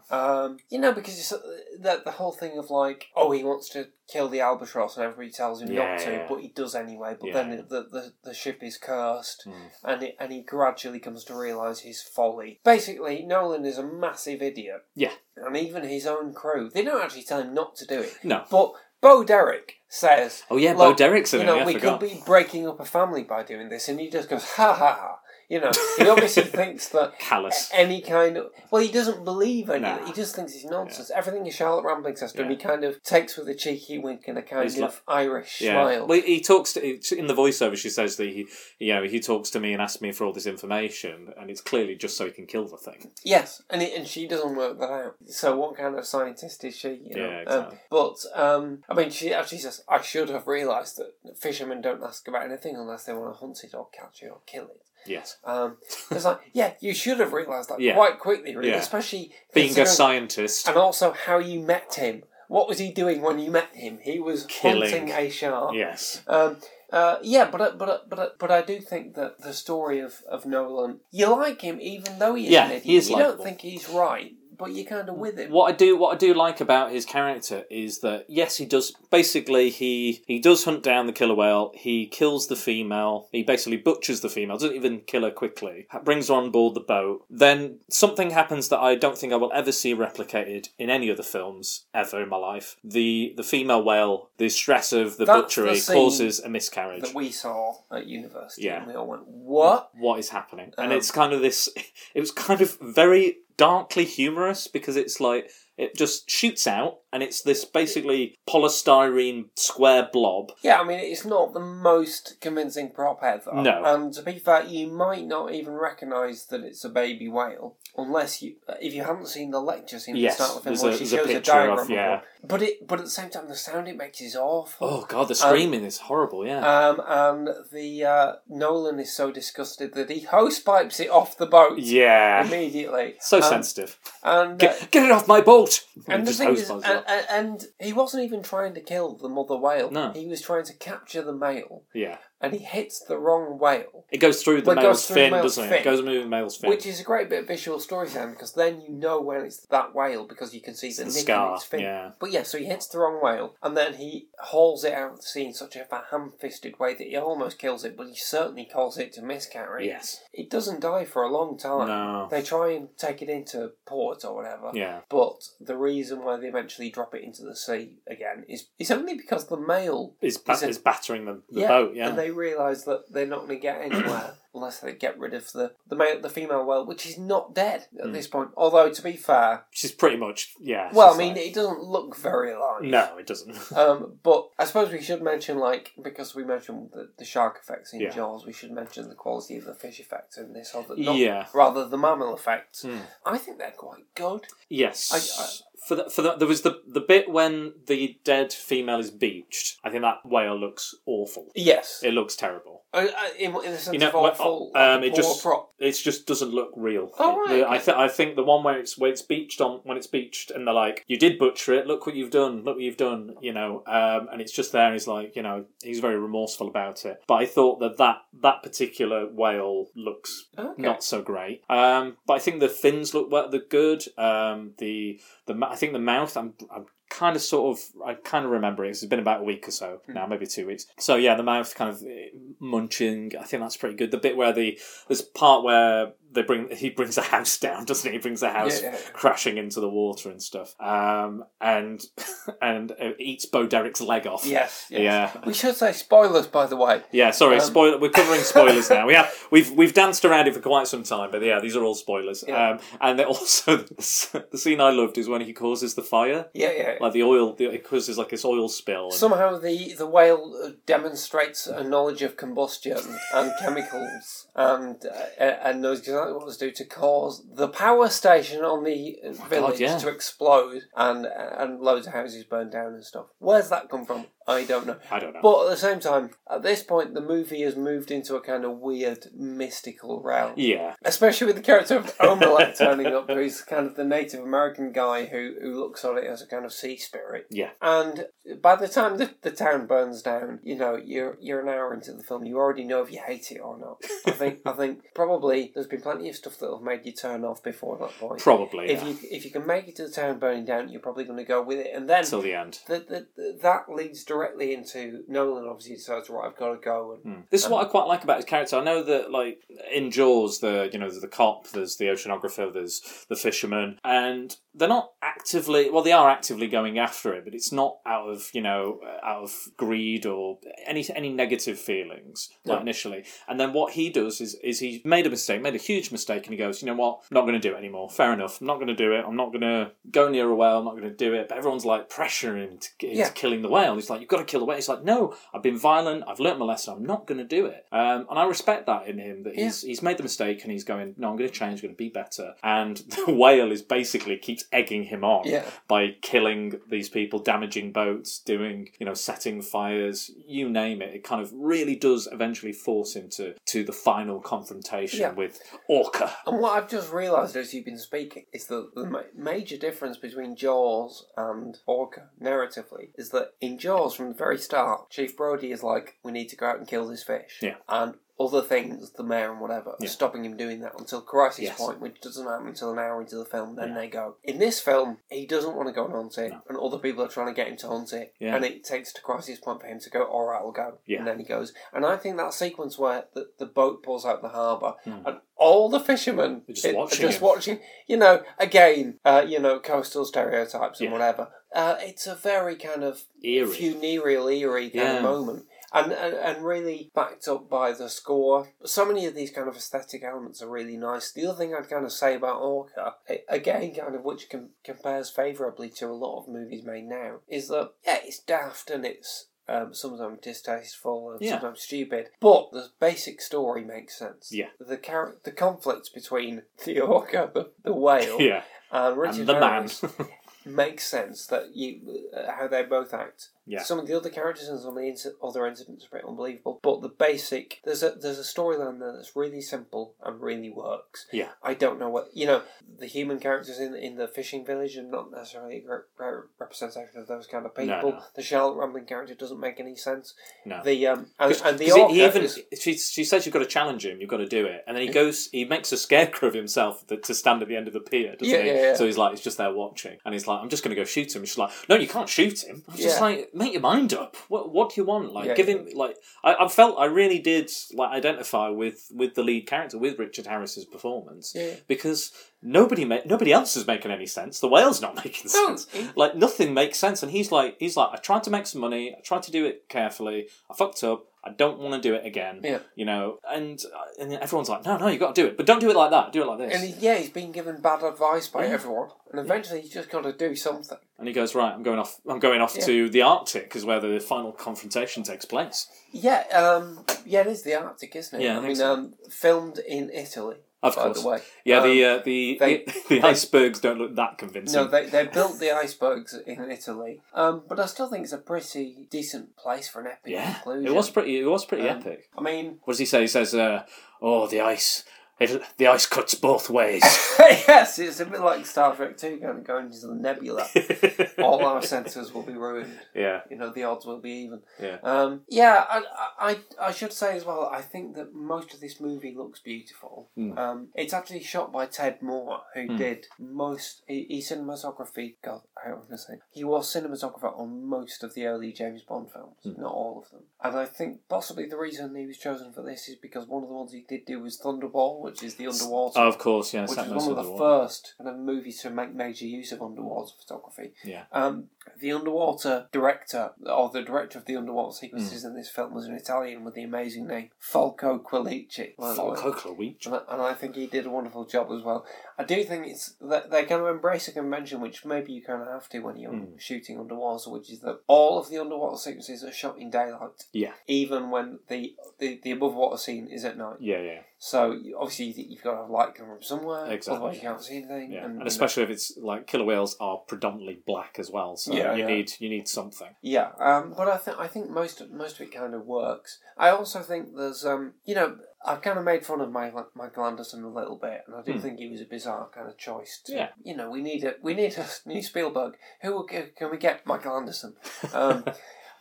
Ah, 0.10 0.43
Um, 0.43 0.57
you 0.70 0.80
know, 0.80 0.91
because 0.93 1.18
it's, 1.18 1.32
uh, 1.32 1.39
that 1.80 2.05
the 2.05 2.12
whole 2.12 2.32
thing 2.32 2.57
of 2.57 2.70
like, 2.70 3.07
oh, 3.16 3.32
he 3.32 3.43
wants 3.43 3.70
to 3.70 3.88
kill 4.07 4.28
the 4.28 4.41
albatross, 4.41 4.95
and 4.97 5.05
everybody 5.05 5.32
tells 5.32 5.62
him 5.62 5.74
not 5.74 5.99
to, 5.99 6.12
yeah. 6.12 6.26
but 6.28 6.41
he 6.41 6.49
does 6.49 6.76
anyway. 6.76 7.16
But 7.20 7.28
Yeah, 7.28 7.34
then 7.34 7.66
the, 7.70 7.84
the 7.91 8.14
the 8.24 8.34
ship 8.34 8.60
is 8.64 8.78
cursed, 8.78 9.43
Mm. 9.47 9.53
and 9.84 10.03
it, 10.03 10.16
and 10.20 10.32
he 10.32 10.41
gradually 10.41 10.99
comes 10.99 11.24
to 11.26 11.36
realise 11.36 11.80
his 11.80 12.01
folly. 12.01 12.60
Basically, 12.64 13.24
Nolan 13.24 13.66
is 13.66 13.78
a 13.78 13.84
massive 13.86 14.41
idiot. 14.41 14.82
Yeah. 14.95 15.14
and 15.38 15.55
even 15.55 15.84
his 15.84 16.05
own 16.05 16.34
crew, 16.34 16.70
they 16.74 16.84
don't 16.84 17.01
actually 17.01 17.24
tell 17.24 17.41
him 17.41 17.53
not 17.53 17.76
to 17.78 17.86
do 17.86 17.99
it. 18.01 18.18
no. 18.24 18.43
But 18.51 18.74
Bo 19.01 19.24
Derek 19.24 19.76
says, 19.88 20.43
Oh 20.51 20.57
yeah, 20.57 20.74
Bo 20.74 20.89
Look, 20.89 20.97
Derrickson. 20.97 21.39
you 21.39 21.45
know, 21.45 21.55
yeah, 21.57 21.66
we 21.66 21.74
forgot. 21.76 21.99
could 22.01 22.10
be 22.10 22.22
breaking 22.26 22.68
up 22.68 22.82
a 22.82 22.86
family 22.86 23.24
by 23.24 23.43
doing 23.43 23.70
this, 23.70 23.88
and 23.88 23.97
he 23.99 24.10
just 24.10 24.28
goes, 24.30 24.43
ha 24.43 24.74
ha 24.74 24.93
ha. 24.99 25.18
You 25.50 25.60
know, 25.62 25.72
he 25.97 26.08
obviously 26.08 26.43
thinks 26.62 26.89
that 26.89 27.18
Callous. 27.18 27.72
any 27.74 28.02
kind 28.02 28.38
of 28.38 28.52
well, 28.70 28.84
he 28.84 28.91
doesn't 28.91 29.26
believe 29.26 29.70
any. 29.72 29.82
Nah. 29.82 30.06
He 30.06 30.14
just 30.14 30.36
thinks 30.36 30.54
it's 30.54 30.64
nonsense. 30.66 31.10
Everything 31.10 31.45
is 31.47 31.56
Charlotte 31.56 31.86
Rampling 31.86 32.16
says 32.18 32.34
to 32.34 32.43
him, 32.43 32.52
Yeah. 32.52 32.58
he 32.58 32.64
kind 32.64 32.84
of 32.84 33.02
takes 33.04 33.36
with 33.36 33.50
a 33.50 33.56
cheeky 33.56 33.97
wink 33.97 34.28
and 34.28 34.38
a 34.38 34.43
kind 34.43 34.64
He's 34.64 34.76
of 34.76 34.82
like- 34.82 34.93
Irish 35.08 35.60
Yeah. 35.60 35.72
smile. 35.74 36.08
Well, 36.08 36.22
he 36.22 36.39
talks 36.39 36.74
to 36.74 36.82
in 37.18 37.26
the 37.26 37.34
voiceover. 37.34 37.76
She 37.76 37.89
says 37.89 38.16
that 38.18 38.28
he, 38.30 38.47
you 38.78 38.93
know, 38.93 39.04
he 39.04 39.20
talks 39.20 39.50
to 39.50 39.60
me 39.60 39.74
and 39.74 39.82
asks 39.82 40.02
me 40.02 40.12
for 40.12 40.26
all 40.26 40.34
this 40.34 40.45
information, 40.45 41.34
and 41.36 41.50
it's 41.50 41.62
clearly 41.62 41.95
just 41.95 42.16
so 42.16 42.26
he 42.28 42.32
can 42.32 42.45
kill 42.45 42.68
the 42.68 42.78
thing. 42.78 43.12
Yes, 43.24 43.64
and 43.72 43.82
it, 43.82 43.97
and 43.97 44.08
she 44.08 44.28
doesn't 44.28 44.56
work 44.56 44.78
that 44.80 44.91
out. 44.91 45.16
So 45.26 45.58
what 45.58 45.76
kind 45.78 45.97
of 45.97 46.06
scientist 46.06 46.64
is 46.64 46.78
she? 46.78 47.02
You 47.06 47.16
know? 47.16 47.26
Yeah, 47.28 47.36
Um, 47.38 47.41
exactly. 47.41 47.78
but 47.89 48.16
um, 48.36 48.84
I 48.88 48.93
mean, 48.93 49.10
she 49.10 49.34
actually 49.34 49.58
says, 49.60 49.84
"I 49.89 50.00
should 50.02 50.30
have 50.30 50.45
realised 50.45 50.97
that 50.97 51.14
fishermen 51.39 51.82
don't 51.82 52.04
ask 52.04 52.28
about 52.28 52.43
anything 52.45 52.76
unless 52.76 53.06
they 53.06 53.14
want 53.14 53.34
to 53.34 53.39
hunt 53.39 53.64
it 53.64 53.74
or 53.74 53.88
catch 53.89 54.22
it 54.22 54.28
or 54.30 54.41
kill 54.45 54.66
it." 54.66 54.82
Yes, 55.06 55.38
Um, 55.43 55.78
it's 56.12 56.26
like, 56.26 56.39
yeah, 56.54 56.74
you 56.82 56.93
should 56.93 57.20
have 57.20 57.34
realised 57.34 57.70
that 57.70 57.80
Yeah. 57.80 57.93
quite 57.95 58.20
quickly, 58.20 58.56
really, 58.56 58.70
Yeah. 58.70 58.78
especially 58.78 59.32
being 59.54 59.68
a 59.68 59.68
considering- 59.74 59.95
scientist. 59.95 60.68
and 60.68 60.78
also 60.78 61.12
how 61.12 61.38
you 61.39 61.60
met 61.60 61.95
him. 61.95 62.24
What 62.47 62.68
was 62.68 62.80
he 62.80 62.91
doing 62.91 63.22
when 63.22 63.38
you 63.39 63.52
met 63.52 63.70
him? 63.74 64.00
He 64.02 64.20
was 64.20 64.45
Killing. 64.47 64.82
hunting 64.89 65.12
a 65.12 65.30
shark. 65.30 65.76
Yes, 65.76 66.22
Um, 66.28 66.60
uh, 66.91 67.18
yeah, 67.22 67.45
but 67.50 67.62
I- 67.62 67.70
but 67.72 67.89
I- 67.89 68.00
but 68.10 68.20
I- 68.20 68.30
but 68.39 68.52
I 68.52 68.62
do 68.64 68.80
think 68.82 69.14
that 69.16 69.39
the 69.41 69.54
story 69.54 70.00
of, 70.00 70.24
of 70.28 70.45
Nolan, 70.47 71.00
you 71.12 71.28
like 71.28 71.62
him 71.62 71.80
even 71.80 72.18
though 72.20 72.34
he 72.34 72.45
is 72.45 72.52
Yeah, 72.52 72.66
an 72.66 72.72
idiot. 72.72 72.84
he 72.84 72.95
is 72.97 73.10
you 73.10 73.18
don't 73.18 73.41
think 73.41 73.62
he's 73.62 73.88
right, 73.89 74.32
but 74.60 74.74
you're 74.74 74.86
kind 74.86 75.10
of 75.10 75.16
with 75.16 75.38
him. 75.39 75.51
what 75.51 75.74
I 75.74 75.76
do, 75.76 75.97
what 75.97 76.14
I 76.14 76.18
do 76.18 76.34
like 76.34 76.60
about 76.62 76.91
his 76.91 77.05
character 77.05 77.64
is 77.70 77.99
that 77.99 78.26
yes, 78.28 78.57
he 78.57 78.66
does. 78.66 78.93
Basically, 79.10 79.70
he 79.70 80.22
he 80.28 80.39
does 80.39 80.66
hunt 80.66 80.84
down 80.84 81.07
the 81.07 81.14
killer 81.14 81.34
whale. 81.36 81.72
He 81.74 82.05
kills 82.05 82.47
the 82.47 82.55
female. 82.55 83.28
He 83.32 83.41
basically 83.43 83.78
butchers 83.78 84.22
the 84.22 84.30
female. 84.30 84.57
Doesn't 84.57 84.76
even 84.76 84.99
kill 85.01 85.24
her 85.24 85.32
quickly. 85.32 85.88
Brings 86.03 86.28
her 86.28 86.36
on 86.36 86.51
board 86.51 86.76
the 86.76 86.82
boat. 86.82 87.26
Then 87.30 87.80
something 87.89 88.32
happens 88.32 88.70
that 88.70 88.80
I 88.80 88.95
don't 88.95 89.18
think 89.18 89.34
I 89.34 89.38
will 89.38 89.51
ever 89.53 89.72
see 89.72 89.95
replicated 89.95 90.70
in 90.78 90.89
any 90.89 91.10
other 91.10 91.24
films 91.24 91.86
ever 91.93 92.22
in 92.22 92.30
my 92.30 92.38
life. 92.38 92.76
The 92.84 93.34
the 93.38 93.43
female 93.43 93.84
whale, 93.84 94.30
the 94.38 94.49
stress 94.49 94.91
of 94.93 95.18
the 95.18 95.26
That's 95.26 95.41
butchery 95.41 95.80
the 95.80 95.93
causes 95.93 96.39
a 96.39 96.49
miscarriage. 96.49 97.01
That 97.03 97.16
we 97.16 97.32
saw 97.32 97.76
at 97.91 98.05
university, 98.05 98.64
Yeah. 98.64 98.80
and 98.80 98.88
we 98.88 98.93
all 98.95 99.07
went, 99.07 99.28
"What?" 99.28 99.91
what 99.95 100.20
is 100.20 100.30
happening 100.30 100.74
and 100.78 100.91
Um, 100.91 100.97
it's 100.97 101.12
kind 101.12 101.34
of 101.34 101.41
this 101.41 101.70
it 102.14 102.20
was 102.20 102.32
kind 102.32 102.62
of 102.62 102.78
very 102.82 103.38
darkly 103.60 104.05
humorous 104.05 104.68
because 104.68 104.95
it's 104.95 105.20
like 105.20 105.51
it 105.78 105.93
just 105.95 106.30
shoots 106.32 106.66
out 106.66 106.99
and 107.12 107.24
it's 107.24 107.41
this 107.41 107.66
basically 107.66 108.36
polystyrene 108.47 109.45
square 109.55 110.10
blob 110.12 110.51
Yeah, 110.62 110.80
I 110.80 110.84
mean, 110.84 110.99
it's 110.99 111.26
not 111.26 111.53
the 111.53 111.60
most 111.60 112.38
convincing 112.41 112.91
prop 112.91 113.20
ever. 113.24 113.53
No. 113.53 113.84
And 113.84 114.14
to 114.14 114.22
be 114.22 114.39
fair, 114.39 114.64
you 114.66 114.88
might 114.88 115.26
not 115.26 115.51
even 115.53 115.74
recognise 115.74 116.45
that 116.47 116.62
it's 116.62 116.84
a 116.84 116.89
baby 116.89 117.28
whale 117.28 117.76
unless 117.97 118.41
you, 118.41 118.55
if 118.82 118.93
you 118.93 119.03
haven't 119.03 119.28
seen 119.28 119.51
the 119.51 119.60
lecture 119.62 119.99
scene 119.99 120.16
at 120.16 120.22
Yes, 120.22 120.38
the 120.38 120.43
start 120.43 120.57
of 120.57 120.64
the 120.64 120.70
film, 120.76 120.80
a- 120.80 120.84
where 120.89 120.97
she 120.97 121.05
there's 121.05 121.14
a 121.14 121.28
shows 121.28 121.36
a, 121.36 121.41
diagram 121.41 121.80
of- 121.80 121.89
yeah. 121.89 122.22
But 122.41 122.62
it, 122.62 122.88
but 122.88 122.99
at 122.99 123.05
the 123.05 123.12
same 123.12 123.30
time, 123.30 123.49
the 123.49 123.55
sound 123.55 123.89
it 123.89 123.97
makes 123.97 124.22
is 124.22 124.36
awful. 124.36 124.88
oh 124.88 125.05
god 125.10 125.28
the 125.28 125.36
screaming 125.36 125.84
is 125.84 125.97
horrible 125.97 126.45
yeah 126.45 126.60
Um, 126.88 127.01
and 127.05 127.49
the 127.74 128.05
uh, 128.05 128.34
Nolan 128.47 128.97
is 128.99 129.14
so 129.14 129.30
disgusted 129.32 129.93
that 129.95 130.10
he 130.10 130.22
hose 130.22 130.60
pipes 130.60 131.01
it 131.01 131.10
off 131.10 131.38
the 131.38 131.45
boat 131.45 131.80
yeah 131.80 132.45
immediately. 132.45 133.16
so 133.20 133.38
Um, 133.38 133.43
sensitive 133.43 133.99
And 134.24 134.51
uh, 134.53 134.55
get, 134.55 134.91
get 134.91 135.03
it 135.05 135.12
off 135.12 135.28
my 135.28 135.41
boat 135.41 135.84
and 136.07 136.26
the 136.26 136.32
thing 136.32 136.53
is, 136.55 136.70
pipes 136.70 136.86
and, 137.08 137.26
and, 137.30 137.30
and 137.30 137.66
he 137.80 137.93
wasn't 137.93 138.24
even 138.24 138.43
trying 138.43 138.74
to 138.74 138.82
kill 138.82 139.16
the 139.16 139.30
mother 139.30 139.58
whale. 139.58 139.91
No. 139.91 140.12
he 140.12 140.28
was 140.28 140.41
trying 140.41 140.66
to 140.66 140.74
capture 140.74 141.22
the 141.22 141.34
male, 141.34 141.84
yeah 141.93 142.18
and 142.42 142.54
he 142.54 142.60
hits 142.60 143.00
the 143.02 143.18
wrong 143.18 143.58
whale. 143.60 144.06
it 144.12 144.18
goes 144.20 144.42
through 144.44 144.62
the 144.62 144.68
Well, 144.68 144.76
male's 144.78 145.06
through 145.06 145.16
the 145.16 145.22
fin 145.22 145.32
male's 145.32 145.44
doesn't 145.56 145.66
it 145.66 145.70
fin. 145.70 145.78
it 145.80 145.84
goes 145.84 146.00
through 146.00 146.24
the 146.24 146.30
male's 146.30 146.58
fin 146.58 146.70
Which 146.70 146.86
is 146.86 147.00
a 147.00 147.04
great 147.04 147.30
bit 147.30 147.42
of 147.42 147.48
visual 147.48 147.80
storytelling 147.80 148.32
because 148.32 148.54
then 148.54 148.82
you 148.82 148.90
know 148.94 149.22
when 149.22 149.42
it's 149.42 149.66
that 149.68 149.94
whale 149.94 150.26
because 150.26 150.54
you 150.54 150.62
can 150.62 150.76
see 150.76 150.90
the, 150.92 151.04
the 151.04 151.06
nick 151.06 151.14
scar, 151.24 151.50
in 151.50 151.54
its 151.56 151.64
fin. 151.66 151.80
yeah. 151.82 152.12
But 152.20 152.32
yeah, 152.32 152.44
so 152.44 152.58
he 152.58 152.66
hits 152.66 152.88
the 152.88 153.00
wrong 153.00 153.20
whale 153.22 153.56
and 153.62 153.76
then 153.76 153.96
he 153.96 154.28
hauls 154.40 154.84
it 154.84 154.94
out 154.94 155.12
of 155.12 155.18
the 155.18 155.24
sea 155.24 155.46
in 155.46 155.54
such 155.54 155.76
a 155.76 155.86
ham-fisted 156.12 156.80
way 156.80 156.94
that 156.94 157.08
he 157.08 157.16
almost 157.18 157.60
kills 157.60 157.84
it, 157.84 157.96
but 157.98 158.08
he 158.08 158.16
certainly 158.16 158.66
causes 158.66 159.00
it 159.04 159.14
to 159.14 159.22
miscarry. 159.22 159.88
yes 159.88 160.22
It 160.34 160.50
doesn't 160.50 160.82
die 160.82 161.06
for 161.06 161.24
a 161.24 161.32
long 161.32 161.58
time. 161.58 161.88
No. 161.88 162.28
They 162.32 162.42
try 162.42 162.72
and 162.72 162.90
take 162.98 163.22
it 163.22 163.30
into 163.30 163.72
port 163.86 164.24
or 164.26 164.36
whatever. 164.36 164.72
yeah 164.74 165.02
But 165.10 165.44
the 165.60 165.78
reason 165.78 166.24
why 166.24 166.38
they 166.38 166.48
eventually 166.48 166.90
drop 166.90 167.14
it 167.16 167.24
into 167.24 167.44
the 167.44 167.56
sea 167.56 167.98
again 168.08 168.46
is 168.48 168.68
is 168.78 168.92
only 168.92 169.16
because 169.16 169.48
the 169.48 169.58
male 169.58 170.16
is, 170.22 170.38
ba- 170.38 170.54
Is 170.54 170.64
it- 170.64 170.70
is 170.70 170.78
battering 170.78 171.26
the, 171.26 171.42
the 171.50 171.68
boat 171.68 171.96
yeah 171.96 172.10
they 172.30 172.36
realise 172.38 172.84
that 172.84 173.11
they're 173.11 173.25
not 173.25 173.39
going 173.47 173.49
to 173.59 173.61
get 173.61 173.82
anywhere 173.82 174.34
unless 174.53 174.80
they 174.80 174.93
get 174.93 175.17
rid 175.19 175.34
of 175.34 175.51
the 175.51 175.71
the 175.88 175.95
male, 175.95 176.19
the 176.21 176.30
female 176.30 176.65
whale, 176.65 176.86
which 176.86 177.05
is 177.05 177.17
not 177.17 177.53
dead 177.53 177.86
at 177.99 178.05
Hmm. 178.07 178.11
this 178.11 178.27
point. 178.27 178.49
Although 178.57 178.91
to 178.91 179.01
be 179.01 179.13
fair, 179.13 179.65
she's 179.71 179.91
pretty 179.91 180.17
much 180.17 180.53
yeah 180.59 180.89
well, 180.93 181.13
I 181.13 181.17
mean, 181.17 181.36
like- 181.36 181.47
it 181.47 181.53
doesn't 181.53 181.82
look 181.84 182.15
very 182.15 182.51
alive. 182.51 182.82
no 182.84 183.17
it 183.17 183.27
doesn't 183.27 183.55
Um, 183.77 184.17
but 184.23 184.49
I 184.57 184.65
suppose 184.65 184.91
we 184.91 185.01
should 185.01 185.21
mention, 185.21 185.59
like, 185.59 185.91
because 186.01 186.34
we 186.36 186.43
mentioned 186.43 186.89
the, 186.93 187.09
the 187.17 187.25
shark 187.25 187.59
effects 187.61 187.93
in 187.93 187.99
Yeah. 188.01 188.09
Jaws, 188.11 188.45
we 188.45 188.53
should 188.53 188.71
mention 188.71 189.07
the 189.09 189.15
quality 189.15 189.57
of 189.57 189.65
the 189.65 189.73
fish 189.75 189.99
effects 189.99 190.38
in 190.38 190.53
this, 190.53 190.73
or 190.73 190.84
the, 190.84 190.95
not, 190.95 191.15
Yeah. 191.17 191.45
rather 191.53 191.88
the 191.88 191.97
mammal 191.97 192.34
effects. 192.36 192.82
Hmm. 192.84 192.97
I 193.25 193.38
think 193.38 193.57
they're 193.59 193.71
quite 193.71 194.05
good. 194.15 194.45
Yes. 194.67 195.63
For 195.88 195.95
the, 195.95 196.09
for 196.09 196.21
the, 196.21 196.36
there 196.36 196.47
was 196.47 196.61
the 196.61 196.82
the 196.88 196.99
bit 197.01 197.30
when 197.30 197.73
the 197.88 198.19
dead 198.23 198.51
female 198.53 198.99
is 198.99 199.11
beached. 199.11 199.77
I 199.84 199.89
think 199.89 200.03
that 200.03 200.19
whale 200.25 200.57
looks 200.59 200.93
awful. 201.05 201.47
Yes, 201.55 202.01
It 202.03 202.13
looks 202.13 202.36
terrible. 202.36 202.84
Uh, 202.91 203.05
uh, 203.15 203.27
in, 203.38 203.53
in 203.55 203.71
the 203.71 203.77
sense 203.77 203.93
You 203.93 203.99
know, 203.99 204.07
of 204.07 204.13
when- 204.15 204.32
awful, 204.32 204.71
um, 204.75 205.03
it 205.03 205.13
just 205.13 205.43
prop. 205.43 205.71
it 205.77 205.91
just 205.91 206.25
doesn't 206.25 206.51
look 206.51 206.71
real. 206.75 207.11
Oh, 207.19 207.38
right, 207.45 207.63
I 207.63 207.77
think 207.77 207.97
I 207.97 208.07
think 208.07 208.36
the 208.36 208.43
one 208.43 208.63
where 208.63 208.80
it's 208.80 208.97
where 208.97 209.11
it's 209.11 209.21
beached 209.21 209.61
on 209.61 209.82
when 209.84 209.95
it's 209.95 210.07
beached 210.07 210.49
and 210.51 210.65
they're 210.65 210.73
like, 210.73 211.03
"You 211.07 211.17
did 211.17 211.38
butcher 211.38 211.73
it. 211.75 211.86
Look 211.88 212.05
what 212.07 212.15
you've 212.15 212.32
done. 212.32 212.63
Look 212.63 212.75
what 212.77 212.84
you've 212.84 212.97
done." 212.97 213.36
You 213.41 213.53
know, 213.53 213.84
um, 213.86 214.27
and 214.32 214.41
it's 214.41 214.51
just 214.51 214.71
there. 214.71 214.86
and 214.86 214.93
He's 214.93 215.07
like, 215.07 215.36
you 215.36 215.43
know, 215.43 215.65
he's 215.84 215.99
very 215.99 216.17
remorseful 216.17 216.67
about 216.67 217.05
it. 217.05 217.21
But 217.27 217.36
I 217.36 217.45
thought 217.45 217.80
that 217.82 217.97
that 217.97 218.17
that 218.41 218.63
particular 218.63 219.27
whale 219.27 219.88
looks 219.95 220.47
Okay. 220.57 220.82
not 220.82 221.03
so 221.03 221.21
great. 221.21 221.61
Um, 221.69 222.17
but 222.25 222.34
I 222.34 222.39
think 222.39 222.59
the 222.59 222.69
fins 222.69 223.13
look 223.13 223.32
well, 223.32 223.49
they're 223.49 223.59
good. 223.61 224.03
Um, 224.17 224.73
the 224.80 225.21
the 225.45 225.53
think 225.80 225.93
the 225.93 225.99
mouth. 225.99 226.36
I'm 226.38 226.53
I'm 226.73 226.86
kind 227.09 227.36
of 227.36 227.41
sort 227.41 227.75
of 227.77 227.84
I 228.05 228.13
kind 228.13 228.45
of 228.45 228.51
remember 228.51 228.86
it. 228.86 228.89
It's 228.89 229.03
been 229.05 229.19
about 229.19 229.41
a 229.41 229.43
week 229.43 229.67
or 229.67 229.71
so 229.71 230.01
Hmm. 230.05 230.13
now, 230.13 230.27
maybe 230.27 230.45
two 230.45 230.67
weeks. 230.67 230.86
So 230.99 231.15
yeah, 231.15 231.36
the 231.36 231.43
mouth 231.43 231.73
kind 231.75 231.89
of 231.89 232.01
eh, 232.03 232.30
munching. 232.59 233.32
I 233.39 233.43
think 233.43 233.63
that's 233.63 233.77
pretty 233.77 233.95
good. 233.95 234.11
The 234.11 234.17
bit 234.17 234.38
where 234.38 234.53
the 234.53 234.80
there's 235.07 235.21
part 235.21 235.63
where 235.63 236.13
they 236.32 236.41
bring 236.43 236.69
he 236.75 236.89
brings 236.89 237.17
a 237.17 237.21
house 237.21 237.57
down, 237.57 237.86
doesn't 237.86 238.09
he? 238.09 238.17
He 238.17 238.21
brings 238.21 238.43
a 238.43 238.51
house 238.51 238.82
Yeah, 238.82 238.91
yeah. 238.91 238.99
crashing 239.13 239.57
into 239.57 239.80
the 239.80 239.89
water 239.89 240.30
and 240.30 240.41
stuff. 240.41 240.75
Um, 240.80 241.43
and 241.59 242.01
and 242.61 242.91
uh, 242.91 243.11
eats 243.19 243.45
Bo 243.45 243.65
Derek's 243.67 244.01
leg 244.01 244.27
off. 244.27 244.45
Yes, 244.45 244.86
yes. 244.89 245.01
Yeah. 245.01 245.41
We 245.45 245.53
should 245.53 245.75
say 245.75 245.91
spoilers, 245.91 246.47
by 246.47 246.65
the 246.67 246.75
way. 246.75 247.01
Yeah, 247.11 247.32
sorry, 247.32 247.55
Um, 247.55 247.61
spoiler. 247.61 247.97
We're 247.97 248.09
covering 248.11 248.41
spoilers 248.53 248.89
now. 248.89 249.07
We 249.07 249.13
have 249.15 249.34
we've 249.51 249.71
we've 249.71 249.93
danced 249.93 250.23
around 250.25 250.47
it 250.47 250.53
for 250.53 250.59
quite 250.61 250.88
some 250.88 251.03
time, 251.03 251.32
but 251.32 251.41
yeah, 251.43 251.59
these 251.59 251.75
are 251.75 251.84
all 251.84 251.95
spoilers. 251.95 252.43
Um, 252.47 252.80
and 253.01 253.19
also 253.21 253.77
the 253.88 254.47
scene 254.57 254.82
I 254.82 254.91
loved 254.91 255.17
is 255.17 255.27
when 255.27 255.41
he 255.41 255.53
causes 255.53 255.95
the 255.95 256.03
fire, 256.03 256.47
Yeah, 256.53 256.71
yeah. 256.71 256.95
like 256.99 257.13
the 257.13 257.23
oil. 257.23 257.53
The, 257.55 257.65
it 257.73 257.84
causes 257.84 258.17
like 258.17 258.30
this 258.30 258.45
oil 258.45 258.69
spill. 258.69 259.05
and- 259.05 259.13
Somehow 259.13 259.57
the, 259.57 259.93
the 259.97 260.05
whale 260.07 260.53
uh, 260.63 260.69
demonstrates 260.86 261.67
a 261.67 261.84
knowledge 261.84 262.21
of 262.21 262.38
combustion 262.38 262.97
and 263.34 263.51
chemicals 263.59 264.47
and 264.55 264.97
uh, 265.05 265.43
and 265.43 265.82
knows 265.82 266.01
exactly 266.24 266.34
what 266.45 266.53
to 266.53 266.59
do 266.59 266.72
to 266.72 266.86
cause 266.86 267.43
the 267.53 267.67
power 267.67 268.09
station 268.09 268.63
on 268.63 268.84
the 268.84 269.17
uh, 269.26 269.32
village 269.47 269.76
Oh 269.82 269.84
yeah. 269.84 269.97
to 269.97 270.09
explode 270.09 270.84
and 270.95 271.26
and 271.26 271.80
loads 271.80 272.07
of 272.07 272.13
houses 272.13 272.43
burn 272.43 272.70
down 272.70 272.93
and 272.93 273.03
stuff. 273.05 273.28
Where's 273.39 273.70
that 273.70 273.89
come 273.89 274.05
from? 274.05 274.26
I 274.50 274.66
don't 274.66 274.88
know. 274.88 274.97
I 275.12 275.20
don't 275.20 275.34
know. 275.34 275.41
But 275.41 275.66
at 275.66 275.70
the 275.70 275.78
same 275.78 276.00
time, 276.00 276.32
at 276.50 276.64
this 276.64 276.84
point, 276.84 277.14
the 277.14 277.22
movie 277.22 277.62
has 277.62 277.76
moved 277.76 278.12
into 278.12 278.36
a 278.36 278.41
kind 278.41 278.66
of 278.66 278.80
weird 278.80 279.28
mystical 279.36 280.22
realm. 280.22 280.54
yeah, 280.58 280.95
Especially 281.04 281.47
with 281.47 281.56
the 281.56 281.62
character 281.62 281.97
of 281.97 282.16
Omelette 282.20 282.76
turning 282.78 283.08
up, 283.08 283.30
who's 283.30 283.62
kind 283.62 283.86
of 283.86 283.95
the 283.95 284.04
Native 284.04 284.41
American 284.41 284.91
guy 284.91 285.26
who, 285.26 285.56
who 285.62 285.80
looks 285.80 286.04
on 286.04 286.18
it 286.18 286.24
as 286.26 286.41
a 286.41 286.47
kind 286.47 286.66
of 286.66 286.74
sea 286.74 286.97
spirit. 286.97 287.45
yeah, 287.52 287.70
And 287.82 288.26
by 288.62 288.76
the 288.76 288.88
time 288.88 289.18
the, 289.18 289.34
the 289.41 289.52
town 289.52 289.86
burns 289.86 290.22
down, 290.22 290.60
you 290.64 290.76
know, 290.76 291.00
you're 291.04 291.38
you're 291.39 291.62
an 291.62 291.70
hour 291.70 291.93
into 291.93 292.14
the 292.14 292.24
film, 292.24 292.45
you 292.45 292.58
already 292.58 292.84
know 292.84 293.02
if 293.04 293.12
you 293.12 293.22
hate 293.26 293.52
it 293.52 293.60
or 293.60 293.78
not. 293.78 294.02
I 294.26 294.32
think 294.32 294.60
I 294.66 294.72
think 294.72 295.02
probably 295.14 295.72
there's 295.74 295.88
been 295.88 296.02
plenty 296.02 296.30
of 296.30 296.36
stuff 296.36 296.58
that 296.58 296.72
have 296.72 296.82
made 296.82 297.06
you 297.06 297.12
turn 297.12 297.45
off 297.45 297.62
before 297.62 297.97
that 298.00 298.18
point. 298.20 298.41
probably 298.41 298.89
If 298.89 299.04
yeah. 299.04 299.10
you 299.10 299.18
if 299.30 299.45
you 299.45 299.52
can 299.52 299.68
make 299.68 299.88
it 299.88 299.95
to 299.97 300.08
the 300.08 300.12
town 300.12 300.39
burning 300.39 300.66
down, 300.66 300.89
you're 300.89 301.02
probably 301.02 301.26
going 301.26 301.38
to 301.38 301.45
go 301.45 301.62
with 301.62 301.78
it, 301.78 301.91
and 301.93 302.10
then 302.10 302.24
till 302.24 302.41
the 302.41 302.54
end. 302.54 302.80
the, 302.88 303.00
the, 303.00 303.28
the, 303.36 303.60
that 303.62 303.89
leads 303.89 304.24
directly 304.24 304.39
directly 304.40 304.74
into 304.74 305.24
Nolan. 305.28 305.68
Obviously, 305.68 305.96
decides 305.96 306.30
right, 306.30 306.48
I've 306.48 306.58
got 306.58 306.74
to 306.74 306.78
go. 306.78 307.14
And 307.24 307.36
hmm. 307.36 307.42
This 307.50 307.64
is 307.64 307.70
what 307.70 307.82
um, 307.82 307.88
I 307.88 307.90
quite 307.90 308.08
like 308.08 308.24
about 308.24 308.38
his 308.38 308.46
character. 308.46 308.78
I 308.78 308.84
know 308.84 309.04
that, 309.04 309.32
like 309.32 309.62
in 309.94 310.12
Jaws, 310.12 310.60
the 310.60 310.90
you 310.92 311.00
know 311.00 311.10
there's 311.10 311.22
the 311.22 311.28
cop, 311.28 311.68
there's 311.70 311.98
the 311.98 312.06
oceanographer, 312.06 312.74
there's 312.74 313.26
the 313.30 313.36
fisherman, 313.36 314.00
and 314.04 314.56
they're 314.80 314.88
not 314.88 315.11
actively. 315.21 315.89
Well, 315.89 316.03
they 316.03 316.11
are 316.11 316.30
actively 316.30 316.67
going 316.67 316.97
after 316.99 317.34
it, 317.34 317.43
but 317.45 317.53
it's 317.53 317.71
not 317.71 317.97
out 318.05 318.27
of 318.30 318.49
you 318.53 318.61
know 318.61 318.99
out 319.23 319.43
of 319.43 319.53
greed 319.77 320.25
or 320.25 320.57
any 320.88 321.05
any 321.15 321.30
negative 321.30 321.80
feelings 321.80 322.49
like 322.65 322.77
No. 322.77 322.82
initially. 322.82 323.23
And 323.47 323.59
then 323.59 323.73
what 323.73 323.93
he 323.93 324.09
does 324.09 324.41
is 324.41 324.55
is 324.63 324.80
he 324.80 325.01
made 325.05 325.25
a 325.27 325.30
mistake, 325.30 325.61
made 325.61 325.75
a 325.75 325.80
huge 325.80 326.11
mistake, 326.11 326.43
and 326.45 326.53
he 326.53 326.57
goes, 326.57 326.82
you 326.82 326.88
know 326.88 326.95
what, 326.95 327.19
I'm 327.30 327.36
not 327.36 327.41
going 327.41 327.59
to 327.59 327.67
do 327.69 327.75
it 327.75 327.77
anymore. 327.77 328.09
Fair 328.09 328.34
enough, 328.34 328.61
I'm 328.61 328.67
not 328.67 328.75
going 328.75 328.88
to 328.88 328.95
do 328.95 329.13
it. 329.13 329.23
I'm 329.27 329.36
not 329.36 329.49
going 329.51 329.61
to 329.61 329.91
go 330.11 330.30
near 330.30 330.49
a 330.49 330.55
whale. 330.55 330.80
I'm 330.80 330.86
not 330.86 330.95
going 330.97 331.09
to 331.09 331.15
do 331.15 331.34
it. 331.34 331.49
But 331.49 331.57
everyone's 331.57 331.86
like 331.86 332.09
pressuring 332.09 332.69
him 332.71 332.77
to, 332.80 333.05
into 333.07 333.17
Yeah. 333.17 333.30
killing 333.30 333.61
the 333.61 333.69
whale. 333.69 333.95
He's 333.95 334.09
like, 334.09 334.19
you've 334.21 334.30
got 334.30 334.38
to 334.39 334.45
kill 334.45 334.59
the 334.61 334.65
whale. 334.65 334.77
He's 334.77 334.89
like, 334.89 335.03
no, 335.03 335.36
I've 335.53 335.63
been 335.63 335.77
violent. 335.77 336.23
I've 336.27 336.39
learnt 336.39 336.59
my 336.59 336.65
lesson. 336.65 336.93
I'm 336.97 337.05
not 337.05 337.27
going 337.27 337.38
to 337.39 337.43
do 337.43 337.65
it. 337.65 337.86
Um, 337.91 338.25
and 338.30 338.39
I 338.39 338.45
respect 338.45 338.86
that 338.88 339.07
in 339.07 339.17
him 339.19 339.43
that 339.43 339.55
he's 339.55 339.82
he's 339.82 340.01
made 340.01 340.17
the 340.17 340.23
mistake 340.23 340.63
and 340.63 340.71
he's 340.71 340.84
going, 340.84 341.15
no, 341.17 341.30
I'm 341.30 341.38
going 341.38 341.49
to 341.49 341.55
change. 341.55 341.80
I'm 341.80 341.88
going 341.88 341.95
to 341.95 341.97
be 341.97 342.09
better. 342.09 342.53
And 342.63 342.97
the 343.25 343.34
whale 343.34 343.71
is 343.71 343.82
basically 343.82 344.38
keeps 344.38 344.63
egging 344.72 345.03
him 345.03 345.24
on 345.24 345.47
Yeah. 345.47 345.65
by 345.88 346.15
killing 346.22 346.80
these 346.89 347.09
people, 347.09 347.39
damaging 347.39 347.91
boats, 347.91 348.39
doing 348.39 348.89
you 348.99 349.05
know 349.05 349.13
setting 349.13 349.61
fires, 349.61 350.32
you 350.45 350.70
name 350.70 351.01
it. 351.01 351.13
It 351.13 351.24
kind 351.24 351.41
of 351.41 351.51
really 351.53 351.95
does 351.95 352.28
eventually 352.32 352.74
force 352.74 353.15
him 353.15 353.30
to 353.32 353.55
to 353.67 353.84
the 353.84 353.91
final 353.93 354.39
confrontation 354.39 355.20
Yeah. 355.22 355.32
with 355.34 355.61
Orca. 355.88 356.36
And 356.45 356.59
what 356.59 356.74
I've 356.74 356.89
just 356.89 357.11
realised 357.11 357.55
as 357.55 357.74
you've 357.74 357.86
been 357.86 357.97
speaking 357.97 358.45
is 358.53 358.67
that 358.67 358.93
the 358.95 359.05
ma- 359.05 359.24
major 359.36 359.78
difference 359.78 360.17
between 360.17 360.55
Jaws 360.55 361.26
and 361.38 361.78
Orca 361.86 362.30
narratively 362.41 363.09
is 363.15 363.30
that 363.30 363.53
in 363.61 363.78
Jaws, 363.78 364.13
from 364.15 364.30
the 364.30 364.34
very 364.36 364.57
start, 364.57 365.09
Chief 365.09 365.36
Brody 365.36 365.72
is 365.72 365.84
like, 365.84 366.17
we 366.24 366.32
need 366.32 366.49
to 366.49 366.55
go 366.55 366.67
out 366.67 366.78
and 366.78 366.88
kill 366.88 367.07
this 367.07 367.24
fish. 367.24 367.59
Yeah. 367.61 367.76
And 367.88 368.15
other 368.40 368.62
things, 368.62 369.12
the 369.12 369.24
mayor 369.24 369.52
and 369.52 369.60
whatever, 369.60 369.96
Yeah. 370.00 370.06
are 370.06 370.10
stopping 370.10 370.46
him 370.46 370.56
doing 370.56 370.80
that 370.80 370.98
until 370.98 371.22
crisis 371.22 371.66
Yes. 371.66 371.78
point, 371.78 372.00
which 372.00 372.22
doesn't 372.22 372.48
happen 372.48 372.68
until 372.68 372.92
an 372.92 373.00
hour 373.00 373.20
into 373.20 373.36
the 373.36 373.44
film. 373.46 373.76
Then 373.76 373.90
Yeah. 373.90 373.96
they 373.96 374.08
go. 374.08 374.36
In 374.44 374.60
this 374.60 374.80
film, 374.80 375.18
he 375.30 375.46
doesn't 375.46 375.76
want 375.76 375.88
to 375.90 375.94
go 375.94 376.06
and 376.06 376.14
hunt 376.14 376.38
it, 376.38 376.52
No. 376.52 376.62
and 376.70 376.78
other 376.78 376.98
people 377.00 377.24
are 377.24 377.28
trying 377.28 377.48
to 377.48 377.54
get 377.54 377.68
him 377.68 377.78
to 377.78 377.88
hunt 377.88 378.14
it. 378.14 378.34
Yeah. 378.40 378.56
And 378.56 378.64
it 378.64 378.84
takes 378.86 379.12
to 379.14 379.22
crisis 379.22 379.60
point 379.60 379.82
for 379.82 379.88
him 379.88 380.00
to 380.00 380.10
go, 380.10 380.24
all 380.24 380.46
right, 380.46 380.62
I'll 380.62 380.72
go. 380.72 381.00
Yeah. 381.06 381.20
And 381.20 381.28
then 381.28 381.40
he 381.40 381.44
goes. 381.46 381.74
And 381.94 382.06
I 382.06 382.16
think 382.16 382.38
that 382.38 382.54
sequence 382.54 382.98
where 382.98 383.26
the, 383.34 383.50
the 383.58 383.66
boat 383.66 384.04
pulls 384.04 384.26
out 384.26 384.42
the 384.42 384.50
harbour 384.50 384.96
and 385.06 385.40
all 385.58 385.90
the 385.90 386.00
fishermen 386.00 386.64
They're 386.66 386.74
just 386.76 386.86
it- 386.86 386.96
are 386.96 387.00
watching 387.00 387.28
just 387.28 387.42
watching, 387.42 387.80
you 388.08 388.16
know, 388.16 388.44
again, 388.58 389.20
uh, 389.26 389.44
you 389.46 389.60
know, 389.60 389.80
coastal 389.80 390.24
stereotypes 390.24 391.02
and 391.02 391.12
whatever. 391.12 391.50
Uh, 391.74 391.98
it's 392.00 392.26
a 392.26 392.34
very 392.36 392.76
kind 392.76 393.04
of 393.04 393.26
Eerie. 393.44 393.68
funereal, 393.70 394.48
eerie 394.48 394.90
kind 394.90 395.18
of 395.18 395.24
moment. 395.24 395.66
And, 395.92 396.12
and 396.12 396.36
and 396.36 396.64
really 396.64 397.10
backed 397.16 397.48
up 397.48 397.68
by 397.70 397.94
the 397.94 398.10
score. 398.10 398.74
So 398.86 399.06
many 399.06 399.26
of 399.26 399.34
these 399.34 399.50
kind 399.52 399.68
of 399.68 399.76
aesthetic 399.76 400.24
elements 400.24 400.62
are 400.62 400.70
really 400.70 400.98
nice. 400.98 401.32
The 401.32 401.46
other 401.48 401.58
thing 401.58 401.74
I'd 401.74 401.90
kind 401.90 402.06
of 402.06 402.12
say 402.12 402.36
about 402.36 402.62
Orca, 402.62 403.16
again, 403.50 403.96
kind 403.96 404.14
of 404.16 404.24
which 404.24 404.50
com- 404.52 404.70
compares 404.84 405.30
favourably 405.32 405.90
to 405.98 406.06
a 406.08 406.14
lot 406.14 406.42
of 406.42 406.48
movies 406.48 406.84
made 406.86 407.06
now, 407.06 407.38
is 407.48 407.70
that 407.70 407.92
yeah, 408.06 408.20
it's 408.24 408.40
daft 408.40 408.92
and 408.92 409.04
it's 409.06 409.48
um, 409.68 409.94
sometimes 409.94 410.40
distasteful 410.42 411.32
and 411.32 411.42
Yeah. 411.42 411.52
sometimes 411.60 411.82
stupid, 411.82 412.30
but 412.40 412.72
the 412.72 412.90
basic 413.00 413.42
story 413.42 413.84
makes 413.84 414.18
sense. 414.18 414.50
Yeah. 414.52 414.70
the 414.80 414.98
char- 414.98 415.38
the 415.44 415.52
conflict 415.52 416.12
between 416.14 416.64
the 416.86 417.00
orca, 417.00 417.50
the, 417.54 417.72
the 417.84 417.94
whale, 417.94 418.38
Yeah, 418.40 418.64
and 418.92 419.18
Richard 419.18 419.40
and 419.40 419.48
the 419.50 419.54
man. 419.54 419.62
Harris 419.62 420.06
makes 420.66 421.06
sense 421.06 421.48
that 421.48 421.76
you 421.76 422.30
uh, 422.36 422.52
how 422.52 422.68
they 422.68 422.84
both 422.84 423.14
act. 423.14 423.50
Yeah. 423.70 423.84
Some 423.84 423.99
of 423.99 424.07
the 424.07 424.15
other 424.17 424.30
characters 424.30 424.67
and 424.67 424.80
some 424.80 424.97
of 424.97 425.03
the 425.03 425.34
other 425.43 425.65
incidents 425.67 426.05
are 426.05 426.09
pretty 426.09 426.28
unbelievable, 426.28 426.80
but 426.82 427.01
the 427.01 427.09
basic 427.09 427.80
there's 427.86 428.01
a 428.03 428.11
there's 428.11 428.39
a 428.39 428.41
storyline 428.41 428.99
there 428.99 429.13
that's 429.13 429.36
really 429.36 429.61
simple 429.61 430.15
and 430.24 430.41
really 430.41 430.70
works. 430.72 431.28
Yeah. 431.32 431.49
I 431.63 431.74
don't 431.76 431.99
know 431.99 432.09
what 432.09 432.30
you 432.34 432.45
know. 432.47 432.63
The 432.99 433.05
human 433.05 433.39
characters 433.39 433.80
in 433.80 433.95
in 433.95 434.15
the 434.15 434.28
fishing 434.28 434.65
village 434.65 434.97
are 434.97 435.03
not 435.03 435.32
necessarily 435.32 435.78
a 435.78 435.82
great 435.82 436.01
re- 436.17 436.41
representation 436.59 437.20
of 437.22 437.28
those 437.28 437.47
kind 437.47 437.65
of 437.65 437.76
people. 437.76 437.95
No, 438.11 438.17
no. 438.17 438.24
The 438.36 438.41
Charlotte 438.41 438.76
Rampling 438.78 439.05
character 439.05 439.36
doesn't 439.36 439.59
make 439.59 439.80
any 439.80 439.95
sense. 439.95 440.34
no. 440.65 440.82
The 440.84 441.07
um 441.07 441.28
and, 441.39 441.61
and 441.63 441.78
the 441.80 441.86
he- 441.86 442.24
even 442.26 442.43
is- 442.43 442.59
she, 442.82 442.93
she 442.97 443.24
says 443.24 443.45
you've 443.45 443.53
got 443.53 443.59
to 443.59 443.65
challenge 443.67 444.05
him, 444.05 444.20
you've 444.20 444.30
got 444.30 444.38
to 444.38 444.47
do 444.47 444.65
it, 444.65 444.84
and 444.88 444.97
then 444.97 445.05
he 445.05 445.13
goes, 445.13 445.47
he 445.51 445.63
makes 445.65 445.91
a 445.91 445.97
scarecrow 445.97 446.47
of 446.49 446.53
himself 446.55 447.05
that, 447.07 447.24
to 447.24 447.34
stand 447.36 447.61
at 447.61 447.67
the 447.67 447.76
end 447.76 447.88
of 447.88 447.93
the 447.93 447.99
pier, 447.99 448.36
doesn't 448.36 448.51
Yeah, 448.53 448.61
he? 448.63 448.67
yeah, 448.67 448.82
yeah. 448.82 448.95
So 448.95 449.05
he's 449.05 449.17
like, 449.17 449.32
he's 449.32 449.41
just 449.41 449.57
there 449.57 449.72
watching, 449.74 450.17
and 450.26 450.34
he's 450.34 450.47
like, 450.47 450.59
I'm 450.61 450.70
just 450.70 450.84
going 450.84 450.95
to 450.95 450.99
go 450.99 451.05
shoot 451.05 451.36
him. 451.36 451.45
She's 451.45 451.57
like, 451.57 451.72
No, 451.88 451.95
you 451.95 452.07
can't 452.07 452.28
shoot 452.30 452.63
him. 452.63 452.84
I 452.89 452.91
was 452.93 453.01
just 453.01 453.22
like, 453.22 453.49
make 453.60 453.74
your 453.74 453.82
mind 453.82 454.14
up. 454.14 454.36
What 454.47 454.74
what 454.74 454.89
do 454.89 455.01
you 455.01 455.05
want? 455.05 455.32
Like, 455.34 455.45
Yeah, 455.47 455.53
give 455.53 455.68
him 455.68 455.88
like. 455.93 456.16
I, 456.43 456.55
I 456.66 456.68
felt 456.68 456.97
I 456.97 457.05
really 457.05 457.38
did 457.39 457.70
like 457.93 458.12
identify 458.12 458.70
with 458.70 459.07
with 459.14 459.36
the 459.36 459.43
lead 459.43 459.68
character 459.68 459.97
with 459.99 460.18
Richard 460.18 460.47
Harris's 460.47 460.86
performance 460.86 461.53
Yeah. 461.55 461.76
because 461.88 462.32
nobody 462.64 463.05
ma- 463.05 463.26
nobody 463.26 463.51
else 463.53 463.76
is 463.78 463.86
making 463.86 464.12
any 464.12 464.26
sense. 464.26 464.60
The 464.60 464.68
whale's 464.68 465.01
not 465.01 465.16
making 465.24 465.49
sense. 465.49 465.86
it- 465.93 466.18
like 466.18 466.36
nothing 466.36 466.74
makes 466.74 466.97
sense, 466.97 467.22
and 467.22 467.32
he's 467.32 467.51
like 467.51 467.76
he's 467.80 467.95
like 467.95 468.10
I 468.14 468.18
tried 468.18 468.43
to 468.45 468.49
make 468.51 468.66
some 468.68 468.82
money. 468.82 469.14
I 469.16 469.22
tried 469.22 469.43
to 469.43 469.51
do 469.51 469.66
it 469.66 469.88
carefully. 469.89 470.47
I 470.72 470.74
fucked 470.74 471.03
up. 471.03 471.26
I 471.44 471.52
don't 471.52 471.80
want 471.80 472.02
to 472.02 472.10
do 472.10 472.16
it 472.16 472.26
again. 472.26 472.60
Yeah. 472.64 472.80
You 472.96 473.06
know, 473.06 473.40
and 473.50 473.82
uh, 473.96 474.22
and 474.22 474.34
everyone's 474.34 474.68
like, 474.70 474.86
no, 474.86 474.98
no, 474.98 475.08
you've 475.08 475.20
got 475.22 475.36
to 475.36 475.42
do 475.42 475.48
it, 475.48 475.56
but 475.58 475.66
don't 475.66 475.80
do 475.80 475.90
it 475.90 475.96
like 475.96 476.12
that. 476.12 476.34
Do 476.34 476.42
it 476.42 476.46
like 476.46 476.60
this. 476.60 476.74
And 476.76 476.84
he, 476.84 476.96
yeah, 477.00 477.16
he's 477.16 477.30
been 477.30 477.52
given 477.52 477.80
bad 477.82 478.04
advice 478.04 478.48
by 478.50 478.66
everyone, 478.68 479.10
and 479.32 479.40
eventually 479.40 479.82
he's 479.82 479.94
just 479.94 480.10
got 480.10 480.22
to 480.24 480.34
do 480.34 480.56
something. 480.56 480.98
And 481.18 481.28
he 481.28 481.34
goes, 481.34 481.56
right, 481.56 481.74
I'm 481.74 481.84
going 481.84 482.00
off. 482.00 482.20
I'm 482.28 482.40
going 482.40 482.62
off 482.62 482.76
Yeah. 482.78 482.86
to 482.86 483.10
the 483.10 483.22
Arctic, 483.22 483.76
is 483.76 483.86
where 483.86 484.00
the 484.00 484.20
final 484.20 484.52
confrontation 484.52 485.24
takes 485.24 485.46
place. 485.46 485.88
Yeah, 486.12 486.44
um, 486.54 487.06
yeah, 487.26 487.42
it 487.42 487.48
is 487.48 487.64
the 487.64 487.76
Arctic, 487.76 488.16
isn't 488.16 488.40
it? 488.42 488.44
Yeah, 488.44 488.56
I 488.58 488.62
I, 488.64 488.68
mean, 488.68 488.76
so. 488.76 488.94
um, 488.94 489.14
filmed 489.30 489.80
in 489.80 490.10
Italy. 490.10 490.58
Of 490.82 490.95
by 490.95 491.03
course. 491.03 491.21
the 491.21 491.27
way. 491.27 491.41
Yeah, 491.65 491.82
the 491.82 492.05
Um, 492.05 492.19
uh, 492.19 492.23
the 492.23 492.57
they- 492.59 492.84
the, 492.88 492.93
the 493.09 493.21
icebergs 493.23 493.80
don't 493.82 493.97
look 493.97 494.15
that 494.15 494.38
convincing. 494.38 494.80
No, 494.82 494.88
they, 494.88 495.07
they 495.07 495.25
built 495.27 495.59
the 495.59 495.71
icebergs 495.71 496.34
in 496.47 496.71
Italy, 496.71 497.21
um, 497.34 497.63
but 497.67 497.80
I 497.80 497.86
still 497.86 498.07
think 498.09 498.23
it's 498.23 498.34
a 498.34 498.38
pretty 498.38 499.07
decent 499.09 499.55
place 499.57 499.89
for 499.89 499.99
an 500.01 500.07
epic 500.07 500.32
yeah, 500.32 500.53
conclusion. 500.53 500.88
it 500.88 500.95
was 500.95 501.09
pretty. 501.09 501.38
It 501.39 501.45
was 501.45 501.65
pretty 501.65 501.88
Um, 501.89 501.97
epic. 501.99 502.30
I 502.38 502.41
mean, 502.41 502.80
What 502.86 502.93
does 502.93 502.99
he 502.99 503.05
say? 503.05 503.21
He 503.21 503.27
says, 503.27 503.53
uh, 503.53 503.84
"Oh, 504.21 504.47
the 504.47 504.61
ice. 504.61 505.03
It, 505.40 505.62
the 505.78 505.88
ice 505.88 506.06
cuts 506.06 506.36
both 506.36 506.70
ways." 506.70 507.02
yes, 507.40 507.98
it's 508.00 508.20
a 508.20 508.26
bit 508.26 508.42
like 508.42 508.66
Star 508.66 508.96
Trek 508.96 509.18
2 509.18 509.40
kind 509.42 509.58
of 509.60 509.64
going 509.64 509.88
into 509.88 510.08
the 510.08 510.16
nebula. 510.16 510.68
All 511.40 511.64
our 511.66 511.82
senses 511.82 512.34
will 512.34 512.44
be 512.44 512.54
ruined. 512.54 513.00
yeah, 513.16 513.42
You 513.50 513.58
know, 513.58 513.72
the 513.72 513.84
odds 513.84 514.06
will 514.06 514.20
be 514.20 514.32
even. 514.32 514.62
yeah, 514.82 514.98
Um, 515.04 515.42
yeah, 515.48 515.86
I, 515.90 516.04
I, 516.40 516.58
I 516.82 516.92
should 516.92 517.14
say 517.14 517.36
as 517.38 517.46
well, 517.46 517.70
I 517.72 517.82
think 517.82 518.16
that 518.16 518.34
most 518.34 518.74
of 518.74 518.80
this 518.82 519.00
movie 519.00 519.34
looks 519.36 519.60
beautiful. 519.60 520.30
Hmm. 520.36 520.58
Um, 520.58 520.88
it's 520.96 521.14
actually 521.14 521.44
shot 521.44 521.72
by 521.72 521.86
Ted 521.86 522.22
Moore, 522.22 522.62
who 522.74 522.98
did 522.98 523.28
most. 523.40 524.04
He, 524.08 524.26
he 524.30 524.40
cinematography. 524.42 525.36
God, 525.44 525.62
I 525.86 525.90
was 525.94 526.06
going 526.06 526.18
to 526.18 526.24
say 526.24 526.34
he 526.52 526.64
was 526.64 526.94
cinematographer 526.94 527.58
on 527.58 527.86
most 527.88 528.24
of 528.24 528.34
the 528.34 528.46
early 528.46 528.72
James 528.74 529.02
Bond 529.04 529.32
films, 529.32 529.56
Hmm. 529.64 529.82
not 529.82 529.94
all 529.94 530.22
of 530.24 530.32
them. 530.32 530.44
And 530.64 530.76
I 530.78 530.86
think 530.86 531.22
possibly 531.30 531.66
the 531.68 531.78
reason 531.78 532.16
he 532.16 532.26
was 532.26 532.38
chosen 532.38 532.74
for 532.74 532.82
this 532.82 533.08
is 533.08 533.16
because 533.16 533.48
one 533.48 533.64
of 533.64 533.70
the 533.70 533.76
ones 533.76 533.92
he 533.94 534.06
did 534.08 534.26
do 534.26 534.42
was 534.42 534.60
Thunderball, 534.60 535.22
which 535.30 535.43
is 535.43 535.55
the 535.55 535.67
underwater. 535.67 536.19
Oh, 536.19 536.27
of 536.27 536.38
course, 536.38 536.73
yeah. 536.73 536.82
which 536.82 536.89
was 536.89 536.97
one 536.97 537.07
of 537.07 537.23
the 537.23 537.30
Underwater. 537.41 537.57
first 537.88 538.13
kind 538.17 538.30
of 538.30 538.38
movies 538.38 538.82
to 538.82 538.89
make 538.89 539.13
major 539.13 539.45
use 539.45 539.71
of 539.71 539.82
underwater 539.82 540.32
photography. 540.39 540.93
Yeah. 541.03 541.23
Um, 541.32 541.65
the 542.00 542.12
underwater 542.12 542.88
director, 542.92 543.52
or 543.66 543.90
the 543.90 544.02
director 544.02 544.38
of 544.40 544.46
the 544.46 544.56
underwater 544.56 544.96
sequences 544.96 545.44
in 545.44 545.56
this 545.56 545.70
film, 545.70 545.94
was 545.94 546.06
an 546.06 546.14
Italian 546.16 546.64
with 546.64 546.74
the 546.76 546.84
amazing 546.84 547.28
name 547.28 547.50
Falco 547.60 548.18
Quilici. 548.20 548.96
by 548.98 549.14
the 549.14 549.24
way. 549.26 549.36
Falco 549.36 549.52
Cloweech. 549.54 550.06
And 550.06 550.16
I, 550.16 550.20
and 550.30 550.42
I 550.42 550.54
think 550.54 550.76
he 550.76 550.88
did 550.88 551.06
a 551.06 551.10
wonderful 551.10 551.46
job 551.46 551.68
as 551.72 551.84
well. 551.84 552.06
I 552.38 552.44
do 552.44 552.64
think 552.64 552.88
it's 552.88 553.16
that 553.22 553.52
they 553.52 553.66
kind 553.66 553.82
of 553.82 553.88
embrace 553.88 554.28
a 554.28 554.32
convention 554.32 554.80
which 554.82 555.04
maybe 555.06 555.34
you 555.34 555.42
kind 555.44 555.62
of 555.62 555.68
have 555.68 555.90
to 555.90 556.00
when 556.00 556.18
you're 556.18 556.30
Hmm. 556.32 556.58
shooting 556.58 557.00
underwater, 557.00 557.50
which 557.50 557.70
is 557.72 557.80
that 557.82 558.00
all 558.08 558.38
of 558.40 558.50
the 558.50 558.58
underwater 558.60 558.98
sequences 558.98 559.44
are 559.44 559.52
shot 559.52 559.78
in 559.80 559.90
daylight, 559.90 560.46
Yeah, 560.54 560.74
even 560.88 561.32
when 561.32 561.60
the 561.68 561.96
the, 562.20 562.40
the 562.44 562.52
above 562.52 562.76
water 562.76 562.98
scene 562.98 563.28
is 563.28 563.46
at 563.46 563.58
night. 563.58 563.78
yeah, 563.80 564.02
yeah, 564.02 564.20
So 564.38 564.78
obviously 564.98 565.26
you 565.28 565.34
think 565.34 565.50
you've 565.50 565.64
got 565.64 565.72
to 565.72 565.78
have 565.78 565.90
light 565.90 566.16
coming 566.16 566.34
from 566.36 566.44
somewhere, 566.44 566.86
Exactly. 566.92 567.16
otherwise 567.16 567.36
you 567.36 567.42
can't 567.42 567.62
see 567.64 567.78
anything. 567.78 568.12
yeah. 568.12 568.26
And, 568.26 568.40
And 568.40 568.48
especially 568.48 568.84
if 568.84 568.90
it's 568.90 569.18
like 569.18 569.48
killer 569.48 569.64
whales 569.66 569.96
are 570.02 570.18
predominantly 570.18 570.82
black 570.86 571.18
as 571.18 571.32
well, 571.32 571.56
so 571.58 571.74
Yeah, 571.80 571.93
you 571.93 571.99
yeah. 572.01 572.07
need 572.07 572.32
you 572.39 572.49
need 572.49 572.67
something. 572.67 573.09
Yeah, 573.21 573.49
um, 573.59 573.93
but 573.97 574.07
I 574.07 574.17
think 574.17 574.39
I 574.39 574.47
think 574.47 574.69
most 574.69 575.01
of, 575.01 575.11
most 575.11 575.36
of 575.36 575.41
it 575.41 575.53
kind 575.53 575.73
of 575.73 575.86
works. 575.86 576.39
I 576.57 576.69
also 576.69 577.01
think 577.01 577.36
there's 577.36 577.65
um, 577.65 577.93
you 578.05 578.15
know, 578.15 578.38
I've 578.65 578.82
kind 578.82 578.97
of 578.99 579.05
made 579.05 579.25
fun 579.25 579.41
of 579.41 579.51
Michael, 579.51 579.88
Michael 579.95 580.25
Anderson 580.25 580.63
a 580.63 580.69
little 580.69 580.97
bit, 580.97 581.21
and 581.27 581.36
I 581.36 581.41
do 581.41 581.59
think 581.59 581.80
he 581.80 581.88
was 581.89 582.01
a 582.01 582.05
bizarre 582.05 582.49
kind 582.53 582.67
of 582.67 582.77
choice. 582.77 583.21
To, 583.25 583.32
Hmm. 583.32 583.38
Yeah. 583.38 583.49
you 583.63 583.75
know, 583.77 583.89
we 583.89 584.01
need 584.01 584.23
a 584.23 584.36
we 584.41 584.53
need 584.53 584.77
a 584.77 584.86
new 585.05 585.21
Spielberg. 585.21 585.73
Who 586.01 586.13
will, 586.13 586.23
can 586.23 586.71
we 586.71 586.77
get 586.77 587.05
Michael 587.05 587.38
Anderson? 587.38 587.75
Um, 588.13 588.43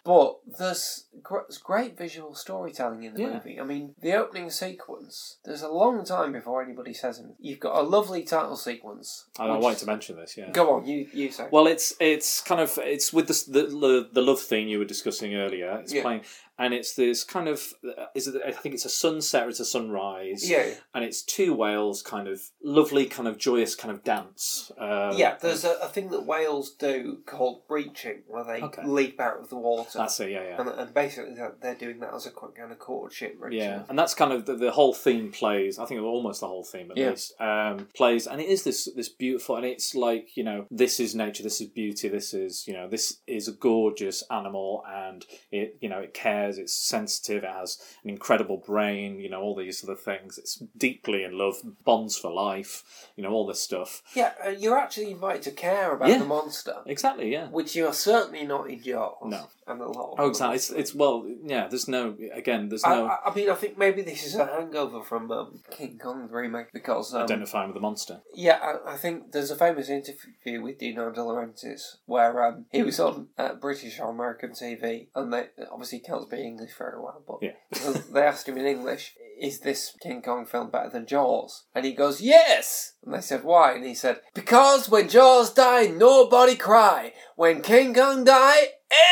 But 0.09 0.38
there's 0.59 1.04
gr- 1.22 1.50
great 1.62 1.98
visual 1.98 2.34
storytelling 2.34 3.02
in 3.02 3.12
the 3.12 3.20
Yeah. 3.20 3.34
movie. 3.34 3.61
I 3.61 3.64
mean, 3.64 3.94
the 4.00 4.14
opening 4.14 4.48
sequence, 4.48 5.36
there's 5.44 5.61
a 5.61 5.68
long 5.68 6.02
time 6.02 6.32
before 6.32 6.62
anybody 6.62 6.94
says 6.94 7.18
anything. 7.18 7.36
You've 7.38 7.61
got 7.61 7.76
a 7.76 7.82
lovely 7.82 8.22
title 8.22 8.56
sequence. 8.56 9.26
I, 9.38 9.52
which- 9.52 9.62
wanted 9.62 9.78
to 9.80 9.86
mention 9.86 10.16
this. 10.16 10.34
Yeah. 10.38 10.50
Go 10.50 10.72
on, 10.72 10.86
you, 10.86 11.06
you 11.12 11.30
say. 11.30 11.48
Well, 11.50 11.66
it's 11.66 11.92
it's 12.00 12.40
kind 12.40 12.59
of 12.59 12.78
it's 12.82 13.12
with 13.12 13.26
the 13.28 13.44
the, 13.52 13.62
the, 13.66 14.09
the 14.14 14.22
love 14.22 14.40
theme 14.40 14.66
you 14.66 14.78
were 14.78 14.86
discussing 14.86 15.34
earlier. 15.34 15.78
It's 15.82 15.92
Yeah. 15.92 16.00
playing, 16.00 16.22
and 16.59 16.74
it's 16.74 16.94
this 16.94 17.24
kind 17.24 17.48
of 17.48 17.72
is 18.14 18.26
it? 18.28 18.40
I 18.46 18.52
think 18.52 18.74
it's 18.74 18.84
a 18.84 18.88
sunset 18.90 19.46
or 19.46 19.48
it's 19.50 19.61
a 19.61 19.64
sunrise. 19.64 20.48
yeah. 20.48 20.70
and 20.94 21.04
it's 21.04 21.22
two 21.22 21.54
whales 21.54 22.02
kind 22.02 22.28
of 22.28 22.40
lovely, 22.62 23.06
kind 23.06 23.28
of 23.28 23.38
joyous, 23.38 23.74
kind 23.74 23.92
of 23.94 24.02
dance. 24.04 24.72
Um, 24.78 25.16
Yeah, 25.16 25.36
there's 25.40 25.64
a, 25.64 25.72
a 25.82 25.88
thing 25.88 26.11
that 26.11 26.24
whales 26.26 26.74
do 26.74 27.18
called 27.26 27.66
breaching, 27.68 28.22
where 28.26 28.44
they 28.44 28.62
Okay. 28.62 28.84
leap 28.86 29.20
out 29.20 29.38
of 29.38 29.48
the 29.48 29.56
water. 29.56 29.98
that's 29.98 30.18
it. 30.20 30.30
Yeah, 30.30 30.42
yeah. 30.44 30.61
and, 30.61 30.68
and 30.68 30.94
basically 30.94 31.34
they're, 31.34 31.54
they're 31.62 31.74
doing 31.74 32.00
that 32.00 32.12
as 32.14 32.26
a 32.26 32.30
quick 32.30 32.56
kind 32.56 32.72
of 32.72 32.78
courtship 32.78 33.36
ritual. 33.38 33.59
Yeah, 33.61 33.82
and 33.88 33.98
that's 33.98 34.14
kind 34.14 34.32
of 34.32 34.46
the, 34.46 34.54
the 34.56 34.70
whole 34.72 34.94
theme 34.94 35.30
plays. 35.30 35.78
I 35.78 35.84
think 35.86 36.00
almost 36.02 36.40
the 36.40 36.48
whole 36.48 36.64
theme 36.64 36.90
at 36.90 36.96
Yeah. 36.96 37.11
least 37.11 37.40
um, 37.40 37.88
plays, 37.94 38.26
and 38.26 38.40
it 38.40 38.48
is 38.48 38.64
this 38.64 38.88
this 38.96 39.09
beautiful, 39.09 39.56
and 39.56 39.64
it's 39.66 39.94
like 39.94 40.36
you 40.36 40.44
know, 40.44 40.66
this 40.70 40.98
is 40.98 41.14
nature, 41.14 41.42
this 41.42 41.61
is 41.61 41.68
beauty, 41.68 42.09
this 42.09 42.34
is 42.34 42.66
you 42.66 42.74
know, 42.74 42.88
this 42.88 43.20
is 43.26 43.46
a 43.48 43.52
gorgeous 43.52 44.22
animal, 44.30 44.82
and 44.88 45.24
it 45.52 45.76
you 45.80 45.88
know, 45.88 45.98
it 46.00 46.14
cares, 46.14 46.47
it's 46.57 46.72
sensitive, 46.72 47.44
it 47.44 47.51
has 47.51 47.76
an 48.05 48.09
incredible 48.09 48.57
brain, 48.57 49.18
you 49.20 49.28
know, 49.28 49.42
all 49.42 49.55
these 49.55 49.84
other 49.84 49.96
things. 49.96 50.38
It's 50.38 50.57
deeply 50.76 51.24
in 51.24 51.36
love, 51.36 51.57
bonds 51.84 52.16
for 52.16 52.30
life, 52.32 52.84
you 53.16 53.22
know, 53.22 53.30
all 53.32 53.46
this 53.46 53.61
stuff. 53.61 54.03
Yeah, 54.14 54.32
uh, 54.46 54.51
you're 54.51 54.78
actually 54.78 55.11
invited 55.11 55.42
to 55.42 55.51
care 55.51 55.92
about 55.92 56.09
Yeah. 56.09 56.18
the 56.18 56.24
monster, 56.24 56.76
Exactly, 56.86 57.30
yeah. 57.30 57.49
which 57.49 57.76
you 57.76 57.86
are 57.86 57.92
certainly 57.92 58.46
not 58.46 58.70
in 58.70 58.82
Jaws. 58.82 59.16
No. 59.24 59.49
And 59.66 59.82
a 59.82 59.86
lot 59.86 60.12
of 60.12 60.20
Oh, 60.20 60.28
exactly. 60.28 60.57
It's 60.57 60.70
it's 60.70 60.94
well, 60.94 61.26
yeah. 61.44 61.68
There's 61.68 61.88
no 61.88 62.16
again. 62.32 62.70
There's 62.70 62.86
no 62.86 63.05
I, 63.07 63.28
I 63.28 63.34
mean, 63.34 63.51
I 63.51 63.55
think 63.55 63.76
maybe 63.76 64.01
this 64.01 64.24
is 64.24 64.34
a 64.34 64.46
hangover 64.46 65.03
from 65.03 65.30
um, 65.30 65.61
King 65.70 65.99
Kong 65.99 66.26
remake 66.30 66.72
because 66.72 67.12
um, 67.12 67.24
identifying 67.24 67.68
with 67.68 67.74
the 67.74 67.80
monster. 67.82 68.22
Yeah, 68.34 68.59
I, 68.62 68.94
I 68.94 68.96
think 68.96 69.32
there's 69.32 69.51
a 69.51 69.57
famous 69.57 69.90
interview 69.90 70.62
with 70.62 70.78
Dino 70.78 71.11
De 71.11 71.20
Laurentiis 71.20 71.96
where 72.07 72.46
um, 72.46 72.64
he 72.72 72.82
was 72.82 72.99
on 72.99 73.28
uh, 73.36 73.57
British 73.57 74.01
or 74.01 74.09
American 74.09 74.53
TV, 74.53 75.09
and 75.14 75.30
they 75.34 75.49
obviously 75.70 75.99
can't 75.99 76.30
speak 76.39 76.47
English 76.47 76.72
very 76.76 77.01
well, 77.01 77.22
but 77.26 77.39
Yeah. 77.43 78.01
they 78.12 78.22
asked 78.22 78.49
him 78.49 78.59
in 78.59 78.66
English, 78.66 79.14
"Is 79.41 79.61
this 79.61 79.95
King 80.01 80.22
Kong 80.22 80.47
film 80.47 80.70
better 80.70 80.91
than 80.91 81.07
Jaws?" 81.07 81.64
And 81.74 81.84
he 81.84 81.93
goes, 81.93 82.20
"Yes." 82.20 82.95
And 83.05 83.14
they 83.14 83.20
said, 83.20 83.45
"Why?" 83.45 83.72
And 83.72 83.84
he 83.84 83.95
said, 83.95 84.20
"Because 84.34 84.89
when 84.89 85.09
Jaws 85.09 85.53
die, 85.53 85.86
nobody 85.86 86.57
cry. 86.57 87.12
When 87.36 87.62
King 87.62 87.95
Kong 87.95 88.24
die, 88.24 88.62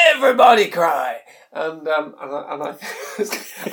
everybody 0.09 0.69
cry." 0.69 1.21
And 1.53 1.89
um, 1.89 2.15
and 2.21 2.33
I, 2.35 2.53
and 2.53 2.63
I, 2.65 2.77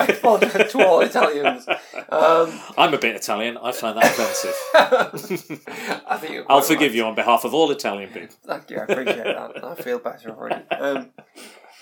I 0.00 0.06
apologize 0.06 0.72
to 0.72 0.86
all 0.86 1.00
Italians. 1.00 1.66
Um, 2.08 2.60
I'm 2.78 2.94
a 2.94 2.98
bit 2.98 3.14
Italian. 3.14 3.58
I 3.58 3.72
find 3.72 3.98
that 3.98 4.06
offensive. 4.06 4.56
I 6.08 6.16
think 6.16 6.46
I'll 6.48 6.62
forgive 6.62 6.92
right. 6.92 6.94
you 6.94 7.04
on 7.04 7.14
behalf 7.14 7.44
of 7.44 7.52
all 7.52 7.70
Italian 7.70 8.10
people. 8.10 8.36
Thank 8.46 8.70
you, 8.70 8.78
I 8.78 8.84
appreciate 8.84 9.24
that. 9.24 9.62
I 9.62 9.74
feel 9.74 9.98
better 9.98 10.30
already. 10.30 10.64
Um, 10.70 11.10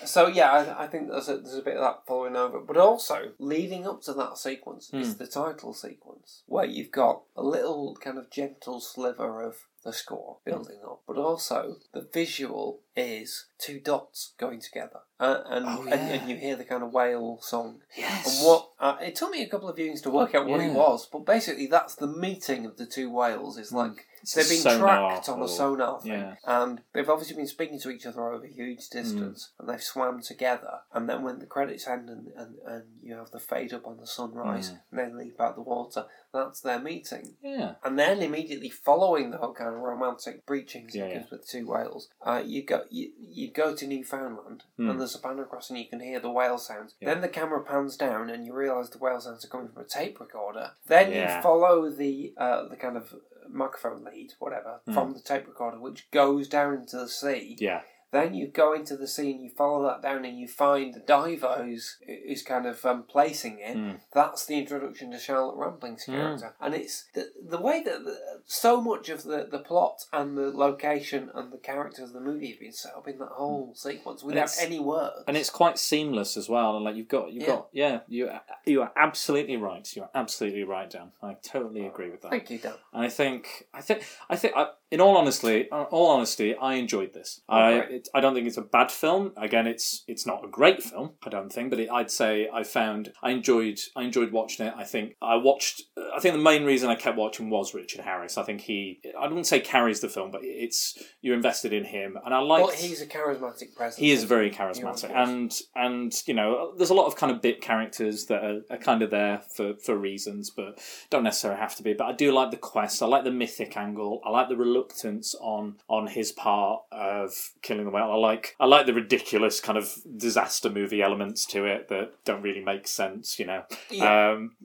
so 0.05 0.27
yeah, 0.27 0.51
I, 0.51 0.83
I 0.83 0.87
think 0.87 1.09
there's 1.09 1.29
a, 1.29 1.37
there's 1.37 1.55
a 1.57 1.61
bit 1.61 1.75
of 1.77 1.81
that 1.83 2.05
following 2.07 2.35
over, 2.35 2.59
but 2.59 2.77
also 2.77 3.31
leading 3.39 3.87
up 3.87 4.01
to 4.03 4.13
that 4.13 4.37
sequence 4.37 4.89
Hmm. 4.89 4.99
is 5.01 5.15
the 5.17 5.27
title 5.27 5.73
sequence 5.73 6.43
where 6.45 6.65
you've 6.65 6.91
got 6.91 7.21
a 7.35 7.43
little 7.43 7.95
kind 8.01 8.17
of 8.17 8.29
gentle 8.29 8.79
sliver 8.79 9.41
of 9.41 9.55
the 9.83 9.91
score 9.91 10.37
building 10.45 10.79
up, 10.85 11.01
but 11.05 11.17
also 11.17 11.75
the 11.93 12.07
visual 12.13 12.79
is 12.95 13.47
two 13.57 13.79
dots 13.81 14.33
going 14.39 14.61
together, 14.61 15.01
uh, 15.19 15.41
and, 15.47 15.65
Oh, 15.67 15.81
and 15.81 15.89
yeah. 15.89 15.97
and 16.13 16.29
you 16.29 16.37
hear 16.37 16.55
the 16.55 16.63
kind 16.63 16.83
of 16.83 16.93
whale 16.93 17.39
song. 17.41 17.81
Yes. 17.97 18.39
And 18.39 18.47
what 18.47 18.69
uh, 18.79 18.95
it 19.01 19.15
took 19.15 19.31
me 19.31 19.43
a 19.43 19.49
couple 19.49 19.67
of 19.67 19.75
viewings 19.75 20.01
to 20.03 20.09
work 20.09 20.33
out 20.35 20.47
what 20.47 20.61
Yeah. 20.61 20.67
it 20.71 20.73
was, 20.73 21.05
but 21.11 21.25
basically 21.25 21.67
that's 21.67 21.95
the 21.95 22.07
meeting 22.07 22.65
of 22.65 22.77
the 22.77 22.85
two 22.85 23.09
whales. 23.09 23.57
Is 23.57 23.73
like 23.73 24.05
It's 24.23 24.33
they've 24.33 24.47
been 24.49 24.57
sonar 24.57 25.09
tracked 25.11 25.29
on 25.29 25.39
or- 25.41 25.45
a 25.45 25.47
sonar 25.47 25.99
thing, 26.01 26.11
yeah. 26.13 26.35
and 26.45 26.81
they've 26.93 27.09
obviously 27.09 27.35
been 27.35 27.47
speaking 27.47 27.79
to 27.81 27.89
each 27.91 28.05
other 28.05 28.27
over 28.33 28.45
a 28.45 28.49
huge 28.49 28.87
distance, 28.89 29.51
and 29.59 29.69
they've 29.69 29.83
swam 29.83 30.21
together. 30.21 30.79
And 30.93 31.07
then 31.09 31.23
when 31.23 31.39
the 31.39 31.45
credits 31.45 31.87
end 31.87 32.09
and, 32.09 32.27
and, 32.35 32.55
and 32.65 32.83
you 33.01 33.15
have 33.15 33.31
the 33.31 33.39
fade 33.39 33.73
up 33.73 33.85
on 33.85 33.97
the 33.97 34.07
sunrise, 34.07 34.71
and 34.91 34.99
they 34.99 35.13
leap 35.13 35.39
out 35.41 35.55
the 35.55 35.61
water, 35.61 36.05
that's 36.33 36.61
their 36.61 36.79
meeting. 36.79 37.35
Yeah. 37.43 37.75
And 37.83 37.99
then 37.99 38.21
immediately 38.23 38.69
following 38.69 39.29
the 39.29 39.37
whole 39.37 39.53
kind 39.53 39.75
of 39.75 39.81
romantic 39.81 40.45
breaching 40.47 40.89
Yeah, 40.91 41.07
sequence 41.09 41.29
with 41.31 41.47
two 41.47 41.67
whales, 41.67 42.07
uh, 42.25 42.41
you 42.43 42.65
go 42.65 42.83
you, 42.89 43.11
you 43.19 43.51
go 43.51 43.75
to 43.75 43.85
Newfoundland 43.85 44.63
Hmm. 44.77 44.89
and 44.89 44.99
there's 44.99 45.13
a 45.15 45.19
pan 45.19 45.37
across 45.39 45.69
and 45.69 45.77
you 45.77 45.85
can 45.87 45.99
hear 45.99 46.19
the 46.19 46.31
whale 46.31 46.57
sounds. 46.57 46.95
Yeah. 46.99 47.13
Then 47.13 47.21
the 47.21 47.27
camera 47.27 47.61
pans 47.63 47.97
down 47.97 48.29
and 48.31 48.45
you 48.47 48.53
realise 48.53 48.89
the 48.89 48.97
whale 48.97 49.19
sounds 49.21 49.45
are 49.45 49.49
coming 49.49 49.67
from 49.67 49.83
a 49.83 49.85
tape 49.87 50.19
recorder. 50.19 50.71
Then 50.87 51.11
Yeah. 51.11 51.35
you 51.37 51.43
follow 51.43 51.91
the 51.91 52.33
uh, 52.37 52.67
the 52.67 52.77
kind 52.77 52.97
of 52.97 53.13
microphone 53.53 54.03
lead, 54.03 54.33
whatever, 54.39 54.81
from 54.93 55.13
the 55.13 55.19
tape 55.21 55.47
recorder, 55.47 55.79
which 55.79 56.09
goes 56.11 56.47
down 56.47 56.73
into 56.75 56.97
the 56.97 57.07
sea. 57.07 57.55
Hmm. 57.57 57.63
Yeah. 57.63 57.81
Then 58.13 58.33
you 58.33 58.47
go 58.47 58.73
into 58.73 58.95
the 58.95 59.07
sea 59.07 59.31
and 59.31 59.43
you 59.43 59.49
follow 59.49 59.83
that 59.87 60.01
down 60.01 60.23
and 60.23 60.39
you 60.39 60.47
find 60.47 60.93
the 60.93 60.99
diver 61.01 61.63
who's, 61.65 61.97
who's 62.05 62.43
kind 62.43 62.65
of 62.65 62.85
um, 62.85 63.03
placing 63.03 63.59
it. 63.59 63.75
Mm. 63.75 63.99
That's 64.13 64.45
the 64.45 64.57
introduction 64.57 65.11
to 65.11 65.19
Charlotte 65.19 65.57
Rampling's 65.57 66.05
character. 66.05 66.53
And 66.61 66.75
it's 66.75 67.05
the, 67.15 67.31
the 67.49 67.59
way 67.59 67.81
that 67.83 68.05
the, 68.05 68.15
so 68.45 68.79
much 68.79 69.09
of 69.09 69.23
the, 69.23 69.47
the 69.51 69.59
plot 69.59 70.05
and 70.13 70.37
the 70.37 70.51
location 70.51 71.31
and 71.33 71.51
the 71.51 71.57
characters 71.57 72.09
of 72.09 72.13
the 72.13 72.21
movie 72.21 72.51
have 72.51 72.59
been 72.59 72.71
set 72.71 72.93
up 72.95 73.07
in 73.07 73.17
that 73.17 73.29
whole 73.29 73.73
sequence 73.75 74.23
without 74.23 74.51
any 74.61 74.79
words. 74.79 75.23
And 75.27 75.35
it's 75.35 75.49
quite 75.49 75.79
seamless 75.79 76.37
as 76.37 76.47
well. 76.47 76.75
And 76.75 76.85
like 76.85 76.95
you've 76.95 77.07
got, 77.07 77.33
you've 77.33 77.43
Yeah. 77.43 77.49
got, 77.49 77.69
yeah, 77.73 77.99
you 78.07 78.29
you 78.65 78.81
are 78.83 78.91
absolutely 78.95 79.57
right. 79.57 79.87
You 79.95 80.03
are 80.03 80.09
absolutely 80.13 80.63
right, 80.63 80.89
Dan. 80.89 81.11
I 81.21 81.33
totally 81.41 81.87
agree 81.87 82.11
with 82.11 82.21
that. 82.21 82.31
Thank 82.31 82.49
you, 82.51 82.59
Dan. 82.59 82.73
And 82.93 83.03
I 83.03 83.09
think, 83.09 83.65
I 83.73 83.81
think, 83.81 84.03
I 84.29 84.35
think, 84.35 84.53
I, 84.55 84.67
in 84.93 85.01
all 85.01 85.17
honesty, 85.17 85.67
uh, 85.71 85.85
all 85.89 86.11
honesty, 86.11 86.55
I 86.55 86.75
enjoyed 86.75 87.13
this. 87.13 87.41
Oh, 87.49 87.57
I, 87.57 87.71
it, 87.79 88.09
I 88.13 88.21
don't 88.21 88.35
think 88.35 88.45
it's 88.45 88.57
a 88.57 88.61
bad 88.61 88.91
film. 88.91 89.31
Again, 89.37 89.65
it's 89.65 90.03
it's 90.07 90.27
not 90.27 90.45
a 90.45 90.47
great 90.47 90.83
film. 90.83 91.13
I 91.25 91.29
don't 91.29 91.51
think, 91.51 91.71
but 91.71 91.79
it, 91.79 91.89
I'd 91.89 92.11
say 92.11 92.47
I 92.53 92.61
found 92.61 93.11
I 93.23 93.31
enjoyed 93.31 93.79
I 93.95 94.03
enjoyed 94.03 94.31
watching 94.31 94.67
it. 94.67 94.73
I 94.77 94.83
think 94.83 95.15
I 95.19 95.37
watched. 95.37 95.81
I 96.15 96.19
think 96.19 96.35
the 96.35 96.41
main 96.41 96.63
reason 96.63 96.91
I 96.91 96.95
kept 96.95 97.17
watching 97.17 97.49
was 97.49 97.73
Richard 97.73 98.01
Harris. 98.01 98.37
I 98.37 98.43
think 98.43 98.61
he, 98.61 99.01
I 99.19 99.23
wouldn't 99.23 99.47
say 99.47 99.59
carries 99.59 99.99
the 99.99 100.09
film, 100.09 100.29
but 100.29 100.41
it's 100.43 100.95
you're 101.21 101.35
invested 101.35 101.73
in 101.73 101.85
him, 101.85 102.15
and 102.23 102.31
I 102.31 102.37
like. 102.37 102.63
But 102.63 102.75
he's 102.75 103.01
a 103.01 103.07
charismatic 103.07 103.75
presence. 103.75 103.97
He 103.97 104.11
is 104.11 104.25
very 104.25 104.51
charismatic, 104.51 105.09
and 105.09 105.51
and 105.75 106.13
you 106.27 106.35
know, 106.35 106.71
there's 106.77 106.91
a 106.91 106.93
lot 106.93 107.07
of 107.07 107.15
kind 107.15 107.31
of 107.31 107.41
bit 107.41 107.61
characters 107.61 108.27
that 108.27 108.43
are, 108.43 108.61
are 108.69 108.77
kind 108.77 109.01
of 109.01 109.09
there 109.09 109.41
for, 109.55 109.73
for 109.73 109.97
reasons, 109.97 110.51
but 110.51 110.79
don't 111.09 111.23
necessarily 111.23 111.59
have 111.59 111.75
to 111.77 111.83
be. 111.83 111.93
But 111.93 112.05
I 112.05 112.11
do 112.11 112.31
like 112.31 112.51
the 112.51 112.57
quest. 112.57 113.01
I 113.01 113.07
like 113.07 113.23
the 113.23 113.31
mythic 113.31 113.75
angle. 113.75 114.21
I 114.23 114.29
like 114.29 114.49
the 114.49 114.55
reluctance 114.83 115.35
on 115.41 115.75
on 115.87 116.07
his 116.07 116.31
part 116.31 116.81
of 116.91 117.31
killing 117.61 117.85
the 117.85 117.91
whale. 117.91 118.11
I 118.11 118.15
like 118.15 118.55
I 118.59 118.65
like 118.65 118.85
the 118.85 118.93
ridiculous 118.93 119.59
kind 119.59 119.77
of 119.77 119.91
disaster 120.17 120.69
movie 120.69 121.01
elements 121.01 121.45
to 121.47 121.65
it 121.65 121.89
that 121.89 122.11
don't 122.25 122.41
really 122.41 122.63
make 122.63 122.87
sense. 122.87 123.39
You 123.39 123.45
know, 123.47 123.63
Yeah. 123.89 124.31
um, 124.31 124.55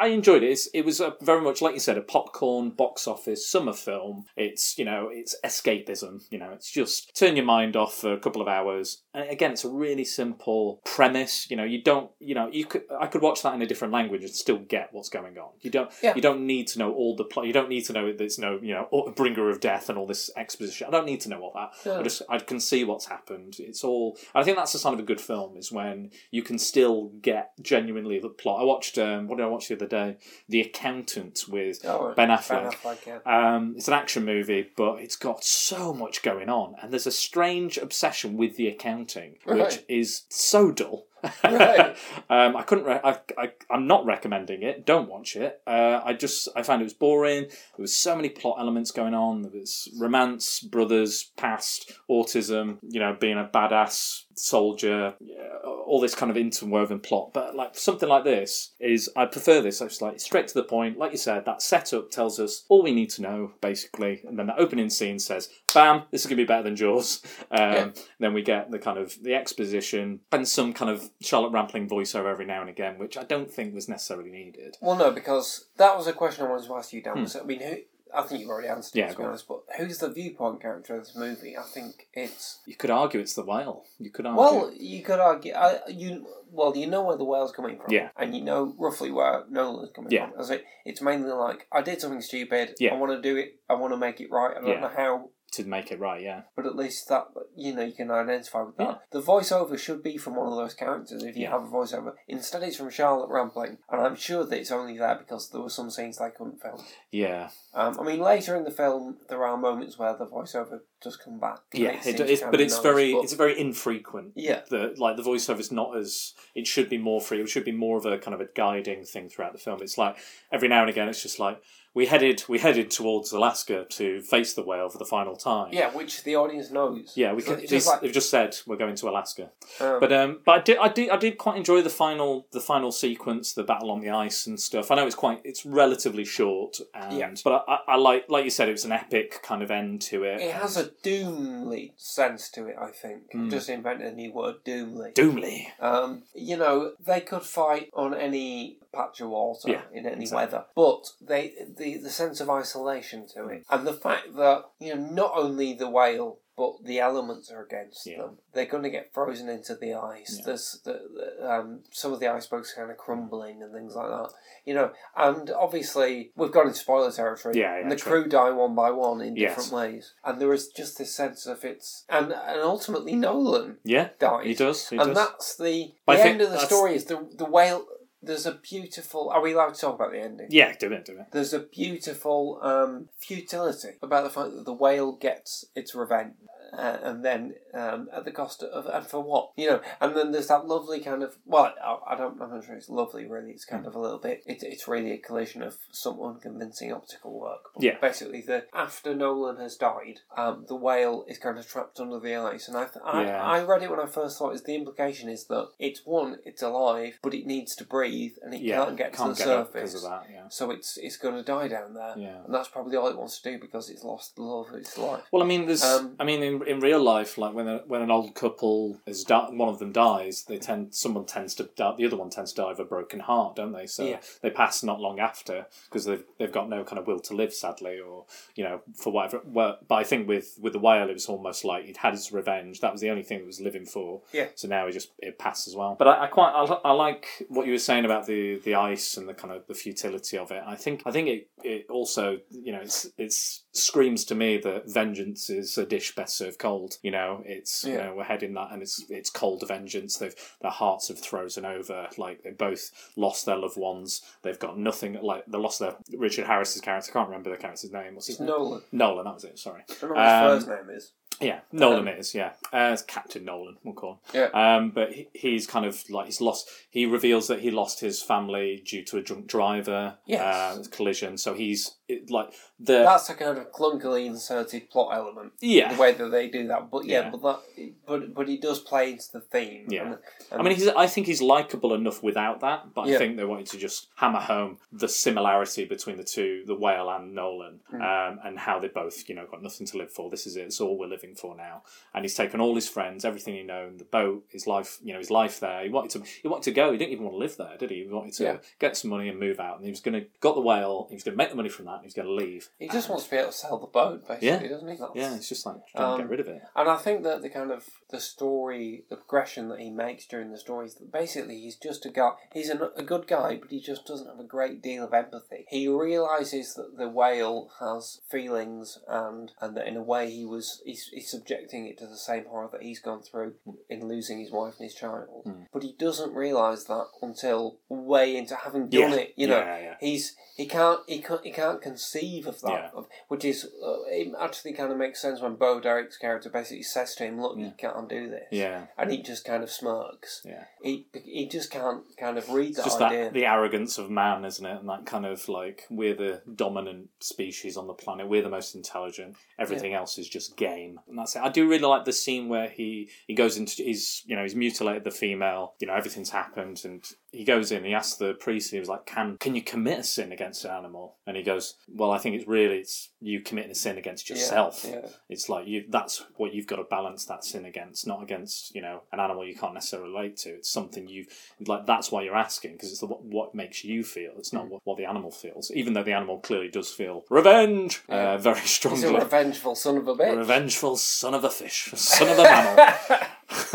I 0.00 0.08
enjoyed 0.08 0.42
it. 0.42 0.50
It's, 0.50 0.66
it 0.74 0.82
was 0.84 1.00
a, 1.00 1.14
very 1.20 1.40
much 1.40 1.62
like 1.62 1.74
you 1.74 1.80
said, 1.80 1.98
a 1.98 2.02
popcorn 2.02 2.70
box 2.70 3.06
office 3.06 3.46
summer 3.48 3.72
film. 3.72 4.26
It's 4.36 4.78
you 4.78 4.84
know, 4.84 5.08
it's 5.12 5.34
escapism. 5.44 6.24
You 6.30 6.38
know, 6.38 6.50
it's 6.52 6.70
just 6.70 7.14
turn 7.16 7.36
your 7.36 7.44
mind 7.44 7.76
off 7.76 7.94
for 7.94 8.12
a 8.12 8.18
couple 8.20 8.42
of 8.42 8.48
hours. 8.48 9.02
And 9.12 9.28
again, 9.28 9.52
it's 9.52 9.64
a 9.64 9.70
really 9.70 10.04
simple 10.04 10.80
premise. 10.84 11.50
You 11.50 11.56
know, 11.56 11.64
you 11.64 11.82
don't, 11.82 12.10
you 12.20 12.34
know, 12.34 12.48
you 12.52 12.64
could 12.66 12.82
I 13.00 13.06
could 13.06 13.22
watch 13.22 13.42
that 13.42 13.54
in 13.54 13.62
a 13.62 13.66
different 13.66 13.92
language 13.92 14.22
and 14.22 14.30
still 14.32 14.58
get 14.58 14.88
what's 14.92 15.08
going 15.08 15.38
on. 15.38 15.50
You 15.60 15.70
don't, 15.70 15.90
Yeah. 16.02 16.14
you 16.14 16.22
don't 16.22 16.46
need 16.46 16.68
to 16.68 16.78
know 16.78 16.92
all 16.92 17.16
the 17.16 17.24
plot. 17.24 17.46
You 17.46 17.52
don't 17.52 17.68
need 17.68 17.84
to 17.86 17.92
know 17.92 18.12
that 18.12 18.20
it's 18.20 18.38
no, 18.38 18.58
you 18.60 18.74
know, 18.74 19.12
bringer 19.16 19.48
of 19.50 19.53
death 19.56 19.88
and 19.88 19.98
all 19.98 20.06
this 20.06 20.30
exposition. 20.36 20.86
I 20.86 20.90
don't 20.90 21.06
need 21.06 21.20
to 21.22 21.28
know 21.28 21.40
all 21.40 21.52
that. 21.54 21.98
I 21.98 22.02
just 22.02 22.22
I 22.28 22.38
can 22.38 22.60
see 22.60 22.84
what's 22.84 23.06
happened. 23.06 23.56
It's 23.58 23.84
all. 23.84 24.18
I 24.34 24.42
think 24.44 24.56
that's 24.56 24.72
the 24.72 24.78
sign 24.78 24.92
of 24.94 24.98
a 25.00 25.04
good 25.04 25.20
film 25.20 25.56
is 25.56 25.70
when 25.72 26.10
you 26.30 26.42
can 26.42 26.58
still 26.58 27.10
get 27.22 27.52
genuinely 27.62 28.18
the 28.18 28.28
plot. 28.28 28.60
I 28.60 28.64
watched 28.64 28.98
um, 28.98 29.28
what 29.28 29.38
did 29.38 29.44
I 29.44 29.48
watch 29.48 29.68
the 29.68 29.76
other 29.76 29.86
day? 29.86 30.16
The 30.48 30.60
Accountant 30.62 31.44
with 31.48 31.84
Oh, 31.84 32.12
Ben 32.14 32.28
Affleck. 32.28 32.48
Ben 32.48 32.70
Affleck, 32.96 33.06
yeah. 33.26 33.54
Um, 33.56 33.74
it's 33.76 33.88
an 33.88 33.94
action 33.94 34.24
movie, 34.24 34.68
but 34.76 35.00
it's 35.00 35.16
got 35.16 35.44
so 35.44 35.92
much 35.94 36.22
going 36.22 36.48
on, 36.48 36.74
and 36.82 36.92
there's 36.92 37.06
a 37.06 37.10
strange 37.12 37.78
obsession 37.78 38.36
with 38.36 38.56
the 38.56 38.68
accounting, 38.68 39.36
which 39.44 39.58
Right. 39.58 39.84
is 39.88 40.24
so 40.28 40.70
dull. 40.70 41.06
Right. 41.44 41.96
um, 42.30 42.56
I 42.56 42.62
couldn't. 42.62 42.84
Re- 42.84 43.00
I, 43.02 43.18
I, 43.38 43.52
I'm 43.70 43.86
not 43.86 44.04
recommending 44.04 44.62
it. 44.62 44.86
Don't 44.86 45.08
watch 45.08 45.36
it. 45.36 45.60
Uh, 45.66 46.00
I 46.04 46.12
just 46.12 46.48
I 46.56 46.62
found 46.62 46.82
it 46.82 46.84
was 46.84 46.94
boring. 46.94 47.44
There 47.44 47.82
was 47.82 47.94
so 47.94 48.16
many 48.16 48.28
plot 48.28 48.56
elements 48.58 48.90
going 48.90 49.14
on. 49.14 49.42
There 49.42 49.50
was 49.52 49.88
romance, 49.98 50.60
brothers, 50.60 51.30
past, 51.36 51.92
autism. 52.10 52.78
You 52.82 53.00
know, 53.00 53.16
being 53.18 53.38
a 53.38 53.48
badass 53.52 54.24
soldier, 54.38 55.14
yeah, 55.20 55.48
all 55.86 56.00
this 56.00 56.14
kind 56.14 56.30
of 56.30 56.36
interwoven 56.36 57.00
plot. 57.00 57.32
But 57.32 57.54
like 57.54 57.76
something 57.76 58.08
like 58.08 58.24
this 58.24 58.72
is, 58.80 59.10
I 59.16 59.26
prefer 59.26 59.60
this. 59.60 59.80
It's 59.80 60.00
like 60.02 60.20
straight 60.20 60.48
to 60.48 60.54
the 60.54 60.64
point. 60.64 60.98
Like 60.98 61.12
you 61.12 61.18
said, 61.18 61.44
that 61.44 61.62
setup 61.62 62.10
tells 62.10 62.38
us 62.40 62.64
all 62.68 62.82
we 62.82 62.92
need 62.92 63.10
to 63.10 63.22
know 63.22 63.52
basically, 63.60 64.22
and 64.26 64.38
then 64.38 64.46
the 64.46 64.56
opening 64.58 64.90
scene 64.90 65.18
says, 65.18 65.48
"Bam, 65.72 66.02
this 66.10 66.22
is 66.22 66.26
gonna 66.26 66.36
be 66.36 66.44
better 66.44 66.62
than 66.62 66.76
Jaws." 66.76 67.22
Um, 67.50 67.60
Yeah. 67.60 67.90
Then 68.18 68.34
we 68.34 68.42
get 68.42 68.70
the 68.70 68.78
kind 68.78 68.98
of 68.98 69.22
the 69.22 69.34
exposition 69.34 70.20
and 70.32 70.48
some 70.48 70.72
kind 70.72 70.90
of 70.90 71.10
Charlotte 71.20 71.52
Rampling 71.52 71.88
voiceover 71.88 72.30
every 72.30 72.46
now 72.46 72.60
and 72.62 72.70
again, 72.70 72.98
which 72.98 73.16
I 73.16 73.22
don't 73.22 73.52
think 73.52 73.74
was 73.74 73.88
necessarily 73.88 74.30
needed. 74.30 74.76
Well, 74.80 74.96
no, 74.96 75.10
because 75.10 75.66
that 75.76 75.96
was 75.96 76.06
a 76.06 76.12
question 76.12 76.44
I 76.46 76.50
wanted 76.50 76.66
to 76.66 76.74
ask 76.74 76.92
you, 76.92 77.02
Dan. 77.02 77.20
Was, 77.20 77.36
I 77.36 77.42
mean, 77.42 77.60
who? 77.60 77.76
I 78.16 78.22
think 78.22 78.40
you've 78.40 78.50
already 78.50 78.68
answered. 78.68 78.96
Yeah, 78.98 79.06
it, 79.08 79.12
to 79.12 79.18
be 79.18 79.24
honest. 79.24 79.48
But 79.48 79.60
who's 79.76 79.98
the 79.98 80.08
viewpoint 80.10 80.60
character 80.62 80.96
of 80.96 81.04
this 81.04 81.16
movie? 81.16 81.56
I 81.56 81.62
think 81.62 82.08
it's 82.12 82.60
You 82.66 82.76
could 82.76 82.90
argue 82.90 83.20
it's 83.20 83.34
the 83.34 83.44
whale. 83.44 83.84
You 83.98 84.10
could 84.10 84.26
argue. 84.26 84.40
well, 84.40 84.72
you 84.78 85.02
could 85.02 85.18
argue. 85.20 85.52
I, 85.54 85.78
you 85.88 86.26
well, 86.50 86.76
you 86.76 86.86
know 86.86 87.02
where 87.02 87.16
the 87.16 87.24
whale's 87.24 87.50
coming 87.50 87.78
from, 87.78 87.92
Yeah. 87.92 88.10
and 88.16 88.34
you 88.36 88.40
know 88.42 88.74
roughly 88.78 89.10
where 89.10 89.44
Nolan's 89.50 89.90
coming 89.94 90.12
Yeah. 90.12 90.30
from. 90.30 90.40
As 90.40 90.50
it, 90.50 90.64
it's 90.84 91.02
mainly 91.02 91.32
like 91.32 91.66
I 91.72 91.82
did 91.82 92.00
something 92.00 92.20
stupid. 92.20 92.74
Yeah. 92.78 92.94
I 92.94 92.96
want 92.96 93.10
to 93.12 93.20
do 93.20 93.36
it. 93.36 93.56
I 93.68 93.74
want 93.74 93.92
to 93.92 93.96
make 93.96 94.20
it 94.20 94.30
right. 94.30 94.52
I 94.56 94.60
don't 94.60 94.68
Yeah. 94.68 94.80
know 94.80 94.90
how. 94.96 95.30
To 95.56 95.64
make 95.64 95.90
it 95.90 95.98
right, 96.00 96.22
yeah. 96.22 96.42
But 96.56 96.66
at 96.66 96.76
least 96.76 97.08
that 97.08 97.26
you 97.56 97.74
know 97.74 97.82
you 97.84 97.92
can 97.92 98.10
identify 98.10 98.62
with 98.62 98.76
that. 98.76 98.88
Yeah. 98.88 98.94
The 99.10 99.20
voiceover 99.22 99.78
should 99.78 100.02
be 100.02 100.16
from 100.16 100.36
one 100.36 100.46
of 100.48 100.56
those 100.56 100.74
characters 100.74 101.22
if 101.22 101.36
you 101.36 101.42
Yeah. 101.44 101.50
have 101.52 101.64
a 101.64 101.66
voiceover. 101.66 102.14
Instead, 102.28 102.62
it's 102.62 102.76
from 102.76 102.90
Charlotte 102.90 103.30
Rampling, 103.30 103.78
and 103.90 104.00
I'm 104.00 104.16
sure 104.16 104.44
that 104.44 104.58
it's 104.58 104.70
only 104.70 104.98
there 104.98 105.16
because 105.16 105.50
there 105.50 105.60
were 105.60 105.70
some 105.70 105.90
scenes 105.90 106.18
they 106.18 106.30
couldn't 106.30 106.60
film. 106.62 106.80
Yeah. 107.10 107.50
Um, 107.74 107.98
I 108.00 108.04
mean, 108.04 108.20
later 108.20 108.56
in 108.56 108.64
the 108.64 108.70
film, 108.70 109.18
there 109.28 109.44
are 109.44 109.56
moments 109.56 109.98
where 109.98 110.16
the 110.16 110.26
voiceover 110.26 110.80
does 111.00 111.16
come 111.16 111.38
back. 111.38 111.58
Yeah, 111.72 111.90
it 111.90 111.94
it, 111.96 112.02
seems 112.18 112.20
it's, 112.30 112.42
but 112.42 112.60
it's 112.60 112.78
very 112.78 113.12
but- 113.12 113.24
it's 113.24 113.32
very 113.34 113.58
infrequent. 113.60 114.32
Yeah. 114.36 114.60
The 114.70 114.94
like 114.96 115.16
the 115.16 115.22
voiceover 115.22 115.60
is 115.60 115.70
not 115.72 115.96
as 115.96 116.34
it 116.54 116.66
should 116.66 116.88
be 116.88 116.98
more 116.98 117.20
free. 117.20 117.40
It 117.40 117.48
should 117.48 117.64
be 117.64 117.72
more 117.72 117.96
of 117.98 118.06
a 118.06 118.18
kind 118.18 118.34
of 118.34 118.40
a 118.40 118.48
guiding 118.54 119.04
thing 119.04 119.28
throughout 119.28 119.52
the 119.52 119.58
film. 119.58 119.82
It's 119.82 119.98
like 119.98 120.16
every 120.52 120.68
now 120.68 120.80
and 120.80 120.90
again, 120.90 121.08
it's 121.08 121.22
just 121.22 121.38
like 121.38 121.60
we 121.94 122.06
headed 122.06 122.42
we 122.48 122.58
headed 122.58 122.90
towards 122.90 123.32
Alaska 123.32 123.86
to 123.90 124.20
face 124.20 124.54
the 124.54 124.62
whale 124.62 124.88
for 124.88 124.98
the 124.98 125.04
final 125.04 125.36
time. 125.36 125.68
yeah, 125.72 125.90
which 125.92 126.24
the 126.24 126.36
audience 126.36 126.70
knows. 126.70 127.12
Yeah, 127.16 127.32
we 127.32 127.42
can. 127.42 127.64
just 127.66 127.86
like, 127.86 128.00
they've 128.00 128.12
just 128.12 128.30
said 128.30 128.56
we're 128.66 128.76
going 128.76 128.96
to 128.96 129.08
Alaska, 129.08 129.50
um, 129.80 130.00
but 130.00 130.12
um, 130.12 130.40
but 130.44 130.52
I 130.52 130.60
did, 130.62 130.78
I 130.78 130.88
did, 130.88 131.10
I 131.10 131.16
did 131.16 131.38
quite 131.38 131.56
enjoy 131.56 131.82
the 131.82 131.90
final, 131.90 132.46
the 132.52 132.60
final 132.60 132.90
sequence, 132.92 133.52
the 133.52 133.62
battle 133.64 133.90
on 133.90 134.00
the 134.00 134.10
ice 134.10 134.46
and 134.46 134.58
stuff. 134.60 134.90
I 134.90 134.96
know 134.96 135.06
it's 135.06 135.14
quite, 135.14 135.40
it's 135.44 135.64
relatively 135.64 136.24
short, 136.24 136.78
and 136.94 137.16
Yeah. 137.18 137.30
but 137.44 137.64
I, 137.68 137.78
I 137.88 137.96
like, 137.96 138.26
like 138.28 138.44
you 138.44 138.50
said, 138.50 138.68
it 138.68 138.72
was 138.72 138.84
an 138.84 138.92
epic 138.92 139.40
kind 139.42 139.62
of 139.62 139.70
end 139.70 140.02
to 140.02 140.24
it. 140.24 140.40
it 140.40 140.52
has 140.52 140.76
a 140.76 140.86
doomly 141.04 141.92
sense 141.96 142.50
to 142.50 142.66
it. 142.66 142.76
I 142.80 142.90
think 142.90 143.32
Hmm. 143.32 143.48
just 143.50 143.68
invented 143.68 144.12
a 144.12 144.16
new 144.16 144.32
word, 144.32 144.56
doomly. 144.64 145.14
Doomly. 145.14 145.66
Um, 145.80 146.22
you 146.34 146.56
know, 146.56 146.92
they 147.04 147.20
could 147.20 147.42
fight 147.42 147.90
on 147.94 148.14
any 148.14 148.78
patch 148.94 149.20
of 149.20 149.30
water 149.30 149.70
Yeah, 149.70 149.82
in 149.92 150.06
any 150.06 150.22
exactly. 150.22 150.36
weather, 150.36 150.64
but 150.74 151.04
they 151.20 151.54
the 151.76 151.98
the 151.98 152.10
sense 152.10 152.40
of 152.40 152.48
isolation 152.50 153.26
to 153.34 153.48
it, 153.48 153.64
and 153.70 153.86
the 153.86 153.92
fact 153.92 154.34
that 154.36 154.64
you 154.80 154.94
know 154.94 155.00
not 155.10 155.32
only 155.34 155.74
the 155.74 155.88
whale. 155.90 156.38
But 156.56 156.84
the 156.84 157.00
elements 157.00 157.50
are 157.50 157.64
against 157.64 158.06
Yeah. 158.06 158.18
them. 158.18 158.38
They're 158.52 158.64
going 158.66 158.84
to 158.84 158.88
get 158.88 159.12
frozen 159.12 159.48
into 159.48 159.74
the 159.74 159.94
ice. 159.94 160.36
Yeah. 160.38 160.44
There's 160.46 160.80
the, 160.84 161.00
the, 161.40 161.50
um, 161.52 161.80
some 161.90 162.12
of 162.12 162.20
the 162.20 162.28
icebergs 162.28 162.72
kind 162.72 162.92
of 162.92 162.96
crumbling 162.96 163.60
and 163.60 163.72
things 163.72 163.96
like 163.96 164.06
that. 164.06 164.30
You 164.64 164.74
know, 164.74 164.92
and 165.16 165.50
obviously 165.50 166.30
we've 166.36 166.52
gone 166.52 166.68
into 166.68 166.78
spoiler 166.78 167.10
territory. 167.10 167.58
Yeah, 167.58 167.74
yeah, 167.74 167.82
and 167.82 167.90
the 167.90 167.96
true. 167.96 168.22
crew 168.22 168.28
die 168.28 168.50
one 168.52 168.76
by 168.76 168.92
one 168.92 169.20
in 169.20 169.34
Yes. 169.34 169.56
different 169.56 169.72
ways, 169.72 170.14
and 170.24 170.40
there 170.40 170.52
is 170.52 170.68
just 170.68 170.96
this 170.96 171.12
sense 171.12 171.44
of 171.46 171.64
it's 171.64 172.04
and 172.08 172.26
and 172.32 172.60
ultimately 172.60 173.16
Nolan 173.16 173.78
Yeah, 173.82 174.10
dies. 174.20 174.46
he 174.46 174.54
does. 174.54 174.88
He 174.88 174.96
and 174.96 175.08
does. 175.12 175.16
that's 175.16 175.56
the 175.56 175.92
the 176.06 176.12
I 176.12 176.18
end 176.18 176.40
of 176.40 176.50
the 176.52 176.60
story 176.60 176.94
is 176.94 177.06
the 177.06 177.26
the 177.36 177.46
whale. 177.46 177.84
There's 178.26 178.46
a 178.46 178.52
beautiful. 178.52 179.30
Are 179.30 179.40
we 179.40 179.52
allowed 179.52 179.74
to 179.74 179.80
talk 179.80 179.94
about 179.94 180.12
the 180.12 180.20
ending? 180.20 180.48
Yeah, 180.50 180.74
do 180.78 180.92
it, 180.92 181.04
do 181.04 181.12
it. 181.12 181.26
There's 181.32 181.52
a 181.52 181.60
beautiful 181.60 182.58
um, 182.62 183.08
futility 183.18 183.90
about 184.02 184.24
the 184.24 184.30
fact 184.30 184.52
that 184.52 184.64
the 184.64 184.72
whale 184.72 185.12
gets 185.12 185.64
its 185.74 185.94
revenge, 185.94 186.34
uh, 186.72 186.98
and 187.02 187.24
then 187.24 187.54
um, 187.74 188.08
at 188.12 188.24
the 188.24 188.30
cost 188.30 188.62
of 188.62 188.86
and 188.86 189.06
for 189.06 189.20
what 189.22 189.50
you 189.56 189.68
know. 189.68 189.80
And 190.00 190.16
then 190.16 190.32
there's 190.32 190.48
that 190.48 190.66
lovely 190.66 191.00
kind 191.00 191.22
of 191.22 191.36
well, 191.44 191.72
I, 191.82 192.14
I 192.14 192.16
don't. 192.16 192.40
I'm 192.40 192.50
not 192.50 192.64
sure 192.64 192.74
it's 192.76 192.88
lovely. 192.88 193.26
Really, 193.26 193.50
it's 193.50 193.64
kind 193.64 193.86
of 193.86 193.94
a 193.94 194.00
little 194.00 194.18
bit. 194.18 194.42
It, 194.46 194.62
it's 194.62 194.88
really 194.88 195.12
a 195.12 195.18
collision 195.18 195.62
of 195.62 195.76
some 195.92 196.20
unconvincing 196.20 196.92
optical 196.92 197.38
work. 197.38 197.60
But 197.74 197.82
Yeah. 197.82 197.98
Basically, 198.00 198.40
the 198.42 198.64
after 198.74 199.14
Nolan 199.14 199.56
has 199.58 199.76
died, 199.76 200.20
um, 200.36 200.64
the 200.68 200.76
whale 200.76 201.24
is 201.28 201.38
kind 201.38 201.58
of 201.58 201.66
trapped 201.66 202.00
under 202.00 202.18
the 202.20 202.34
ice, 202.36 202.68
and 202.68 202.76
I 202.76 202.84
th- 202.84 203.04
I, 203.04 203.24
Yeah. 203.24 203.42
I 203.42 203.62
read 203.62 203.82
it 203.82 203.90
when 203.90 204.00
I 204.00 204.06
first 204.06 204.38
saw 204.38 204.50
it. 204.50 204.54
Is 204.54 204.62
the 204.62 204.74
implication 204.74 205.28
is 205.28 205.46
that 205.46 205.68
it's 205.78 206.02
one, 206.04 206.38
it's 206.44 206.62
alive, 206.62 207.18
but 207.22 207.34
it 207.34 207.46
needs 207.46 207.74
to 207.76 207.84
breathe, 207.84 208.32
and 208.42 208.54
it 208.54 208.60
Yeah, 208.60 208.84
can't 208.84 208.96
get 208.96 209.12
can't 209.12 209.36
to 209.36 209.42
the 209.42 209.48
get 209.50 209.66
surface 209.72 209.94
of 209.94 210.02
that. 210.02 210.26
Yeah. 210.32 210.48
so 210.48 210.70
it's 210.70 210.96
it's 210.98 211.16
going 211.16 211.34
to 211.36 211.42
die 211.42 211.68
down 211.68 211.94
there, 211.94 212.14
Yeah. 212.16 212.44
and 212.44 212.54
that's 212.54 212.68
probably 212.68 212.96
all 212.96 213.08
it 213.08 213.16
wants 213.16 213.40
to 213.40 213.50
do 213.52 213.58
because 213.58 213.90
it's 213.90 214.04
lost 214.04 214.36
the 214.36 214.42
love 214.42 214.68
of 214.68 214.74
its 214.74 214.96
life. 214.98 215.22
Well, 215.32 215.42
I 215.42 215.46
mean, 215.46 215.66
there's. 215.66 215.84
Um, 215.84 216.16
I 216.18 216.24
mean, 216.24 216.42
in, 216.42 216.53
in 216.62 216.80
real 216.80 217.02
life, 217.02 217.36
like 217.38 217.54
when 217.54 217.68
a, 217.68 217.78
when 217.86 218.02
an 218.02 218.10
old 218.10 218.34
couple 218.34 219.00
is 219.06 219.24
di- 219.24 219.48
one 219.50 219.68
of 219.68 219.78
them 219.78 219.92
dies, 219.92 220.44
they 220.48 220.58
tend 220.58 220.94
someone 220.94 221.26
tends 221.26 221.54
to 221.56 221.64
die, 221.76 221.94
the 221.98 222.06
other 222.06 222.16
one 222.16 222.30
tends 222.30 222.52
to 222.52 222.62
die 222.62 222.70
of 222.72 222.80
a 222.80 222.84
broken 222.84 223.20
heart, 223.20 223.56
don't 223.56 223.72
they? 223.72 223.86
So 223.86 224.04
Yeah. 224.04 224.20
they 224.42 224.50
pass 224.50 224.82
not 224.82 225.00
long 225.00 225.18
after 225.20 225.66
because 225.88 226.04
they've 226.04 226.24
they've 226.38 226.52
got 226.52 226.68
no 226.68 226.84
kind 226.84 226.98
of 226.98 227.06
will 227.06 227.20
to 227.20 227.34
live, 227.34 227.52
sadly, 227.52 227.98
or 228.00 228.26
you 228.54 228.64
know, 228.64 228.80
for 228.94 229.12
whatever. 229.12 229.40
Well, 229.44 229.78
but 229.88 229.96
I 229.96 230.04
think 230.04 230.28
with 230.28 230.56
with 230.60 230.72
the 230.72 230.78
whale, 230.78 231.08
it 231.08 231.14
was 231.14 231.26
almost 231.26 231.64
like 231.64 231.84
he'd 231.86 231.98
had 231.98 232.12
his 232.14 232.32
revenge. 232.32 232.80
That 232.80 232.92
was 232.92 233.00
the 233.00 233.10
only 233.10 233.22
thing 233.22 233.40
it 233.40 233.46
was 233.46 233.60
living 233.60 233.84
for. 233.86 234.22
Yeah. 234.32 234.48
So 234.54 234.68
now 234.68 234.86
he 234.86 234.92
just 234.92 235.10
it 235.18 235.38
passed 235.38 235.66
as 235.68 235.74
well. 235.76 235.96
But 235.98 236.08
I, 236.08 236.24
I 236.24 236.26
quite 236.28 236.52
I, 236.52 236.64
I 236.84 236.92
like 236.92 237.26
what 237.48 237.66
you 237.66 237.72
were 237.72 237.78
saying 237.78 238.04
about 238.04 238.26
the 238.26 238.60
the 238.60 238.74
ice 238.76 239.16
and 239.16 239.28
the 239.28 239.34
kind 239.34 239.52
of 239.52 239.66
the 239.66 239.74
futility 239.74 240.38
of 240.38 240.50
it. 240.50 240.62
I 240.66 240.76
think 240.76 241.02
I 241.06 241.10
think 241.10 241.28
it 241.28 241.48
it 241.62 241.86
also 241.90 242.38
you 242.50 242.72
know 242.72 242.80
it's 242.80 243.08
it's 243.18 243.63
screams 243.74 244.24
to 244.26 244.34
me 244.34 244.56
that 244.58 244.90
vengeance 244.90 245.50
is 245.50 245.76
a 245.76 245.84
dish 245.84 246.14
best 246.14 246.36
served 246.36 246.58
cold. 246.58 246.98
You 247.02 247.10
know, 247.10 247.42
it's 247.44 247.84
you 247.84 247.96
know 247.96 248.14
we're 248.16 248.24
heading 248.24 248.54
that 248.54 248.68
and 248.72 248.82
it's 248.82 249.04
it's 249.10 249.30
cold 249.30 249.64
vengeance. 249.66 250.16
They've 250.16 250.34
their 250.62 250.70
hearts 250.70 251.08
have 251.08 251.18
frozen 251.24 251.64
over. 251.64 252.08
Like 252.16 252.42
they 252.42 252.50
both 252.50 252.90
lost 253.16 253.46
their 253.46 253.56
loved 253.56 253.76
ones. 253.76 254.22
They've 254.42 254.58
got 254.58 254.78
nothing. 254.78 255.18
Like 255.20 255.44
they 255.46 255.58
lost 255.58 255.80
their 255.80 255.96
Richard 256.16 256.46
Harris's 256.46 256.80
character. 256.80 257.10
I 257.10 257.12
can't 257.12 257.28
remember 257.28 257.50
the 257.50 257.56
character's 257.56 257.92
name. 257.92 258.14
What's 258.14 258.28
his 258.28 258.36
It's 258.36 258.40
name? 258.40 258.48
Nolan. 258.48 258.82
Nolan. 258.92 259.24
That 259.24 259.34
was 259.34 259.44
it. 259.44 259.58
Sorry. 259.58 259.82
I 259.88 259.94
don't 260.00 260.10
know 260.10 260.16
what 260.16 260.54
his 260.54 260.66
Um, 260.68 260.74
first 260.74 260.86
name 260.86 260.96
is. 260.96 261.12
Yeah, 261.40 261.60
Nolan 261.72 262.08
is. 262.08 262.34
Yeah, 262.34 262.52
uh, 262.72 262.90
it's 262.92 263.02
Captain 263.02 263.44
Nolan. 263.44 263.76
We'll 263.82 263.94
call 263.94 264.20
him. 264.32 264.48
Yeah. 264.52 264.76
Um, 264.76 264.90
but 264.90 265.12
he, 265.12 265.28
he's 265.34 265.66
kind 265.66 265.84
of 265.84 266.02
like 266.10 266.26
he's 266.26 266.40
lost. 266.40 266.68
He 266.90 267.06
reveals 267.06 267.48
that 267.48 267.60
he 267.60 267.70
lost 267.70 268.00
his 268.00 268.22
family 268.22 268.82
due 268.86 269.02
to 269.04 269.18
a 269.18 269.22
drunk 269.22 269.46
driver. 269.46 270.16
Yes. 270.26 270.40
Uh, 270.40 270.82
collision. 270.90 271.36
So 271.38 271.54
he's 271.54 271.96
it, 272.08 272.30
like 272.30 272.52
the 272.78 272.98
That's 273.02 273.30
a 273.30 273.34
kind 273.34 273.56
of 273.58 273.72
clunkily 273.72 274.26
inserted 274.26 274.90
plot 274.90 275.14
element. 275.14 275.52
yeah. 275.60 275.94
The 275.94 276.00
way 276.00 276.12
that 276.12 276.28
they 276.30 276.48
do 276.48 276.68
that, 276.68 276.90
but 276.90 277.06
yeah, 277.06 277.22
Yeah. 277.22 277.30
but 277.30 277.42
that, 277.42 277.90
but 278.06 278.34
but 278.34 278.48
he 278.48 278.58
does 278.58 278.78
play 278.80 279.12
into 279.12 279.24
the 279.32 279.40
theme. 279.40 279.86
Yeah. 279.88 280.02
and, 280.50 280.60
I 280.60 280.62
mean, 280.62 280.74
he's, 280.74 280.88
I 280.88 281.06
think 281.06 281.26
he's 281.26 281.40
likable 281.40 281.94
enough 281.94 282.22
without 282.22 282.60
that, 282.60 282.92
but 282.94 283.08
I 283.08 283.16
think 283.16 283.36
they 283.38 283.44
wanted 283.44 283.66
to 283.68 283.78
just 283.78 284.08
hammer 284.16 284.40
home 284.40 284.78
the 284.92 285.08
similarity 285.08 285.84
between 285.86 286.16
the 286.18 286.24
two, 286.24 286.62
the 286.66 286.74
whale 286.74 287.08
and 287.10 287.34
Nolan, 287.34 287.80
Hmm. 287.90 288.02
um, 288.02 288.40
and 288.44 288.58
how 288.58 288.78
they 288.78 288.88
both, 288.88 289.26
you 289.28 289.34
know, 289.34 289.46
got 289.50 289.62
nothing 289.62 289.86
to 289.86 289.96
live 289.98 290.12
for. 290.12 290.28
This 290.30 290.46
is 290.46 290.56
it. 290.56 290.62
It's 290.66 290.80
all 290.80 290.98
we're 290.98 291.06
living 291.08 291.23
for 291.34 291.56
now. 291.56 291.82
And 292.12 292.24
he's 292.24 292.34
taken 292.34 292.60
all 292.60 292.74
his 292.74 292.88
friends, 292.88 293.24
everything 293.24 293.54
he 293.54 293.62
known, 293.62 293.96
the 293.98 294.04
boat, 294.04 294.44
his 294.50 294.66
life, 294.66 294.98
you 295.02 295.12
know, 295.12 295.18
his 295.20 295.30
life 295.30 295.60
there. 295.60 295.82
He 295.84 295.88
wanted 295.90 296.10
to, 296.10 296.28
he 296.42 296.48
wanted 296.48 296.64
to 296.64 296.72
go. 296.72 296.92
He 296.92 296.98
didn't 296.98 297.12
even 297.12 297.24
want 297.24 297.34
to 297.34 297.38
live 297.38 297.56
there, 297.56 297.76
did 297.78 297.90
he? 297.90 298.04
He 298.04 298.08
wanted 298.10 298.34
to 298.34 298.44
Yeah. 298.44 298.56
get 298.78 298.96
some 298.96 299.10
money 299.10 299.28
and 299.28 299.38
move 299.38 299.60
out. 299.60 299.76
And 299.76 299.84
he 299.84 299.90
was 299.90 300.00
going 300.00 300.20
to 300.20 300.26
got 300.40 300.56
the 300.56 300.60
whale. 300.60 301.06
He 301.08 301.14
was 301.14 301.22
going 301.24 301.34
to 301.34 301.38
make 301.38 301.50
the 301.50 301.56
money 301.56 301.68
from 301.68 301.84
that. 301.86 301.92
And 301.94 302.00
he 302.02 302.06
was 302.06 302.14
going 302.14 302.28
to 302.28 302.34
leave. 302.34 302.68
he 302.78 302.88
just 302.88 303.06
And- 303.06 303.10
wants 303.12 303.24
to 303.24 303.30
be 303.30 303.36
able 303.36 303.50
to 303.52 303.56
sell 303.56 303.78
the 303.78 303.86
boat, 303.86 304.26
basically, 304.26 304.48
Yeah. 304.48 304.68
doesn't 304.68 304.88
he? 304.88 304.96
That's- 304.96 305.12
Yeah, 305.16 305.36
it's 305.36 305.48
just 305.48 305.64
like 305.64 305.76
trying 305.86 306.02
to 306.04 306.08
Um, 306.14 306.18
get 306.20 306.28
rid 306.28 306.40
of 306.40 306.48
it. 306.48 306.62
And 306.76 306.88
I 306.88 306.96
think 306.96 307.22
that 307.22 307.40
the 307.42 307.48
kind 307.50 307.70
of 307.70 307.88
the 308.10 308.20
story, 308.20 309.04
the 309.08 309.16
progression 309.16 309.68
that 309.68 309.80
he 309.80 309.90
makes 309.90 310.26
during 310.26 310.50
the 310.50 310.58
story 310.58 310.86
is 310.86 310.94
that 310.96 311.10
basically 311.12 311.60
he's 311.60 311.76
just 311.76 312.04
a 312.06 312.10
guy. 312.10 312.32
He's 312.52 312.70
a, 312.70 312.90
a 312.96 313.02
good 313.02 313.26
guy, 313.26 313.56
but 313.56 313.70
he 313.70 313.80
just 313.80 314.06
doesn't 314.06 314.26
have 314.26 314.40
a 314.40 314.44
great 314.44 314.82
deal 314.82 315.04
of 315.04 315.14
empathy. 315.14 315.66
He 315.68 315.86
realizes 315.88 316.74
that 316.74 316.96
the 316.96 317.08
whale 317.08 317.70
has 317.80 318.20
feelings, 318.28 318.98
and 319.06 319.52
and 319.60 319.76
that 319.76 319.86
in 319.86 319.96
a 319.96 320.02
way 320.02 320.30
he 320.30 320.44
was 320.44 320.82
he's, 320.84 321.08
he's 321.14 321.30
subjecting 321.30 321.86
it 321.86 321.98
to 321.98 322.06
the 322.06 322.16
same 322.16 322.44
horror 322.46 322.68
that 322.72 322.82
he's 322.82 323.00
gone 323.00 323.22
through 323.22 323.54
in 323.88 324.08
losing 324.08 324.38
his 324.40 324.50
wife 324.50 324.74
and 324.78 324.84
his 324.84 324.94
child. 324.94 325.42
Hmm. 325.44 325.62
But 325.72 325.82
he 325.82 325.94
doesn't 325.98 326.34
realize 326.34 326.84
that 326.84 327.06
until 327.22 327.78
way 327.88 328.36
into 328.36 328.54
having 328.56 328.88
done 328.88 329.10
Yeah. 329.12 329.16
it. 329.16 329.32
You 329.36 329.46
know, 329.48 329.58
Yeah, 329.58 329.78
yeah. 329.78 329.94
he's 330.00 330.36
he 330.56 330.66
can't 330.66 331.00
he 331.08 331.20
can't 331.20 331.44
he 331.44 331.50
can't 331.50 331.82
conceive 331.82 332.46
of 332.46 332.60
that, 332.62 332.92
of, 332.94 333.06
which 333.28 333.44
is 333.44 333.64
uh, 333.64 334.02
it 334.08 334.32
actually 334.40 334.72
kind 334.72 334.92
of 334.92 334.98
makes 334.98 335.20
sense 335.20 335.40
when 335.40 335.56
Bo 335.56 335.80
Derek's 335.80 336.16
character 336.16 336.48
basically 336.48 336.82
says 336.84 337.14
to 337.16 337.24
him, 337.24 337.40
"Look, 337.40 337.58
you 337.58 337.72
can't 337.76 338.08
do 338.08 338.28
this," 338.30 338.46
Yeah. 338.52 338.86
and 338.96 339.10
he 339.10 339.20
just 339.22 339.44
kind 339.44 339.62
of 339.64 339.70
smirks. 339.70 340.42
Yeah. 340.44 340.64
He 340.82 341.08
he 341.24 341.48
just 341.48 341.70
can't 341.72 342.04
kind 342.18 342.38
of 342.38 342.48
read 342.50 342.68
It's 342.68 342.76
that 342.78 342.84
just 342.84 343.00
idea. 343.00 343.24
that 343.24 343.32
the 343.32 343.46
arrogance 343.46 343.98
of 343.98 344.10
man, 344.10 344.44
isn't 344.44 344.64
it? 344.64 344.78
And 344.80 344.88
that 344.88 345.06
kind 345.06 345.26
of 345.26 345.48
like 345.48 345.86
we're 345.90 346.14
the 346.14 346.42
dominant 346.54 347.08
species 347.20 347.76
on 347.76 347.86
the 347.88 347.94
planet. 347.94 348.28
We're 348.28 348.42
the 348.42 348.48
most 348.48 348.74
intelligent. 348.76 349.36
Everything 349.58 349.92
else 349.94 350.18
is 350.18 350.28
just 350.28 350.56
game. 350.56 351.00
And 351.08 351.18
that's 351.18 351.36
it. 351.36 351.42
I 351.42 351.48
do 351.48 351.68
really 351.68 351.82
like 351.84 352.04
the 352.04 352.12
scene 352.12 352.48
where 352.48 352.68
he 352.68 353.08
he 353.26 353.34
goes 353.34 353.56
into 353.56 353.82
he's 353.82 354.22
you 354.26 354.36
know 354.36 354.42
he's 354.42 354.54
mutilated 354.56 355.04
the 355.04 355.10
female. 355.10 355.74
You 355.80 355.86
know 355.86 355.94
everything's 355.94 356.30
happened, 356.30 356.82
and 356.84 357.04
he 357.32 357.44
goes 357.44 357.72
in. 357.72 357.84
He 357.84 357.94
asks 357.94 358.16
the 358.16 358.34
priest. 358.34 358.70
He 358.70 358.78
was 358.78 358.88
like, 358.88 359.06
"Can 359.06 359.36
can 359.38 359.54
you 359.54 359.62
commit 359.62 359.98
a 360.00 360.02
sin 360.04 360.32
against 360.32 360.64
an 360.64 360.70
animal?" 360.70 361.16
And 361.26 361.36
he 361.36 361.42
goes, 361.42 361.74
"Well, 361.92 362.10
I 362.10 362.18
think 362.18 362.36
it's 362.36 362.46
really 362.48 362.78
it's 362.78 363.10
you 363.20 363.40
committing 363.40 363.70
a 363.72 363.74
sin 363.74 363.98
against 363.98 364.28
yourself. 364.30 364.84
yeah. 364.88 365.06
It's 365.28 365.48
like 365.48 365.66
you 365.66 365.84
that's 365.88 366.24
what 366.36 366.54
you've 366.54 366.66
got 366.66 366.76
to 366.76 366.84
balance 366.84 367.24
that 367.26 367.44
sin 367.44 367.64
against, 367.64 368.06
not 368.06 368.22
against 368.22 368.74
you 368.74 368.82
know 368.82 369.02
an 369.12 369.20
animal 369.20 369.44
you 369.46 369.54
can't 369.56 369.74
necessarily 369.74 370.10
relate 370.10 370.36
to. 370.38 370.50
It's 370.50 370.70
something 370.70 371.08
you 371.08 371.26
like. 371.66 371.86
That's 371.86 372.10
why 372.12 372.22
you're 372.22 372.36
asking 372.36 372.72
because 372.72 372.90
it's 372.90 373.00
the, 373.00 373.06
what, 373.06 373.24
what 373.24 373.54
makes 373.54 373.84
you 373.84 374.04
feel. 374.04 374.32
It's 374.38 374.50
Mm. 374.50 374.54
not 374.54 374.68
what, 374.68 374.80
what 374.84 374.98
the 374.98 375.06
animal 375.06 375.30
feels. 375.30 375.70
Even 375.72 375.94
though 375.94 376.02
the 376.02 376.12
animal 376.12 376.38
clearly 376.38 376.68
does 376.68 376.90
feel 376.90 377.24
revenge 377.30 378.02
uh, 378.08 378.36
very 378.38 378.60
He's 378.60 378.64
a 378.64 378.68
strongly. 378.68 379.14
revengeful 379.18 379.74
son 379.74 379.96
of 379.96 380.06
a 380.08 380.14
bitch. 380.14 380.36
Revengeful 380.36 380.93
son 380.96 381.34
of 381.34 381.44
a 381.44 381.50
fish, 381.50 381.90
son 381.94 382.28
of 382.28 382.38
a 382.38 382.42
mammal. 382.42 383.20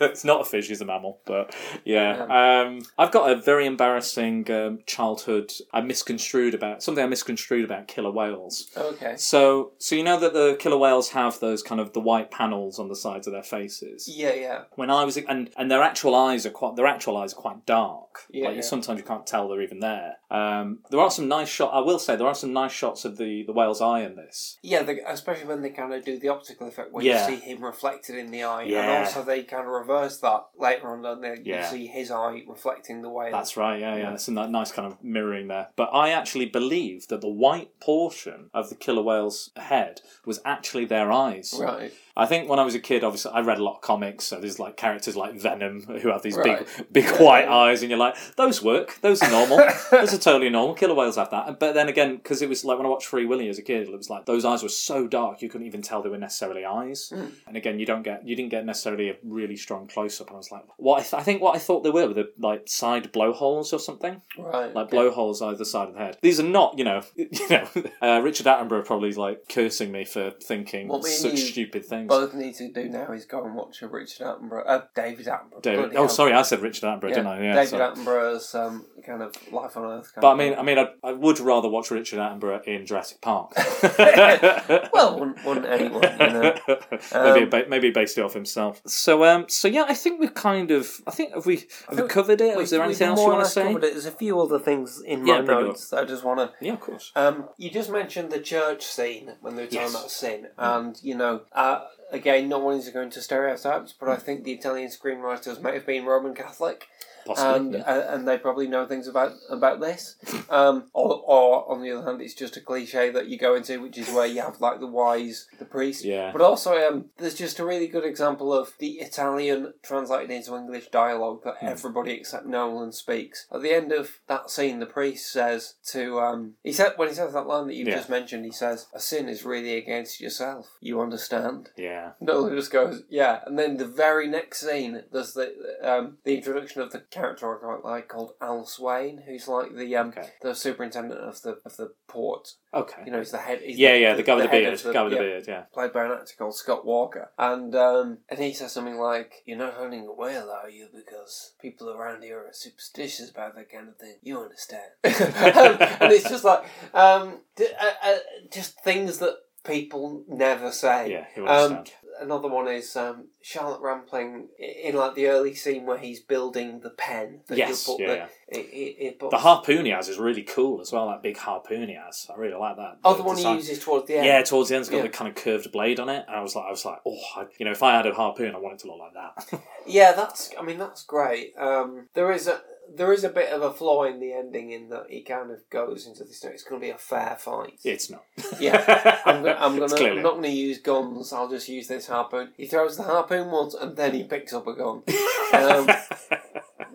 it's 0.00 0.24
not 0.24 0.40
a 0.40 0.44
fish; 0.44 0.68
he's 0.68 0.80
a 0.80 0.84
mammal. 0.84 1.20
But 1.24 1.54
yeah, 1.84 2.24
um, 2.64 2.82
I've 2.98 3.10
got 3.10 3.30
a 3.30 3.36
very 3.36 3.66
embarrassing 3.66 4.50
um, 4.50 4.78
childhood. 4.86 5.52
I 5.72 5.82
misconstrued 5.82 6.54
about 6.54 6.82
something. 6.82 7.04
I 7.04 7.06
misconstrued 7.06 7.64
about 7.64 7.86
killer 7.86 8.10
whales. 8.10 8.70
Okay. 8.76 9.14
So, 9.16 9.72
so 9.78 9.94
you 9.94 10.02
know 10.02 10.18
that 10.18 10.32
the 10.32 10.56
killer 10.58 10.78
whales 10.78 11.10
have 11.10 11.38
those 11.40 11.62
kind 11.62 11.80
of 11.80 11.92
the 11.92 12.00
white 12.00 12.30
panels 12.30 12.78
on 12.78 12.88
the 12.88 12.96
sides 12.96 13.26
of 13.26 13.32
their 13.32 13.42
faces. 13.42 14.08
Yeah, 14.08 14.34
yeah. 14.34 14.62
When 14.74 14.90
I 14.90 15.04
was 15.04 15.16
and 15.16 15.50
and 15.56 15.70
their 15.70 15.82
actual 15.82 16.14
eyes 16.14 16.46
are 16.46 16.50
quite 16.50 16.76
their 16.76 16.86
actual 16.86 17.16
eyes 17.16 17.34
are 17.34 17.40
quite 17.40 17.66
dark. 17.66 18.20
Yeah, 18.30 18.46
like 18.46 18.56
yeah. 18.56 18.62
sometimes 18.62 18.98
you 18.98 19.04
can't 19.04 19.26
tell 19.26 19.48
they're 19.48 19.62
even 19.62 19.80
there. 19.80 20.16
Um, 20.34 20.80
there 20.90 21.00
are 21.00 21.10
some 21.10 21.28
nice 21.28 21.48
shots. 21.48 21.72
I 21.74 21.80
will 21.80 21.98
say 21.98 22.16
there 22.16 22.26
are 22.26 22.34
some 22.34 22.52
nice 22.52 22.72
shots 22.72 23.04
of 23.04 23.16
the 23.16 23.44
the 23.44 23.52
whale's 23.52 23.80
eye 23.80 24.00
in 24.02 24.16
this. 24.16 24.58
Yeah, 24.62 24.80
especially 25.06 25.46
when 25.46 25.62
they 25.62 25.70
kind 25.70 25.92
of 25.94 26.04
do 26.04 26.18
the 26.18 26.28
optical 26.28 26.66
effect 26.68 26.92
when 26.92 27.04
Yeah. 27.04 27.28
you 27.28 27.36
see 27.36 27.40
him 27.42 27.62
reflected 27.62 28.16
in 28.16 28.30
the 28.30 28.42
eye, 28.42 28.64
Yeah. 28.64 28.82
and 28.82 29.04
also 29.06 29.22
they 29.22 29.42
kind 29.44 29.62
of 29.66 29.68
reverse 29.72 30.18
that 30.18 30.44
later 30.58 30.88
on, 30.88 31.02
don't 31.02 31.20
they? 31.20 31.38
Yeah. 31.44 31.60
You 31.60 31.66
see 31.78 31.86
his 31.86 32.10
eye 32.10 32.42
reflecting 32.48 33.02
the 33.02 33.10
whale. 33.10 33.30
That's 33.32 33.56
right, 33.56 33.78
yeah, 33.80 33.96
yeah. 33.96 34.16
Some 34.16 34.34
that 34.34 34.50
nice 34.50 34.72
kind 34.72 34.90
of 34.90 35.02
mirroring 35.04 35.48
there. 35.48 35.68
But 35.76 35.90
I 35.92 36.10
actually 36.10 36.46
believe 36.46 37.08
that 37.08 37.20
the 37.20 37.28
white 37.28 37.78
portion 37.80 38.50
of 38.52 38.68
the 38.70 38.74
killer 38.74 39.02
whale's 39.02 39.50
head 39.56 40.00
was 40.24 40.40
actually 40.44 40.84
their 40.86 41.12
eyes. 41.12 41.54
right. 41.60 41.92
I 42.16 42.26
think 42.26 42.48
when 42.48 42.58
I 42.60 42.64
was 42.64 42.74
a 42.76 42.80
kid, 42.80 43.02
obviously, 43.02 43.32
I 43.32 43.40
read 43.40 43.58
a 43.58 43.64
lot 43.64 43.74
of 43.76 43.80
comics, 43.80 44.24
so 44.24 44.38
there's 44.38 44.58
like 44.60 44.76
characters 44.76 45.16
like 45.16 45.34
Venom 45.34 45.82
who 45.82 46.10
have 46.10 46.22
these 46.22 46.36
Right. 46.36 46.66
big, 46.92 46.92
big 47.06 47.20
white 47.20 47.48
eyes, 47.48 47.82
and 47.82 47.90
you're 47.90 47.98
like, 47.98 48.16
those 48.36 48.62
work, 48.62 49.00
those 49.00 49.20
are 49.22 49.30
normal, 49.30 49.58
those 49.90 50.14
are 50.14 50.18
totally 50.18 50.48
normal. 50.50 50.74
Killer 50.74 50.94
whales 50.94 51.16
have 51.16 51.30
that. 51.30 51.58
But 51.58 51.74
then 51.74 51.88
again, 51.88 52.16
because 52.16 52.40
it 52.42 52.48
was 52.48 52.64
like 52.64 52.76
when 52.78 52.86
I 52.86 52.90
watched 52.90 53.06
Free 53.08 53.26
Willy 53.26 53.48
as 53.48 53.58
a 53.58 53.62
kid, 53.62 53.88
it 53.88 53.96
was 53.96 54.08
like 54.10 54.26
those 54.26 54.44
eyes 54.44 54.62
were 54.62 54.68
so 54.68 55.08
dark 55.08 55.42
you 55.42 55.48
couldn't 55.48 55.66
even 55.66 55.82
tell 55.82 56.02
they 56.02 56.08
were 56.08 56.18
necessarily 56.18 56.64
eyes. 56.64 57.10
Hmm. 57.14 57.26
And 57.48 57.56
again, 57.56 57.78
you 57.80 57.86
don't 57.86 58.02
get, 58.02 58.26
you 58.26 58.36
didn't 58.36 58.50
get 58.50 58.64
necessarily 58.64 59.08
a 59.10 59.16
really 59.24 59.56
strong 59.56 59.88
close 59.88 60.20
up. 60.20 60.30
I 60.30 60.34
was 60.36 60.52
like, 60.52 60.64
what 60.76 61.00
I, 61.00 61.02
th- 61.02 61.14
I 61.14 61.22
think 61.24 61.42
what 61.42 61.56
I 61.56 61.58
thought 61.58 61.82
they 61.82 61.90
were 61.90 62.06
were 62.06 62.14
the 62.14 62.30
like 62.38 62.68
side 62.68 63.10
blowholes 63.10 63.72
or 63.72 63.78
something 63.80 64.22
Right. 64.38 64.72
like 64.74 64.90
blowholes 64.90 65.42
either 65.42 65.64
side 65.64 65.88
of 65.88 65.94
the 65.94 66.00
head. 66.00 66.18
These 66.22 66.38
are 66.38 66.44
not, 66.44 66.78
you 66.78 66.84
know, 66.84 67.02
you 67.16 67.28
know. 67.50 67.66
Uh, 68.00 68.20
Richard 68.22 68.46
Attenborough 68.46 68.84
probably 68.84 69.08
is 69.08 69.18
like 69.18 69.48
cursing 69.48 69.90
me 69.90 70.04
for 70.04 70.30
thinking 70.30 70.90
such 71.02 71.32
you 71.32 71.36
stupid 71.38 71.84
things. 71.84 72.03
Both 72.08 72.34
need 72.34 72.54
to 72.56 72.70
do 72.72 72.88
now 72.88 73.12
is 73.12 73.24
go 73.24 73.44
and 73.44 73.54
watch 73.54 73.82
a 73.82 73.88
Richard 73.88 74.24
Attenborough, 74.26 74.64
uh, 74.66 74.82
David 74.94 75.26
Attenborough. 75.26 75.62
David, 75.62 75.90
oh, 75.92 76.02
hell. 76.02 76.08
sorry, 76.08 76.32
I 76.32 76.42
said 76.42 76.60
Richard 76.60 76.84
Attenborough, 76.84 77.10
Yeah, 77.10 77.14
didn't 77.16 77.26
I? 77.26 77.42
Yeah, 77.42 77.54
David 77.54 77.68
sorry. 77.70 77.94
Attenborough's 77.94 78.54
um, 78.54 78.86
kind 79.04 79.22
of 79.22 79.34
life 79.52 79.76
on 79.76 79.84
Earth. 79.84 80.12
Kind 80.14 80.22
But 80.22 80.32
I 80.32 80.34
mean. 80.36 80.54
I 80.54 80.62
mean, 80.62 80.78
I, 80.78 80.88
I 81.02 81.12
would 81.12 81.38
rather 81.40 81.68
watch 81.68 81.90
Richard 81.90 82.18
Attenborough 82.18 82.64
in 82.64 82.86
Jurassic 82.86 83.20
Park. 83.20 83.52
well, 84.92 85.18
wouldn't, 85.18 85.44
wouldn't 85.44 85.66
anyone, 85.66 86.02
you 86.02 86.18
know? 86.18 86.54
maybe 87.14 87.42
Um, 87.44 87.50
ba- 87.50 87.64
maybe 87.68 87.90
based 87.90 88.18
it 88.18 88.22
off 88.24 88.34
himself. 88.34 88.82
So 88.86 89.24
um, 89.24 89.46
so 89.48 89.68
yeah, 89.68 89.84
I 89.88 89.94
think 89.94 90.20
we've 90.20 90.34
kind 90.34 90.70
of, 90.70 90.90
I 91.06 91.10
think 91.10 91.34
have 91.34 91.46
we 91.46 91.64
have 91.88 91.98
we 92.00 92.08
covered 92.08 92.40
it? 92.40 92.58
Is 92.58 92.70
there 92.70 92.82
anything 92.82 93.08
else 93.08 93.20
you 93.20 93.26
want 93.28 93.44
to 93.44 93.50
say? 93.50 93.64
covered 93.64 93.84
it. 93.84 93.92
There's 93.92 94.06
a 94.06 94.10
few 94.10 94.40
other 94.40 94.58
things 94.58 95.00
in 95.04 95.26
Yeah, 95.26 95.40
my 95.42 95.46
notes 95.54 95.90
that 95.90 96.00
I 96.00 96.04
just 96.04 96.24
want 96.24 96.40
to 96.40 96.52
Yeah, 96.64 96.74
of 96.74 96.80
course. 96.80 97.12
Um, 97.16 97.48
you 97.56 97.70
just 97.70 97.90
mentioned 97.90 98.30
the 98.30 98.40
church 98.40 98.84
scene 98.84 99.32
when 99.40 99.56
they 99.56 99.62
were 99.62 99.66
talking 99.68 99.80
Yes. 99.80 99.94
about 99.94 100.10
sin, 100.10 100.46
and 100.58 100.98
you 101.02 101.14
know, 101.16 101.42
uh, 101.52 101.84
again, 102.14 102.48
not 102.48 102.62
wanting 102.62 102.82
to 102.82 102.90
go 102.90 103.02
into 103.02 103.20
stereotypes, 103.20 103.92
but 103.98 104.08
I 104.08 104.14
hmm. 104.14 104.20
think 104.22 104.44
the 104.44 104.52
Italian 104.52 104.88
screenwriters 104.88 105.60
may 105.60 105.74
have 105.74 105.86
been 105.86 106.06
Roman 106.06 106.34
Catholic, 106.34 106.86
Possibly. 107.26 107.54
and 107.56 107.72
yeah. 107.74 107.80
uh, 107.80 108.14
and 108.14 108.28
they 108.28 108.38
probably 108.38 108.66
know 108.68 108.86
things 108.86 109.06
about 109.08 109.32
about 109.50 109.80
this. 109.80 110.16
Um, 110.50 110.84
or, 110.92 111.22
or 111.26 111.70
on 111.70 111.82
the 111.82 111.90
other 111.92 112.04
hand, 112.04 112.20
it's 112.20 112.34
just 112.34 112.56
a 112.56 112.60
cliche 112.60 113.10
that 113.10 113.26
you 113.28 113.38
go 113.38 113.54
into, 113.54 113.80
which 113.80 113.98
is 113.98 114.10
where 114.10 114.26
you 114.26 114.40
have 114.42 114.60
like 114.60 114.80
the 114.80 114.86
wise, 114.86 115.46
the 115.58 115.64
priest. 115.64 116.04
Yeah. 116.04 116.32
But 116.32 116.40
also, 116.40 116.74
um, 116.76 117.06
there's 117.18 117.34
just 117.34 117.58
a 117.58 117.64
really 117.64 117.86
good 117.88 118.04
example 118.04 118.52
of 118.52 118.72
the 118.78 118.92
Italian 119.00 119.74
translated 119.82 120.30
into 120.30 120.54
English 120.56 120.88
dialogue 120.88 121.42
that 121.44 121.56
Hmm. 121.60 121.66
everybody 121.66 122.12
except 122.12 122.46
Nolan 122.46 122.92
speaks. 122.92 123.46
At 123.52 123.62
the 123.62 123.72
end 123.72 123.92
of 123.92 124.18
that 124.26 124.50
scene, 124.50 124.80
the 124.80 124.86
priest 124.86 125.30
says 125.32 125.74
to 125.92 126.18
um, 126.20 126.54
he 126.62 126.72
said 126.72 126.92
when 126.96 127.08
he 127.08 127.14
says 127.14 127.32
that 127.32 127.46
line 127.46 127.66
that 127.68 127.74
you 127.74 127.84
Yeah. 127.86 127.96
just 127.96 128.10
mentioned, 128.10 128.44
he 128.44 128.50
says, 128.52 128.86
"A 128.92 129.00
sin 129.00 129.28
is 129.28 129.44
really 129.44 129.76
against 129.76 130.20
yourself. 130.20 130.76
You 130.80 131.00
understand?" 131.00 131.70
yeah. 131.76 132.12
Nolan 132.20 132.56
just 132.56 132.70
goes, 132.72 133.02
"Yeah," 133.08 133.40
and 133.46 133.58
then 133.58 133.76
the 133.76 133.86
very 133.86 134.26
next 134.28 134.60
scene, 134.66 135.02
there's 135.12 135.34
the 135.34 135.54
um, 135.82 136.18
the 136.24 136.34
introduction 136.36 136.80
of 136.82 136.90
the 136.92 137.00
character 137.14 137.54
I 137.54 137.58
quite 137.58 137.84
like 137.84 138.08
called 138.08 138.32
Al 138.40 138.66
Swain, 138.66 139.22
who's 139.26 139.46
like 139.48 139.74
the 139.74 139.96
um, 139.96 140.08
Okay. 140.08 140.28
the 140.42 140.54
superintendent 140.54 141.20
of 141.20 141.40
the 141.42 141.58
of 141.64 141.76
the 141.76 141.92
port. 142.08 142.54
Okay. 142.72 143.02
You 143.06 143.12
know, 143.12 143.18
he's 143.18 143.30
the 143.30 143.38
head. 143.38 143.60
He's 143.62 143.78
yeah, 143.78 143.94
yeah, 143.94 144.14
the 144.14 144.22
guy 144.22 144.34
with 144.34 144.44
the, 144.44 144.50
beard. 144.50 144.78
The 144.78 144.92
guy 144.92 145.02
with 145.02 145.12
yeah, 145.12 145.18
the 145.18 145.24
beard, 145.24 145.44
yeah. 145.46 145.62
played 145.72 145.92
by 145.92 146.04
an 146.04 146.12
actor 146.12 146.34
called 146.36 146.56
Scott 146.56 146.84
Walker, 146.84 147.30
and 147.38 147.74
um, 147.74 148.18
and 148.28 148.40
he 148.40 148.52
says 148.52 148.72
something 148.72 148.98
like, 148.98 149.42
"You're 149.46 149.58
not 149.58 149.74
hunting 149.74 150.06
a 150.06 150.12
whale, 150.12 150.50
are 150.50 150.68
you? 150.68 150.88
Because 150.94 151.54
people 151.60 151.90
around 151.90 152.22
here 152.22 152.38
are 152.40 152.52
superstitious 152.52 153.30
about 153.30 153.54
that 153.54 153.70
kind 153.70 153.88
of 153.88 153.96
thing. 153.96 154.16
You 154.22 154.40
understand?" 154.40 154.90
and 155.04 156.12
it's 156.12 156.28
just 156.28 156.44
like, 156.44 156.64
um, 156.92 157.40
d- 157.56 157.68
uh, 157.80 158.08
uh, 158.10 158.16
just 158.52 158.80
things 158.82 159.18
that 159.18 159.36
people 159.64 160.24
never 160.28 160.70
say. 160.72 161.10
Yeah, 161.36 161.44
Um. 161.44 161.84
Another 162.20 162.48
one 162.48 162.68
is 162.68 162.96
um, 162.96 163.28
Charlotte 163.42 163.80
Rampling 163.80 164.48
in 164.58 164.94
like 164.96 165.14
the 165.14 165.26
early 165.28 165.54
scene 165.54 165.86
where 165.86 165.98
he's 165.98 166.20
building 166.20 166.80
the 166.80 166.90
pen. 166.90 167.40
That 167.48 167.58
Yes, 167.58 167.84
put 167.86 168.00
yeah, 168.00 168.06
the, 168.06 168.14
yeah. 168.16 168.26
It, 168.48 168.56
it, 168.58 169.04
it 169.20 169.30
The 169.30 169.38
harpoon 169.38 169.84
he 169.84 169.90
has 169.92 170.08
is 170.08 170.18
really 170.18 170.42
cool 170.42 170.80
as 170.80 170.92
well. 170.92 171.08
That 171.08 171.22
big 171.22 171.36
harpoon 171.36 171.88
he 171.88 171.94
has, 171.94 172.26
I 172.34 172.38
really 172.38 172.56
like 172.58 172.76
that. 172.76 172.98
Oh, 173.04 173.14
the 173.14 173.22
one 173.22 173.36
he 173.36 173.50
uses 173.52 173.78
towards 173.82 174.06
the 174.06 174.16
end. 174.16 174.26
Yeah, 174.26 174.42
towards 174.42 174.68
the 174.68 174.76
end, 174.76 174.82
it's 174.82 174.90
got 174.90 174.98
Yeah. 174.98 175.02
the 175.04 175.08
kind 175.10 175.28
of 175.28 175.34
curved 175.34 175.70
blade 175.72 176.00
on 176.00 176.08
it. 176.08 176.24
And 176.26 176.36
I 176.36 176.42
was 176.42 176.54
like, 176.54 176.66
I 176.66 176.70
was 176.70 176.84
like, 176.84 176.98
oh, 177.06 177.18
I, 177.36 177.46
you 177.58 177.64
know, 177.64 177.72
if 177.72 177.82
I 177.82 177.94
had 177.96 178.06
a 178.06 178.14
harpoon, 178.14 178.54
I 178.54 178.58
want 178.58 178.74
it 178.74 178.80
to 178.80 178.86
look 178.88 178.98
like 178.98 179.14
that. 179.14 179.60
Yeah, 179.86 180.12
that's. 180.12 180.50
I 180.58 180.62
mean, 180.62 180.78
that's 180.78 181.04
great. 181.04 181.52
Um, 181.58 182.08
there 182.14 182.32
is 182.32 182.46
a 182.48 182.62
there 182.92 183.12
is 183.12 183.24
a 183.24 183.28
bit 183.28 183.50
of 183.52 183.62
a 183.62 183.72
flaw 183.72 184.04
in 184.04 184.20
the 184.20 184.32
ending 184.32 184.70
in 184.70 184.88
that 184.90 185.06
he 185.08 185.22
kind 185.22 185.50
of 185.50 185.68
goes 185.70 186.06
into 186.06 186.24
this. 186.24 186.44
It's 186.44 186.64
going 186.64 186.80
to 186.80 186.86
be 186.86 186.90
a 186.90 186.98
fair 186.98 187.36
fight. 187.38 187.78
it's 187.84 188.10
not. 188.10 188.24
Yeah, 188.60 189.20
I'm 189.24 189.42
gonna. 189.42 189.56
I'm, 189.58 189.78
gonna, 189.78 189.94
I'm 189.94 190.22
not 190.22 190.32
going 190.32 190.42
to 190.44 190.50
use 190.50 190.78
guns. 190.78 191.32
I'll 191.32 191.48
just 191.48 191.68
use 191.68 191.88
this 191.88 192.06
harpoon. 192.06 192.52
He 192.56 192.66
throws 192.66 192.96
the 192.96 193.04
harpoon 193.04 193.50
once, 193.50 193.74
and 193.74 193.96
then 193.96 194.14
he 194.14 194.24
picks 194.24 194.52
up 194.52 194.66
a 194.66 194.74
gun. 194.74 195.02
Um, 195.54 195.88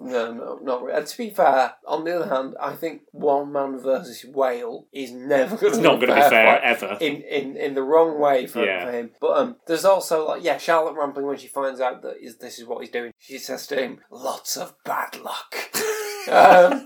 no, 0.10 0.34
no, 0.34 0.60
not 0.62 0.84
really. 0.84 0.98
And 0.98 1.08
to 1.08 1.18
be 1.18 1.30
fair, 1.30 1.74
on 1.88 2.04
the 2.04 2.16
other 2.20 2.34
hand, 2.34 2.56
I 2.60 2.76
think 2.76 3.02
one 3.12 3.52
man 3.52 3.80
versus 3.80 4.26
whale 4.26 4.88
is 4.92 5.12
never 5.12 5.56
going 5.56 5.68
it's 5.68 5.78
to 5.78 5.84
not 5.84 5.96
going 6.02 6.10
to 6.10 6.16
be 6.16 6.22
fair 6.22 6.62
ever. 6.62 6.98
in, 7.00 7.22
in, 7.22 7.56
in 7.58 7.74
the 7.76 7.84
wrong 7.84 8.20
way 8.20 8.48
for, 8.48 8.64
Yeah. 8.66 8.86
for 8.86 8.92
him. 8.92 9.12
But 9.22 9.38
um, 9.38 9.56
there's 9.68 9.86
also 9.86 10.28
like 10.28 10.44
yeah, 10.44 10.58
Charlotte 10.58 10.96
Rampling 10.96 11.26
when 11.26 11.38
she 11.38 11.48
finds 11.48 11.80
out 11.80 12.02
that 12.02 12.18
is, 12.22 12.38
this 12.38 12.60
is 12.60 12.66
what 12.66 12.82
he's 12.82 12.90
doing, 12.92 13.12
she 13.20 13.38
says 13.38 13.68
to 13.68 13.76
him, 13.76 14.00
"Lots 14.12 14.58
of 14.58 14.76
bad 14.84 15.20
luck." 15.22 15.56
um, 16.32 16.86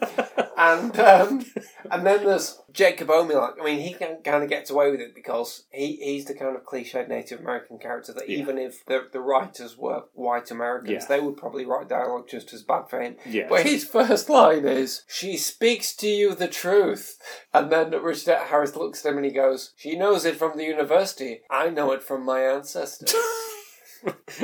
and 0.58 1.00
um, 1.00 1.46
and 1.92 2.06
then 2.06 2.26
there's 2.26 2.60
Jacob 2.72 3.08
Umilak. 3.10 3.54
I 3.62 3.64
mean, 3.66 3.80
he 3.80 3.94
can 3.94 4.18
kind 4.24 4.44
of 4.44 4.50
gets 4.50 4.70
away 4.70 4.90
with 4.92 5.00
it 5.00 5.14
because 5.14 5.66
he, 5.72 5.98
he's 5.98 6.26
the 6.26 6.34
kind 6.34 6.56
of 6.56 6.64
cliched 6.64 7.08
Native 7.08 7.40
American 7.40 7.78
character 7.78 8.14
that 8.14 8.30
Yeah. 8.30 8.38
even 8.40 8.58
if 8.58 8.84
the, 8.86 9.08
the 9.12 9.20
writers 9.20 9.78
were 9.78 10.04
white 10.14 10.50
Americans, 10.52 10.90
Yeah. 11.04 11.06
they 11.08 11.20
would 11.20 11.38
probably 11.38 11.66
write 11.66 11.90
dialogue 11.90 12.28
just 12.28 12.54
as 12.54 12.64
bad 12.64 12.90
for 12.90 13.00
him. 13.02 13.16
Yeah. 13.26 13.48
But 13.50 13.64
his 13.66 13.84
first 13.86 14.30
line 14.30 14.66
is, 14.66 15.04
"She 15.08 15.38
speaks 15.38 15.96
to 15.98 16.08
you 16.08 16.34
the 16.36 16.48
truth," 16.48 17.18
and 17.54 17.72
then 17.72 17.92
Richard 18.02 18.38
Harris 18.50 18.76
looks 18.76 19.06
at 19.06 19.12
him 19.12 19.18
and 19.18 19.26
he 19.26 19.32
goes, 19.32 19.74
"She 19.76 19.96
knows 19.96 20.26
it 20.26 20.38
from 20.38 20.58
the 20.58 20.64
university. 20.66 21.42
I 21.50 21.70
know 21.70 21.92
it 21.92 22.02
from 22.04 22.24
my 22.26 22.42
ancestors." 22.42 23.14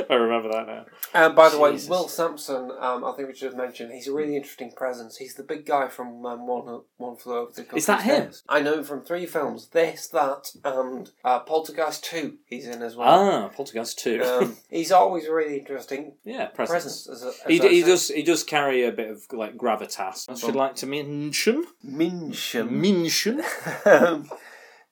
I 0.08 0.14
remember 0.14 0.48
that 0.52 0.66
now. 0.66 0.86
And 1.14 1.34
by 1.34 1.48
the 1.48 1.58
Jesus. 1.58 1.88
way, 1.88 1.96
Will 1.96 2.08
Sampson, 2.08 2.70
um, 2.78 3.04
I 3.04 3.12
think 3.16 3.28
we 3.28 3.34
should 3.34 3.52
have 3.52 3.56
mentioned, 3.56 3.92
he's 3.92 4.08
a 4.08 4.12
really 4.12 4.36
interesting 4.36 4.72
presence. 4.72 5.16
He's 5.16 5.34
the 5.34 5.42
big 5.42 5.66
guy 5.66 5.88
from 5.88 6.24
um, 6.24 6.46
One 6.46 6.82
One 6.96 7.16
Flew 7.16 7.36
Over 7.38 7.52
the 7.52 7.62
Cuckoo's 7.64 7.78
Is 7.78 7.86
that 7.86 8.02
him? 8.02 8.24
Nest. 8.26 8.44
I 8.48 8.60
know 8.60 8.74
him 8.74 8.84
from 8.84 9.02
three 9.04 9.26
films: 9.26 9.68
this, 9.68 10.06
that, 10.08 10.50
and 10.64 11.10
uh, 11.24 11.40
Poltergeist 11.40 12.04
Two. 12.04 12.38
He's 12.46 12.66
in 12.66 12.82
as 12.82 12.96
well. 12.96 13.08
Ah, 13.08 13.48
Poltergeist 13.48 13.98
2. 13.98 14.22
Um, 14.22 14.56
he's 14.70 14.92
always 14.92 15.26
a 15.26 15.32
really 15.32 15.58
interesting 15.58 16.14
yeah, 16.24 16.46
presence. 16.46 17.06
presence. 17.06 17.08
As 17.08 17.22
a, 17.22 17.28
as 17.28 17.34
He, 17.46 17.58
he 17.68 17.82
does 17.82 18.08
he 18.08 18.22
does 18.22 18.44
carry 18.44 18.84
a 18.84 18.92
bit 18.92 19.10
of 19.10 19.26
like 19.32 19.56
gravitas. 19.56 20.28
I 20.28 20.34
should 20.34 20.56
like 20.56 20.76
to 20.76 20.86
mention 20.86 21.64
Minsham. 21.86 22.70
mention 22.70 23.42
Um, 23.84 24.30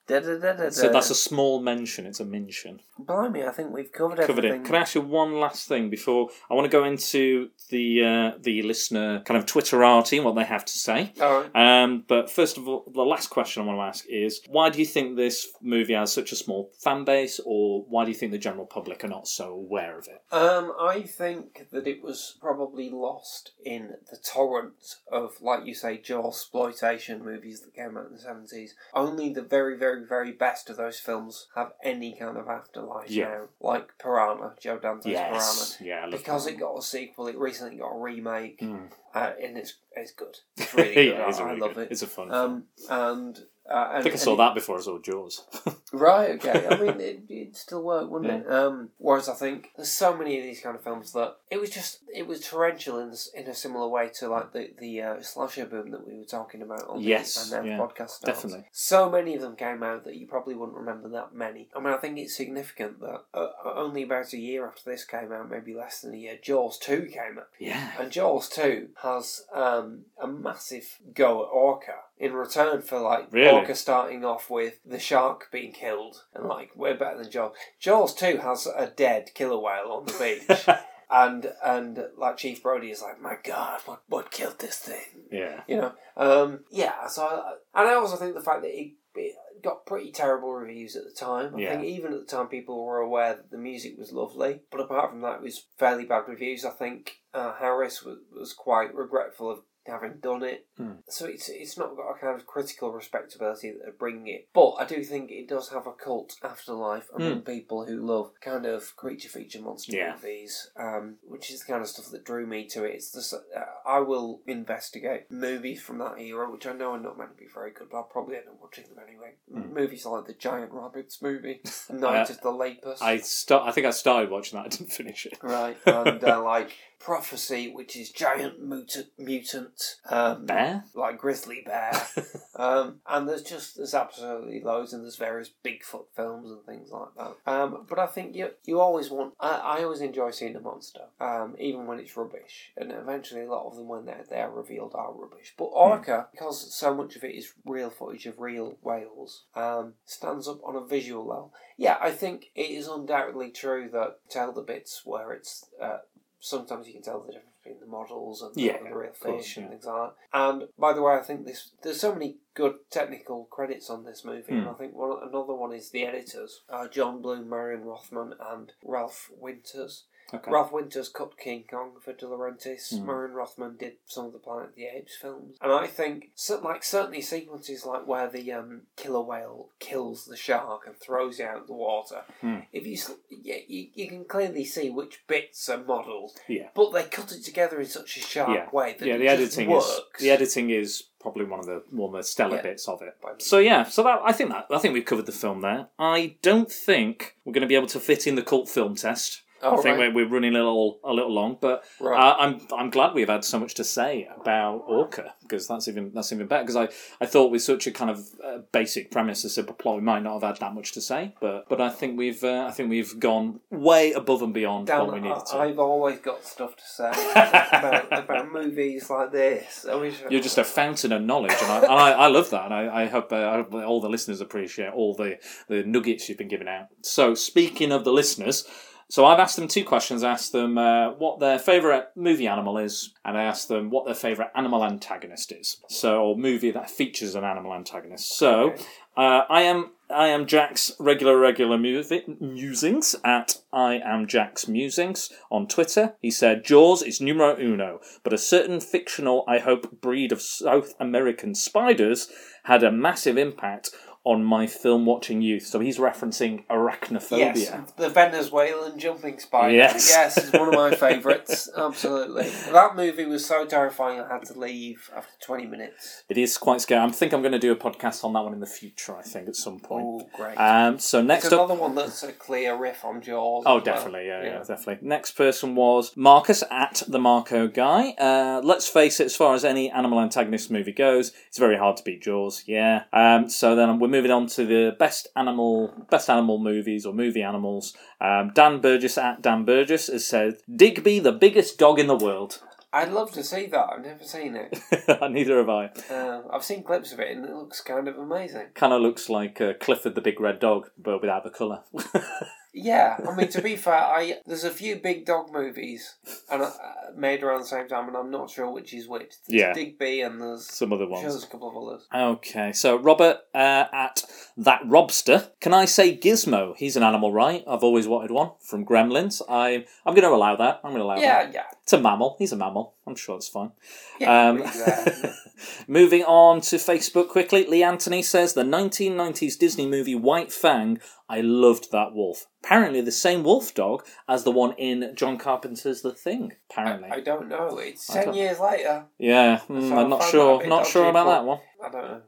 Da, 0.09 0.19
da, 0.19 0.53
da, 0.53 0.69
So 0.71 0.89
that's 0.89 1.11
a 1.11 1.15
small 1.15 1.61
mention. 1.61 2.07
It's 2.07 2.19
a 2.19 2.25
mention. 2.25 2.81
Blimey, 2.97 3.43
I 3.43 3.51
think 3.51 3.71
we've 3.71 3.91
covered, 3.91 4.17
Covered 4.17 4.43
everything. 4.43 4.61
it. 4.61 4.65
Can 4.65 4.75
I 4.75 4.79
ask 4.79 4.95
you 4.95 5.01
one 5.01 5.39
last 5.39 5.67
thing 5.67 5.91
before 5.91 6.29
I 6.49 6.55
want 6.55 6.65
to 6.65 6.69
go 6.69 6.83
into 6.83 7.49
the 7.69 8.03
uh, 8.03 8.37
the 8.39 8.63
listener 8.63 9.21
kind 9.21 9.37
of 9.37 9.45
Twitterati 9.45 10.17
and 10.17 10.25
what 10.25 10.35
they 10.35 10.43
have 10.43 10.65
to 10.65 10.77
say? 10.77 11.13
All 11.21 11.41
right. 11.41 11.55
Um, 11.83 12.03
but 12.07 12.29
first 12.31 12.57
of 12.57 12.67
all, 12.67 12.91
the 12.91 13.03
last 13.03 13.29
question 13.29 13.61
I 13.61 13.65
want 13.67 13.77
to 13.77 13.83
ask 13.83 14.05
is 14.09 14.41
why 14.49 14.71
do 14.71 14.79
you 14.79 14.85
think 14.85 15.15
this 15.15 15.47
movie 15.61 15.93
has 15.93 16.11
such 16.11 16.31
a 16.31 16.35
small 16.35 16.71
fan 16.79 17.05
base, 17.05 17.39
or 17.45 17.85
why 17.87 18.03
do 18.03 18.09
you 18.09 18.17
think 18.17 18.31
the 18.31 18.39
general 18.39 18.65
public 18.65 19.03
are 19.03 19.07
not 19.09 19.27
so 19.27 19.51
aware 19.53 19.99
of 19.99 20.07
it? 20.07 20.23
Um, 20.33 20.73
I 20.81 21.03
think 21.03 21.67
that 21.71 21.85
it 21.85 22.01
was 22.01 22.35
probably 22.41 22.89
lost 22.89 23.51
in 23.63 23.93
the 24.09 24.17
torrent 24.17 24.95
of, 25.11 25.39
like 25.41 25.65
you 25.65 25.75
say, 25.75 25.97
Jaw 25.97 26.29
exploitation 26.29 27.23
movies 27.23 27.61
that 27.61 27.73
came 27.75 27.97
out 27.97 28.07
in 28.07 28.13
the 28.13 28.19
seventies. 28.19 28.75
Only 28.93 29.31
the 29.31 29.41
very, 29.41 29.77
very, 29.77 29.98
very 30.07 30.31
best 30.31 30.69
of 30.69 30.77
those 30.77 30.99
films 30.99 31.47
have 31.55 31.73
any 31.83 32.15
kind 32.17 32.37
of 32.37 32.47
afterlife 32.47 33.09
Yeah. 33.09 33.27
now, 33.29 33.41
like 33.59 33.97
Piranha, 33.97 34.55
Joe 34.59 34.77
Dante's 34.79 35.07
Yes, 35.07 35.77
Piranha. 35.77 36.03
yeah, 36.05 36.09
Because 36.17 36.47
it 36.47 36.59
got 36.59 36.77
a 36.77 36.81
sequel, 36.81 37.27
it 37.27 37.37
recently 37.37 37.77
got 37.77 37.89
a 37.95 37.99
remake, 37.99 38.59
Mm. 38.59 38.91
uh, 39.13 39.31
and 39.41 39.57
it's 39.57 39.75
it's 39.95 40.11
good. 40.11 40.37
It's 40.57 40.73
really 40.73 40.93
good. 40.93 41.07
yeah, 41.07 41.23
I, 41.25 41.27
really 41.29 41.41
I 41.43 41.53
love 41.55 41.73
good. 41.75 41.83
it. 41.87 41.91
It's 41.91 42.01
a 42.03 42.07
fun 42.07 42.29
film. 42.29 42.41
Um, 42.41 42.65
and 42.89 43.39
uh, 43.69 43.89
I 43.93 44.01
think 44.01 44.15
I 44.15 44.17
saw 44.17 44.35
that 44.37 44.53
before 44.55 44.77
I 44.77 44.81
saw 44.81 44.99
Jaws. 44.99 45.43
Right, 45.91 46.31
okay. 46.31 46.67
I 46.69 46.77
mean, 46.79 46.99
it, 47.01 47.21
it'd 47.29 47.57
still 47.57 47.81
work, 47.83 48.09
wouldn't 48.11 48.31
it? 48.45 48.51
Um, 48.51 48.89
whereas 48.99 49.27
I 49.27 49.33
think 49.33 49.71
there's 49.75 49.91
so 49.91 50.15
many 50.15 50.37
of 50.37 50.43
these 50.43 50.61
kind 50.61 50.75
of 50.75 50.83
films 50.83 51.13
that 51.13 51.37
it 51.49 51.59
was 51.59 51.71
just 51.71 51.99
it 52.13 52.27
was 52.27 52.41
torrential 52.47 52.99
in, 52.99 53.11
in 53.35 53.47
a 53.47 53.55
similar 53.55 53.87
way 53.87 54.09
to 54.19 54.27
like 54.29 54.53
the 54.53 54.69
the 54.79 55.01
uh, 55.01 55.21
slasher 55.21 55.65
boom 55.65 55.89
that 55.91 56.07
we 56.07 56.17
were 56.19 56.25
talking 56.25 56.61
about 56.61 56.87
on 56.87 57.01
Yes, 57.01 57.49
the 57.49 57.57
and 57.57 57.67
yeah, 57.67 57.77
podcast. 57.79 58.11
starts. 58.11 58.19
definitely. 58.43 58.65
So 58.71 59.09
many 59.09 59.33
of 59.35 59.41
them 59.41 59.55
came 59.55 59.81
out 59.81 60.05
that 60.05 60.15
you 60.15 60.27
probably 60.27 60.53
wouldn't 60.55 60.77
remember 60.77 61.09
that 61.09 61.33
many. 61.33 61.69
I 61.75 61.79
mean, 61.79 61.93
I 61.93 61.97
think 61.97 62.17
it's 62.19 62.35
significant 62.37 62.99
that 62.99 63.21
uh, 63.33 63.47
only 63.75 64.03
about 64.03 64.31
a 64.33 64.37
year 64.37 64.67
after 64.67 64.89
this 64.89 65.05
came 65.05 65.31
out, 65.31 65.49
maybe 65.49 65.73
less 65.73 66.01
than 66.01 66.13
a 66.13 66.17
year, 66.17 66.37
Jaws 66.41 66.77
two 66.77 67.07
came 67.11 67.39
out. 67.39 67.47
yeah. 67.59 67.93
And 67.99 68.11
Jaws 68.11 68.47
2 68.49 68.89
has 69.01 69.43
um, 69.53 70.01
a 70.21 70.27
massive 70.27 70.99
go 71.13 71.43
at 71.43 71.49
Orca 71.51 71.95
in 72.19 72.33
return 72.33 72.81
for 72.81 72.99
like 72.99 73.27
Really? 73.31 73.49
Orca 73.49 73.73
starting 73.75 74.25
off 74.25 74.49
with 74.49 74.79
the 74.85 74.99
shark 74.99 75.47
being 75.51 75.71
killed 75.71 76.23
and 76.33 76.45
like 76.45 76.71
we're 76.75 76.97
better 76.97 77.21
than 77.23 77.31
Jaws. 77.31 77.55
Jaws 77.79 78.13
two 78.13 78.37
has 78.37 78.67
a 78.67 78.87
dead 78.87 79.31
killer 79.33 79.59
whale 79.59 79.91
on 79.91 80.05
the 80.05 80.13
beach. 80.47 80.65
And 81.11 81.51
and 81.65 82.05
like 82.19 82.37
Chief 82.37 82.61
Brody 82.61 82.91
is 82.91 83.01
like, 83.01 83.19
my 83.19 83.33
God, 83.43 83.79
what 83.85 84.03
what 84.09 84.29
killed 84.29 84.59
this 84.59 84.77
thing? 84.77 85.23
Yeah. 85.31 85.63
You 85.67 85.77
know, 85.77 85.93
um, 86.15 86.59
yeah. 86.69 87.07
So, 87.07 87.23
I, 87.23 87.53
and 87.81 87.89
I 87.89 87.95
also 87.95 88.15
think 88.15 88.35
the 88.35 88.41
fact 88.41 88.61
that 88.61 88.79
it, 88.79 88.91
it 89.15 89.35
got 89.63 89.87
pretty 89.87 90.11
terrible 90.11 90.53
reviews 90.53 90.95
at 90.95 91.05
the 91.05 91.11
time. 91.11 91.55
I 91.55 91.59
Yeah. 91.61 91.69
think 91.71 91.85
even 91.85 92.13
at 92.13 92.19
the 92.19 92.25
time, 92.27 92.45
people 92.47 92.85
were 92.85 92.99
aware 92.99 93.33
that 93.33 93.49
the 93.49 93.57
music 93.57 93.97
was 93.97 94.11
lovely, 94.13 94.61
but 94.69 94.81
apart 94.81 95.09
from 95.09 95.21
that, 95.21 95.37
it 95.37 95.41
was 95.41 95.65
fairly 95.79 96.05
bad 96.05 96.27
reviews. 96.27 96.63
I 96.63 96.69
think 96.69 97.21
uh, 97.33 97.55
Harris 97.55 98.03
was, 98.03 98.19
was 98.31 98.53
quite 98.53 98.93
regretful 98.93 99.49
of 99.49 99.61
having 99.85 100.19
done 100.21 100.43
it. 100.43 100.67
Hmm. 100.77 100.93
So 101.07 101.25
it's 101.25 101.49
it's 101.49 101.77
not 101.77 101.95
got 101.95 102.11
a 102.11 102.19
kind 102.19 102.35
of 102.39 102.45
critical 102.45 102.91
respectability 102.91 103.71
that 103.71 103.87
are 103.87 103.91
bringing 103.97 104.27
it. 104.27 104.47
But 104.53 104.71
I 104.79 104.85
do 104.85 105.03
think 105.03 105.31
it 105.31 105.47
does 105.47 105.69
have 105.69 105.87
a 105.87 105.91
cult 105.91 106.35
afterlife 106.43 107.09
among 107.15 107.41
people 107.41 107.85
who 107.85 107.97
love 108.05 108.31
kind 108.41 108.65
of 108.65 108.95
creature 108.95 109.29
feature 109.29 109.61
monster. 109.61 109.95
Yeah. 109.95 110.13
movies, 110.15 110.69
um, 110.77 111.15
which 111.27 111.49
is 111.51 111.61
the 111.61 111.71
kind 111.71 111.81
of 111.81 111.87
stuff 111.87 112.11
that 112.11 112.23
drew 112.25 112.45
me 112.45 112.65
to 112.67 112.83
it. 112.83 112.95
It's 112.95 113.11
the 113.11 113.37
uh, 113.59 113.63
I 113.89 113.99
will 113.99 114.41
investigate 114.47 115.31
movies 115.31 115.81
from 115.81 115.97
that 115.99 116.19
era, 116.19 116.49
which 116.51 116.67
I 116.67 116.73
know 116.73 116.91
are 116.93 116.99
not 116.99 117.17
meant 117.17 117.31
to 117.31 117.37
be 117.37 117.49
very 117.53 117.71
good, 117.71 117.87
but 117.91 117.97
I'll 117.97 118.03
probably 118.03 118.35
end 118.35 118.45
up 118.47 118.57
watching 118.61 118.85
them 118.85 119.03
anyway. 119.07 119.33
Hmm. 119.51 119.73
Movies 119.73 120.05
like 120.05 120.25
the 120.25 120.33
Giant 120.33 120.71
Rabbits 120.71 121.21
movie, 121.21 121.61
Night 121.89 122.29
Uh, 122.29 122.33
of 122.33 122.41
the 122.41 122.51
Lepus. 122.51 123.01
I 123.01 123.17
start. 123.17 123.67
I 123.67 123.71
think 123.71 123.87
I 123.87 123.91
started 123.91 124.29
watching 124.29 124.57
that. 124.59 124.65
I 124.65 124.69
didn't 124.69 124.91
finish 124.91 125.25
it. 125.25 125.37
Right, 125.41 125.77
and 125.85 126.23
uh, 126.23 126.43
like 126.43 126.71
Prophecy, 126.99 127.71
which 127.71 127.95
is 127.95 128.11
giant 128.11 128.61
mutant, 128.61 129.07
mutant 129.17 129.95
um, 130.09 130.45
Bear? 130.45 130.83
like 130.93 131.17
grizzly 131.17 131.61
bear, 131.65 131.93
um, 132.55 132.99
and 133.07 133.27
there's 133.27 133.41
just 133.41 133.77
there's 133.77 133.93
absolutely 133.93 134.61
loads, 134.61 134.91
and 134.91 135.03
there's 135.03 135.15
various 135.15 135.49
Bigfoot 135.63 136.07
films 136.13 136.51
and 136.51 136.61
things 136.65 136.91
like 136.91 137.07
that. 137.17 137.51
Um, 137.51 137.85
but 137.87 137.99
I 137.99 138.05
think 138.05 138.35
you 138.35 138.49
you 138.65 138.81
always 138.81 139.09
want. 139.09 139.33
I, 139.39 139.77
I 139.79 139.83
always 139.83 140.01
enjoy 140.01 140.31
seeing 140.31 140.57
a 140.57 140.59
monster, 140.59 141.05
um, 141.21 141.55
even 141.57 141.87
when 141.87 141.99
it's 141.99 142.17
rubbish, 142.17 142.73
and 142.75 142.91
eventually 142.91 143.41
a 143.41 143.49
lot 143.49 143.67
of 143.67 143.77
them 143.77 143.87
when 143.87 144.05
they're 144.05 144.25
they're 144.29 144.49
revealed 144.51 144.91
are 144.93 145.13
rubbish. 145.13 145.53
But 145.57 145.65
Orca, 145.65 146.27
because 146.31 146.73
so 146.75 146.93
much 146.93 147.15
of 147.15 147.23
it 147.23 147.33
is 147.33 147.53
real 147.65 147.89
footage 147.89 148.25
of 148.25 148.39
real 148.39 148.77
whales, 148.81 149.45
um, 149.55 149.93
stands 150.05 150.49
up 150.49 150.59
on 150.65 150.75
a 150.75 150.85
visual 150.85 151.25
level. 151.25 151.53
Yeah, 151.77 151.97
I 152.01 152.11
think 152.11 152.47
it 152.55 152.71
is 152.71 152.89
undoubtedly 152.89 153.51
true 153.51 153.89
that 153.93 154.17
tell 154.29 154.51
the 154.51 154.61
bits 154.61 155.03
where 155.05 155.31
it's. 155.31 155.65
Uh, 155.81 155.99
Sometimes 156.39 156.87
you 156.87 156.93
can 156.93 157.01
tell 157.01 157.19
the 157.19 157.33
difference 157.33 157.55
between 157.63 157.79
the 157.81 157.85
models 157.85 158.41
and 158.41 158.55
the, 158.55 158.61
Yeah, 158.61 158.77
and 158.77 158.85
the 158.87 158.95
real 158.95 159.11
course, 159.11 159.43
fish 159.45 159.57
and 159.57 159.65
yeah. 159.65 159.69
things 159.71 159.85
like 159.85 160.11
that. 160.11 160.13
And 160.33 160.63
by 160.77 160.93
the 160.93 161.01
way, 161.01 161.13
I 161.15 161.21
think 161.21 161.45
this 161.45 161.71
there's 161.83 161.99
so 161.99 162.13
many 162.13 162.37
good 162.53 162.75
technical 162.89 163.45
credits 163.45 163.89
on 163.89 164.03
this 164.05 164.23
movie, 164.23 164.53
and 164.53 164.63
Hmm. 164.63 164.69
I 164.69 164.73
think 164.73 164.93
one 164.95 165.17
another 165.21 165.53
one 165.53 165.73
is 165.73 165.89
the 165.91 166.05
editors, 166.05 166.61
uh, 166.69 166.87
John 166.87 167.21
Bloom, 167.21 167.49
Marion 167.49 167.83
Rothman, 167.83 168.33
and 168.39 168.71
Ralph 168.83 169.29
Winters. 169.37 170.05
Okay. 170.33 170.51
Ralph 170.51 170.71
Winters 170.71 171.09
cut 171.09 171.37
King 171.37 171.63
Kong 171.69 171.91
for 172.03 172.13
De 172.13 172.25
Laurentiis. 172.25 172.97
Hmm. 172.97 173.05
Marion 173.05 173.33
Rothman 173.33 173.77
did 173.77 173.93
some 174.05 174.25
of 174.27 174.33
the 174.33 174.39
Planet 174.39 174.69
of 174.69 174.75
the 174.75 174.85
Apes 174.85 175.15
films, 175.15 175.57
and 175.61 175.71
I 175.71 175.87
think 175.87 176.31
like 176.63 176.83
certainly 176.83 177.21
sequences 177.21 177.85
like 177.85 178.07
where 178.07 178.29
the 178.29 178.51
um, 178.51 178.81
killer 178.95 179.21
whale 179.21 179.69
kills 179.79 180.25
the 180.25 180.37
shark 180.37 180.83
and 180.85 180.95
throws 180.97 181.39
it 181.39 181.45
out 181.47 181.61
of 181.61 181.67
the 181.67 181.73
water. 181.73 182.21
Hmm. 182.41 182.57
If 182.71 182.85
you, 182.85 182.97
yeah, 183.41 183.57
you 183.67 183.87
you 183.93 184.07
can 184.07 184.25
clearly 184.25 184.65
see 184.65 184.89
which 184.89 185.19
bits 185.27 185.67
are 185.69 185.83
modelled, 185.83 186.31
Yeah. 186.47 186.69
but 186.75 186.91
they 186.91 187.03
cut 187.03 187.31
it 187.31 187.43
together 187.43 187.79
in 187.79 187.87
such 187.87 188.17
a 188.17 188.19
sharp 188.21 188.49
Yeah. 188.49 188.69
way 188.71 188.95
that 188.99 189.07
yeah, 189.07 189.15
it 189.15 189.17
the 189.19 189.25
just 189.25 189.57
editing 189.57 189.69
works. 189.69 189.87
is 189.87 190.01
the 190.19 190.29
editing 190.31 190.69
is 190.69 191.03
probably 191.19 191.45
one 191.45 191.59
of 191.59 191.65
the 191.65 191.83
the 191.91 192.23
stellar 192.23 192.57
Yeah. 192.57 192.61
bits 192.63 192.87
of 192.87 193.01
it. 193.01 193.15
So 193.41 193.59
yeah, 193.59 193.83
so 193.83 194.03
that 194.03 194.19
I 194.23 194.31
think 194.31 194.51
that 194.51 194.67
I 194.71 194.77
think 194.79 194.93
we've 194.93 195.05
covered 195.05 195.25
the 195.25 195.31
film 195.31 195.61
there. 195.61 195.87
I 195.97 196.35
don't 196.41 196.71
think 196.71 197.35
we're 197.45 197.53
going 197.53 197.61
to 197.61 197.67
be 197.67 197.75
able 197.75 197.87
to 197.87 197.99
fit 197.99 198.25
in 198.27 198.35
the 198.35 198.41
cult 198.43 198.69
film 198.69 198.95
test. 198.95 199.41
Oh, 199.61 199.77
I 199.77 199.81
think 199.81 199.97
right. 199.97 200.13
we're, 200.13 200.25
we're 200.25 200.33
running 200.33 200.55
a 200.55 200.59
little 200.59 200.99
a 201.03 201.13
little 201.13 201.33
long, 201.33 201.57
but 201.59 201.83
Right. 201.99 202.19
uh, 202.19 202.35
I'm 202.39 202.61
I'm 202.75 202.89
glad 202.89 203.13
we've 203.13 203.29
had 203.29 203.43
so 203.43 203.59
much 203.59 203.73
to 203.75 203.83
say 203.83 204.29
about 204.39 204.83
Orca 204.87 205.33
because 205.41 205.67
that's 205.67 205.87
even 205.87 206.11
that's 206.13 206.31
even 206.31 206.47
better 206.47 206.63
because 206.63 206.75
I, 206.75 206.89
I 207.21 207.25
thought 207.25 207.51
with 207.51 207.61
such 207.61 207.87
a 207.87 207.91
kind 207.91 208.11
of 208.11 208.19
uh, 208.43 208.59
basic 208.71 209.11
premise, 209.11 209.43
a 209.43 209.49
simple 209.49 209.75
plot, 209.75 209.95
we 209.95 210.01
might 210.01 210.23
not 210.23 210.33
have 210.33 210.43
had 210.43 210.57
that 210.57 210.73
much 210.73 210.91
to 210.93 211.01
say, 211.01 211.33
but 211.41 211.67
but 211.69 211.81
I 211.81 211.89
think 211.89 212.17
we've 212.17 212.43
uh, 212.43 212.65
I 212.67 212.71
think 212.71 212.89
we've 212.89 213.19
gone 213.19 213.59
way 213.69 214.13
above 214.13 214.41
and 214.41 214.53
beyond 214.53 214.87
Dan, 214.87 214.99
what 214.99 215.13
we 215.13 215.19
needed 215.21 215.45
to. 215.47 215.57
I, 215.57 215.67
have 215.67 215.79
always 215.79 216.19
got 216.19 216.45
stuff 216.45 216.75
to 216.75 216.83
say 216.83 217.09
about, 217.31 218.11
about 218.11 218.51
movies 218.51 219.09
like 219.09 219.31
this. 219.31 219.85
You're 220.29 220.41
just 220.41 220.57
a 220.57 220.63
fountain 220.63 221.11
of 221.11 221.21
knowledge, 221.21 221.55
and 221.61 221.71
I, 221.71 221.77
and 221.79 221.91
I, 221.91 222.11
I 222.11 222.27
love 222.27 222.49
that. 222.51 222.65
And 222.65 222.73
I, 222.73 223.03
I 223.03 223.05
hope 223.07 223.31
uh, 223.31 223.35
I 223.35 223.55
hope 223.55 223.73
all 223.73 224.01
the 224.01 224.09
listeners 224.09 224.41
appreciate 224.41 224.91
all 224.93 225.15
the, 225.15 225.37
the 225.67 225.83
nuggets 225.83 226.29
you've 226.29 226.37
been 226.37 226.47
giving 226.47 226.67
out. 226.67 226.87
So, 227.01 227.33
speaking 227.33 227.91
of 227.91 228.03
the 228.03 228.11
listeners, 228.11 228.65
so 229.09 229.25
I've 229.25 229.39
asked 229.39 229.55
them 229.55 229.67
two 229.67 229.83
questions. 229.83 230.23
I 230.23 230.31
asked 230.31 230.51
them 230.51 230.77
uh, 230.77 231.13
what 231.13 231.39
their 231.39 231.57
favourite 231.57 232.15
movie 232.15 232.47
animal 232.47 232.77
is, 232.77 233.13
and 233.25 233.35
I 233.35 233.43
asked 233.43 233.67
them 233.67 233.89
what 233.89 234.05
their 234.05 234.13
favourite 234.13 234.51
animal 234.55 234.85
antagonist 234.85 235.51
is. 235.51 235.77
So, 235.89 236.23
or 236.23 236.37
movie 236.37 236.69
that 236.71 236.91
features 236.91 237.33
an 237.33 237.43
animal 237.43 237.73
antagonist. 237.73 238.37
So, 238.37 238.75
uh, 239.17 239.41
I 239.49 239.63
am 239.63 239.91
I 240.11 240.27
am 240.27 240.45
Jack's 240.45 240.91
regular 240.99 241.37
regular 241.37 241.77
music, 241.77 242.39
musings 242.39 243.15
at 243.23 243.61
I 243.73 243.99
am 244.03 244.27
Jack's 244.27 244.67
musings 244.67 245.31
on 245.51 245.67
Twitter. 245.67 246.13
He 246.21 246.31
said 246.31 246.63
Jaws 246.63 247.01
is 247.01 247.19
numero 247.19 247.57
uno, 247.59 248.01
but 248.23 248.33
a 248.33 248.37
certain 248.37 248.79
fictional, 248.79 249.43
I 249.47 249.57
hope, 249.59 250.01
breed 250.01 250.31
of 250.31 250.41
South 250.41 250.93
American 250.99 251.55
spiders 251.55 252.31
had 252.63 252.83
a 252.83 252.91
massive 252.91 253.37
impact 253.37 253.91
on 254.29 254.43
my 254.43 254.67
film 254.67 255.07
watching 255.07 255.41
youth. 255.41 255.65
So 255.65 255.79
he's 255.79 255.97
referencing 255.97 256.63
arachnophobia. 256.67 257.55
Yes, 257.55 257.91
the 257.97 258.09
Venezuelan 258.09 258.99
jumping 258.99 259.39
spider. 259.39 259.75
Yes. 259.75 260.09
Yes, 260.09 260.37
it's 260.37 260.53
one 260.53 260.67
of 260.67 260.75
my 260.75 260.95
favourites. 260.95 261.67
Absolutely. 261.77 262.47
That 262.71 262.95
movie 262.95 263.25
was 263.25 263.43
so 263.43 263.65
terrifying 263.65 264.21
I 264.21 264.31
had 264.31 264.45
to 264.45 264.59
leave 264.59 265.09
after 265.15 265.33
20 265.41 265.65
minutes. 265.65 266.23
It 266.29 266.37
is 266.37 266.59
quite 266.59 266.81
scary. 266.81 267.01
I 267.01 267.09
think 267.09 267.33
I'm 267.33 267.41
going 267.41 267.53
to 267.53 267.59
do 267.59 267.71
a 267.71 267.75
podcast 267.75 268.23
on 268.23 268.33
that 268.33 268.43
one 268.43 268.53
in 268.53 268.59
the 268.59 268.67
future. 268.67 269.17
I 269.17 269.23
think 269.23 269.47
at 269.47 269.55
some 269.55 269.79
point. 269.79 270.05
Oh, 270.05 270.29
great. 270.33 270.55
Um, 270.55 270.99
so 270.99 271.23
next 271.23 271.45
it's 271.45 271.53
up, 271.53 271.61
another 271.65 271.81
one 271.81 271.95
that's 271.95 272.21
a 272.21 272.31
clear 272.31 272.77
riff 272.77 273.03
on 273.03 273.21
Jaws. 273.21 273.63
Oh, 273.65 273.79
as 273.79 273.85
well. 273.85 273.95
definitely, 273.95 274.27
yeah, 274.27 274.43
yeah, 274.43 274.57
definitely. 274.59 274.99
Next 275.01 275.31
person 275.31 275.73
was 275.73 276.15
Marcus 276.15 276.63
at 276.69 277.01
the 277.07 277.19
Marco 277.19 277.67
guy. 277.67 278.11
Uh, 278.11 278.61
let's 278.63 278.87
face 278.87 279.19
it, 279.19 279.25
as 279.25 279.35
far 279.35 279.55
as 279.55 279.65
any 279.65 279.89
animal 279.89 280.19
antagonist 280.19 280.69
movie 280.69 280.91
goes, 280.91 281.31
it's 281.47 281.57
very 281.57 281.77
hard 281.77 281.97
to 281.97 282.03
beat 282.03 282.21
Jaws. 282.21 282.63
Yeah. 282.67 283.05
Um, 283.11 283.49
so 283.49 283.75
then 283.75 283.97
we're 283.97 284.07
moving 284.07 284.18
on 284.27 284.47
to 284.47 284.65
the 284.65 284.95
best 284.97 285.27
animal, 285.35 285.93
best 286.09 286.29
animal 286.29 286.59
movies 286.59 287.05
or 287.05 287.13
movie 287.13 287.41
animals. 287.41 287.95
Um, 288.19 288.51
Dan 288.53 288.81
Burgess 288.81 289.17
at 289.17 289.41
Dan 289.41 289.65
Burgess 289.65 290.07
has 290.07 290.25
said 290.25 290.57
Digby, 290.73 291.19
the 291.19 291.31
biggest 291.31 291.77
dog 291.77 291.99
in 291.99 292.07
the 292.07 292.15
world. 292.15 292.61
I'd 292.91 293.11
love 293.11 293.31
to 293.33 293.43
see 293.43 293.67
that. 293.67 293.89
I've 293.93 294.03
never 294.03 294.23
seen 294.23 294.55
it. 294.55 294.79
Neither 295.31 295.57
have 295.59 295.69
I. 295.69 295.85
Uh, 296.09 296.41
I've 296.51 296.63
seen 296.63 296.83
clips 296.83 297.13
of 297.13 297.19
it 297.19 297.35
and 297.35 297.45
it 297.45 297.53
looks 297.53 297.81
kind 297.81 298.07
of 298.07 298.17
amazing. 298.17 298.67
Kind 298.73 298.93
of 298.93 299.01
looks 299.01 299.29
like 299.29 299.61
uh, 299.61 299.73
Clifford 299.79 300.15
the 300.15 300.21
Big 300.21 300.39
Red 300.39 300.59
Dog, 300.59 300.89
but 300.97 301.21
without 301.21 301.43
the 301.43 301.51
colour. 301.51 301.81
Yeah, 302.71 303.17
I 303.27 303.35
mean 303.35 303.47
to 303.49 303.61
be 303.63 303.75
fair, 303.75 303.93
I 303.95 304.35
there's 304.45 304.63
a 304.63 304.69
few 304.69 304.97
big 304.97 305.25
dog 305.25 305.51
movies 305.51 306.15
and 306.51 306.61
uh, 306.61 306.71
made 307.15 307.41
around 307.41 307.61
the 307.61 307.65
same 307.65 307.87
time, 307.87 308.07
and 308.07 308.15
I'm 308.15 308.29
not 308.29 308.49
sure 308.51 308.69
which 308.69 308.93
is 308.93 309.07
which. 309.07 309.33
There's 309.47 309.61
Yeah. 309.61 309.73
Digby 309.73 310.21
and 310.21 310.39
there's 310.39 310.65
Some 310.71 310.93
other 310.93 311.05
I'm 311.05 311.09
sure 311.09 311.21
ones. 311.21 311.33
there's 311.33 311.43
a 311.43 311.47
couple 311.47 311.69
of 311.69 311.77
others. 311.89 312.07
Okay, 312.37 312.71
so 312.73 312.95
Robert 312.97 313.37
uh, 313.55 313.85
at 313.91 314.23
that 314.57 314.83
Robster. 314.83 315.49
Can 315.59 315.73
I 315.73 315.85
say 315.85 316.15
Gizmo? 316.15 316.75
He's 316.77 316.95
an 316.95 317.01
animal, 317.03 317.33
right? 317.33 317.63
I've 317.67 317.83
always 317.83 318.07
wanted 318.07 318.29
one 318.31 318.51
from 318.61 318.85
Gremlins. 318.85 319.41
I 319.49 319.85
I'm 320.05 320.13
going 320.13 320.27
to 320.29 320.29
allow 320.35 320.55
that. 320.57 320.81
I'm 320.83 320.91
going 320.91 320.99
to 321.01 321.05
allow 321.05 321.15
that. 321.15 321.21
Yeah, 321.23 321.49
yeah, 321.51 321.63
It's 321.83 321.93
a 321.93 321.99
mammal. 321.99 322.35
He's 322.37 322.51
a 322.51 322.55
mammal. 322.57 322.93
I'm 323.07 323.15
sure 323.15 323.35
it's 323.37 323.47
fine. 323.47 323.71
yeah. 324.19 324.49
Um, 324.49 324.61
exactly. 324.61 325.31
Moving 325.87 326.23
on 326.23 326.61
to 326.61 326.75
Facebook 326.75 327.29
quickly, 327.29 327.65
Lee 327.65 327.81
Anthony 327.83 328.21
says 328.21 328.53
the 328.53 328.63
1990s 328.63 329.57
Disney 329.57 329.87
movie 329.87 330.13
White 330.15 330.51
Fang. 330.51 330.99
I 331.29 331.41
loved 331.41 331.91
that 331.91 332.13
wolf. 332.13 332.47
Apparently, 332.63 333.01
the 333.01 333.11
same 333.11 333.43
wolf 333.43 333.75
dog 333.75 334.03
as 334.27 334.43
the 334.43 334.51
one 334.51 334.73
in 334.73 335.13
John 335.15 335.37
Carpenter's 335.37 336.01
The 336.01 336.11
Thing. 336.11 336.53
Apparently, 336.71 337.09
I 337.11 337.19
don't 337.19 337.47
know. 337.47 337.77
It's 337.77 338.09
I 338.09 338.23
ten 338.23 338.33
years 338.33 338.59
later. 338.59 339.05
yeah, 339.19 339.59
mm, 339.69 339.87
So 339.87 339.97
I'm 339.97 340.09
not 340.09 340.23
sure. 340.23 340.53
that 340.53 340.55
a 340.55 340.59
bit 340.63 340.69
Not 340.69 340.87
sure 340.87 341.07
about 341.07 341.27
that 341.27 341.45
one. 341.45 341.59
I 341.83 341.89
don't 341.89 342.01
know. 342.11 342.21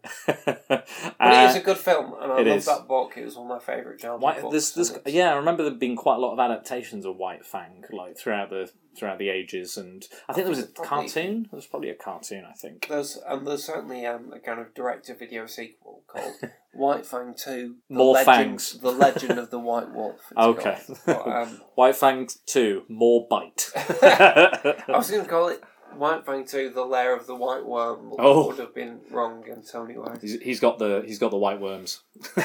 but 0.68 0.68
But 1.20 1.34
it 1.34 1.50
is 1.50 1.56
a 1.56 1.60
good 1.62 1.78
film, 1.78 2.14
and 2.22 2.32
I 2.32 2.38
love 2.38 2.48
is. 2.48 2.66
that 2.66 2.88
book. 2.88 3.14
It 3.18 3.26
was 3.26 3.36
one 3.36 3.52
of 3.52 3.58
my 3.58 3.60
favourite 3.60 4.00
childhood 4.00 4.22
White, 4.22 4.42
books. 4.42 4.78
yeah, 5.08 5.32
I 5.32 5.36
remember 5.36 5.64
there 5.64 5.74
being 5.74 5.96
quite 5.96 6.16
a 6.16 6.20
lot 6.20 6.34
of 6.34 6.40
adaptations 6.40 7.06
of 7.06 7.18
White 7.18 7.46
Fang, 7.46 7.84
like 7.92 8.18
throughout 8.18 8.50
the 8.50 8.72
throughout 8.98 9.20
the 9.20 9.30
ages, 9.30 9.78
and 9.78 10.06
I 10.28 10.34
think 10.34 10.46
there 10.46 10.56
was 10.56 10.64
a 10.64 10.68
Probably- 10.68 10.88
cartoon. 11.10 11.44
There 11.52 11.58
was 11.58 11.68
probably 11.68 11.90
a 11.90 11.96
cartoon, 11.96 12.46
I 12.50 12.54
think. 12.54 12.88
There's 12.88 13.18
and 13.28 13.46
there's 13.48 13.64
certainly 13.64 14.06
um, 14.06 14.32
a 14.34 14.40
kind 14.40 14.60
of 14.60 14.74
direct-to-video 14.74 15.46
sequel 15.48 16.04
called 16.08 16.34
White 16.74 17.06
Fang 17.06 17.34
Two: 17.38 17.76
The 17.90 17.96
More 17.96 18.14
Legend, 18.14 18.26
Fangs. 18.36 18.80
The 18.80 18.92
Legend 18.92 19.40
of 19.40 19.50
the 19.52 19.60
White 19.60 19.92
Wolf. 19.94 20.20
Okay. 20.38 20.78
But, 21.06 21.28
um, 21.28 21.62
White 21.76 21.96
Fang 21.96 22.28
Two, 22.46 22.84
more 22.88 23.28
bite. 23.30 23.70
I 24.02 24.84
was 24.90 25.12
going 25.12 25.24
to 25.24 25.30
call 25.30 25.50
it 25.50 25.62
White 25.98 26.26
Fang 26.26 26.46
Two: 26.46 26.70
The 26.70 26.86
Lair 26.86 27.16
of 27.16 27.28
the 27.28 27.36
White 27.36 27.66
Worm. 27.66 28.14
Oh. 28.20 28.48
would 28.48 28.60
have 28.60 28.74
been 28.76 29.00
wrong 29.10 29.44
in 29.48 29.64
Tony 29.64 29.98
Wise. 29.98 30.22
he's, 30.22 30.42
he's 30.42 30.60
got 30.60 30.80
the 30.80 31.04
he's 31.06 31.20
got 31.20 31.32
the 31.32 31.38
white 31.38 31.60
worms. 31.60 32.02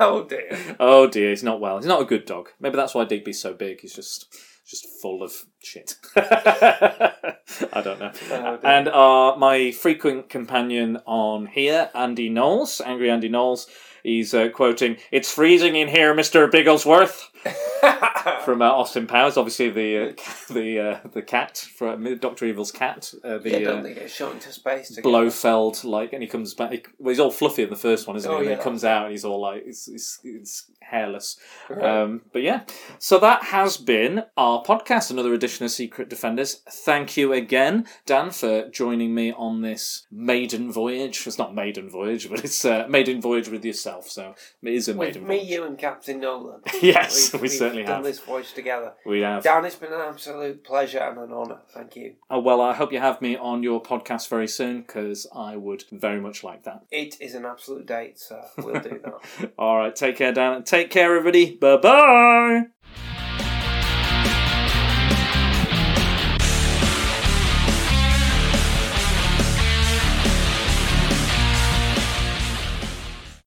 oh 0.00 0.26
dear. 0.28 0.76
Oh 0.78 1.06
dear, 1.06 1.30
he's 1.30 1.42
not 1.42 1.60
well. 1.60 1.78
He's 1.78 1.86
not 1.86 2.02
a 2.02 2.06
good 2.06 2.26
dog. 2.26 2.50
Maybe 2.60 2.76
that's 2.76 2.94
why 2.94 3.04
Digby's 3.04 3.40
so 3.40 3.54
big. 3.54 3.80
He's 3.80 3.94
just 3.94 4.26
just 4.70 4.86
full 5.00 5.22
of 5.22 5.32
shit. 5.62 5.96
I 6.16 7.82
don't 7.82 7.98
know. 7.98 8.12
Oh, 8.30 8.58
and 8.62 8.88
uh, 8.88 9.36
my 9.36 9.72
frequent 9.72 10.28
companion 10.28 11.00
on 11.06 11.46
here, 11.46 11.90
Andy 11.92 12.28
Knowles, 12.28 12.80
angry 12.80 13.10
Andy 13.10 13.28
Knowles, 13.28 13.66
he's 14.04 14.32
uh, 14.32 14.48
quoting, 14.48 14.96
"It's 15.10 15.32
freezing 15.32 15.74
in 15.74 15.88
here, 15.88 16.14
Mister 16.14 16.46
Bigglesworth." 16.48 17.29
From 18.44 18.62
uh, 18.62 18.66
Austin 18.66 19.06
Powers, 19.06 19.36
obviously 19.36 19.70
the 19.70 20.10
uh, 20.10 20.12
the 20.52 20.80
uh, 20.80 21.08
the 21.12 21.22
cat 21.22 21.56
from 21.56 22.18
Doctor 22.18 22.46
Evil's 22.46 22.72
cat, 22.72 23.12
uh, 23.24 23.38
the 23.38 23.50
yeah, 23.50 23.56
uh, 23.56 23.72
don't 23.72 23.82
they 23.82 23.94
get 23.94 24.10
shot 24.10 24.32
into 24.32 24.52
space 24.52 24.88
together? 24.88 25.02
Blofeld, 25.02 25.82
like, 25.84 26.12
and 26.12 26.22
he 26.22 26.28
comes 26.28 26.54
back. 26.54 26.72
He, 26.72 26.82
well, 26.98 27.10
he's 27.10 27.20
all 27.20 27.30
fluffy 27.30 27.62
in 27.62 27.70
the 27.70 27.76
first 27.76 28.06
one, 28.06 28.16
isn't 28.16 28.30
he? 28.30 28.34
Oh, 28.34 28.40
and 28.40 28.48
yeah. 28.48 28.56
he 28.56 28.62
comes 28.62 28.84
out 28.84 29.04
and 29.04 29.12
he's 29.12 29.24
all 29.24 29.40
like, 29.40 29.62
it's, 29.66 29.88
it's, 29.88 30.18
it's 30.24 30.70
hairless. 30.80 31.38
Right. 31.68 31.84
Um, 31.84 32.22
but 32.32 32.42
yeah, 32.42 32.62
so 32.98 33.18
that 33.18 33.44
has 33.44 33.76
been 33.76 34.24
our 34.36 34.62
podcast, 34.62 35.10
another 35.10 35.32
edition 35.32 35.64
of 35.64 35.70
Secret 35.70 36.08
Defenders. 36.10 36.62
Thank 36.68 37.16
you 37.16 37.32
again, 37.32 37.86
Dan, 38.06 38.30
for 38.30 38.68
joining 38.68 39.14
me 39.14 39.32
on 39.32 39.62
this 39.62 40.06
maiden 40.10 40.70
voyage. 40.72 41.26
It's 41.26 41.38
not 41.38 41.54
maiden 41.54 41.88
voyage, 41.88 42.28
but 42.28 42.44
it's 42.44 42.64
uh, 42.64 42.86
maiden 42.88 43.20
voyage 43.20 43.48
with 43.48 43.64
yourself. 43.64 44.08
So 44.08 44.34
it 44.62 44.74
is 44.74 44.88
a 44.88 44.94
With 44.94 45.08
maiden 45.08 45.26
me, 45.26 45.36
voyage. 45.38 45.50
you, 45.50 45.64
and 45.64 45.78
Captain 45.78 46.20
Nolan. 46.20 46.60
Yes, 46.82 47.29
We 47.40 47.48
certainly 47.48 47.82
done 47.84 47.96
have. 47.96 48.04
this 48.04 48.18
voyage 48.20 48.52
together. 48.52 48.92
We 49.06 49.20
have. 49.20 49.42
Dan, 49.42 49.64
it's 49.64 49.76
been 49.76 49.92
an 49.92 50.00
absolute 50.00 50.62
pleasure 50.64 50.98
and 50.98 51.18
an 51.18 51.32
honour. 51.32 51.60
Thank 51.70 51.96
you. 51.96 52.14
Oh, 52.30 52.40
well, 52.40 52.60
I 52.60 52.74
hope 52.74 52.92
you 52.92 52.98
have 53.00 53.20
me 53.22 53.36
on 53.36 53.62
your 53.62 53.82
podcast 53.82 54.28
very 54.28 54.48
soon 54.48 54.82
because 54.82 55.26
I 55.34 55.56
would 55.56 55.84
very 55.92 56.20
much 56.20 56.44
like 56.44 56.64
that. 56.64 56.84
It 56.90 57.20
is 57.20 57.34
an 57.34 57.44
absolute 57.44 57.86
date, 57.86 58.18
so 58.18 58.40
we'll 58.58 58.80
do 58.80 59.00
that. 59.04 59.52
All 59.58 59.78
right, 59.78 59.94
take 59.94 60.16
care, 60.16 60.32
Dan. 60.32 60.62
Take 60.64 60.90
care, 60.90 61.16
everybody. 61.16 61.56
Bye 61.56 61.76
bye. 61.76 63.09